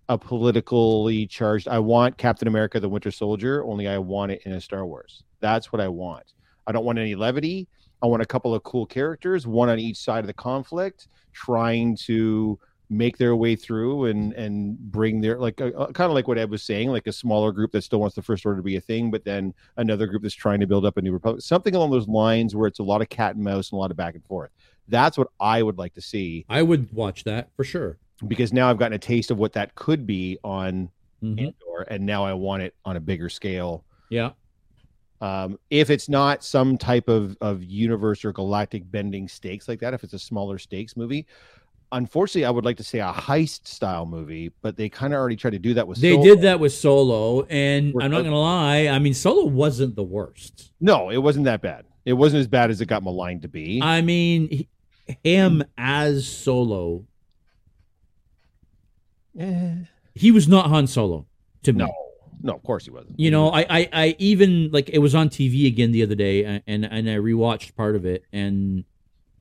a 0.08 0.18
politically 0.18 1.26
charged. 1.26 1.68
I 1.68 1.78
want 1.78 2.16
Captain 2.18 2.48
America: 2.48 2.80
The 2.80 2.88
Winter 2.88 3.10
Soldier. 3.10 3.64
Only 3.64 3.88
I 3.88 3.98
want 3.98 4.32
it 4.32 4.42
in 4.44 4.52
a 4.52 4.60
Star 4.60 4.86
Wars. 4.86 5.22
That's 5.40 5.72
what 5.72 5.80
I 5.80 5.88
want. 5.88 6.34
I 6.66 6.72
don't 6.72 6.84
want 6.84 6.98
any 6.98 7.14
levity. 7.14 7.68
I 8.02 8.06
want 8.06 8.22
a 8.22 8.26
couple 8.26 8.54
of 8.54 8.62
cool 8.62 8.86
characters, 8.86 9.46
one 9.46 9.68
on 9.68 9.78
each 9.78 9.98
side 9.98 10.20
of 10.20 10.26
the 10.26 10.32
conflict, 10.34 11.08
trying 11.32 11.96
to 12.06 12.58
make 12.92 13.16
their 13.18 13.36
way 13.36 13.54
through 13.54 14.06
and 14.06 14.32
and 14.32 14.76
bring 14.78 15.20
their 15.20 15.38
like 15.38 15.60
uh, 15.60 15.70
kind 15.92 16.10
of 16.10 16.12
like 16.12 16.26
what 16.26 16.36
Ed 16.38 16.50
was 16.50 16.62
saying, 16.62 16.88
like 16.90 17.06
a 17.06 17.12
smaller 17.12 17.52
group 17.52 17.70
that 17.72 17.82
still 17.82 18.00
wants 18.00 18.16
the 18.16 18.22
First 18.22 18.44
Order 18.44 18.56
to 18.58 18.62
be 18.64 18.76
a 18.76 18.80
thing, 18.80 19.10
but 19.10 19.24
then 19.24 19.54
another 19.76 20.06
group 20.06 20.22
that's 20.22 20.34
trying 20.34 20.58
to 20.60 20.66
build 20.66 20.84
up 20.84 20.96
a 20.96 21.02
new 21.02 21.12
republic. 21.12 21.42
Something 21.42 21.74
along 21.74 21.92
those 21.92 22.08
lines 22.08 22.54
where 22.56 22.66
it's 22.66 22.80
a 22.80 22.82
lot 22.82 23.00
of 23.00 23.08
cat 23.08 23.36
and 23.36 23.44
mouse 23.44 23.70
and 23.70 23.76
a 23.76 23.80
lot 23.80 23.90
of 23.92 23.96
back 23.96 24.14
and 24.16 24.24
forth. 24.24 24.50
That's 24.88 25.16
what 25.16 25.28
I 25.38 25.62
would 25.62 25.78
like 25.78 25.94
to 25.94 26.00
see 26.00 26.44
I 26.48 26.62
would 26.62 26.92
watch 26.92 27.22
that 27.24 27.50
for 27.56 27.62
sure. 27.64 27.98
because 28.26 28.52
now 28.52 28.68
I've 28.68 28.78
gotten 28.78 28.94
a 28.94 28.98
taste 28.98 29.30
of 29.30 29.38
what 29.38 29.52
that 29.52 29.74
could 29.76 30.06
be 30.06 30.38
on 30.42 30.90
Mhm. 31.22 31.38
Andor, 31.38 31.82
and 31.88 32.04
now 32.06 32.24
I 32.24 32.32
want 32.32 32.62
it 32.62 32.74
on 32.84 32.96
a 32.96 33.00
bigger 33.00 33.28
scale. 33.28 33.84
Yeah. 34.08 34.30
Um, 35.20 35.58
if 35.68 35.90
it's 35.90 36.08
not 36.08 36.42
some 36.42 36.78
type 36.78 37.06
of 37.08 37.36
of 37.42 37.62
universe 37.62 38.24
or 38.24 38.32
galactic 38.32 38.90
bending 38.90 39.28
stakes 39.28 39.68
like 39.68 39.78
that, 39.80 39.92
if 39.92 40.02
it's 40.02 40.14
a 40.14 40.18
smaller 40.18 40.56
stakes 40.58 40.96
movie, 40.96 41.26
unfortunately, 41.92 42.44
I 42.44 42.50
would 42.50 42.64
like 42.64 42.76
to 42.78 42.84
say 42.84 42.98
a 43.00 43.12
heist 43.12 43.66
style 43.66 44.06
movie, 44.06 44.52
but 44.62 44.76
they 44.76 44.88
kind 44.88 45.12
of 45.12 45.18
already 45.18 45.36
tried 45.36 45.50
to 45.52 45.58
do 45.58 45.74
that 45.74 45.86
with. 45.88 45.98
They 45.98 46.12
Solo. 46.12 46.24
did 46.24 46.42
that 46.42 46.60
with 46.60 46.72
Solo, 46.72 47.42
and 47.50 47.92
We're- 47.94 48.04
I'm 48.04 48.10
not 48.10 48.22
gonna 48.24 48.38
lie. 48.38 48.88
I 48.88 48.98
mean, 48.98 49.14
Solo 49.14 49.44
wasn't 49.46 49.96
the 49.96 50.02
worst. 50.04 50.72
No, 50.80 51.10
it 51.10 51.18
wasn't 51.18 51.44
that 51.46 51.62
bad. 51.62 51.84
It 52.04 52.14
wasn't 52.14 52.40
as 52.40 52.48
bad 52.48 52.70
as 52.70 52.80
it 52.80 52.86
got 52.86 53.02
maligned 53.02 53.42
to 53.42 53.48
be. 53.48 53.80
I 53.82 54.00
mean, 54.02 54.48
he- 54.48 54.68
him 55.24 55.62
as 55.76 56.26
Solo, 56.28 57.04
Eh, 59.38 59.74
he 60.14 60.30
was 60.30 60.48
not 60.48 60.66
Han 60.68 60.86
Solo 60.86 61.26
to 61.62 61.72
me. 61.72 61.78
no, 61.84 61.92
no, 62.42 62.54
of 62.54 62.62
course 62.62 62.84
he 62.84 62.90
wasn't. 62.90 63.18
You 63.18 63.30
know, 63.30 63.50
I, 63.50 63.60
I, 63.70 63.88
I 63.92 64.16
even 64.18 64.70
like 64.72 64.88
it 64.88 64.98
was 64.98 65.14
on 65.14 65.28
TV 65.28 65.66
again 65.66 65.92
the 65.92 66.02
other 66.02 66.14
day, 66.16 66.44
and 66.44 66.84
and 66.84 67.08
I 67.08 67.14
rewatched 67.16 67.74
part 67.76 67.96
of 67.96 68.04
it, 68.06 68.24
and 68.32 68.84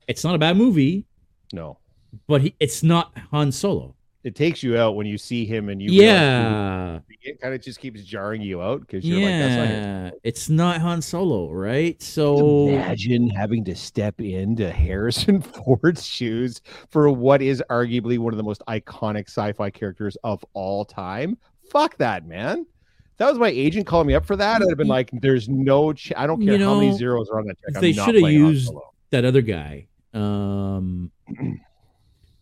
it's 0.06 0.22
not 0.24 0.34
a 0.34 0.38
bad 0.38 0.56
movie, 0.56 1.06
no. 1.52 1.78
But 2.26 2.40
he, 2.42 2.54
it's 2.60 2.82
not 2.82 3.16
Han 3.30 3.52
Solo. 3.52 3.94
It 4.22 4.34
takes 4.34 4.62
you 4.62 4.76
out 4.76 4.96
when 4.96 5.06
you 5.06 5.16
see 5.16 5.46
him, 5.46 5.70
and 5.70 5.80
you 5.80 5.90
yeah, 5.92 6.98
it 7.22 7.40
kind 7.40 7.54
of 7.54 7.62
just 7.62 7.80
keeps 7.80 8.02
jarring 8.02 8.42
you 8.42 8.60
out 8.60 8.82
because 8.82 9.02
you're 9.02 9.18
like, 9.18 9.30
that's 9.30 9.56
not 9.56 9.68
yeah, 9.70 10.10
it's 10.22 10.48
not 10.50 10.80
Han 10.82 11.00
Solo, 11.00 11.50
right? 11.50 12.00
So 12.02 12.68
Imagine 12.68 13.30
having 13.30 13.64
to 13.64 13.74
step 13.74 14.20
into 14.20 14.70
Harrison 14.70 15.40
Ford's 15.64 16.04
shoes 16.04 16.60
for 16.90 17.10
what 17.10 17.40
is 17.40 17.62
arguably 17.70 18.18
one 18.18 18.34
of 18.34 18.36
the 18.36 18.42
most 18.42 18.62
iconic 18.68 19.28
sci-fi 19.28 19.70
characters 19.70 20.18
of 20.22 20.44
all 20.52 20.84
time. 20.84 21.38
Fuck 21.70 21.96
that, 21.96 22.26
man. 22.26 22.66
If 23.12 23.16
that 23.16 23.30
was 23.30 23.38
my 23.38 23.48
agent 23.48 23.86
calling 23.86 24.06
me 24.06 24.14
up 24.14 24.26
for 24.26 24.36
that. 24.36 24.60
I'd 24.60 24.68
have 24.68 24.76
been 24.76 24.86
like, 24.86 25.10
"There's 25.14 25.48
no, 25.48 25.94
ch- 25.94 26.12
I 26.14 26.26
don't 26.26 26.42
You 26.42 26.58
care 26.58 26.66
how 26.66 26.74
many 26.78 26.92
zeros 26.94 27.30
are 27.30 27.38
on 27.38 27.46
that 27.46 27.56
check. 27.58 27.76
I'm 27.76 27.80
they 27.80 27.92
shoulda 27.94 28.30
used- 28.30 28.70
that 29.08 29.24
other 29.24 29.40
guy. 29.40 29.86
Um, 30.12 31.10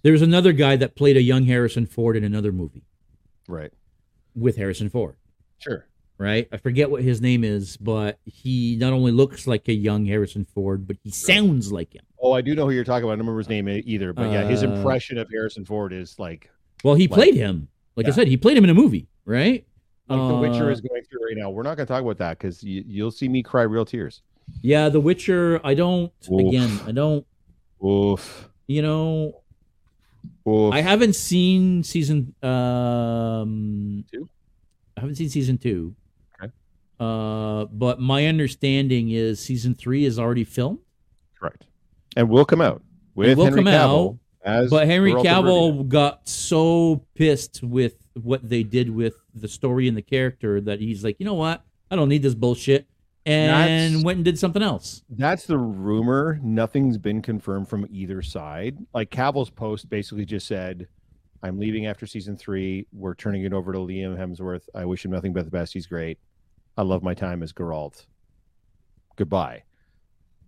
there 0.02 0.12
was 0.12 0.22
another 0.22 0.52
guy 0.52 0.76
that 0.76 0.94
played 0.96 1.16
a 1.16 1.22
young 1.22 1.44
Harrison 1.44 1.86
Ford 1.86 2.16
in 2.16 2.24
another 2.24 2.52
movie 2.52 2.84
Right. 3.48 3.72
with 4.34 4.56
Harrison 4.56 4.90
Ford. 4.90 5.16
Sure. 5.58 5.86
right? 6.20 6.48
I 6.50 6.56
forget 6.56 6.90
what 6.90 7.02
his 7.04 7.20
name 7.20 7.44
is, 7.44 7.76
but 7.76 8.18
he 8.24 8.74
not 8.76 8.92
only 8.92 9.12
looks 9.12 9.46
like 9.46 9.68
a 9.68 9.72
young 9.72 10.04
Harrison 10.04 10.44
Ford, 10.44 10.84
but 10.86 10.96
he 11.04 11.10
sounds 11.12 11.70
like 11.70 11.94
him. 11.94 12.02
Oh, 12.20 12.32
I 12.32 12.40
do 12.40 12.56
know 12.56 12.64
who 12.66 12.72
you're 12.72 12.82
talking 12.82 13.04
about. 13.04 13.12
I 13.12 13.16
don't 13.16 13.20
remember 13.26 13.38
his 13.38 13.48
name 13.48 13.68
either, 13.68 14.12
but 14.12 14.32
yeah, 14.32 14.44
his 14.48 14.64
Uh, 14.64 14.70
impression 14.72 15.16
of 15.18 15.28
Harrison 15.30 15.64
Ford 15.64 15.92
is 15.92 16.18
like 16.18 16.50
Well, 16.82 16.94
he 16.96 17.06
Like- 17.06 17.14
played 17.16 17.34
him. 17.36 17.68
Like 17.96 18.06
I 18.06 18.10
said, 18.10 18.26
he 18.28 18.36
played 18.36 18.56
him 18.56 18.64
in 18.64 18.70
a 18.70 18.74
movie, 18.74 19.06
right? 19.26 19.64
like 20.08 20.18
The 20.28 20.36
Witcher 20.38 20.68
Uh, 20.68 20.72
is 20.72 20.80
going 20.80 21.02
through 21.04 21.24
right 21.26 21.36
now. 21.36 21.50
We're 21.50 21.62
not 21.64 21.76
going 21.76 21.86
to 21.86 21.92
talk 21.92 22.02
about 22.02 22.18
that 22.18 22.38
because 22.38 22.62
you, 22.64 22.82
you'll 22.86 23.10
see 23.12 23.28
me 23.28 23.42
cry 23.42 23.62
real 23.62 23.84
tears. 23.84 24.22
Yeah, 24.62 24.88
The 24.88 24.98
Witcher. 25.00 25.60
I 25.62 25.74
don't. 25.74 26.12
Oof. 26.32 26.40
Again, 26.48 26.80
I 26.86 26.90
don't. 26.92 27.24
Oof. 27.84 28.48
You 28.66 28.82
know, 28.82 29.42
Oof. 30.48 30.74
I 30.74 30.80
haven't 30.80 31.14
seen 31.14 31.82
season 31.82 32.34
um 32.42 34.04
Two? 34.12 34.28
I 34.96 35.00
haven't 35.00 35.16
seen 35.16 35.28
season 35.28 35.58
two. 35.58 35.94
Okay. 36.42 36.52
Uh, 36.98 37.66
but 37.66 38.00
my 38.00 38.26
understanding 38.26 39.10
is 39.10 39.40
season 39.40 39.74
three 39.74 40.04
is 40.04 40.18
already 40.18 40.44
filmed. 40.44 40.80
Correct. 41.38 41.66
And 42.16 42.28
will 42.28 42.44
come 42.44 42.60
out 42.60 42.82
with 43.14 43.36
will 43.36 43.44
Henry 43.44 43.62
come 43.62 43.72
Cavill 43.72 44.18
as 44.42 44.70
But 44.70 44.86
Henry 44.86 45.12
Geralt. 45.12 45.24
Cavill 45.24 45.88
got 45.88 46.28
so 46.28 47.04
pissed 47.14 47.62
with 47.62 47.94
what 48.14 48.48
they 48.48 48.62
did 48.62 48.90
with 48.90 49.14
the 49.34 49.46
story 49.48 49.86
and 49.86 49.96
the 49.96 50.02
character 50.02 50.60
that 50.62 50.80
he's 50.80 51.04
like, 51.04 51.16
you 51.18 51.26
know 51.26 51.34
what? 51.34 51.62
I 51.90 51.96
don't 51.96 52.08
need 52.08 52.22
this 52.22 52.34
bullshit, 52.34 52.86
and 53.26 53.50
That's- 53.94 54.04
went 54.04 54.16
and 54.16 54.24
did 54.24 54.38
something 54.38 54.62
else. 54.62 55.02
That's 55.10 55.46
the 55.46 55.58
rumor. 55.58 56.38
Nothing's 56.42 56.98
been 56.98 57.20
confirmed 57.22 57.68
from 57.68 57.86
either 57.90 58.22
side. 58.22 58.78
Like 58.94 59.10
Cavill's 59.10 59.50
post 59.50 59.88
basically 59.90 60.24
just 60.24 60.46
said, 60.46 60.88
"I'm 61.42 61.58
leaving 61.58 61.86
after 61.86 62.06
season 62.06 62.36
three. 62.36 62.86
We're 62.92 63.14
turning 63.14 63.44
it 63.44 63.52
over 63.52 63.72
to 63.72 63.78
Liam 63.78 64.16
Hemsworth. 64.16 64.68
I 64.74 64.84
wish 64.84 65.04
him 65.04 65.10
nothing 65.10 65.32
but 65.32 65.44
the 65.44 65.50
best. 65.50 65.72
He's 65.74 65.86
great. 65.86 66.18
I 66.76 66.82
love 66.82 67.02
my 67.02 67.14
time 67.14 67.42
as 67.42 67.52
Geralt. 67.52 68.06
Goodbye." 69.16 69.64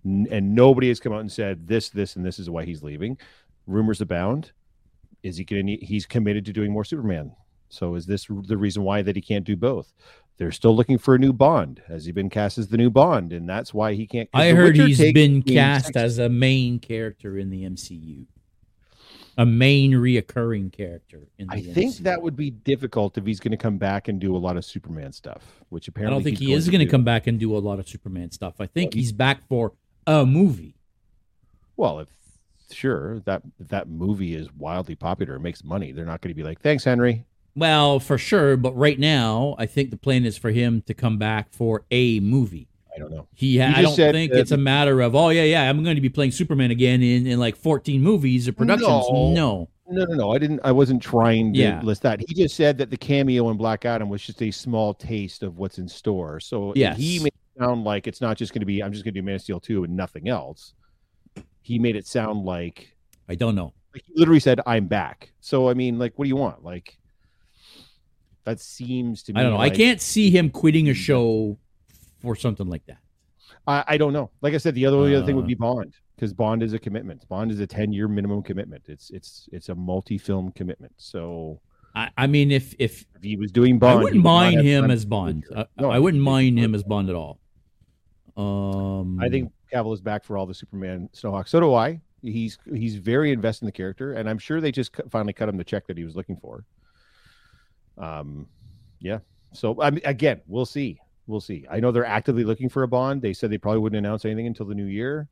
N- 0.05 0.27
and 0.31 0.55
nobody 0.55 0.89
has 0.89 0.99
come 0.99 1.13
out 1.13 1.21
and 1.21 1.31
said 1.31 1.69
this, 1.69 1.91
this, 1.91 2.17
and 2.17 2.25
this 2.25 2.39
is 2.39 2.49
why 2.49 2.65
he's 2.65 2.83
leaving. 2.83 3.19
Rumors 3.67 4.01
abound. 4.01 4.53
Is 5.23 5.37
he 5.37 5.45
going 5.45 5.67
to? 5.67 5.77
He's 5.77 6.07
committed 6.07 6.47
to 6.47 6.53
doing 6.55 6.73
more 6.73 6.85
Superman. 6.85 7.33
So 7.69 7.95
is 7.95 8.07
this 8.07 8.27
the 8.47 8.57
reason 8.57 8.83
why 8.83 9.03
that 9.03 9.15
he 9.15 9.21
can't 9.23 9.45
do 9.45 9.57
both? 9.57 9.93
They're 10.41 10.53
still 10.53 10.75
looking 10.75 10.97
for 10.97 11.15
a 11.15 11.19
new 11.19 11.35
Bond. 11.35 11.83
Has 11.87 12.07
he 12.07 12.13
been 12.13 12.31
cast 12.31 12.57
as 12.57 12.69
the 12.69 12.79
new 12.79 12.89
Bond? 12.89 13.31
And 13.31 13.47
that's 13.47 13.75
why 13.75 13.93
he 13.93 14.07
can't. 14.07 14.27
I 14.33 14.53
heard 14.53 14.75
he's 14.75 14.97
been 15.13 15.43
cast 15.43 15.99
as 15.99 16.17
a 16.19 16.31
main 16.31 16.79
character 16.79 17.37
in 17.37 17.51
the 17.51 17.65
MCU, 17.65 18.25
a 19.37 19.45
main 19.45 19.93
reoccurring 19.93 20.73
character 20.73 21.29
in 21.39 21.49
the 21.49 21.57
I 21.57 21.61
think 21.61 21.97
that 21.99 22.23
would 22.23 22.37
be 22.37 22.49
difficult 22.49 23.19
if 23.19 23.27
he's 23.27 23.39
going 23.39 23.51
to 23.51 23.59
come 23.59 23.77
back 23.77 24.09
and 24.09 24.19
do 24.19 24.35
a 24.35 24.39
lot 24.39 24.57
of 24.57 24.65
Superman 24.65 25.13
stuff, 25.13 25.43
which 25.69 25.91
I 25.91 25.91
apparently 25.91 26.17
don't 26.17 26.25
think 26.25 26.39
he 26.39 26.55
is 26.55 26.71
going 26.71 26.81
to 26.81 26.91
come 26.91 27.05
back 27.05 27.27
and 27.27 27.39
do 27.39 27.55
a 27.55 27.61
lot 27.61 27.79
of 27.79 27.87
Superman 27.87 28.31
stuff. 28.31 28.55
I 28.61 28.67
think 28.67 28.93
Well, 28.93 28.97
he- 28.97 29.01
he's 29.01 29.13
back 29.13 29.47
for 29.47 29.75
a 30.07 30.25
movie. 30.25 30.75
Well, 31.77 32.01
if 32.01 32.09
sure 32.73 33.21
that 33.27 33.43
that 33.59 33.91
movie 33.91 34.35
is 34.35 34.51
wildly 34.55 34.95
popular, 34.95 35.35
and 35.35 35.43
makes 35.43 35.63
money, 35.63 35.93
they're 35.93 36.07
not 36.07 36.23
going 36.23 36.31
to 36.31 36.35
be 36.35 36.45
like, 36.45 36.63
"Thanks, 36.63 36.85
Henry." 36.85 37.27
Well, 37.57 38.01
for 38.01 38.17
sure, 38.19 38.57
but 38.57 38.77
right 38.77 38.99
now, 38.99 39.57
I 39.59 39.67
think 39.67 39.91
the 39.91 39.97
plan 39.97 40.25
is 40.25 40.39
for 40.39 40.51
him 40.51 40.83
to 40.83 40.95
come 40.95 41.19
back 41.19 41.53
for 41.53 41.85
a 41.91 42.21
movie. 42.21 42.69
I 42.95 42.99
don't 42.99 43.11
know. 43.13 43.27
He, 43.35 43.59
ha- 43.59 43.73
I 43.75 43.83
don't 43.83 43.95
said 43.95 44.15
think 44.15 44.33
that- 44.33 44.39
it's 44.41 44.51
a 44.51 44.57
matter 44.57 45.01
of, 45.01 45.15
oh 45.15 45.29
yeah, 45.31 45.45
yeah, 45.45 45.69
I'm 45.69 45.83
going 45.85 45.97
to 45.97 46.01
be 46.01 46.09
playing 46.09 46.33
Superman 46.33 46.71
again 46.71 47.03
in, 47.03 47.27
in 47.27 47.39
like 47.39 47.57
14 47.57 48.03
movies 48.03 48.49
or 48.49 48.53
productions. 48.53 48.89
No. 49.11 49.33
No, 49.33 49.69
No, 49.89 50.05
no, 50.05 50.15
no. 50.15 50.33
I 50.33 50.39
didn't. 50.39 50.61
I 50.65 50.73
wasn't 50.73 51.03
trying 51.03 51.53
to 51.55 51.59
Yeah. 51.59 51.81
list 51.83 52.03
that. 52.03 52.21
He 52.21 52.35
just 52.35 52.55
said 52.57 52.79
that 52.79 52.91
the 52.91 52.97
cameo 52.97 53.51
in 53.51 53.57
Black 53.57 53.85
Adam 53.85 54.09
was 54.09 54.23
just 54.23 54.41
a 54.43 54.51
small 54.51 54.95
taste 54.95 55.43
of 55.43 55.59
what's 55.59 55.79
in 55.79 55.89
store. 55.89 56.39
So 56.41 56.73
Yes. 56.77 56.97
he 56.97 57.19
made 57.19 57.27
it 57.35 57.59
sound 57.61 57.85
like 57.85 58.07
it's 58.07 58.21
not 58.21 58.37
just 58.37 58.53
going 58.53 58.61
to 58.61 58.67
be. 58.67 58.83
I'm 58.83 58.93
just 58.93 59.05
going 59.05 59.15
to 59.15 59.21
do 59.21 59.25
Man 59.25 59.35
of 59.37 59.43
Steel 59.43 59.59
two 59.61 59.83
and 59.85 59.97
nothing 59.97 60.29
else. 60.29 60.75
He 61.63 61.79
made 61.79 61.97
it 61.97 62.07
sound 62.07 62.45
like 62.45 62.97
I 63.29 63.35
don't 63.35 63.55
know. 63.57 63.73
like 63.95 64.03
he 64.07 64.13
literally 64.17 64.41
said, 64.41 64.61
"I'm 64.67 64.87
back." 64.87 65.33
So 65.41 65.69
I 65.69 65.75
mean, 65.75 65.99
like, 65.99 66.13
what 66.19 66.25
do 66.25 66.29
you 66.29 66.37
want? 66.37 66.65
Like, 66.65 66.97
that 68.45 68.61
seems 68.61 69.23
to 69.25 69.33
me. 69.33 69.41
I 69.41 69.43
don't 69.43 69.53
know. 69.53 69.59
like- 69.59 69.73
I 69.73 69.77
can't 69.77 70.01
see 70.01 70.31
him 70.31 70.51
quitting 70.51 70.89
a 70.89 70.95
show 70.95 71.59
for 72.21 72.35
something 72.37 72.69
like 72.69 72.85
that. 72.87 72.99
I, 73.67 73.85
I 73.89 73.97
don't 73.99 74.13
know. 74.13 74.31
Like 74.41 74.55
I 74.55 74.59
said, 74.59 74.75
the 74.75 74.87
other 74.87 75.05
the 75.09 75.17
other 75.17 75.27
thing 75.27 75.37
would 75.37 75.45
Uh. 75.45 75.49
be 75.49 75.55
Bond 75.55 75.95
because 76.17 76.33
Bond 76.33 76.63
is 76.63 76.73
a 76.73 76.79
commitment. 76.79 77.29
Bond 77.29 77.51
is 77.51 77.61
a 77.61 77.67
ten 77.67 77.93
year 77.93 78.09
minimum 78.09 78.43
commitment. 78.43 78.85
It's 78.89 79.11
it's 79.11 79.49
it's 79.53 79.69
a 79.69 79.75
multi 79.75 80.19
film 80.19 80.53
commitment. 80.53 80.93
So 80.97 81.61
I, 81.95 82.09
I 82.17 82.27
mean, 82.27 82.51
if 82.51 82.75
if 82.79 83.05
if 83.17 83.23
he 83.23 83.37
was 83.37 83.53
doing 83.53 83.79
Bond, 83.79 84.01
I 84.01 84.03
wouldn't 84.03 84.23
mind 84.25 84.61
him 84.63 84.91
as 84.91 85.05
Bond. 85.05 85.45
I, 85.55 85.67
No, 85.79 85.91
I 85.91 85.99
wouldn't 85.99 86.23
mind 86.23 86.59
him 86.59 86.75
as 86.75 86.83
Bond 86.83 87.09
at 87.11 87.15
all. 87.17 87.39
Um, 88.37 89.21
I 89.21 89.29
think 89.29 89.53
Cavill 89.73 89.93
is 89.95 90.01
back 90.01 90.25
for 90.25 90.37
all 90.39 90.47
the 90.47 90.55
Superman 90.55 91.09
Snowhawk. 91.15 91.49
So 91.49 91.61
do 91.61 91.75
I. 91.75 92.01
He's 92.23 92.59
he's 92.75 92.97
very 92.97 93.33
invested 93.33 93.65
in 93.65 93.67
the 93.67 93.73
character, 93.73 94.13
and 94.13 94.29
I'm 94.29 94.39
sure 94.39 94.61
they 94.61 94.73
just 94.73 94.93
finally 95.11 95.33
cut 95.33 95.49
him 95.49 95.57
the 95.57 95.65
check 95.65 95.87
that 95.87 95.97
he 95.97 96.05
was 96.05 96.17
looking 96.17 96.37
for. 96.37 96.65
Um, 97.99 98.47
yeah. 99.01 99.19
So 99.53 99.81
I 99.81 99.91
mean, 99.91 100.03
again, 100.05 100.41
we'll 100.47 100.67
see. 100.67 101.01
We'll 101.27 101.41
see. 101.41 101.67
I 101.71 101.81
know 101.81 101.93
they're 101.93 102.05
actively 102.05 102.45
looking 102.45 102.69
for 102.69 102.83
a 102.83 102.89
Bond. 102.89 103.23
They 103.23 103.33
said 103.33 103.51
they 103.51 103.59
probably 103.59 103.81
wouldn't 103.81 103.99
announce 103.99 104.25
anything 104.25 104.47
until 104.47 104.67
the 104.67 104.75
new 104.75 104.87
year. 104.87 105.29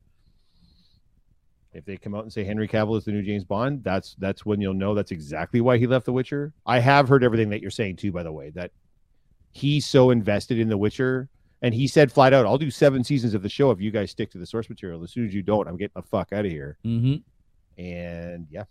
If 1.73 1.85
they 1.85 1.97
come 1.97 2.15
out 2.15 2.23
and 2.23 2.33
say 2.33 2.43
Henry 2.43 2.67
Cavill 2.67 2.97
is 2.97 3.05
the 3.05 3.11
new 3.11 3.21
James 3.21 3.43
Bond, 3.43 3.83
that's 3.83 4.15
that's 4.17 4.45
when 4.45 4.59
you'll 4.59 4.73
know 4.73 4.95
that's 4.95 5.11
exactly 5.11 5.61
why 5.61 5.77
he 5.77 5.85
left 5.87 6.05
The 6.05 6.13
Witcher. 6.13 6.51
I 6.65 6.79
have 6.79 7.07
heard 7.07 7.23
everything 7.23 7.49
that 7.49 7.61
you're 7.61 7.69
saying 7.69 7.97
too, 7.97 8.11
by 8.11 8.23
the 8.23 8.31
way, 8.31 8.49
that 8.51 8.71
he's 9.51 9.85
so 9.85 10.09
invested 10.09 10.57
in 10.59 10.67
The 10.69 10.77
Witcher 10.77 11.29
and 11.61 11.73
he 11.73 11.87
said 11.87 12.11
flat 12.11 12.33
out, 12.33 12.45
I'll 12.45 12.57
do 12.57 12.71
seven 12.71 13.03
seasons 13.03 13.33
of 13.33 13.43
the 13.43 13.49
show 13.49 13.69
if 13.71 13.81
you 13.81 13.91
guys 13.91 14.09
stick 14.11 14.31
to 14.31 14.37
the 14.37 14.45
source 14.45 14.69
material. 14.69 15.03
As 15.03 15.11
soon 15.11 15.27
as 15.27 15.33
you 15.33 15.41
don't, 15.43 15.67
I'm 15.67 15.77
getting 15.77 15.93
the 15.95 16.01
fuck 16.01 16.33
out 16.33 16.45
of 16.45 16.51
here. 16.51 16.77
mhm. 16.85 17.21
And 17.77 18.47
yeah. 18.49 18.63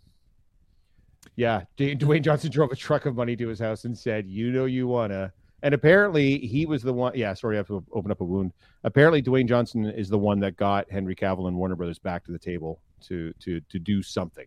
Yeah. 1.36 1.62
D- 1.76 1.94
Dwayne 1.94 2.22
Johnson 2.22 2.50
drove 2.50 2.72
a 2.72 2.76
truck 2.76 3.06
of 3.06 3.16
money 3.16 3.36
to 3.36 3.48
his 3.48 3.58
house 3.58 3.84
and 3.84 3.96
said, 3.96 4.26
You 4.26 4.50
know, 4.50 4.64
you 4.64 4.86
want 4.86 5.12
to. 5.12 5.32
And 5.62 5.74
apparently 5.74 6.38
he 6.38 6.66
was 6.66 6.82
the 6.82 6.92
one. 6.92 7.12
Yeah. 7.16 7.34
Sorry, 7.34 7.56
I 7.56 7.58
have 7.58 7.66
to 7.68 7.84
open 7.92 8.10
up 8.10 8.20
a 8.20 8.24
wound. 8.24 8.52
Apparently, 8.84 9.22
Dwayne 9.22 9.48
Johnson 9.48 9.86
is 9.86 10.08
the 10.08 10.18
one 10.18 10.38
that 10.40 10.56
got 10.56 10.90
Henry 10.90 11.16
Cavill 11.16 11.48
and 11.48 11.56
Warner 11.56 11.74
Brothers 11.74 11.98
back 11.98 12.24
to 12.24 12.32
the 12.32 12.38
table 12.38 12.80
to 13.02 13.32
to 13.40 13.60
to 13.60 13.78
do 13.78 14.02
something, 14.02 14.46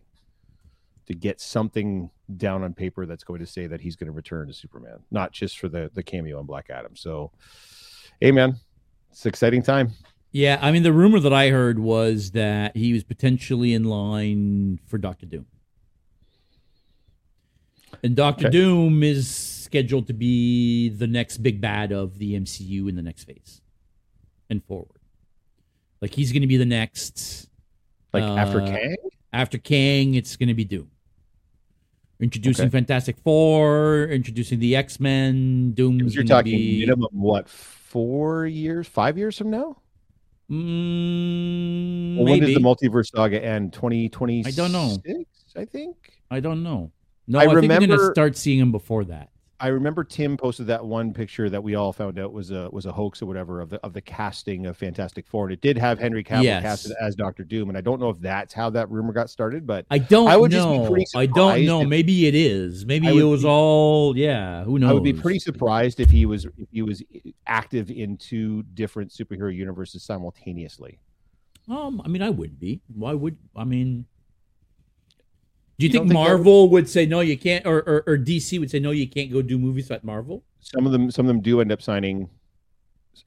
to 1.06 1.14
get 1.14 1.40
something 1.40 2.10
down 2.38 2.62
on 2.62 2.72
paper 2.72 3.04
that's 3.04 3.24
going 3.24 3.40
to 3.40 3.46
say 3.46 3.66
that 3.66 3.80
he's 3.80 3.94
going 3.94 4.06
to 4.06 4.12
return 4.12 4.48
to 4.48 4.54
Superman, 4.54 5.00
not 5.10 5.32
just 5.32 5.58
for 5.58 5.68
the 5.68 5.90
the 5.92 6.02
cameo 6.02 6.38
on 6.38 6.46
Black 6.46 6.70
Adam. 6.70 6.96
So, 6.96 7.30
hey, 8.20 8.32
man, 8.32 8.56
it's 9.10 9.26
exciting 9.26 9.62
time. 9.62 9.92
Yeah, 10.30 10.58
I 10.62 10.72
mean, 10.72 10.82
the 10.82 10.94
rumor 10.94 11.20
that 11.20 11.32
I 11.34 11.50
heard 11.50 11.78
was 11.78 12.30
that 12.30 12.74
he 12.74 12.94
was 12.94 13.04
potentially 13.04 13.74
in 13.74 13.84
line 13.84 14.80
for 14.86 14.96
Doctor 14.96 15.26
Doom. 15.26 15.44
And 18.02 18.16
Doctor 18.16 18.48
Okay. 18.48 18.58
Doom 18.58 19.02
is 19.02 19.28
scheduled 19.28 20.06
to 20.08 20.12
be 20.12 20.88
the 20.88 21.06
next 21.06 21.38
big 21.38 21.60
bad 21.60 21.92
of 21.92 22.18
the 22.18 22.34
MCU 22.34 22.88
in 22.88 22.96
the 22.96 23.02
next 23.02 23.24
phase 23.24 23.60
and 24.50 24.62
forward. 24.64 25.00
Like 26.00 26.12
he's 26.14 26.32
going 26.32 26.42
to 26.42 26.48
be 26.48 26.56
the 26.56 26.64
next 26.66 27.48
Like 28.12 28.24
after 28.24 28.60
Uh, 28.60 28.66
Kang, 28.66 28.96
after 29.32 29.56
Kang, 29.58 30.14
it's 30.14 30.36
going 30.36 30.48
to 30.48 30.54
be 30.54 30.64
Doom. 30.64 30.90
Introducing 32.20 32.66
Okay. 32.66 32.70
Fantastic 32.72 33.16
Four, 33.18 34.04
introducing 34.10 34.58
the 34.60 34.76
X 34.76 35.00
Men. 35.00 35.72
Doom's 35.72 36.14
you're 36.14 36.22
talking 36.24 36.52
be, 36.52 36.80
minimum 36.80 37.08
what 37.12 37.48
four 37.48 38.46
years, 38.46 38.86
five 38.86 39.16
years 39.18 39.36
from 39.38 39.50
now? 39.50 39.78
Mm, 40.50 42.16
Well, 42.16 42.24
when 42.26 42.40
does 42.40 42.54
the 42.54 42.60
multiverse 42.60 43.10
saga 43.14 43.42
end? 43.42 43.72
Twenty 43.72 44.08
twenty. 44.08 44.44
I 44.46 44.50
don't 44.50 44.72
know. 44.72 44.96
I 45.56 45.64
think. 45.64 45.96
I 46.30 46.40
don't 46.40 46.62
know. 46.62 46.90
No, 47.32 47.38
I 47.38 47.42
I, 47.42 47.44
think 47.46 47.54
we're 47.54 47.60
going 47.68 47.80
to 47.80 47.86
remember- 47.86 48.12
start 48.14 48.36
seeing 48.36 48.58
him 48.58 48.70
before 48.72 49.04
that. 49.06 49.30
I 49.60 49.68
remember 49.68 50.02
Tim 50.02 50.36
posted 50.36 50.66
that 50.66 50.84
one 50.84 51.14
picture 51.14 51.48
that 51.48 51.62
we 51.62 51.76
all 51.76 51.92
found 51.92 52.18
out 52.18 52.32
was 52.32 52.50
a 52.50 52.68
was 52.72 52.84
a 52.84 52.90
hoax 52.90 53.22
or 53.22 53.26
whatever 53.26 53.60
of 53.60 53.70
the 53.70 53.78
of 53.84 53.92
the 53.92 54.00
casting 54.00 54.66
of 54.66 54.76
Fantastic 54.76 55.24
Four, 55.24 55.44
and 55.44 55.52
it 55.52 55.60
did 55.60 55.78
have 55.78 56.00
Henry 56.00 56.24
Cavill 56.24 56.42
Yes. 56.42 56.62
casted 56.62 56.96
as 57.00 57.14
Doctor 57.14 57.44
Doom, 57.44 57.68
and 57.68 57.78
I 57.78 57.80
don't 57.80 58.00
know 58.00 58.10
if 58.10 58.18
that's 58.18 58.52
how 58.52 58.70
that 58.70 58.90
rumor 58.90 59.12
got 59.12 59.30
started, 59.30 59.64
but 59.64 59.86
I 59.88 59.98
don't 59.98 60.26
I 60.26 60.36
would 60.36 60.50
just 60.50 60.66
be 60.68 60.78
know. 60.78 60.90
pretty 60.90 61.06
I 61.14 61.26
don't 61.26 61.64
know. 61.64 61.82
if- 61.82 61.88
Maybe 61.88 62.26
it 62.26 62.34
is. 62.34 62.84
Maybe 62.84 63.06
it 63.06 63.22
was 63.22 63.42
be- 63.42 63.48
all. 63.48 64.18
Yeah. 64.18 64.64
Who 64.64 64.80
knows? 64.80 64.90
I 64.90 64.94
would 64.94 65.04
be 65.04 65.12
pretty 65.12 65.38
surprised 65.38 66.00
if 66.00 66.10
he 66.10 66.26
was 66.26 66.44
if 66.58 66.68
he 66.72 66.82
was 66.82 67.00
active 67.46 67.88
in 67.88 68.16
two 68.16 68.64
different 68.74 69.12
superhero 69.12 69.54
universes 69.54 70.02
simultaneously. 70.02 70.98
Um, 71.68 72.02
I 72.04 72.08
mean, 72.08 72.22
I 72.22 72.30
would 72.30 72.58
be. 72.58 72.80
Why 72.92 73.12
would 73.14 73.36
I 73.54 73.62
mean? 73.62 74.06
Do 75.82 75.86
you, 75.86 75.88
You 75.88 75.92
think, 75.92 76.10
think 76.10 76.12
that 76.12 76.20
would- 76.20 76.28
Marvel 76.28 76.68
would... 76.70 76.88
say 76.88 77.06
no? 77.06 77.20
You 77.20 77.36
can't, 77.36 77.66
or, 77.66 77.78
or 77.78 78.04
or 78.06 78.16
DC 78.18 78.58
would 78.60 78.70
say 78.70 78.78
no? 78.78 78.90
You 78.92 79.08
can't 79.08 79.32
go 79.32 79.42
do 79.42 79.58
movies 79.58 79.90
at 79.90 80.04
Marvel. 80.04 80.44
Some 80.60 80.86
of 80.86 80.92
them 80.92 81.10
some 81.10 81.26
of 81.26 81.28
them 81.28 81.40
do 81.40 81.60
end 81.60 81.72
up 81.72 81.82
signing 81.82 82.28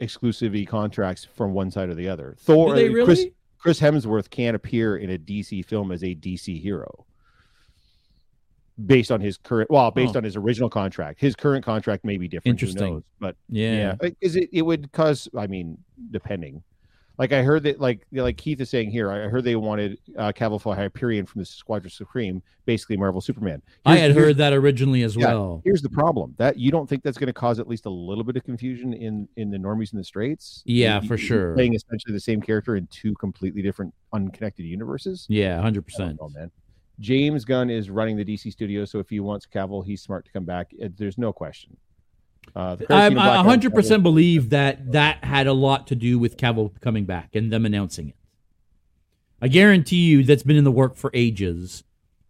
exclusivity 0.01 0.67
contracts 0.67 1.25
from 1.25 1.53
one 1.53 1.69
side 1.69 1.89
or 1.89 1.95
the 1.95 2.07
other. 2.07 2.35
Thor, 2.39 2.73
really? 2.73 3.03
Chris 3.03 3.25
Chris 3.57 3.79
Hemsworth 3.79 4.29
can't 4.29 4.55
appear 4.55 4.97
in 4.97 5.09
a 5.11 5.17
DC 5.17 5.65
film 5.65 5.91
as 5.91 6.03
a 6.03 6.15
DC 6.15 6.61
hero. 6.61 7.05
Based 8.85 9.09
on 9.09 9.21
his 9.21 9.37
current, 9.37 9.69
well, 9.69 9.89
based 9.89 10.15
Oh. 10.15 10.19
on 10.19 10.23
his 10.25 10.35
original 10.35 10.69
contract, 10.69 11.19
his 11.21 11.33
current 11.33 11.63
contract 11.63 12.03
may 12.03 12.17
be 12.17 12.27
different. 12.27 12.59
Interesting. 12.59 12.95
knows? 12.95 13.03
But 13.19 13.37
yeah. 13.49 13.95
yeah, 14.01 14.09
is 14.19 14.35
it? 14.35 14.49
It 14.51 14.63
would 14.63 14.91
cause. 14.91 15.29
I 15.37 15.47
mean, 15.47 15.77
depending. 16.11 16.61
Like 17.17 17.31
I 17.31 17.41
heard 17.43 17.63
that, 17.63 17.79
like 17.79 18.05
like 18.11 18.37
Keith 18.37 18.59
is 18.59 18.69
saying 18.69 18.91
here, 18.91 19.09
I 19.11 19.27
heard 19.29 19.43
they 19.43 19.55
wanted 19.55 19.99
uh, 20.17 20.31
Cavill 20.33 20.59
for 20.61 20.75
Hyperion 20.75 21.25
from 21.25 21.39
the 21.39 21.45
Squadron 21.45 21.89
Supreme, 21.89 22.43
basically 22.65 22.97
Marvel 22.97 23.21
Superman. 23.21 23.61
I 23.85 23.97
had 23.97 24.11
heard 24.11 24.37
that 24.37 24.51
originally 24.53 25.03
as 25.03 25.15
Yeah. 25.15 25.27
well. 25.27 25.61
Here's 25.63 25.81
the 25.81 25.89
problem: 25.89 26.33
that 26.37 26.57
you 26.57 26.71
don't 26.71 26.87
think 26.89 27.03
that's 27.03 27.17
going 27.17 27.27
to 27.27 27.33
cause 27.33 27.59
at 27.59 27.67
least 27.67 27.85
a 27.85 27.89
little 27.89 28.23
bit 28.23 28.35
of 28.35 28.43
confusion 28.43 28.93
in 28.93 29.27
in 29.37 29.49
the 29.49 29.57
normies 29.57 29.93
in 29.93 29.97
the 29.97 30.03
straits. 30.03 30.61
Yeah, 30.65 31.01
You- 31.01 31.07
for 31.07 31.17
sure. 31.17 31.53
Playing 31.53 31.73
essentially 31.75 32.13
the 32.13 32.19
same 32.19 32.41
character 32.41 32.75
in 32.75 32.87
two 32.87 33.13
completely 33.15 33.61
different, 33.61 33.93
unconnected 34.11 34.65
universes. 34.65 35.25
Yeah, 35.29 35.61
hundred 35.61 35.83
percent. 35.83 36.17
Oh 36.21 36.29
man. 36.29 36.51
James 36.99 37.43
Gunn 37.43 37.69
is 37.69 37.89
running 37.89 38.15
the 38.15 38.23
DC 38.23 38.51
studio, 38.53 38.85
so 38.85 38.99
if 38.99 39.09
he 39.09 39.19
wants 39.19 39.45
Cavill, 39.45 39.85
he's 39.85 40.01
smart 40.01 40.23
to 40.25 40.31
come 40.31 40.45
back. 40.45 40.71
There's 40.97 41.17
no 41.17 41.33
question. 41.33 41.75
Uh, 42.55 42.77
I 42.89 43.09
100% 43.09 44.03
believe 44.03 44.49
that 44.49 44.91
that 44.91 45.23
had 45.23 45.47
a 45.47 45.53
lot 45.53 45.87
to 45.87 45.95
do 45.95 46.19
with 46.19 46.37
Cavill 46.37 46.79
coming 46.81 47.05
back 47.05 47.35
and 47.35 47.51
them 47.51 47.65
announcing 47.65 48.09
it. 48.09 48.15
I 49.41 49.47
guarantee 49.47 50.05
you 50.05 50.23
that's 50.23 50.43
been 50.43 50.55
in 50.55 50.63
the 50.63 50.71
work 50.71 50.95
for 50.95 51.11
ages. 51.13 51.83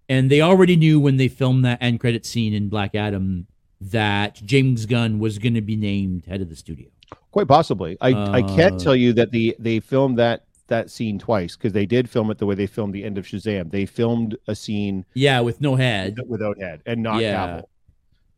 And 0.07 0.29
they 0.29 0.41
already 0.41 0.75
knew 0.75 0.99
when 0.99 1.17
they 1.17 1.27
filmed 1.27 1.65
that 1.65 1.79
end 1.81 1.99
credit 1.99 2.25
scene 2.25 2.53
in 2.53 2.69
Black 2.69 2.93
Adam 2.93 3.47
that 3.81 4.35
James 4.43 4.85
Gunn 4.85 5.19
was 5.19 5.39
going 5.39 5.53
to 5.55 5.61
be 5.61 5.75
named 5.75 6.25
head 6.25 6.41
of 6.41 6.49
the 6.49 6.55
studio. 6.55 6.87
Quite 7.31 7.47
possibly. 7.47 7.97
I, 8.01 8.13
uh, 8.13 8.31
I 8.31 8.41
can't 8.41 8.79
tell 8.79 8.95
you 8.95 9.13
that 9.13 9.31
the 9.31 9.55
they 9.59 9.79
filmed 9.79 10.17
that 10.19 10.45
that 10.67 10.89
scene 10.89 11.19
twice 11.19 11.55
because 11.55 11.73
they 11.73 11.85
did 11.85 12.09
film 12.09 12.31
it 12.31 12.37
the 12.37 12.45
way 12.45 12.55
they 12.55 12.67
filmed 12.67 12.93
the 12.93 13.03
end 13.03 13.17
of 13.17 13.25
Shazam. 13.25 13.71
They 13.71 13.85
filmed 13.85 14.37
a 14.47 14.55
scene, 14.55 15.05
yeah, 15.13 15.39
with 15.41 15.61
no 15.61 15.75
head, 15.75 16.17
without 16.27 16.59
head, 16.59 16.81
and 16.85 17.03
not 17.03 17.21
yeah. 17.21 17.35
Cavill, 17.35 17.63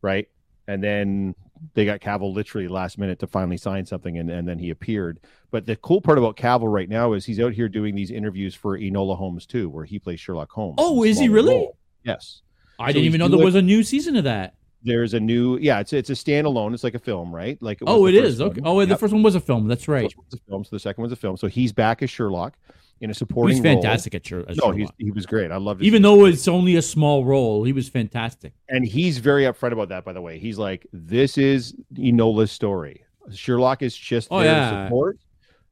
right? 0.02 0.28
And 0.66 0.82
then 0.82 1.34
they 1.74 1.84
got 1.84 2.00
Cavill 2.00 2.32
literally 2.32 2.68
last 2.68 2.98
minute 2.98 3.18
to 3.20 3.26
finally 3.26 3.56
sign 3.56 3.86
something, 3.86 4.18
and, 4.18 4.30
and 4.30 4.46
then 4.46 4.58
he 4.58 4.70
appeared. 4.70 5.20
But 5.50 5.66
the 5.66 5.76
cool 5.76 6.00
part 6.00 6.18
about 6.18 6.36
Cavill 6.36 6.72
right 6.72 6.88
now 6.88 7.12
is 7.12 7.24
he's 7.24 7.40
out 7.40 7.52
here 7.52 7.68
doing 7.68 7.94
these 7.94 8.10
interviews 8.10 8.54
for 8.54 8.78
Enola 8.78 9.16
Holmes 9.16 9.46
too, 9.46 9.68
where 9.68 9.84
he 9.84 9.98
plays 9.98 10.20
Sherlock 10.20 10.50
Holmes. 10.50 10.76
Oh, 10.78 11.04
is 11.04 11.18
he 11.18 11.28
really? 11.28 11.54
Role. 11.54 11.76
Yes. 12.04 12.42
I 12.78 12.88
so 12.88 12.94
didn't 12.94 13.06
even 13.06 13.18
know 13.18 13.28
there 13.28 13.44
was 13.44 13.54
a 13.54 13.62
new 13.62 13.82
season 13.82 14.16
of 14.16 14.24
that. 14.24 14.54
There's 14.82 15.12
a 15.12 15.20
new, 15.20 15.58
yeah, 15.58 15.80
it's 15.80 15.92
it's 15.92 16.10
a 16.10 16.12
standalone. 16.12 16.72
It's 16.72 16.84
like 16.84 16.94
a 16.94 17.00
film, 17.00 17.34
right? 17.34 17.60
Like, 17.60 17.82
it 17.82 17.88
oh, 17.88 18.06
it 18.06 18.14
is. 18.14 18.38
One. 18.38 18.50
Okay. 18.50 18.60
Oh, 18.64 18.78
yep. 18.78 18.88
the 18.88 18.96
first 18.96 19.12
one 19.12 19.24
was 19.24 19.34
a 19.34 19.40
film. 19.40 19.66
That's 19.66 19.88
right. 19.88 20.12
The 20.30 20.38
film, 20.48 20.62
so 20.62 20.70
the 20.70 20.78
second 20.78 21.02
one's 21.02 21.12
a 21.12 21.16
film. 21.16 21.36
So 21.36 21.48
he's 21.48 21.72
back 21.72 22.02
as 22.02 22.10
Sherlock 22.10 22.56
in 23.00 23.10
a 23.10 23.14
supporting. 23.14 23.56
He's 23.56 23.62
fantastic 23.62 24.12
role. 24.12 24.18
at 24.18 24.26
Sherlock. 24.26 24.56
No, 24.56 24.70
he's, 24.70 24.88
he 24.98 25.10
was 25.10 25.26
great. 25.26 25.50
I 25.50 25.56
loved 25.56 25.82
it. 25.82 25.86
Even 25.86 26.02
though 26.02 26.26
it's 26.26 26.48
only 26.48 26.76
a 26.76 26.82
small 26.82 27.24
role, 27.24 27.64
he 27.64 27.72
was 27.72 27.88
fantastic. 27.88 28.52
And 28.68 28.84
he's 28.84 29.18
very 29.18 29.44
upfront 29.44 29.72
about 29.72 29.88
that. 29.90 30.04
By 30.04 30.12
the 30.12 30.20
way, 30.20 30.38
he's 30.38 30.58
like, 30.58 30.86
"This 30.92 31.38
is 31.38 31.74
Enola's 31.94 32.52
story. 32.52 33.04
Sherlock 33.32 33.82
is 33.82 33.96
just 33.96 34.28
oh, 34.30 34.40
there 34.40 34.52
yeah. 34.52 34.70
to 34.70 34.86
support." 34.86 35.18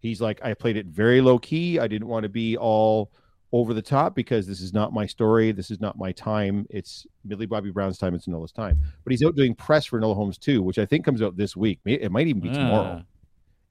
He's 0.01 0.21
like, 0.21 0.45
"I 0.45 0.55
played 0.55 0.77
it 0.77 0.87
very 0.87 1.21
low 1.21 1.39
key. 1.39 1.79
I 1.79 1.87
didn't 1.87 2.09
want 2.09 2.25
to 2.25 2.29
be 2.29 2.57
all." 2.57 3.11
over 3.53 3.73
the 3.73 3.83
top 3.83 4.15
because 4.15 4.47
this 4.47 4.61
is 4.61 4.73
not 4.73 4.93
my 4.93 5.07
story. 5.07 5.53
This 5.53 5.71
is 5.71 5.81
not 5.81 5.97
my 5.97 6.13
time. 6.13 6.67
It's 6.69 7.07
Millie 7.25 7.47
Bobby 7.47 7.71
Brown's 7.71 7.97
time. 7.97 8.15
It's 8.15 8.27
Enola's 8.27 8.53
time. 8.53 8.79
But 9.05 9.13
he's 9.13 9.23
out 9.25 9.37
doing 9.37 9.55
press 9.55 9.87
for 9.87 10.01
Enola 10.01 10.15
Holmes 10.15 10.37
too, 10.37 10.63
which 10.63 10.79
I 10.79 10.85
think 10.85 11.05
comes 11.05 11.23
out 11.23 11.37
this 11.37 11.57
week. 11.57 11.79
It 11.85 12.11
might 12.11 12.27
even 12.27 12.43
be 12.43 12.51
tomorrow. 12.51 13.03
Ah. 13.03 13.16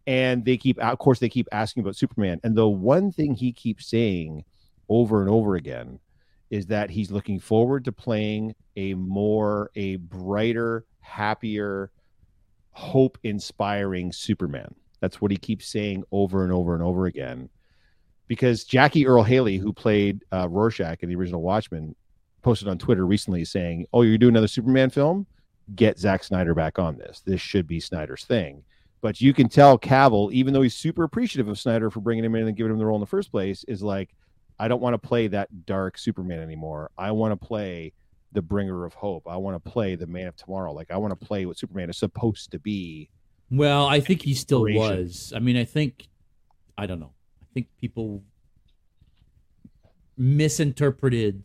And 0.08 0.46
they 0.46 0.58
keep, 0.58 0.78
of 0.80 1.00
course, 1.00 1.20
they 1.20 1.30
keep 1.30 1.48
asking 1.52 1.82
about 1.82 1.96
Superman. 1.96 2.40
And 2.44 2.56
the 2.56 2.68
one 2.68 3.12
thing 3.12 3.34
he 3.34 3.52
keeps 3.52 3.88
saying 3.88 4.44
over 4.88 5.22
and 5.22 5.30
over 5.30 5.56
again 5.56 6.00
is 6.52 6.68
that 6.68 6.92
he's 6.92 7.10
looking 7.10 7.40
forward 7.40 7.86
to 7.86 7.92
playing 7.92 8.54
a 8.76 8.94
more, 8.94 9.72
a 9.76 9.96
brighter, 9.96 10.86
happier, 11.00 11.92
hope 12.72 13.18
inspiring 13.24 14.12
Superman. 14.12 14.76
That's 15.00 15.20
what 15.20 15.32
he 15.32 15.38
keeps 15.38 15.68
saying 15.68 16.04
over 16.12 16.44
and 16.44 16.54
over 16.54 16.76
and 16.76 16.84
over 16.84 17.08
again 17.08 17.50
because 18.28 18.64
Jackie 18.64 19.06
Earle 19.06 19.24
Haley, 19.24 19.58
who 19.58 19.74
played 19.74 20.24
uh, 20.32 20.48
Rorschach 20.50 21.04
in 21.04 21.10
the 21.10 21.16
original 21.16 21.42
Watchmen, 21.42 21.96
posted 22.42 22.68
on 22.68 22.78
Twitter 22.78 23.06
recently 23.06 23.46
saying, 23.46 23.86
"Oh, 23.94 24.02
you're 24.02 24.18
doing 24.18 24.34
another 24.34 24.48
Superman 24.48 24.90
film? 24.90 25.26
Get 25.76 26.00
Zack 26.00 26.24
Snyder 26.24 26.54
back 26.54 26.80
on 26.80 26.98
this. 26.98 27.22
This 27.26 27.42
should 27.42 27.68
be 27.68 27.80
Snyder's 27.80 28.26
thing." 28.26 28.64
But 29.06 29.22
you 29.22 29.36
can 29.36 29.50
tell 29.50 29.78
Cavill, 29.78 30.32
even 30.32 30.52
though 30.52 30.64
he's 30.64 30.74
super 30.74 31.04
appreciative 31.04 31.48
of 31.48 31.60
Snyder 31.60 31.92
for 31.92 32.00
bringing 32.00 32.26
him 32.26 32.34
in 32.34 32.48
and 32.48 32.58
giving 32.58 32.72
him 32.72 32.80
the 32.80 32.88
role 32.88 32.96
in 32.96 33.02
the 33.02 33.06
first 33.06 33.30
place, 33.30 33.64
is 33.68 33.84
like, 33.84 34.10
I 34.58 34.68
don't 34.68 34.82
want 34.82 34.96
to 34.96 34.98
play 34.98 35.28
that 35.28 35.68
dark 35.68 36.00
Superman 36.00 36.40
anymore. 36.40 36.90
I 36.98 37.12
want 37.12 37.32
to 37.40 37.48
play 37.48 37.94
the 38.32 38.42
bringer 38.42 38.84
of 38.84 38.96
hope. 38.96 39.28
I 39.28 39.38
want 39.38 39.64
to 39.64 39.70
play 39.72 39.94
the 39.94 40.08
man 40.08 40.26
of 40.26 40.36
tomorrow. 40.36 40.74
Like 40.74 40.90
I 40.90 40.98
want 40.98 41.12
to 41.12 41.24
play 41.24 41.46
what 41.46 41.56
Superman 41.56 41.88
is 41.92 42.00
supposed 42.00 42.50
to 42.50 42.58
be. 42.58 43.12
Well, 43.52 43.86
I 43.86 44.00
think 44.00 44.24
he 44.24 44.34
still 44.34 44.64
was. 44.64 45.32
I 45.36 45.40
mean, 45.40 45.56
I 45.56 45.66
think 45.66 46.08
I 46.76 46.88
don't 46.88 47.00
know 47.00 47.14
I 47.44 47.46
think 47.54 47.68
people 47.80 48.24
misinterpreted 50.18 51.44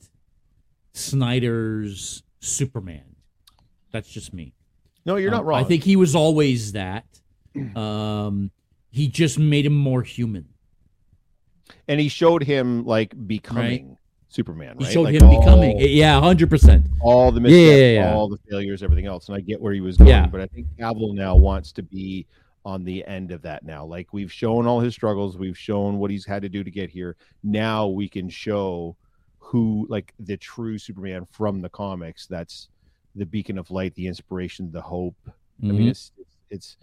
Snyder's 0.95 2.23
Superman. 2.41 3.17
That's 3.93 4.09
just 4.09 4.33
me. 4.33 4.55
No, 5.05 5.17
you're 5.17 5.31
not 5.31 5.41
um, 5.41 5.47
wrong. 5.47 5.61
I 5.61 5.65
think 5.65 5.85
he 5.85 5.97
was 5.97 6.15
always 6.15 6.73
that. 6.73 7.20
Um, 7.77 8.51
he 8.91 9.09
just 9.09 9.39
made 9.39 9.67
him 9.67 9.77
more 9.77 10.03
human. 10.03 10.49
And 11.89 12.01
he 12.01 12.09
showed 12.09 12.43
him 12.43 12.85
like 12.85 13.15
becoming 13.27 13.89
right? 13.89 13.97
Superman. 14.29 14.77
Right? 14.77 14.87
He 14.87 14.93
showed 14.93 15.03
like 15.03 15.15
him 15.15 15.25
all, 15.25 15.41
becoming. 15.41 15.77
Yeah, 15.79 16.21
hundred 16.21 16.51
percent. 16.51 16.87
All 17.01 17.33
the 17.33 17.41
missteps, 17.41 17.61
yeah, 17.61 17.77
yeah, 17.77 17.93
yeah, 18.01 18.15
all 18.15 18.29
the 18.29 18.39
failures, 18.49 18.83
everything 18.83 19.07
else. 19.07 19.29
And 19.29 19.37
I 19.37 19.41
get 19.41 19.61
where 19.61 19.73
he 19.73 19.81
was 19.81 19.97
going, 19.97 20.31
but 20.31 20.41
I 20.41 20.47
think 20.47 20.67
Cavill 20.79 21.15
now 21.15 21.37
wants 21.37 21.73
to 21.73 21.83
be 21.83 22.27
on 22.65 22.85
the 22.85 23.05
end 23.07 23.33
of 23.33 23.43
that 23.43 23.65
now. 23.65 23.85
Like 23.85 24.13
we've 24.13 24.33
shown 24.33 24.67
all 24.67 24.81
his 24.81 24.95
struggles, 24.95 25.37
we've 25.37 25.59
shown 25.59 25.99
what 25.99 26.11
he's 26.11 26.27
had 26.27 26.43
to 26.43 26.49
do 26.49 26.63
to 26.63 26.71
get 26.71 26.91
here. 26.91 27.17
Now 27.43 27.87
we 27.89 28.09
can 28.09 28.29
show 28.29 28.97
who 29.39 29.87
like 29.89 30.15
the 30.21 30.37
true 30.37 30.79
Superman 30.79 31.27
from 31.31 31.61
the 31.61 31.69
comics. 31.69 32.27
That's 32.27 32.69
the 33.17 33.27
beacon 33.27 33.59
of 33.59 33.71
light, 33.71 33.95
the 33.95 34.07
inspiration, 34.07 34.71
the 34.71 34.81
hope. 34.81 35.17
Mm-hmm. 35.27 35.69
I 35.69 35.73
mean, 35.73 35.81
mm-hmm. 35.81 35.89
it's, 35.89 36.13
it's, 36.19 36.37
it's 36.51 36.77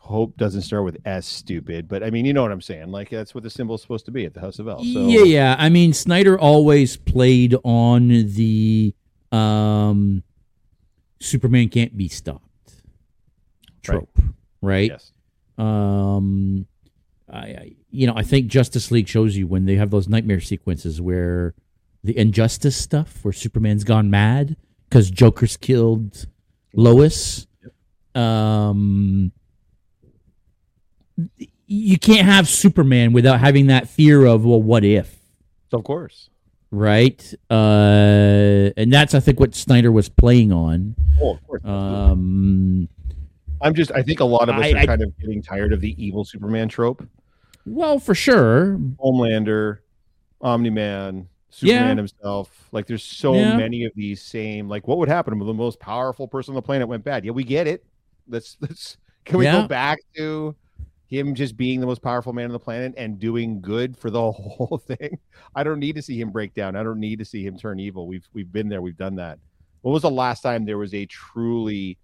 hope 0.00 0.36
doesn't 0.36 0.62
start 0.62 0.84
with 0.84 0.98
S, 1.04 1.26
stupid, 1.26 1.86
but 1.86 2.02
I 2.02 2.10
mean, 2.10 2.24
you 2.24 2.32
know 2.32 2.42
what 2.42 2.50
I'm 2.50 2.60
saying? 2.60 2.90
Like 2.90 3.10
that's 3.10 3.34
what 3.34 3.44
the 3.44 3.50
symbol 3.50 3.76
is 3.76 3.82
supposed 3.82 4.06
to 4.06 4.10
be 4.10 4.24
at 4.24 4.34
the 4.34 4.40
House 4.40 4.58
of 4.58 4.66
El. 4.66 4.78
So. 4.78 5.06
Yeah, 5.06 5.22
yeah. 5.22 5.56
I 5.58 5.68
mean, 5.68 5.92
Snyder 5.92 6.38
always 6.38 6.96
played 6.96 7.54
on 7.64 8.08
the 8.08 8.94
um, 9.30 10.22
Superman 11.20 11.68
can't 11.68 11.96
be 11.96 12.08
stopped 12.08 12.44
trope. 13.82 14.10
Right 14.16 14.30
right? 14.62 14.90
Yes. 14.90 15.12
Um, 15.58 16.66
I, 17.32 17.74
you 17.90 18.06
know, 18.06 18.14
I 18.16 18.22
think 18.22 18.48
Justice 18.48 18.90
League 18.90 19.08
shows 19.08 19.36
you 19.36 19.46
when 19.46 19.66
they 19.66 19.76
have 19.76 19.90
those 19.90 20.08
nightmare 20.08 20.40
sequences 20.40 21.00
where 21.00 21.54
the 22.02 22.16
injustice 22.16 22.76
stuff, 22.76 23.18
where 23.22 23.32
Superman's 23.32 23.84
gone 23.84 24.10
mad 24.10 24.56
because 24.88 25.10
Joker's 25.10 25.56
killed 25.56 26.26
Lois. 26.74 27.46
Yep. 27.62 28.22
Um, 28.22 29.32
you 31.66 31.98
can't 31.98 32.26
have 32.26 32.48
Superman 32.48 33.12
without 33.12 33.40
having 33.40 33.66
that 33.68 33.88
fear 33.88 34.24
of, 34.26 34.44
well, 34.44 34.62
what 34.62 34.84
if? 34.84 35.16
Of 35.72 35.84
course. 35.84 36.30
Right. 36.72 37.34
Uh, 37.48 38.70
and 38.76 38.92
that's, 38.92 39.14
I 39.14 39.20
think, 39.20 39.40
what 39.40 39.54
Snyder 39.54 39.90
was 39.92 40.08
playing 40.08 40.52
on. 40.52 40.94
Oh, 41.20 41.34
of 41.34 41.46
course. 41.46 41.64
Um, 41.64 42.88
I'm 43.60 43.74
just. 43.74 43.92
I 43.92 44.02
think 44.02 44.20
a 44.20 44.24
lot 44.24 44.48
of 44.48 44.56
us 44.56 44.64
I, 44.64 44.72
are 44.72 44.76
I, 44.78 44.86
kind 44.86 45.02
of 45.02 45.16
getting 45.18 45.42
tired 45.42 45.72
of 45.72 45.80
the 45.80 45.94
evil 46.02 46.24
Superman 46.24 46.68
trope. 46.68 47.06
Well, 47.66 47.98
for 47.98 48.14
sure. 48.14 48.78
Homelander, 48.98 49.78
Omni 50.40 50.70
Man, 50.70 51.28
Superman 51.50 51.88
yeah. 51.88 51.94
himself. 51.94 52.68
Like, 52.72 52.86
there's 52.86 53.02
so 53.02 53.34
yeah. 53.34 53.56
many 53.56 53.84
of 53.84 53.92
these 53.94 54.22
same. 54.22 54.68
Like, 54.68 54.88
what 54.88 54.98
would 54.98 55.08
happen 55.08 55.34
if 55.34 55.46
the 55.46 55.52
most 55.52 55.78
powerful 55.78 56.26
person 56.26 56.52
on 56.52 56.56
the 56.56 56.62
planet 56.62 56.88
went 56.88 57.04
bad? 57.04 57.24
Yeah, 57.24 57.32
we 57.32 57.44
get 57.44 57.66
it. 57.66 57.84
Let's 58.28 58.56
let's. 58.60 58.96
Can 59.26 59.38
we 59.38 59.44
yeah. 59.44 59.60
go 59.60 59.68
back 59.68 59.98
to 60.16 60.56
him 61.10 61.34
just 61.34 61.56
being 61.56 61.80
the 61.80 61.86
most 61.86 62.02
powerful 62.02 62.32
man 62.32 62.46
on 62.46 62.52
the 62.52 62.58
planet 62.58 62.94
and 62.96 63.18
doing 63.18 63.60
good 63.60 63.96
for 63.98 64.10
the 64.10 64.32
whole 64.32 64.82
thing? 64.86 65.18
I 65.54 65.62
don't 65.62 65.80
need 65.80 65.96
to 65.96 66.02
see 66.02 66.18
him 66.18 66.30
break 66.30 66.54
down. 66.54 66.76
I 66.76 66.82
don't 66.82 67.00
need 67.00 67.18
to 67.18 67.24
see 67.24 67.44
him 67.44 67.58
turn 67.58 67.78
evil. 67.78 68.06
We've 68.06 68.26
we've 68.32 68.50
been 68.50 68.68
there. 68.68 68.80
We've 68.80 68.96
done 68.96 69.16
that. 69.16 69.38
When 69.82 69.92
was 69.92 70.02
the 70.02 70.10
last 70.10 70.42
time 70.42 70.64
there 70.64 70.78
was 70.78 70.94
a 70.94 71.06
truly 71.06 71.98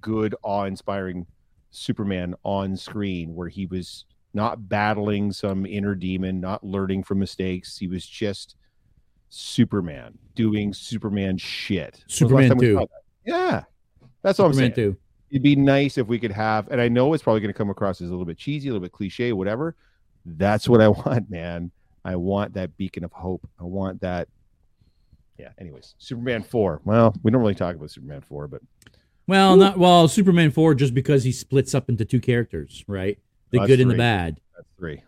good, 0.00 0.34
awe 0.42 0.64
inspiring 0.64 1.26
Superman 1.70 2.34
on 2.44 2.76
screen 2.76 3.34
where 3.34 3.48
he 3.48 3.66
was 3.66 4.04
not 4.34 4.68
battling 4.68 5.32
some 5.32 5.66
inner 5.66 5.94
demon, 5.94 6.40
not 6.40 6.64
learning 6.64 7.04
from 7.04 7.18
mistakes. 7.18 7.76
He 7.78 7.86
was 7.86 8.06
just 8.06 8.56
Superman 9.28 10.18
doing 10.34 10.72
Superman 10.72 11.38
shit. 11.38 12.02
Superman 12.06 12.58
2. 12.58 12.86
Yeah. 13.24 13.64
That's 14.22 14.38
what 14.38 14.52
Superman 14.52 14.70
I'm 14.70 14.74
saying. 14.74 14.92
2. 14.92 14.96
It'd 15.32 15.42
be 15.42 15.56
nice 15.56 15.98
if 15.98 16.06
we 16.06 16.20
could 16.20 16.30
have, 16.30 16.68
and 16.68 16.80
I 16.80 16.88
know 16.88 17.12
it's 17.14 17.22
probably 17.22 17.40
going 17.40 17.52
to 17.52 17.58
come 17.58 17.70
across 17.70 18.00
as 18.00 18.08
a 18.08 18.10
little 18.12 18.24
bit 18.26 18.38
cheesy, 18.38 18.68
a 18.68 18.72
little 18.72 18.84
bit 18.84 18.92
cliche, 18.92 19.32
whatever. 19.32 19.74
That's 20.24 20.68
what 20.68 20.80
I 20.80 20.88
want, 20.88 21.28
man. 21.30 21.70
I 22.04 22.16
want 22.16 22.54
that 22.54 22.76
beacon 22.76 23.02
of 23.02 23.12
hope. 23.12 23.48
I 23.58 23.64
want 23.64 24.00
that. 24.02 24.28
Yeah. 25.38 25.48
Anyways, 25.58 25.94
Superman 25.98 26.42
4. 26.42 26.82
Well, 26.84 27.16
we 27.22 27.30
don't 27.30 27.40
really 27.40 27.54
talk 27.54 27.74
about 27.74 27.90
Superman 27.90 28.20
4, 28.20 28.46
but 28.46 28.60
well, 29.26 29.54
Ooh. 29.54 29.58
not 29.58 29.78
well. 29.78 30.08
Superman 30.08 30.50
four 30.50 30.74
just 30.74 30.94
because 30.94 31.24
he 31.24 31.32
splits 31.32 31.74
up 31.74 31.88
into 31.88 32.04
two 32.04 32.20
characters, 32.20 32.84
right? 32.86 33.18
The 33.50 33.58
good 33.60 33.66
three. 33.68 33.82
and 33.82 33.90
the 33.90 33.96
bad. 33.96 34.40
That's 34.56 34.68
three. 34.78 35.02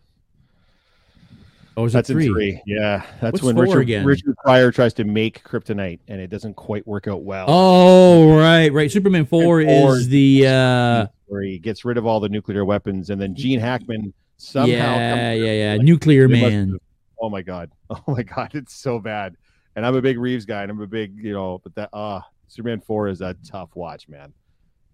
Oh, 1.77 1.85
is 1.87 1.93
that's 1.93 2.09
three? 2.09 2.29
three? 2.29 2.63
Yeah, 2.67 3.05
that's 3.21 3.33
What's 3.33 3.43
when 3.43 3.57
Richard 3.57 3.81
again? 3.81 4.05
Richard 4.05 4.37
Pryor 4.39 4.71
tries 4.71 4.95
to 4.95 5.05
make 5.05 5.43
kryptonite 5.43 6.01
and 6.07 6.21
it 6.21 6.29
doesn't 6.29 6.55
quite 6.55 6.87
work 6.87 7.09
out 7.09 7.23
well. 7.23 7.47
Oh, 7.49 8.37
right, 8.37 8.73
right. 8.73 8.91
Superman 8.91 9.27
four, 9.27 9.63
four 9.65 9.97
is 9.97 10.09
the 10.09 10.47
uh, 10.47 11.07
where 11.27 11.43
he 11.43 11.59
gets 11.59 11.85
rid 11.85 11.99
of 11.99 12.07
all 12.07 12.21
the 12.21 12.29
nuclear 12.29 12.65
weapons, 12.65 13.11
and 13.11 13.21
then 13.21 13.35
Gene 13.35 13.59
Hackman 13.59 14.15
somehow. 14.37 14.69
Yeah, 14.69 15.33
yeah, 15.33 15.53
yeah. 15.53 15.73
Like, 15.75 15.83
Nuclear 15.83 16.29
Man. 16.29 16.79
oh 17.21 17.29
my 17.31 17.43
god! 17.43 17.71
Oh 17.91 18.03
my 18.07 18.23
god! 18.23 18.55
It's 18.55 18.75
so 18.75 18.99
bad 18.99 19.37
And 19.77 19.85
I'm 19.85 19.97
a 19.97 20.03
big 20.03 20.19
Reeves 20.19 20.45
guy, 20.45 20.63
and 20.63 20.71
I'm 20.71 20.81
a 20.81 20.87
big, 20.87 21.17
you 21.17 21.33
know, 21.33 21.61
but 21.63 21.75
that 21.75 21.91
uh 21.93 22.21
Superman 22.47 22.81
four 22.81 23.09
is 23.09 23.21
a 23.21 23.35
tough 23.45 23.71
watch, 23.75 24.09
man. 24.09 24.33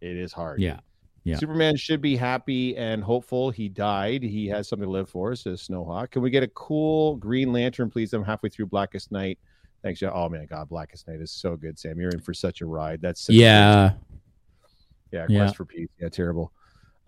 It 0.00 0.16
is 0.16 0.32
hard. 0.32 0.60
Yeah. 0.60 0.80
Yeah. 1.24 1.36
Superman 1.36 1.76
should 1.76 2.00
be 2.00 2.16
happy 2.16 2.76
and 2.76 3.02
hopeful. 3.04 3.50
He 3.50 3.68
died. 3.68 4.22
He 4.22 4.46
has 4.48 4.68
something 4.68 4.86
to 4.86 4.90
live 4.90 5.08
for, 5.08 5.36
says 5.36 5.66
Snowhawk. 5.68 6.10
Can 6.10 6.22
we 6.22 6.30
get 6.30 6.42
a 6.42 6.48
cool 6.48 7.16
Green 7.16 7.52
Lantern, 7.52 7.90
please? 7.90 8.12
I'm 8.14 8.24
halfway 8.24 8.48
through 8.48 8.66
Blackest 8.66 9.12
Night. 9.12 9.38
Thanks. 9.82 10.00
Yeah. 10.00 10.10
Oh 10.12 10.28
man, 10.28 10.46
God, 10.48 10.68
Blackest 10.68 11.06
Night 11.08 11.20
is 11.20 11.30
so 11.30 11.56
good, 11.56 11.78
Sam. 11.78 12.00
You're 12.00 12.10
in 12.10 12.20
for 12.20 12.32
such 12.34 12.60
a 12.62 12.66
ride. 12.66 13.00
That's 13.02 13.28
Yeah. 13.28 13.92
yeah, 15.12 15.26
Yeah. 15.28 15.40
Quest 15.40 15.56
for 15.56 15.64
Peace. 15.64 15.88
Yeah, 16.00 16.08
terrible. 16.08 16.52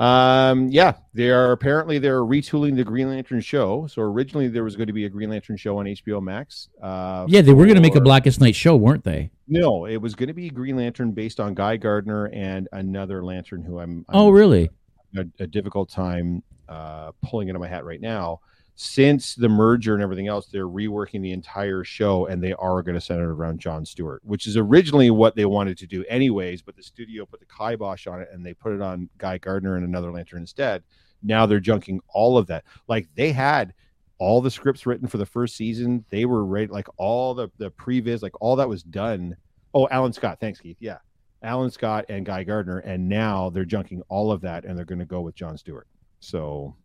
Um, 0.03 0.69
yeah, 0.69 0.95
they 1.15 1.31
are 1.31 1.53
apparently 1.53 1.99
they're 2.01 2.23
retooling 2.23 2.74
the 2.74 2.83
Green 2.83 3.09
Lantern 3.09 3.41
show. 3.41 3.87
So 3.87 4.03
originally 4.03 4.49
there 4.49 4.65
was 4.65 4.74
going 4.74 4.89
to 4.89 4.93
be 4.93 5.05
a 5.05 5.09
Green 5.09 5.31
Lantern 5.31 5.57
show 5.57 5.79
on 5.79 5.87
HBO 5.87 6.20
Max. 6.20 6.69
Uh, 6.83 7.24
Yeah, 7.29 7.41
they 7.41 7.53
were 7.53 7.66
going 7.66 7.77
to 7.77 7.81
make 7.83 7.95
a 7.95 8.01
Blackest 8.01 8.41
Night 8.41 8.57
show, 8.57 8.74
weren't 8.74 9.05
they? 9.05 9.31
No, 9.47 9.87
it 9.87 9.99
was 9.99 10.16
going 10.16 10.27
to 10.27 10.33
be 10.35 10.51
Green 10.51 10.77
Lantern 10.77 11.12
based 11.12 11.39
on 11.39 11.55
Guy 11.55 11.77
Gardner 11.77 12.27
and 12.33 12.69
another 12.73 13.24
Lantern 13.24 13.62
who 13.62 13.79
I'm, 13.79 14.05
I'm 14.09 14.16
Oh, 14.16 14.31
really? 14.31 14.70
a, 15.16 15.24
a 15.39 15.47
difficult 15.47 15.89
time 15.91 16.43
uh, 16.69 17.12
pulling 17.24 17.49
it 17.49 17.55
in 17.55 17.61
my 17.61 17.69
hat 17.69 17.85
right 17.85 18.01
now. 18.01 18.41
Since 18.74 19.35
the 19.35 19.49
merger 19.49 19.94
and 19.94 20.03
everything 20.03 20.28
else, 20.28 20.47
they're 20.47 20.66
reworking 20.66 21.20
the 21.20 21.32
entire 21.32 21.85
show 21.85 22.27
and 22.27 22.43
they 22.43 22.55
are 22.55 22.82
going 22.82 22.94
to 22.94 23.01
center 23.01 23.31
it 23.31 23.35
around 23.35 23.61
John 23.61 23.85
Stewart, 23.85 24.23
which 24.24 24.47
is 24.47 24.57
originally 24.57 25.11
what 25.11 25.36
they 25.36 25.44
wanted 25.44 25.77
to 25.78 25.86
do, 25.86 26.05
anyways. 26.09 26.62
But 26.62 26.77
the 26.77 26.82
studio 26.82 27.27
put 27.27 27.40
the 27.40 27.47
kibosh 27.47 28.07
on 28.07 28.20
it 28.20 28.28
and 28.32 28.44
they 28.44 28.55
put 28.55 28.73
it 28.73 28.81
on 28.81 29.11
Guy 29.19 29.39
Gardner 29.39 29.77
and 29.77 29.85
another 29.85 30.11
Lantern 30.11 30.40
instead. 30.40 30.82
Now 31.23 31.47
they're 31.47 31.61
junking 31.61 32.01
all 32.09 32.39
of 32.39 32.47
that. 32.47 32.65
Like 32.89 33.09
they 33.15 33.31
had 33.31 33.74
all 34.19 34.40
the 34.40 34.51
scripts 34.51 34.86
written 34.86 35.09
for 35.09 35.19
the 35.19 35.27
first 35.27 35.57
season, 35.57 36.05
they 36.11 36.24
were 36.24 36.44
ready, 36.44 36.69
like 36.69 36.89
all 36.97 37.35
the 37.35 37.49
the 37.59 37.70
previs, 37.73 38.23
like 38.23 38.40
all 38.40 38.57
that 38.57 38.69
was 38.69 38.82
done. 38.82 39.36
Oh, 39.74 39.89
Alan 39.90 40.12
Scott, 40.12 40.39
thanks, 40.40 40.61
Keith. 40.61 40.77
Yeah, 40.81 40.99
Alan 41.43 41.70
Scott 41.70 42.07
and 42.09 42.24
Guy 42.24 42.44
Gardner, 42.44 42.78
and 42.78 43.09
now 43.09 43.51
they're 43.51 43.65
junking 43.65 44.01
all 44.09 44.31
of 44.31 44.40
that 44.43 44.65
and 44.65 44.78
they're 44.78 44.85
going 44.85 44.99
to 45.01 45.05
go 45.05 45.20
with 45.20 45.35
John 45.35 45.59
Stewart. 45.59 45.89
So, 46.20 46.77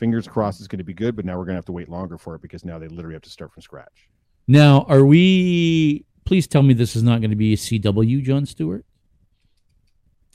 fingers 0.00 0.26
crossed, 0.26 0.58
it's 0.60 0.66
going 0.66 0.78
to 0.78 0.84
be 0.84 0.94
good. 0.94 1.14
But 1.14 1.24
now 1.24 1.38
we're 1.38 1.44
going 1.44 1.54
to 1.54 1.58
have 1.58 1.66
to 1.66 1.72
wait 1.72 1.88
longer 1.88 2.18
for 2.18 2.34
it 2.34 2.42
because 2.42 2.64
now 2.64 2.80
they 2.80 2.88
literally 2.88 3.14
have 3.14 3.22
to 3.22 3.30
start 3.30 3.52
from 3.52 3.62
scratch. 3.62 4.08
Now, 4.48 4.84
are 4.88 5.04
we? 5.04 6.04
Please 6.24 6.48
tell 6.48 6.62
me 6.62 6.74
this 6.74 6.96
is 6.96 7.04
not 7.04 7.20
going 7.20 7.30
to 7.30 7.36
be 7.36 7.52
a 7.52 7.56
CW 7.56 8.22
John 8.24 8.46
Stewart. 8.46 8.84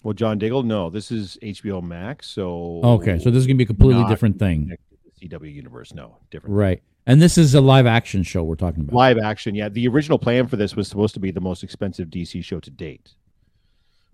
Well, 0.03 0.13
John 0.13 0.37
Diggle, 0.37 0.63
no, 0.63 0.91
this 0.91 1.11
is 1.11 1.37
HBO 1.41 1.81
Max, 1.81 2.27
so 2.27 2.79
Okay, 2.83 3.17
so 3.17 3.31
this 3.31 3.39
is 3.39 3.47
going 3.47 3.55
to 3.55 3.57
be 3.57 3.63
a 3.63 3.67
completely 3.67 4.03
different 4.05 4.37
thing, 4.37 4.65
connected 4.65 4.97
to 5.03 5.19
the 5.19 5.27
CW 5.29 5.51
universe, 5.51 5.95
no, 5.95 6.17
different. 6.29 6.55
right? 6.55 6.83
And 7.07 7.19
this 7.19 7.39
is 7.39 7.55
a 7.55 7.61
live 7.61 7.87
action 7.87 8.21
show 8.21 8.43
we're 8.43 8.53
talking 8.53 8.81
about. 8.81 8.93
Live 8.93 9.17
action, 9.17 9.55
yeah. 9.55 9.67
The 9.67 9.87
original 9.87 10.19
plan 10.19 10.47
for 10.47 10.57
this 10.57 10.75
was 10.75 10.87
supposed 10.87 11.15
to 11.15 11.19
be 11.19 11.31
the 11.31 11.41
most 11.41 11.63
expensive 11.63 12.09
DC 12.09 12.43
show 12.43 12.59
to 12.59 12.69
date, 12.69 13.15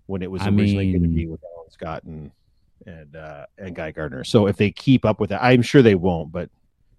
when 0.06 0.22
it 0.22 0.30
was 0.30 0.40
I 0.40 0.46
originally 0.46 0.92
going 0.92 1.02
to 1.02 1.08
be 1.08 1.26
with 1.26 1.40
Alan 1.56 1.70
Scott 1.70 2.04
and 2.04 2.30
and 2.86 3.16
uh, 3.16 3.46
and 3.58 3.74
Guy 3.74 3.90
Gardner. 3.90 4.24
So 4.24 4.46
if 4.46 4.56
they 4.56 4.70
keep 4.70 5.04
up 5.04 5.20
with 5.20 5.30
that, 5.30 5.42
I'm 5.42 5.62
sure 5.62 5.82
they 5.82 5.94
won't. 5.94 6.32
But 6.32 6.50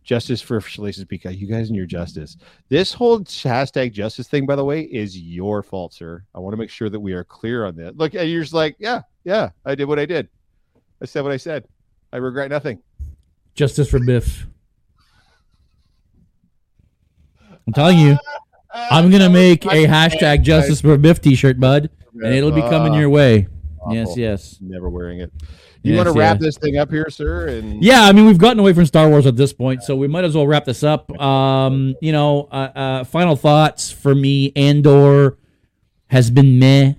justice 0.03 0.41
for 0.41 0.59
Salacious 0.61 1.05
Pika, 1.05 1.37
you 1.37 1.47
guys 1.47 1.67
and 1.69 1.75
your 1.75 1.85
justice. 1.85 2.37
This 2.69 2.93
whole 2.93 3.21
hashtag 3.21 3.93
justice 3.93 4.27
thing, 4.27 4.45
by 4.45 4.55
the 4.55 4.65
way, 4.65 4.81
is 4.81 5.17
your 5.17 5.63
fault, 5.63 5.93
sir. 5.93 6.23
I 6.35 6.39
want 6.39 6.53
to 6.53 6.57
make 6.57 6.69
sure 6.69 6.89
that 6.89 6.99
we 6.99 7.13
are 7.13 7.23
clear 7.23 7.65
on 7.65 7.75
that. 7.77 7.97
Look, 7.97 8.13
and 8.13 8.29
you're 8.29 8.41
just 8.41 8.53
like, 8.53 8.75
yeah, 8.79 9.01
yeah, 9.23 9.49
I 9.65 9.75
did 9.75 9.85
what 9.85 9.99
I 9.99 10.05
did. 10.05 10.27
I 11.01 11.05
said 11.05 11.21
what 11.21 11.31
I 11.31 11.37
said. 11.37 11.65
I 12.11 12.17
regret 12.17 12.49
nothing. 12.49 12.81
Justice 13.55 13.89
for 13.89 13.99
Biff. 13.99 14.47
I'm 17.65 17.73
telling 17.73 17.97
you, 17.97 18.17
I'm 18.73 19.09
gonna 19.09 19.29
make 19.29 19.65
a 19.65 19.87
hashtag 19.87 20.41
Justice 20.41 20.81
for 20.81 20.97
Biff 20.97 21.21
T-shirt, 21.21 21.59
bud, 21.59 21.89
and 22.13 22.33
it'll 22.33 22.51
be 22.51 22.61
coming 22.61 22.93
your 22.93 23.09
way. 23.09 23.47
Yes, 23.89 24.17
yes. 24.17 24.57
Never 24.61 24.89
wearing 24.89 25.19
it. 25.19 25.31
You 25.83 25.93
Yes, 25.93 26.05
want 26.05 26.15
to 26.15 26.19
wrap 26.19 26.37
yeah. 26.37 26.45
this 26.45 26.57
thing 26.57 26.77
up 26.77 26.89
here, 26.89 27.09
sir? 27.09 27.47
And 27.47 27.83
Yeah, 27.83 28.03
I 28.03 28.13
mean 28.13 28.25
we've 28.25 28.37
gotten 28.37 28.59
away 28.59 28.71
from 28.71 28.85
Star 28.85 29.09
Wars 29.09 29.25
at 29.25 29.35
this 29.35 29.51
point, 29.51 29.83
so 29.83 29.97
we 29.97 30.07
might 30.07 30.23
as 30.23 30.33
well 30.33 30.47
wrap 30.47 30.63
this 30.63 30.81
up. 30.81 31.11
Um, 31.21 31.95
you 32.01 32.13
know, 32.13 32.47
uh, 32.51 32.69
uh, 32.73 33.03
final 33.03 33.35
thoughts 33.35 33.91
for 33.91 34.15
me: 34.15 34.53
Andor 34.55 35.37
has 36.07 36.31
been 36.31 36.57
meh. 36.57 36.93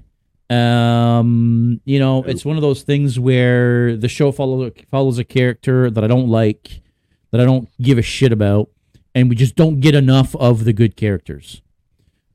Um, 0.50 1.80
you 1.86 1.98
know, 1.98 2.22
it's 2.24 2.44
one 2.44 2.56
of 2.56 2.62
those 2.62 2.82
things 2.82 3.18
where 3.18 3.96
the 3.96 4.08
show 4.08 4.30
follows 4.30 4.72
follows 4.90 5.18
a 5.18 5.24
character 5.24 5.90
that 5.90 6.04
I 6.04 6.06
don't 6.06 6.28
like, 6.28 6.82
that 7.30 7.40
I 7.40 7.44
don't 7.44 7.70
give 7.80 7.96
a 7.96 8.02
shit 8.02 8.32
about, 8.32 8.68
and 9.14 9.30
we 9.30 9.34
just 9.34 9.56
don't 9.56 9.80
get 9.80 9.94
enough 9.94 10.36
of 10.36 10.64
the 10.64 10.74
good 10.74 10.94
characters. 10.94 11.62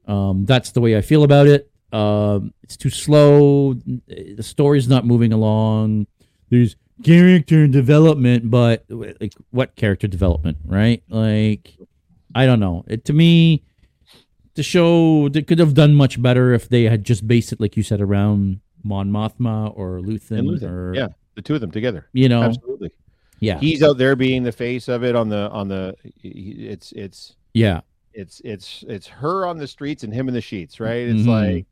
Um, 0.07 0.45
that's 0.45 0.71
the 0.71 0.81
way 0.81 0.97
I 0.97 1.01
feel 1.01 1.23
about 1.23 1.45
it. 1.45 1.69
Um, 1.93 2.53
it's 2.63 2.75
too 2.75 2.89
slow. 2.89 3.73
The 4.07 4.41
story's 4.43 4.87
not 4.87 5.05
moving 5.05 5.31
along. 5.31 6.07
There's 6.49 6.75
character 7.03 7.67
development, 7.67 8.49
but 8.49 8.83
like 8.89 9.33
what 9.51 9.75
character 9.75 10.07
development, 10.07 10.57
right? 10.65 11.03
Like, 11.09 11.77
I 12.35 12.45
don't 12.45 12.59
know. 12.59 12.83
It, 12.87 13.05
to 13.05 13.13
me, 13.13 13.63
the 14.55 14.63
show 14.63 15.29
they 15.29 15.41
could 15.41 15.59
have 15.59 15.73
done 15.73 15.95
much 15.95 16.21
better 16.21 16.53
if 16.53 16.67
they 16.69 16.83
had 16.83 17.03
just 17.03 17.27
based 17.27 17.51
it, 17.53 17.59
like 17.61 17.77
you 17.77 17.83
said, 17.83 18.01
around 18.01 18.59
Mon 18.83 19.09
Mothma 19.11 19.71
or 19.77 19.99
Luthen, 19.99 20.45
Luthen. 20.47 20.69
or 20.69 20.93
yeah, 20.95 21.07
the 21.35 21.41
two 21.41 21.55
of 21.55 21.61
them 21.61 21.71
together. 21.71 22.07
you 22.13 22.27
know, 22.29 22.43
Absolutely. 22.43 22.91
yeah, 23.39 23.59
He's 23.59 23.81
out 23.83 23.97
there 23.97 24.15
being 24.15 24.43
the 24.43 24.51
face 24.51 24.87
of 24.87 25.03
it 25.03 25.15
on 25.15 25.29
the 25.29 25.49
on 25.51 25.67
the. 25.69 25.95
It's 26.23 26.91
it's 26.93 27.35
yeah, 27.53 27.81
it's 28.13 28.41
it's 28.43 28.83
it's 28.87 29.07
her 29.07 29.45
on 29.45 29.57
the 29.57 29.67
streets 29.67 30.03
and 30.03 30.13
him 30.13 30.27
in 30.27 30.33
the 30.33 30.41
sheets, 30.41 30.79
right? 30.79 31.07
It's 31.07 31.21
Mhm. 31.21 31.27
like 31.27 31.65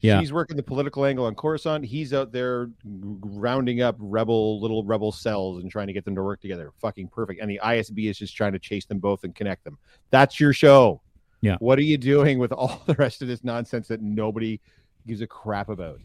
Yeah. 0.00 0.20
she's 0.20 0.32
working 0.32 0.56
the 0.56 0.62
political 0.62 1.04
angle 1.04 1.26
on 1.26 1.34
Coruscant. 1.34 1.84
He's 1.84 2.12
out 2.12 2.32
there 2.32 2.70
rounding 2.84 3.82
up 3.82 3.96
rebel 3.98 4.60
little 4.60 4.84
rebel 4.84 5.12
cells 5.12 5.62
and 5.62 5.70
trying 5.70 5.86
to 5.88 5.92
get 5.92 6.04
them 6.04 6.14
to 6.14 6.22
work 6.22 6.40
together. 6.40 6.72
Fucking 6.80 7.08
perfect. 7.08 7.40
And 7.40 7.50
the 7.50 7.60
ISB 7.62 8.08
is 8.10 8.18
just 8.18 8.36
trying 8.36 8.52
to 8.52 8.58
chase 8.58 8.84
them 8.86 8.98
both 8.98 9.24
and 9.24 9.34
connect 9.34 9.64
them. 9.64 9.78
That's 10.10 10.40
your 10.40 10.52
show. 10.52 11.00
Yeah. 11.40 11.56
What 11.58 11.78
are 11.78 11.82
you 11.82 11.98
doing 11.98 12.38
with 12.38 12.52
all 12.52 12.82
the 12.86 12.94
rest 12.94 13.22
of 13.22 13.28
this 13.28 13.44
nonsense 13.44 13.88
that 13.88 14.02
nobody 14.02 14.60
gives 15.06 15.20
a 15.20 15.26
crap 15.26 15.68
about? 15.68 16.00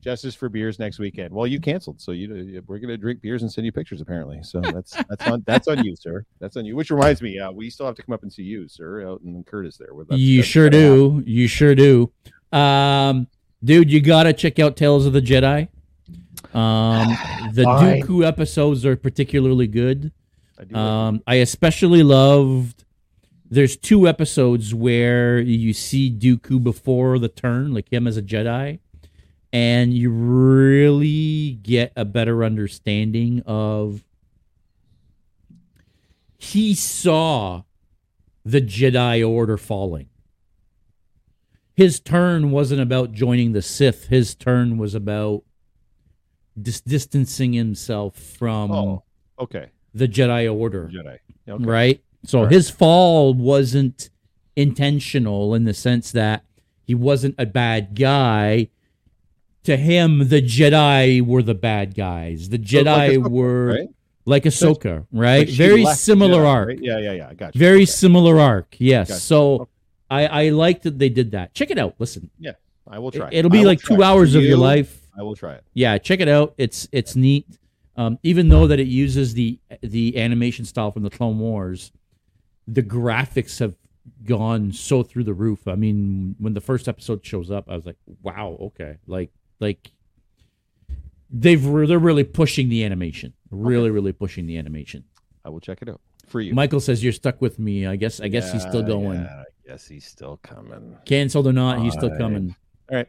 Justice 0.00 0.34
for 0.34 0.48
beers 0.48 0.80
next 0.80 0.98
weekend. 0.98 1.32
Well, 1.32 1.46
you 1.46 1.60
canceled, 1.60 2.00
so 2.00 2.10
you 2.10 2.60
we're 2.66 2.80
gonna 2.80 2.96
drink 2.96 3.20
beers 3.22 3.42
and 3.42 3.52
send 3.52 3.64
you 3.66 3.70
pictures 3.70 4.00
apparently. 4.00 4.42
So 4.42 4.60
that's 4.74 4.96
that's 5.08 5.28
on 5.28 5.44
that's 5.46 5.68
on 5.68 5.84
you, 5.84 5.94
sir. 5.94 6.24
That's 6.40 6.56
on 6.56 6.64
you. 6.64 6.74
Which 6.74 6.90
reminds 6.90 7.22
me, 7.22 7.38
uh, 7.38 7.52
we 7.52 7.70
still 7.70 7.86
have 7.86 7.94
to 7.94 8.02
come 8.02 8.12
up 8.12 8.24
and 8.24 8.32
see 8.32 8.42
you, 8.42 8.66
sir, 8.66 9.06
out 9.08 9.20
in 9.22 9.44
Curtis 9.44 9.76
there. 9.76 9.90
That's- 9.96 10.18
you 10.18 10.42
sure 10.42 10.68
do. 10.68 11.22
You 11.24 11.46
sure 11.46 11.76
do. 11.76 12.10
Um, 12.52 13.26
dude, 13.64 13.90
you 13.90 14.00
gotta 14.00 14.32
check 14.32 14.58
out 14.58 14.76
Tales 14.76 15.06
of 15.06 15.12
the 15.12 15.22
Jedi. 15.22 15.68
Um, 16.54 17.08
the 17.52 17.64
Fine. 17.64 18.02
Dooku 18.02 18.26
episodes 18.26 18.84
are 18.84 18.96
particularly 18.96 19.66
good. 19.66 20.12
I 20.74 21.06
Um, 21.06 21.22
I 21.26 21.36
especially 21.36 22.02
loved. 22.02 22.84
There's 23.50 23.76
two 23.76 24.08
episodes 24.08 24.74
where 24.74 25.38
you 25.38 25.72
see 25.72 26.10
Dooku 26.10 26.62
before 26.62 27.18
the 27.18 27.28
turn, 27.28 27.74
like 27.74 27.92
him 27.92 28.06
as 28.06 28.16
a 28.16 28.22
Jedi, 28.22 28.78
and 29.52 29.92
you 29.92 30.10
really 30.10 31.58
get 31.62 31.92
a 31.96 32.04
better 32.04 32.44
understanding 32.44 33.42
of. 33.46 34.04
He 36.38 36.74
saw 36.74 37.62
the 38.44 38.60
Jedi 38.60 39.26
Order 39.28 39.56
falling. 39.56 40.08
His 41.74 42.00
turn 42.00 42.50
wasn't 42.50 42.80
about 42.80 43.12
joining 43.12 43.52
the 43.52 43.62
Sith. 43.62 44.08
His 44.08 44.34
turn 44.34 44.76
was 44.78 44.94
about 44.94 45.42
dis- 46.60 46.80
distancing 46.82 47.52
himself 47.54 48.16
from 48.16 48.70
Oh, 48.70 49.02
okay. 49.38 49.66
the 49.94 50.06
Jedi 50.08 50.52
Order 50.54 50.90
Jedi. 50.92 51.18
Okay. 51.48 51.64
right? 51.64 52.00
So 52.24 52.40
Correct. 52.40 52.52
his 52.54 52.70
fall 52.70 53.34
wasn't 53.34 54.10
intentional 54.54 55.54
in 55.54 55.64
the 55.64 55.74
sense 55.74 56.12
that 56.12 56.44
he 56.84 56.94
wasn't 56.94 57.34
a 57.38 57.46
bad 57.46 57.94
guy. 57.94 58.68
To 59.64 59.76
him, 59.76 60.28
the 60.28 60.42
Jedi 60.42 61.22
were 61.24 61.42
the 61.42 61.54
bad 61.54 61.94
guys. 61.94 62.48
The 62.48 62.58
So 62.58 62.62
Jedi 62.62 62.84
like 62.84 63.10
Ahsoka, 63.12 63.30
were 63.30 63.66
right? 63.66 63.88
like 64.26 64.42
Ahsoka, 64.44 65.06
right? 65.12 65.46
Like 65.46 65.56
Very 65.56 65.84
left 65.84 66.00
similar 66.00 66.42
Jedi, 66.42 66.46
arc. 66.46 66.68
right? 66.68 66.78
Yeah, 66.82 66.98
yeah, 66.98 67.12
yeah. 67.12 67.28
I 67.30 67.34
got. 67.34 67.54
Very 67.54 67.76
Okay. 67.82 67.84
similar 67.86 68.38
arc. 68.40 68.74
Yes. 68.78 69.08
Gotcha. 69.08 69.20
So 69.20 69.68
I 70.12 70.26
I 70.26 70.48
like 70.50 70.82
that 70.82 70.98
they 70.98 71.08
did 71.08 71.30
that. 71.32 71.54
Check 71.54 71.70
it 71.70 71.78
out. 71.78 71.94
Listen, 71.98 72.30
Yeah, 72.38 72.52
I 72.86 72.98
will 72.98 73.10
try. 73.10 73.28
it'll 73.32 73.50
be 73.50 73.64
like 73.64 73.80
two 73.80 74.02
hours 74.02 74.34
of 74.34 74.42
your 74.42 74.58
life. 74.58 74.90
I 75.18 75.22
will 75.22 75.36
try 75.36 75.54
it. 75.54 75.64
yeah 75.74 75.98
check 75.98 76.20
it 76.20 76.28
out. 76.28 76.54
It's 76.58 76.88
it's 76.92 77.14
neat. 77.16 77.46
Um, 77.96 78.18
even 78.22 78.48
though 78.48 78.66
that 78.68 78.80
it 78.80 78.86
uses 78.88 79.34
the 79.34 79.58
the 79.82 80.18
animation 80.18 80.64
style 80.64 80.90
from 80.90 81.02
the 81.02 81.10
clone 81.10 81.38
wars 81.38 81.92
the 82.66 82.82
graphics 82.82 83.58
have 83.58 83.74
gone 84.24 84.72
so 84.72 85.02
through 85.02 85.24
the 85.24 85.34
roof. 85.34 85.66
I 85.68 85.74
mean 85.74 86.36
when 86.38 86.54
the 86.54 86.60
first 86.60 86.88
episode 86.88 87.24
shows 87.26 87.50
up 87.50 87.64
i 87.68 87.74
was 87.76 87.84
like 87.86 87.96
wow 88.22 88.56
okay. 88.68 88.96
Like 89.06 89.30
like 89.60 89.90
they've 91.30 91.64
re- 91.66 91.86
they're 91.86 91.98
really 91.98 92.24
pushing 92.24 92.68
the 92.68 92.84
animation. 92.84 93.32
Really 93.50 93.90
really 93.90 94.12
pushing 94.12 94.46
the 94.46 94.56
animation. 94.58 95.04
I 95.44 95.48
will 95.50 95.60
check 95.60 95.82
it 95.82 95.88
out. 95.88 96.00
For 96.28 96.40
you. 96.40 96.54
michael 96.54 96.80
says 96.80 97.02
you're 97.04 97.12
stuck 97.12 97.40
with 97.42 97.58
me. 97.58 97.86
I 97.86 97.96
guess 97.96 98.20
i 98.20 98.28
guess 98.28 98.52
he's 98.52 98.62
still 98.62 98.82
going. 98.82 99.20
Yeah, 99.20 99.42
Yes, 99.72 99.88
he's 99.88 100.04
still 100.04 100.38
coming. 100.42 100.98
Canceled 101.06 101.46
or 101.46 101.52
not, 101.54 101.80
he's 101.80 101.94
still 101.94 102.14
coming. 102.18 102.54
All 102.90 102.96
right. 102.98 103.08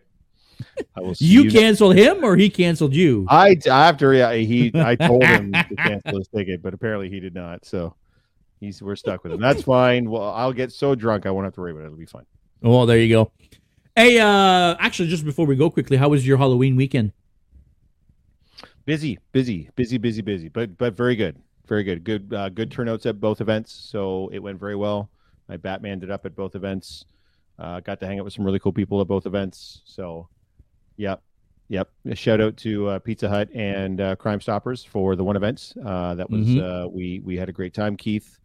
I 0.96 1.02
will 1.02 1.14
see 1.14 1.26
You 1.26 1.44
next- 1.44 1.56
canceled 1.56 1.96
him 1.98 2.24
or 2.24 2.38
he 2.38 2.50
canceled 2.50 2.96
you? 2.96 3.26
I 3.30 3.58
after 3.70 4.14
yeah, 4.14 4.32
he 4.34 4.72
I 4.74 4.96
told 5.10 5.26
him 5.26 5.52
to 5.52 5.76
cancel 5.76 6.20
his 6.20 6.30
ticket, 6.30 6.62
but 6.62 6.74
apparently 6.74 7.10
he 7.10 7.20
did 7.20 7.36
not. 7.36 7.66
So 7.66 7.96
he's 8.62 8.82
we're 8.82 8.96
stuck 8.96 9.24
with 9.24 9.34
him. 9.34 9.42
That's 9.42 9.64
fine. 9.76 10.10
Well, 10.10 10.30
I'll 10.30 10.54
get 10.54 10.72
so 10.72 10.96
drunk 10.96 11.26
I 11.26 11.32
won't 11.32 11.44
have 11.44 11.54
to 11.56 11.60
worry 11.60 11.72
about 11.72 11.82
it. 11.82 11.86
It'll 11.88 11.98
be 11.98 12.06
fine. 12.06 12.26
Oh, 12.64 12.86
there 12.86 12.98
you 12.98 13.14
go. 13.14 13.30
Hey, 13.94 14.20
uh, 14.22 14.78
actually, 14.80 15.10
just 15.10 15.26
before 15.26 15.46
we 15.46 15.58
go 15.58 15.70
quickly, 15.70 15.98
how 15.98 16.08
was 16.08 16.26
your 16.26 16.38
Halloween 16.38 16.78
weekend? 16.78 17.12
Busy, 18.86 19.20
busy, 19.34 19.70
busy, 19.76 19.98
busy, 19.98 20.22
busy, 20.22 20.48
but 20.48 20.78
but 20.78 20.94
very 20.94 21.18
good, 21.18 21.36
very 21.68 21.84
good. 21.84 22.06
Good, 22.06 22.34
uh, 22.34 22.48
good 22.48 22.72
turnouts 22.72 23.06
at 23.06 23.20
both 23.20 23.42
events, 23.42 23.74
so 23.74 24.30
it 24.32 24.40
went 24.40 24.62
very 24.62 24.78
well. 24.78 25.10
My 25.54 25.58
Batman 25.58 26.02
it 26.02 26.10
up 26.10 26.26
at 26.26 26.36
both 26.36 26.56
events. 26.56 27.06
Uh, 27.60 27.80
got 27.80 28.00
to 28.00 28.08
hang 28.08 28.18
out 28.18 28.26
with 28.26 28.34
some 28.34 28.44
really 28.44 28.58
cool 28.58 28.74
people 28.74 29.00
at 29.02 29.08
both 29.08 29.28
events. 29.28 29.84
So, 29.86 30.28
yep, 30.98 31.22
yep. 31.70 31.92
A 32.10 32.16
shout 32.16 32.42
out 32.42 32.58
to 32.58 32.88
uh, 32.88 32.98
Pizza 33.00 33.30
Hut 33.30 33.50
and 33.54 34.02
uh, 34.02 34.16
Crime 34.16 34.42
Stoppers 34.42 34.84
for 34.84 35.16
the 35.16 35.24
one 35.24 35.36
events. 35.36 35.76
Uh, 35.86 36.16
that 36.16 36.28
was 36.32 36.48
Mhm. 36.48 36.86
uh, 36.86 36.90
we 36.90 37.20
we 37.20 37.38
had 37.38 37.50
a 37.50 37.52
great 37.52 37.76
time. 37.76 37.96
Keith, 37.96 38.40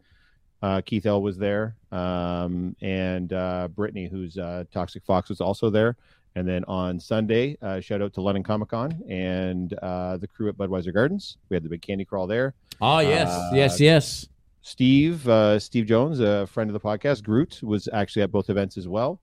uh, 0.61 0.81
Keith 0.81 1.07
L 1.07 1.19
was 1.23 1.35
there, 1.39 1.75
um, 1.91 2.75
and 2.79 3.33
uh, 3.33 3.69
Brittany, 3.69 4.07
who's 4.07 4.37
uh, 4.37 4.65
Toxic 4.71 5.03
Fox, 5.03 5.29
was 5.29 5.41
also 5.41 5.71
there. 5.71 5.97
And 6.35 6.47
then 6.47 6.63
on 6.65 6.99
Sunday, 6.99 7.57
uh, 7.63 7.79
shout 7.79 8.03
out 8.03 8.13
to 8.13 8.21
London 8.21 8.43
Comic 8.43 8.69
Con 8.69 9.01
and 9.09 9.73
uh, 9.81 10.17
the 10.17 10.27
crew 10.27 10.47
at 10.47 10.55
Budweiser 10.57 10.93
Gardens. 10.93 11.37
We 11.49 11.55
had 11.55 11.63
the 11.63 11.69
big 11.69 11.81
candy 11.81 12.05
crawl 12.05 12.27
there. 12.27 12.53
Oh, 12.79 12.99
yes, 12.99 13.29
yes, 13.51 13.79
yes. 13.79 14.27
Steve, 14.61 15.27
uh, 15.27 15.57
Steve 15.59 15.85
Jones, 15.85 16.19
a 16.19 16.45
friend 16.47 16.69
of 16.69 16.73
the 16.73 16.79
podcast, 16.79 17.23
Groot 17.23 17.61
was 17.63 17.87
actually 17.93 18.23
at 18.23 18.31
both 18.31 18.49
events 18.49 18.77
as 18.77 18.87
well. 18.87 19.21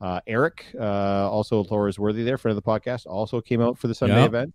Uh, 0.00 0.20
Eric, 0.26 0.66
uh, 0.78 1.30
also 1.30 1.62
Laura's 1.70 1.98
Worthy 1.98 2.24
there, 2.24 2.36
friend 2.36 2.56
of 2.56 2.62
the 2.62 2.68
podcast, 2.68 3.06
also 3.06 3.40
came 3.40 3.60
out 3.62 3.78
for 3.78 3.86
the 3.86 3.94
Sunday 3.94 4.16
Yep. 4.20 4.26
event. 4.28 4.54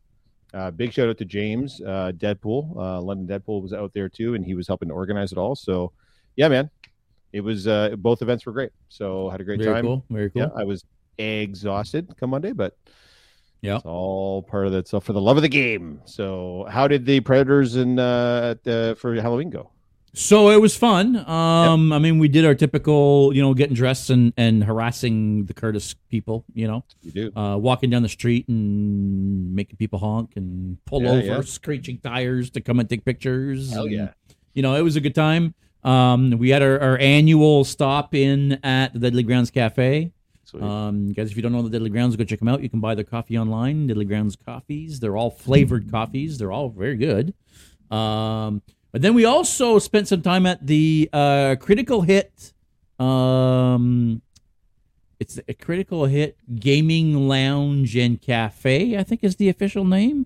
Uh, 0.53 0.71
big 0.71 0.91
shout 0.91 1.09
out 1.09 1.17
to 1.17 1.25
James, 1.25 1.81
uh, 1.81 2.11
Deadpool, 2.17 2.75
uh, 2.77 3.01
London 3.01 3.27
Deadpool 3.27 3.61
was 3.61 3.73
out 3.73 3.93
there 3.93 4.09
too, 4.09 4.33
and 4.35 4.45
he 4.45 4.53
was 4.55 4.67
helping 4.67 4.89
to 4.89 4.93
organize 4.93 5.31
it 5.31 5.37
all. 5.37 5.55
So, 5.55 5.91
yeah, 6.35 6.47
man, 6.49 6.69
it 7.33 7.41
was 7.41 7.67
uh, 7.67 7.95
both 7.97 8.21
events 8.21 8.45
were 8.45 8.53
great. 8.53 8.71
So 8.89 9.29
had 9.29 9.41
a 9.41 9.43
great 9.43 9.61
Very 9.61 9.73
time. 9.75 9.83
cool. 9.85 10.05
Very 10.09 10.29
cool. 10.29 10.41
Yeah, 10.43 10.49
I 10.55 10.63
was 10.63 10.83
exhausted 11.17 12.13
come 12.17 12.29
Monday, 12.31 12.51
but 12.53 12.77
Yeah. 13.61 13.77
it's 13.77 13.85
all 13.85 14.43
part 14.43 14.67
of 14.67 14.73
that 14.73 14.87
stuff 14.87 15.03
for 15.05 15.13
the 15.13 15.21
love 15.21 15.37
of 15.37 15.43
the 15.43 15.49
game. 15.49 16.01
So, 16.05 16.65
how 16.69 16.87
did 16.87 17.05
the 17.05 17.19
Predators 17.21 17.75
and 17.75 17.99
uh, 17.99 18.55
uh, 18.65 18.95
for 18.95 19.15
Halloween 19.15 19.49
go? 19.49 19.71
So 20.17 20.49
it 20.49 20.59
was 20.59 20.75
fun. 20.75 21.15
Um, 21.29 21.93
I 21.93 21.99
mean, 21.99 22.17
we 22.17 22.27
did 22.27 22.43
our 22.43 22.55
typical, 22.55 23.31
you 23.35 23.41
know, 23.43 23.53
getting 23.53 23.75
dressed 23.75 24.09
and, 24.09 24.33
and 24.35 24.63
harassing 24.63 25.45
the 25.45 25.53
Curtis 25.53 25.93
people, 26.09 26.43
you 26.55 26.67
know, 26.67 26.83
You 27.03 27.11
do. 27.11 27.39
uh, 27.39 27.55
walking 27.57 27.91
down 27.91 28.01
the 28.01 28.09
street 28.09 28.47
and 28.47 29.53
making 29.53 29.77
people 29.77 29.99
honk 29.99 30.31
and 30.35 30.83
pull 30.85 31.03
Yeah, 31.03 31.09
over, 31.11 31.19
yeah. 31.21 31.41
screeching 31.41 31.99
tires 31.99 32.49
to 32.51 32.61
come 32.61 32.79
and 32.79 32.89
take 32.89 33.05
pictures. 33.05 33.71
Hell 33.71 33.83
and, 33.83 33.91
yeah. 33.91 34.09
You 34.55 34.63
know, 34.63 34.73
it 34.75 34.81
was 34.81 34.95
a 34.95 35.01
good 35.01 35.13
time. 35.13 35.53
Um, 35.83 36.31
we 36.31 36.49
had 36.49 36.63
our, 36.63 36.79
our 36.79 36.97
annual 36.97 37.63
stop 37.63 38.15
in 38.15 38.53
at 38.63 38.93
the 38.93 38.99
Deadly 38.99 39.21
Grounds 39.23 39.51
Cafe. 39.51 40.11
Um, 40.59 41.11
guys, 41.13 41.29
if 41.29 41.35
you 41.35 41.43
don't 41.43 41.51
know 41.51 41.61
the 41.61 41.69
Deadly 41.69 41.91
Grounds, 41.91 42.15
go 42.15 42.23
check 42.23 42.39
them 42.39 42.47
out. 42.47 42.63
You 42.63 42.69
can 42.69 42.79
buy 42.79 42.95
their 42.95 43.03
coffee 43.03 43.37
online, 43.37 43.85
Deadly 43.85 44.05
Grounds 44.05 44.35
coffees. 44.35 44.99
They're 44.99 45.15
all 45.15 45.29
flavored 45.29 45.91
coffees. 45.91 46.39
They're 46.39 46.51
all 46.51 46.69
very 46.69 46.95
good. 46.95 47.35
Um, 47.91 48.63
but 48.97 49.03
then 49.03 49.13
we 49.13 49.25
also 49.25 49.77
spent 49.77 50.07
some 50.07 50.23
time 50.23 50.47
at 50.47 50.65
the 50.65 51.07
uh, 51.13 51.55
Critical 51.59 52.01
Hit. 52.01 52.51
Um, 52.97 54.23
it's 55.19 55.39
a 55.47 55.53
Critical 55.53 56.05
Hit 56.05 56.35
Gaming 56.55 57.27
Lounge 57.27 57.95
and 57.95 58.19
Cafe. 58.19 58.97
I 58.97 59.03
think 59.03 59.23
is 59.23 59.35
the 59.35 59.49
official 59.49 59.85
name. 59.85 60.25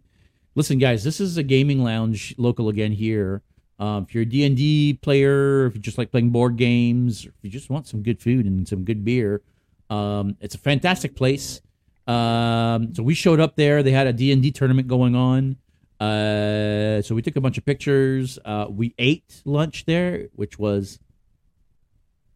Listen, 0.56 0.78
guys, 0.78 1.04
this 1.04 1.20
is 1.20 1.36
a 1.36 1.44
gaming 1.44 1.84
lounge 1.84 2.34
local 2.38 2.70
again 2.70 2.94
here. 2.94 3.42
Um, 3.78 4.06
if 4.08 4.16
you're 4.16 4.24
a 4.24 4.26
D&D 4.26 5.00
player, 5.02 5.66
if 5.66 5.76
you 5.76 5.82
just 5.82 5.98
like 5.98 6.10
playing 6.10 6.30
board 6.30 6.56
games, 6.56 7.26
or 7.26 7.32
if 7.32 7.36
you 7.42 7.50
just 7.50 7.70
want 7.70 7.88
some 7.88 8.02
good 8.02 8.22
food 8.22 8.46
and 8.46 8.66
some 8.66 8.86
good 8.86 9.04
beer, 9.04 9.42
um, 9.90 10.38
it's 10.40 10.56
a 10.56 10.60
fantastic 10.60 11.14
place. 11.14 11.60
Um, 12.08 12.96
so 12.96 13.04
we 13.04 13.16
showed 13.16 13.42
up 13.42 13.58
there. 13.58 13.84
They 13.84 13.92
had 13.92 14.08
a 14.08 14.14
D&D 14.14 14.52
tournament 14.52 14.88
going 14.88 15.14
on. 15.14 15.58
Uh, 16.02 17.00
so 17.04 17.14
we 17.14 17.22
took 17.22 17.36
a 17.36 17.42
bunch 17.42 17.60
of 17.60 17.66
pictures. 17.66 18.40
Uh, 18.44 18.66
we 18.68 18.96
ate 18.98 19.44
lunch 19.46 19.86
there, 19.86 20.30
which 20.34 20.58
was 20.58 20.98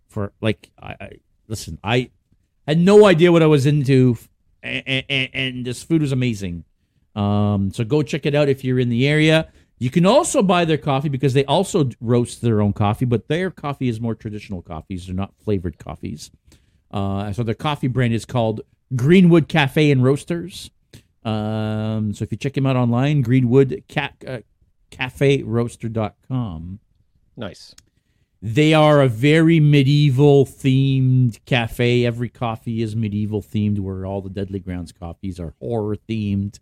for 0.07 0.33
like 0.39 0.69
I, 0.79 0.95
I 1.01 1.09
listen. 1.47 1.79
I 1.83 2.11
had 2.67 2.77
no 2.77 3.07
idea 3.07 3.31
what 3.31 3.41
I 3.41 3.47
was 3.47 3.65
into, 3.65 4.17
and, 4.61 5.03
and, 5.09 5.29
and 5.33 5.65
this 5.65 5.81
food 5.81 6.01
was 6.01 6.11
amazing. 6.11 6.63
Um, 7.15 7.71
so 7.73 7.83
go 7.83 8.03
check 8.03 8.27
it 8.27 8.35
out 8.35 8.49
if 8.49 8.63
you're 8.63 8.79
in 8.79 8.89
the 8.89 9.07
area. 9.07 9.47
You 9.79 9.89
can 9.89 10.05
also 10.05 10.43
buy 10.43 10.65
their 10.65 10.77
coffee 10.77 11.09
because 11.09 11.33
they 11.33 11.45
also 11.45 11.89
roast 11.99 12.43
their 12.43 12.61
own 12.61 12.71
coffee, 12.71 13.05
but 13.05 13.27
their 13.29 13.49
coffee 13.49 13.89
is 13.89 13.99
more 13.99 14.13
traditional 14.13 14.61
coffees. 14.61 15.07
They're 15.07 15.15
not 15.15 15.33
flavored 15.43 15.79
coffees. 15.79 16.29
Uh, 16.91 17.33
so 17.33 17.41
their 17.41 17.55
coffee 17.55 17.87
brand 17.87 18.13
is 18.13 18.25
called 18.25 18.61
Greenwood 18.95 19.47
Cafe 19.47 19.89
and 19.89 20.03
Roasters. 20.03 20.69
Um, 21.25 22.13
so 22.13 22.23
if 22.23 22.31
you 22.31 22.37
check 22.37 22.55
him 22.55 22.65
out 22.65 22.75
online, 22.75 23.21
Greenwood 23.21 23.83
ca- 23.89 24.13
uh, 24.25 24.39
Cafe 24.91 25.43
Roaster.com. 25.43 26.79
nice. 27.35 27.75
They 28.41 28.75
are 28.75 29.01
a 29.01 29.07
very 29.07 29.59
medieval 29.59 30.45
themed 30.45 31.39
cafe. 31.45 32.05
Every 32.05 32.29
coffee 32.29 32.83
is 32.83 32.95
medieval 32.95 33.41
themed, 33.41 33.79
where 33.79 34.05
all 34.05 34.21
the 34.21 34.29
Deadly 34.29 34.59
Grounds 34.59 34.91
coffees 34.91 35.39
are 35.39 35.55
horror 35.59 35.97
themed. 36.07 36.59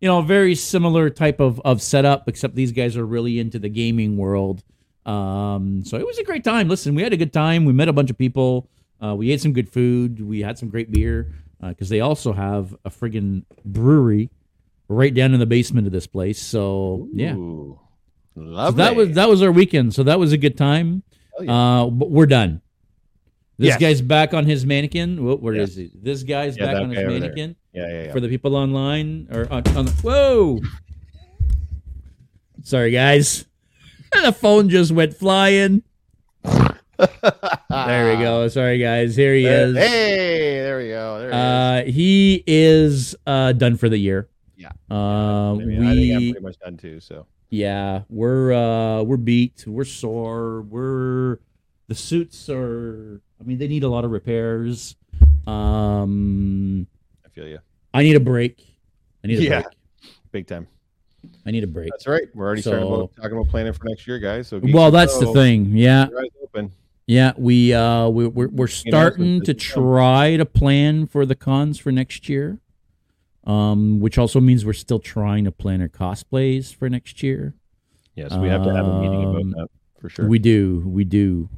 You 0.00 0.08
know, 0.08 0.22
very 0.22 0.54
similar 0.54 1.10
type 1.10 1.38
of, 1.38 1.60
of 1.66 1.82
setup, 1.82 2.28
except 2.28 2.54
these 2.54 2.72
guys 2.72 2.96
are 2.96 3.04
really 3.04 3.38
into 3.38 3.58
the 3.58 3.68
gaming 3.68 4.16
world. 4.16 4.62
Um, 5.04 5.84
so 5.84 5.98
it 5.98 6.06
was 6.06 6.16
a 6.16 6.24
great 6.24 6.44
time. 6.44 6.66
Listen, 6.66 6.94
we 6.94 7.02
had 7.02 7.12
a 7.12 7.16
good 7.18 7.32
time. 7.32 7.66
We 7.66 7.74
met 7.74 7.88
a 7.88 7.92
bunch 7.92 8.08
of 8.08 8.16
people. 8.16 8.70
Uh, 9.04 9.14
we 9.14 9.30
ate 9.30 9.42
some 9.42 9.52
good 9.52 9.68
food. 9.68 10.26
We 10.26 10.40
had 10.40 10.56
some 10.56 10.70
great 10.70 10.90
beer 10.90 11.34
because 11.60 11.88
they 11.88 12.00
also 12.00 12.32
have 12.32 12.74
a 12.84 12.90
friggin' 12.90 13.44
brewery 13.64 14.30
right 14.88 15.12
down 15.14 15.34
in 15.34 15.40
the 15.40 15.46
basement 15.46 15.86
of 15.86 15.92
this 15.92 16.06
place. 16.06 16.40
So 16.40 17.08
yeah, 17.12 17.34
Ooh, 17.34 17.78
so 18.34 18.70
that 18.72 18.94
was 18.96 19.12
that 19.12 19.28
was 19.28 19.42
our 19.42 19.52
weekend. 19.52 19.94
So 19.94 20.02
that 20.04 20.18
was 20.18 20.32
a 20.32 20.38
good 20.38 20.56
time. 20.56 21.02
Yeah. 21.40 21.52
Uh, 21.82 21.86
but 21.90 22.10
we're 22.10 22.26
done. 22.26 22.62
This 23.58 23.70
Yes. 23.70 23.80
guy's 23.80 24.00
back 24.02 24.34
on 24.34 24.44
his 24.46 24.64
mannequin. 24.64 25.16
Wh- 25.18 25.42
Where 25.42 25.54
is 25.54 25.76
Yes. 25.76 25.90
he? 25.92 25.98
This 26.00 26.22
guy's 26.22 26.56
Yeah, 26.56 26.66
back 26.66 26.76
on 26.82 26.90
his 26.90 26.98
guy 26.98 27.02
over 27.04 27.10
there. 27.12 27.20
mannequin. 27.20 27.56
yeah, 27.72 27.88
yeah, 27.88 28.02
yeah. 28.04 28.12
For 28.12 28.20
the 28.20 28.28
people 28.28 28.54
online 28.54 29.26
or 29.32 29.52
on, 29.52 29.66
on 29.76 29.84
the 29.86 29.92
whoa. 30.02 30.60
Sorry, 32.62 32.90
guys. 32.92 33.46
the 34.12 34.32
phone 34.32 34.68
just 34.68 34.92
went 34.92 35.14
flying. 35.14 35.82
There 36.98 38.16
we 38.16 38.22
go. 38.22 38.48
Sorry, 38.48 38.78
guys. 38.78 39.14
Here 39.16 39.34
he 39.34 39.44
There- 39.44 39.68
is. 39.68 39.76
Hey, 39.76 40.60
there 40.60 40.78
we 40.78 40.88
go. 40.88 41.18
There 41.20 41.30
he 41.30 41.34
is. 41.34 41.34
Uh, 41.34 41.82
he 41.92 42.44
is 42.46 43.16
uh, 43.26 43.52
done 43.52 43.76
for 43.76 43.88
the 43.88 43.98
year. 43.98 44.28
Yeah. 44.56 44.70
Uh, 44.90 45.52
I, 45.52 45.54
mean, 45.58 45.86
I 45.86 45.94
think 45.94 46.14
I'm 46.14 46.30
pretty 46.32 46.40
much 46.46 46.58
done 46.58 46.76
too. 46.76 46.98
So 47.00 47.26
yeah, 47.50 48.02
we're 48.08 48.52
uh, 48.52 49.02
we're 49.02 49.16
beat. 49.16 49.64
We're 49.66 49.84
sore. 49.84 50.62
We're 50.62 51.38
the 51.86 51.94
suits 51.94 52.48
are. 52.48 53.20
I 53.40 53.44
mean, 53.44 53.58
they 53.58 53.68
need 53.68 53.84
a 53.84 53.88
lot 53.88 54.04
of 54.04 54.10
repairs. 54.10 54.96
Um, 55.46 56.86
I 57.24 57.28
feel 57.28 57.46
you. 57.46 57.58
I 57.94 58.02
need 58.02 58.16
a 58.16 58.20
break. 58.20 58.66
I 59.22 59.28
need 59.28 59.38
a 59.38 59.42
Yeah. 59.42 59.62
break. 59.62 59.74
Big 60.32 60.46
time. 60.46 60.66
I 61.46 61.50
need 61.52 61.64
a 61.64 61.68
break. 61.68 61.90
That's 61.90 62.06
right. 62.06 62.24
We're 62.34 62.46
already 62.46 62.62
starting 62.62 62.86
about 62.86 63.14
talking 63.16 63.32
about 63.32 63.48
planning 63.48 63.72
for 63.72 63.84
next 63.84 64.06
year, 64.06 64.18
guys. 64.18 64.48
So 64.48 64.60
Well, 64.62 64.90
that's 64.90 65.18
the 65.18 65.32
thing. 65.32 65.66
Yeah, 65.76 66.06
keep 67.08 67.16
your 67.16 67.24
eyes 67.26 67.32
open. 67.32 67.38
yeah. 67.38 67.44
We 67.44 67.74
uh, 67.74 68.08
we 68.08 68.26
we're, 68.28 68.48
we're 68.48 68.66
starting 68.66 69.40
to 69.42 69.50
announcements 69.52 69.64
as 69.64 69.68
they 69.68 69.74
come. 69.74 69.82
try 69.84 70.36
to 70.36 70.44
plan 70.44 71.06
for 71.06 71.26
the 71.26 71.34
cons 71.34 71.78
for 71.78 71.92
next 71.92 72.28
year. 72.28 72.58
Um, 73.44 74.00
which 74.00 74.18
also 74.18 74.40
means 74.40 74.66
we're 74.66 74.74
still 74.74 74.98
trying 74.98 75.44
to 75.44 75.50
plan 75.52 75.80
our 75.80 75.88
cosplays 75.88 76.74
for 76.74 76.90
next 76.90 77.22
year. 77.22 77.54
Yes, 78.14 78.34
we 78.36 78.48
have 78.48 78.62
to 78.64 78.74
have 78.74 78.86
a 78.86 79.00
meeting 79.00 79.24
Um, 79.24 79.36
about 79.36 79.56
that 79.56 79.68
for 80.00 80.08
sure. 80.10 80.26
We 80.28 80.38
do, 80.38 80.82
we 80.84 81.04
do. 81.04 81.48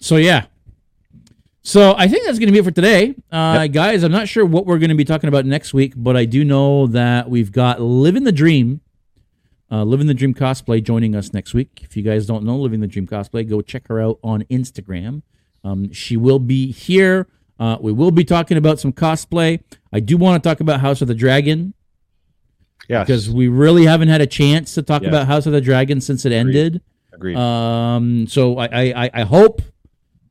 So 0.00 0.16
yeah. 0.16 0.46
So 1.62 1.94
I 1.98 2.08
think 2.08 2.24
that's 2.24 2.38
going 2.38 2.46
to 2.46 2.52
be 2.52 2.58
it 2.60 2.64
for 2.64 2.70
today, 2.70 3.16
uh, 3.30 3.66
guys. 3.66 4.02
I'm 4.04 4.12
not 4.12 4.28
sure 4.28 4.46
what 4.46 4.64
we're 4.66 4.78
going 4.78 4.90
to 4.90 4.96
be 4.96 5.04
talking 5.04 5.28
about 5.28 5.44
next 5.44 5.74
week, 5.74 5.92
but 5.96 6.16
I 6.16 6.24
do 6.24 6.44
know 6.44 6.86
that 6.86 7.28
we've 7.28 7.50
got 7.52 7.80
Living 7.82 8.22
the 8.24 8.32
Dream, 8.32 8.80
uh, 9.70 9.82
Living 9.84 10.06
the 10.06 10.14
Dream 10.14 10.34
cosplay 10.34 10.82
joining 10.82 11.14
us 11.16 11.32
next 11.32 11.54
week. 11.54 11.80
If 11.82 11.96
you 11.96 12.02
guys 12.02 12.26
don't 12.26 12.44
know 12.44 12.56
Living 12.56 12.80
the 12.80 12.86
Dream 12.86 13.06
cosplay, 13.06 13.48
go 13.48 13.60
check 13.62 13.88
her 13.88 14.00
out 14.00 14.18
on 14.22 14.42
Instagram. 14.44 15.22
Um, 15.64 15.92
she 15.92 16.16
will 16.16 16.38
be 16.38 16.70
here. 16.72 17.26
Uh, 17.58 17.76
we 17.80 17.90
will 17.92 18.10
be 18.10 18.24
talking 18.24 18.56
about 18.58 18.78
some 18.78 18.92
cosplay. 18.92 19.60
I 19.92 20.00
do 20.00 20.16
want 20.16 20.42
to 20.42 20.48
talk 20.48 20.60
about 20.60 20.80
House 20.80 21.00
of 21.02 21.08
the 21.08 21.14
Dragon 21.14 21.72
yes, 22.88 23.06
because 23.06 23.30
we 23.30 23.48
really 23.48 23.86
haven't 23.86 24.08
had 24.08 24.20
a 24.20 24.26
chance 24.26 24.74
to 24.74 24.82
talk 24.82 25.02
about 25.02 25.26
House 25.26 25.46
of 25.46 25.52
the 25.52 25.60
Dragon 25.60 26.00
since 26.00 26.24
it 26.24 26.32
ended. 26.32 26.80
agreed. 27.12 27.36
Um, 27.36 28.26
so 28.28 28.58
I, 28.58 28.66
I- 29.04 29.10
I 29.14 29.22
hope 29.22 29.62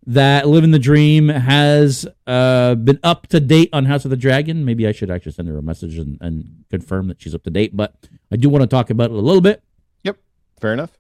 that 0.08 0.48
living 0.48 0.72
the 0.72 0.80
dream 0.80 1.30
has 1.30 2.06
uh, 2.28 2.76
been 2.76 3.00
up 3.04 3.28
to 3.28 3.40
date 3.40 3.70
on 3.74 3.86
House 3.86 4.06
of 4.06 4.12
the 4.12 4.18
Dragon. 4.18 4.64
Maybe 4.66 4.88
I 4.88 4.92
should 4.92 5.10
actually 5.10 5.32
send 5.32 5.48
her 5.48 5.58
a 5.58 5.62
message 5.64 5.98
and, 5.98 6.18
and 6.22 6.64
confirm 6.70 7.08
that 7.08 7.22
she's 7.22 7.34
up 7.34 7.44
to 7.44 7.50
date. 7.50 7.76
But 7.76 7.96
I 8.32 8.36
do 8.36 8.50
want 8.50 8.62
to 8.64 8.68
talk 8.68 8.90
about 8.90 9.06
it 9.12 9.14
a 9.16 9.20
little 9.22 9.42
bit. 9.42 9.64
Yep. 10.04 10.18
Fair 10.62 10.74
enough. 10.74 10.92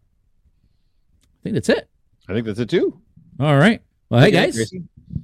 I 1.22 1.44
think 1.44 1.54
that's 1.54 1.70
it. 1.70 1.90
I 2.28 2.34
think 2.34 2.46
that's 2.48 2.60
it 2.60 2.70
too. 2.70 3.00
All 3.40 3.58
right. 3.58 3.82
Well, 4.10 4.22
hey 4.22 4.28
Okay, 4.28 4.36
guys. 4.46 4.56
Gracie. 4.56 4.84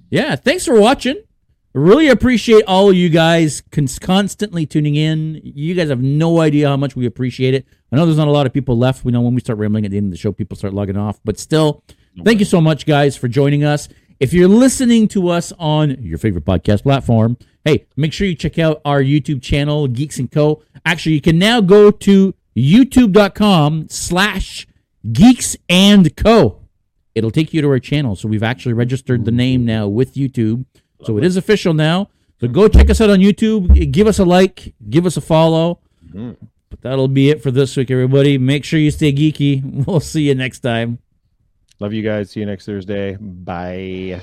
Yeah, 0.09 0.35
thanks 0.35 0.65
for 0.65 0.79
watching. 0.79 1.23
Really 1.73 2.09
appreciate 2.09 2.63
all 2.67 2.89
of 2.89 2.95
you 2.95 3.09
guys 3.09 3.63
cons- 3.71 3.97
constantly 3.97 4.65
tuning 4.65 4.95
in. 4.95 5.39
You 5.43 5.73
guys 5.73 5.87
have 5.89 6.01
no 6.01 6.41
idea 6.41 6.67
how 6.67 6.75
much 6.75 6.95
we 6.97 7.05
appreciate 7.05 7.53
it. 7.53 7.65
I 7.91 7.95
know 7.95 8.05
there's 8.05 8.17
not 8.17 8.27
a 8.27 8.31
lot 8.31 8.45
of 8.45 8.51
people 8.53 8.77
left. 8.77 9.05
We 9.05 9.11
know 9.13 9.21
when 9.21 9.33
we 9.33 9.39
start 9.39 9.57
rambling 9.57 9.85
at 9.85 9.91
the 9.91 9.97
end 9.97 10.07
of 10.07 10.11
the 10.11 10.17
show, 10.17 10.33
people 10.33 10.57
start 10.57 10.73
logging 10.73 10.97
off. 10.97 11.19
But 11.23 11.39
still, 11.39 11.83
thank 12.23 12.39
you 12.39 12.45
so 12.45 12.61
much, 12.61 12.85
guys, 12.85 13.15
for 13.15 13.27
joining 13.27 13.63
us. 13.63 13.89
If 14.19 14.33
you're 14.33 14.47
listening 14.47 15.07
to 15.09 15.29
us 15.29 15.51
on 15.57 16.01
your 16.01 16.17
favorite 16.17 16.45
podcast 16.45 16.83
platform, 16.83 17.37
hey, 17.65 17.85
make 17.95 18.13
sure 18.13 18.27
you 18.27 18.35
check 18.35 18.59
out 18.59 18.81
our 18.85 19.01
YouTube 19.01 19.41
channel, 19.41 19.87
Geeks 19.87 20.19
and 20.19 20.31
Co. 20.31 20.63
Actually, 20.85 21.15
you 21.15 21.21
can 21.21 21.39
now 21.39 21.61
go 21.61 21.91
to 21.91 22.33
youtube.com 22.55 23.87
slash 23.89 24.67
geeks 25.11 25.55
and 25.69 26.15
co 26.15 26.61
it'll 27.15 27.31
take 27.31 27.53
you 27.53 27.61
to 27.61 27.69
our 27.69 27.79
channel. 27.79 28.15
So 28.15 28.27
we've 28.27 28.43
actually 28.43 28.73
registered 28.73 29.25
the 29.25 29.31
name 29.31 29.65
now 29.65 29.87
with 29.87 30.15
YouTube. 30.15 30.65
So 31.03 31.17
it 31.17 31.23
is 31.23 31.37
official 31.37 31.73
now. 31.73 32.09
So 32.39 32.47
go 32.47 32.67
check 32.67 32.89
us 32.89 33.01
out 33.01 33.09
on 33.09 33.19
YouTube. 33.19 33.91
Give 33.91 34.07
us 34.07 34.19
a 34.19 34.25
like, 34.25 34.73
give 34.89 35.05
us 35.05 35.17
a 35.17 35.21
follow. 35.21 35.79
Mm-hmm. 36.07 36.45
But 36.69 36.81
that'll 36.81 37.07
be 37.07 37.29
it 37.29 37.41
for 37.41 37.51
this 37.51 37.75
week, 37.75 37.91
everybody. 37.91 38.37
Make 38.37 38.63
sure 38.63 38.79
you 38.79 38.91
stay 38.91 39.11
geeky. 39.11 39.85
We'll 39.85 39.99
see 39.99 40.27
you 40.27 40.35
next 40.35 40.59
time. 40.59 40.99
Love 41.81 41.93
you 41.93 42.03
guys. 42.03 42.29
See 42.29 42.39
you 42.41 42.45
next 42.45 42.67
Thursday. 42.67 43.17
Bye. 43.19 44.21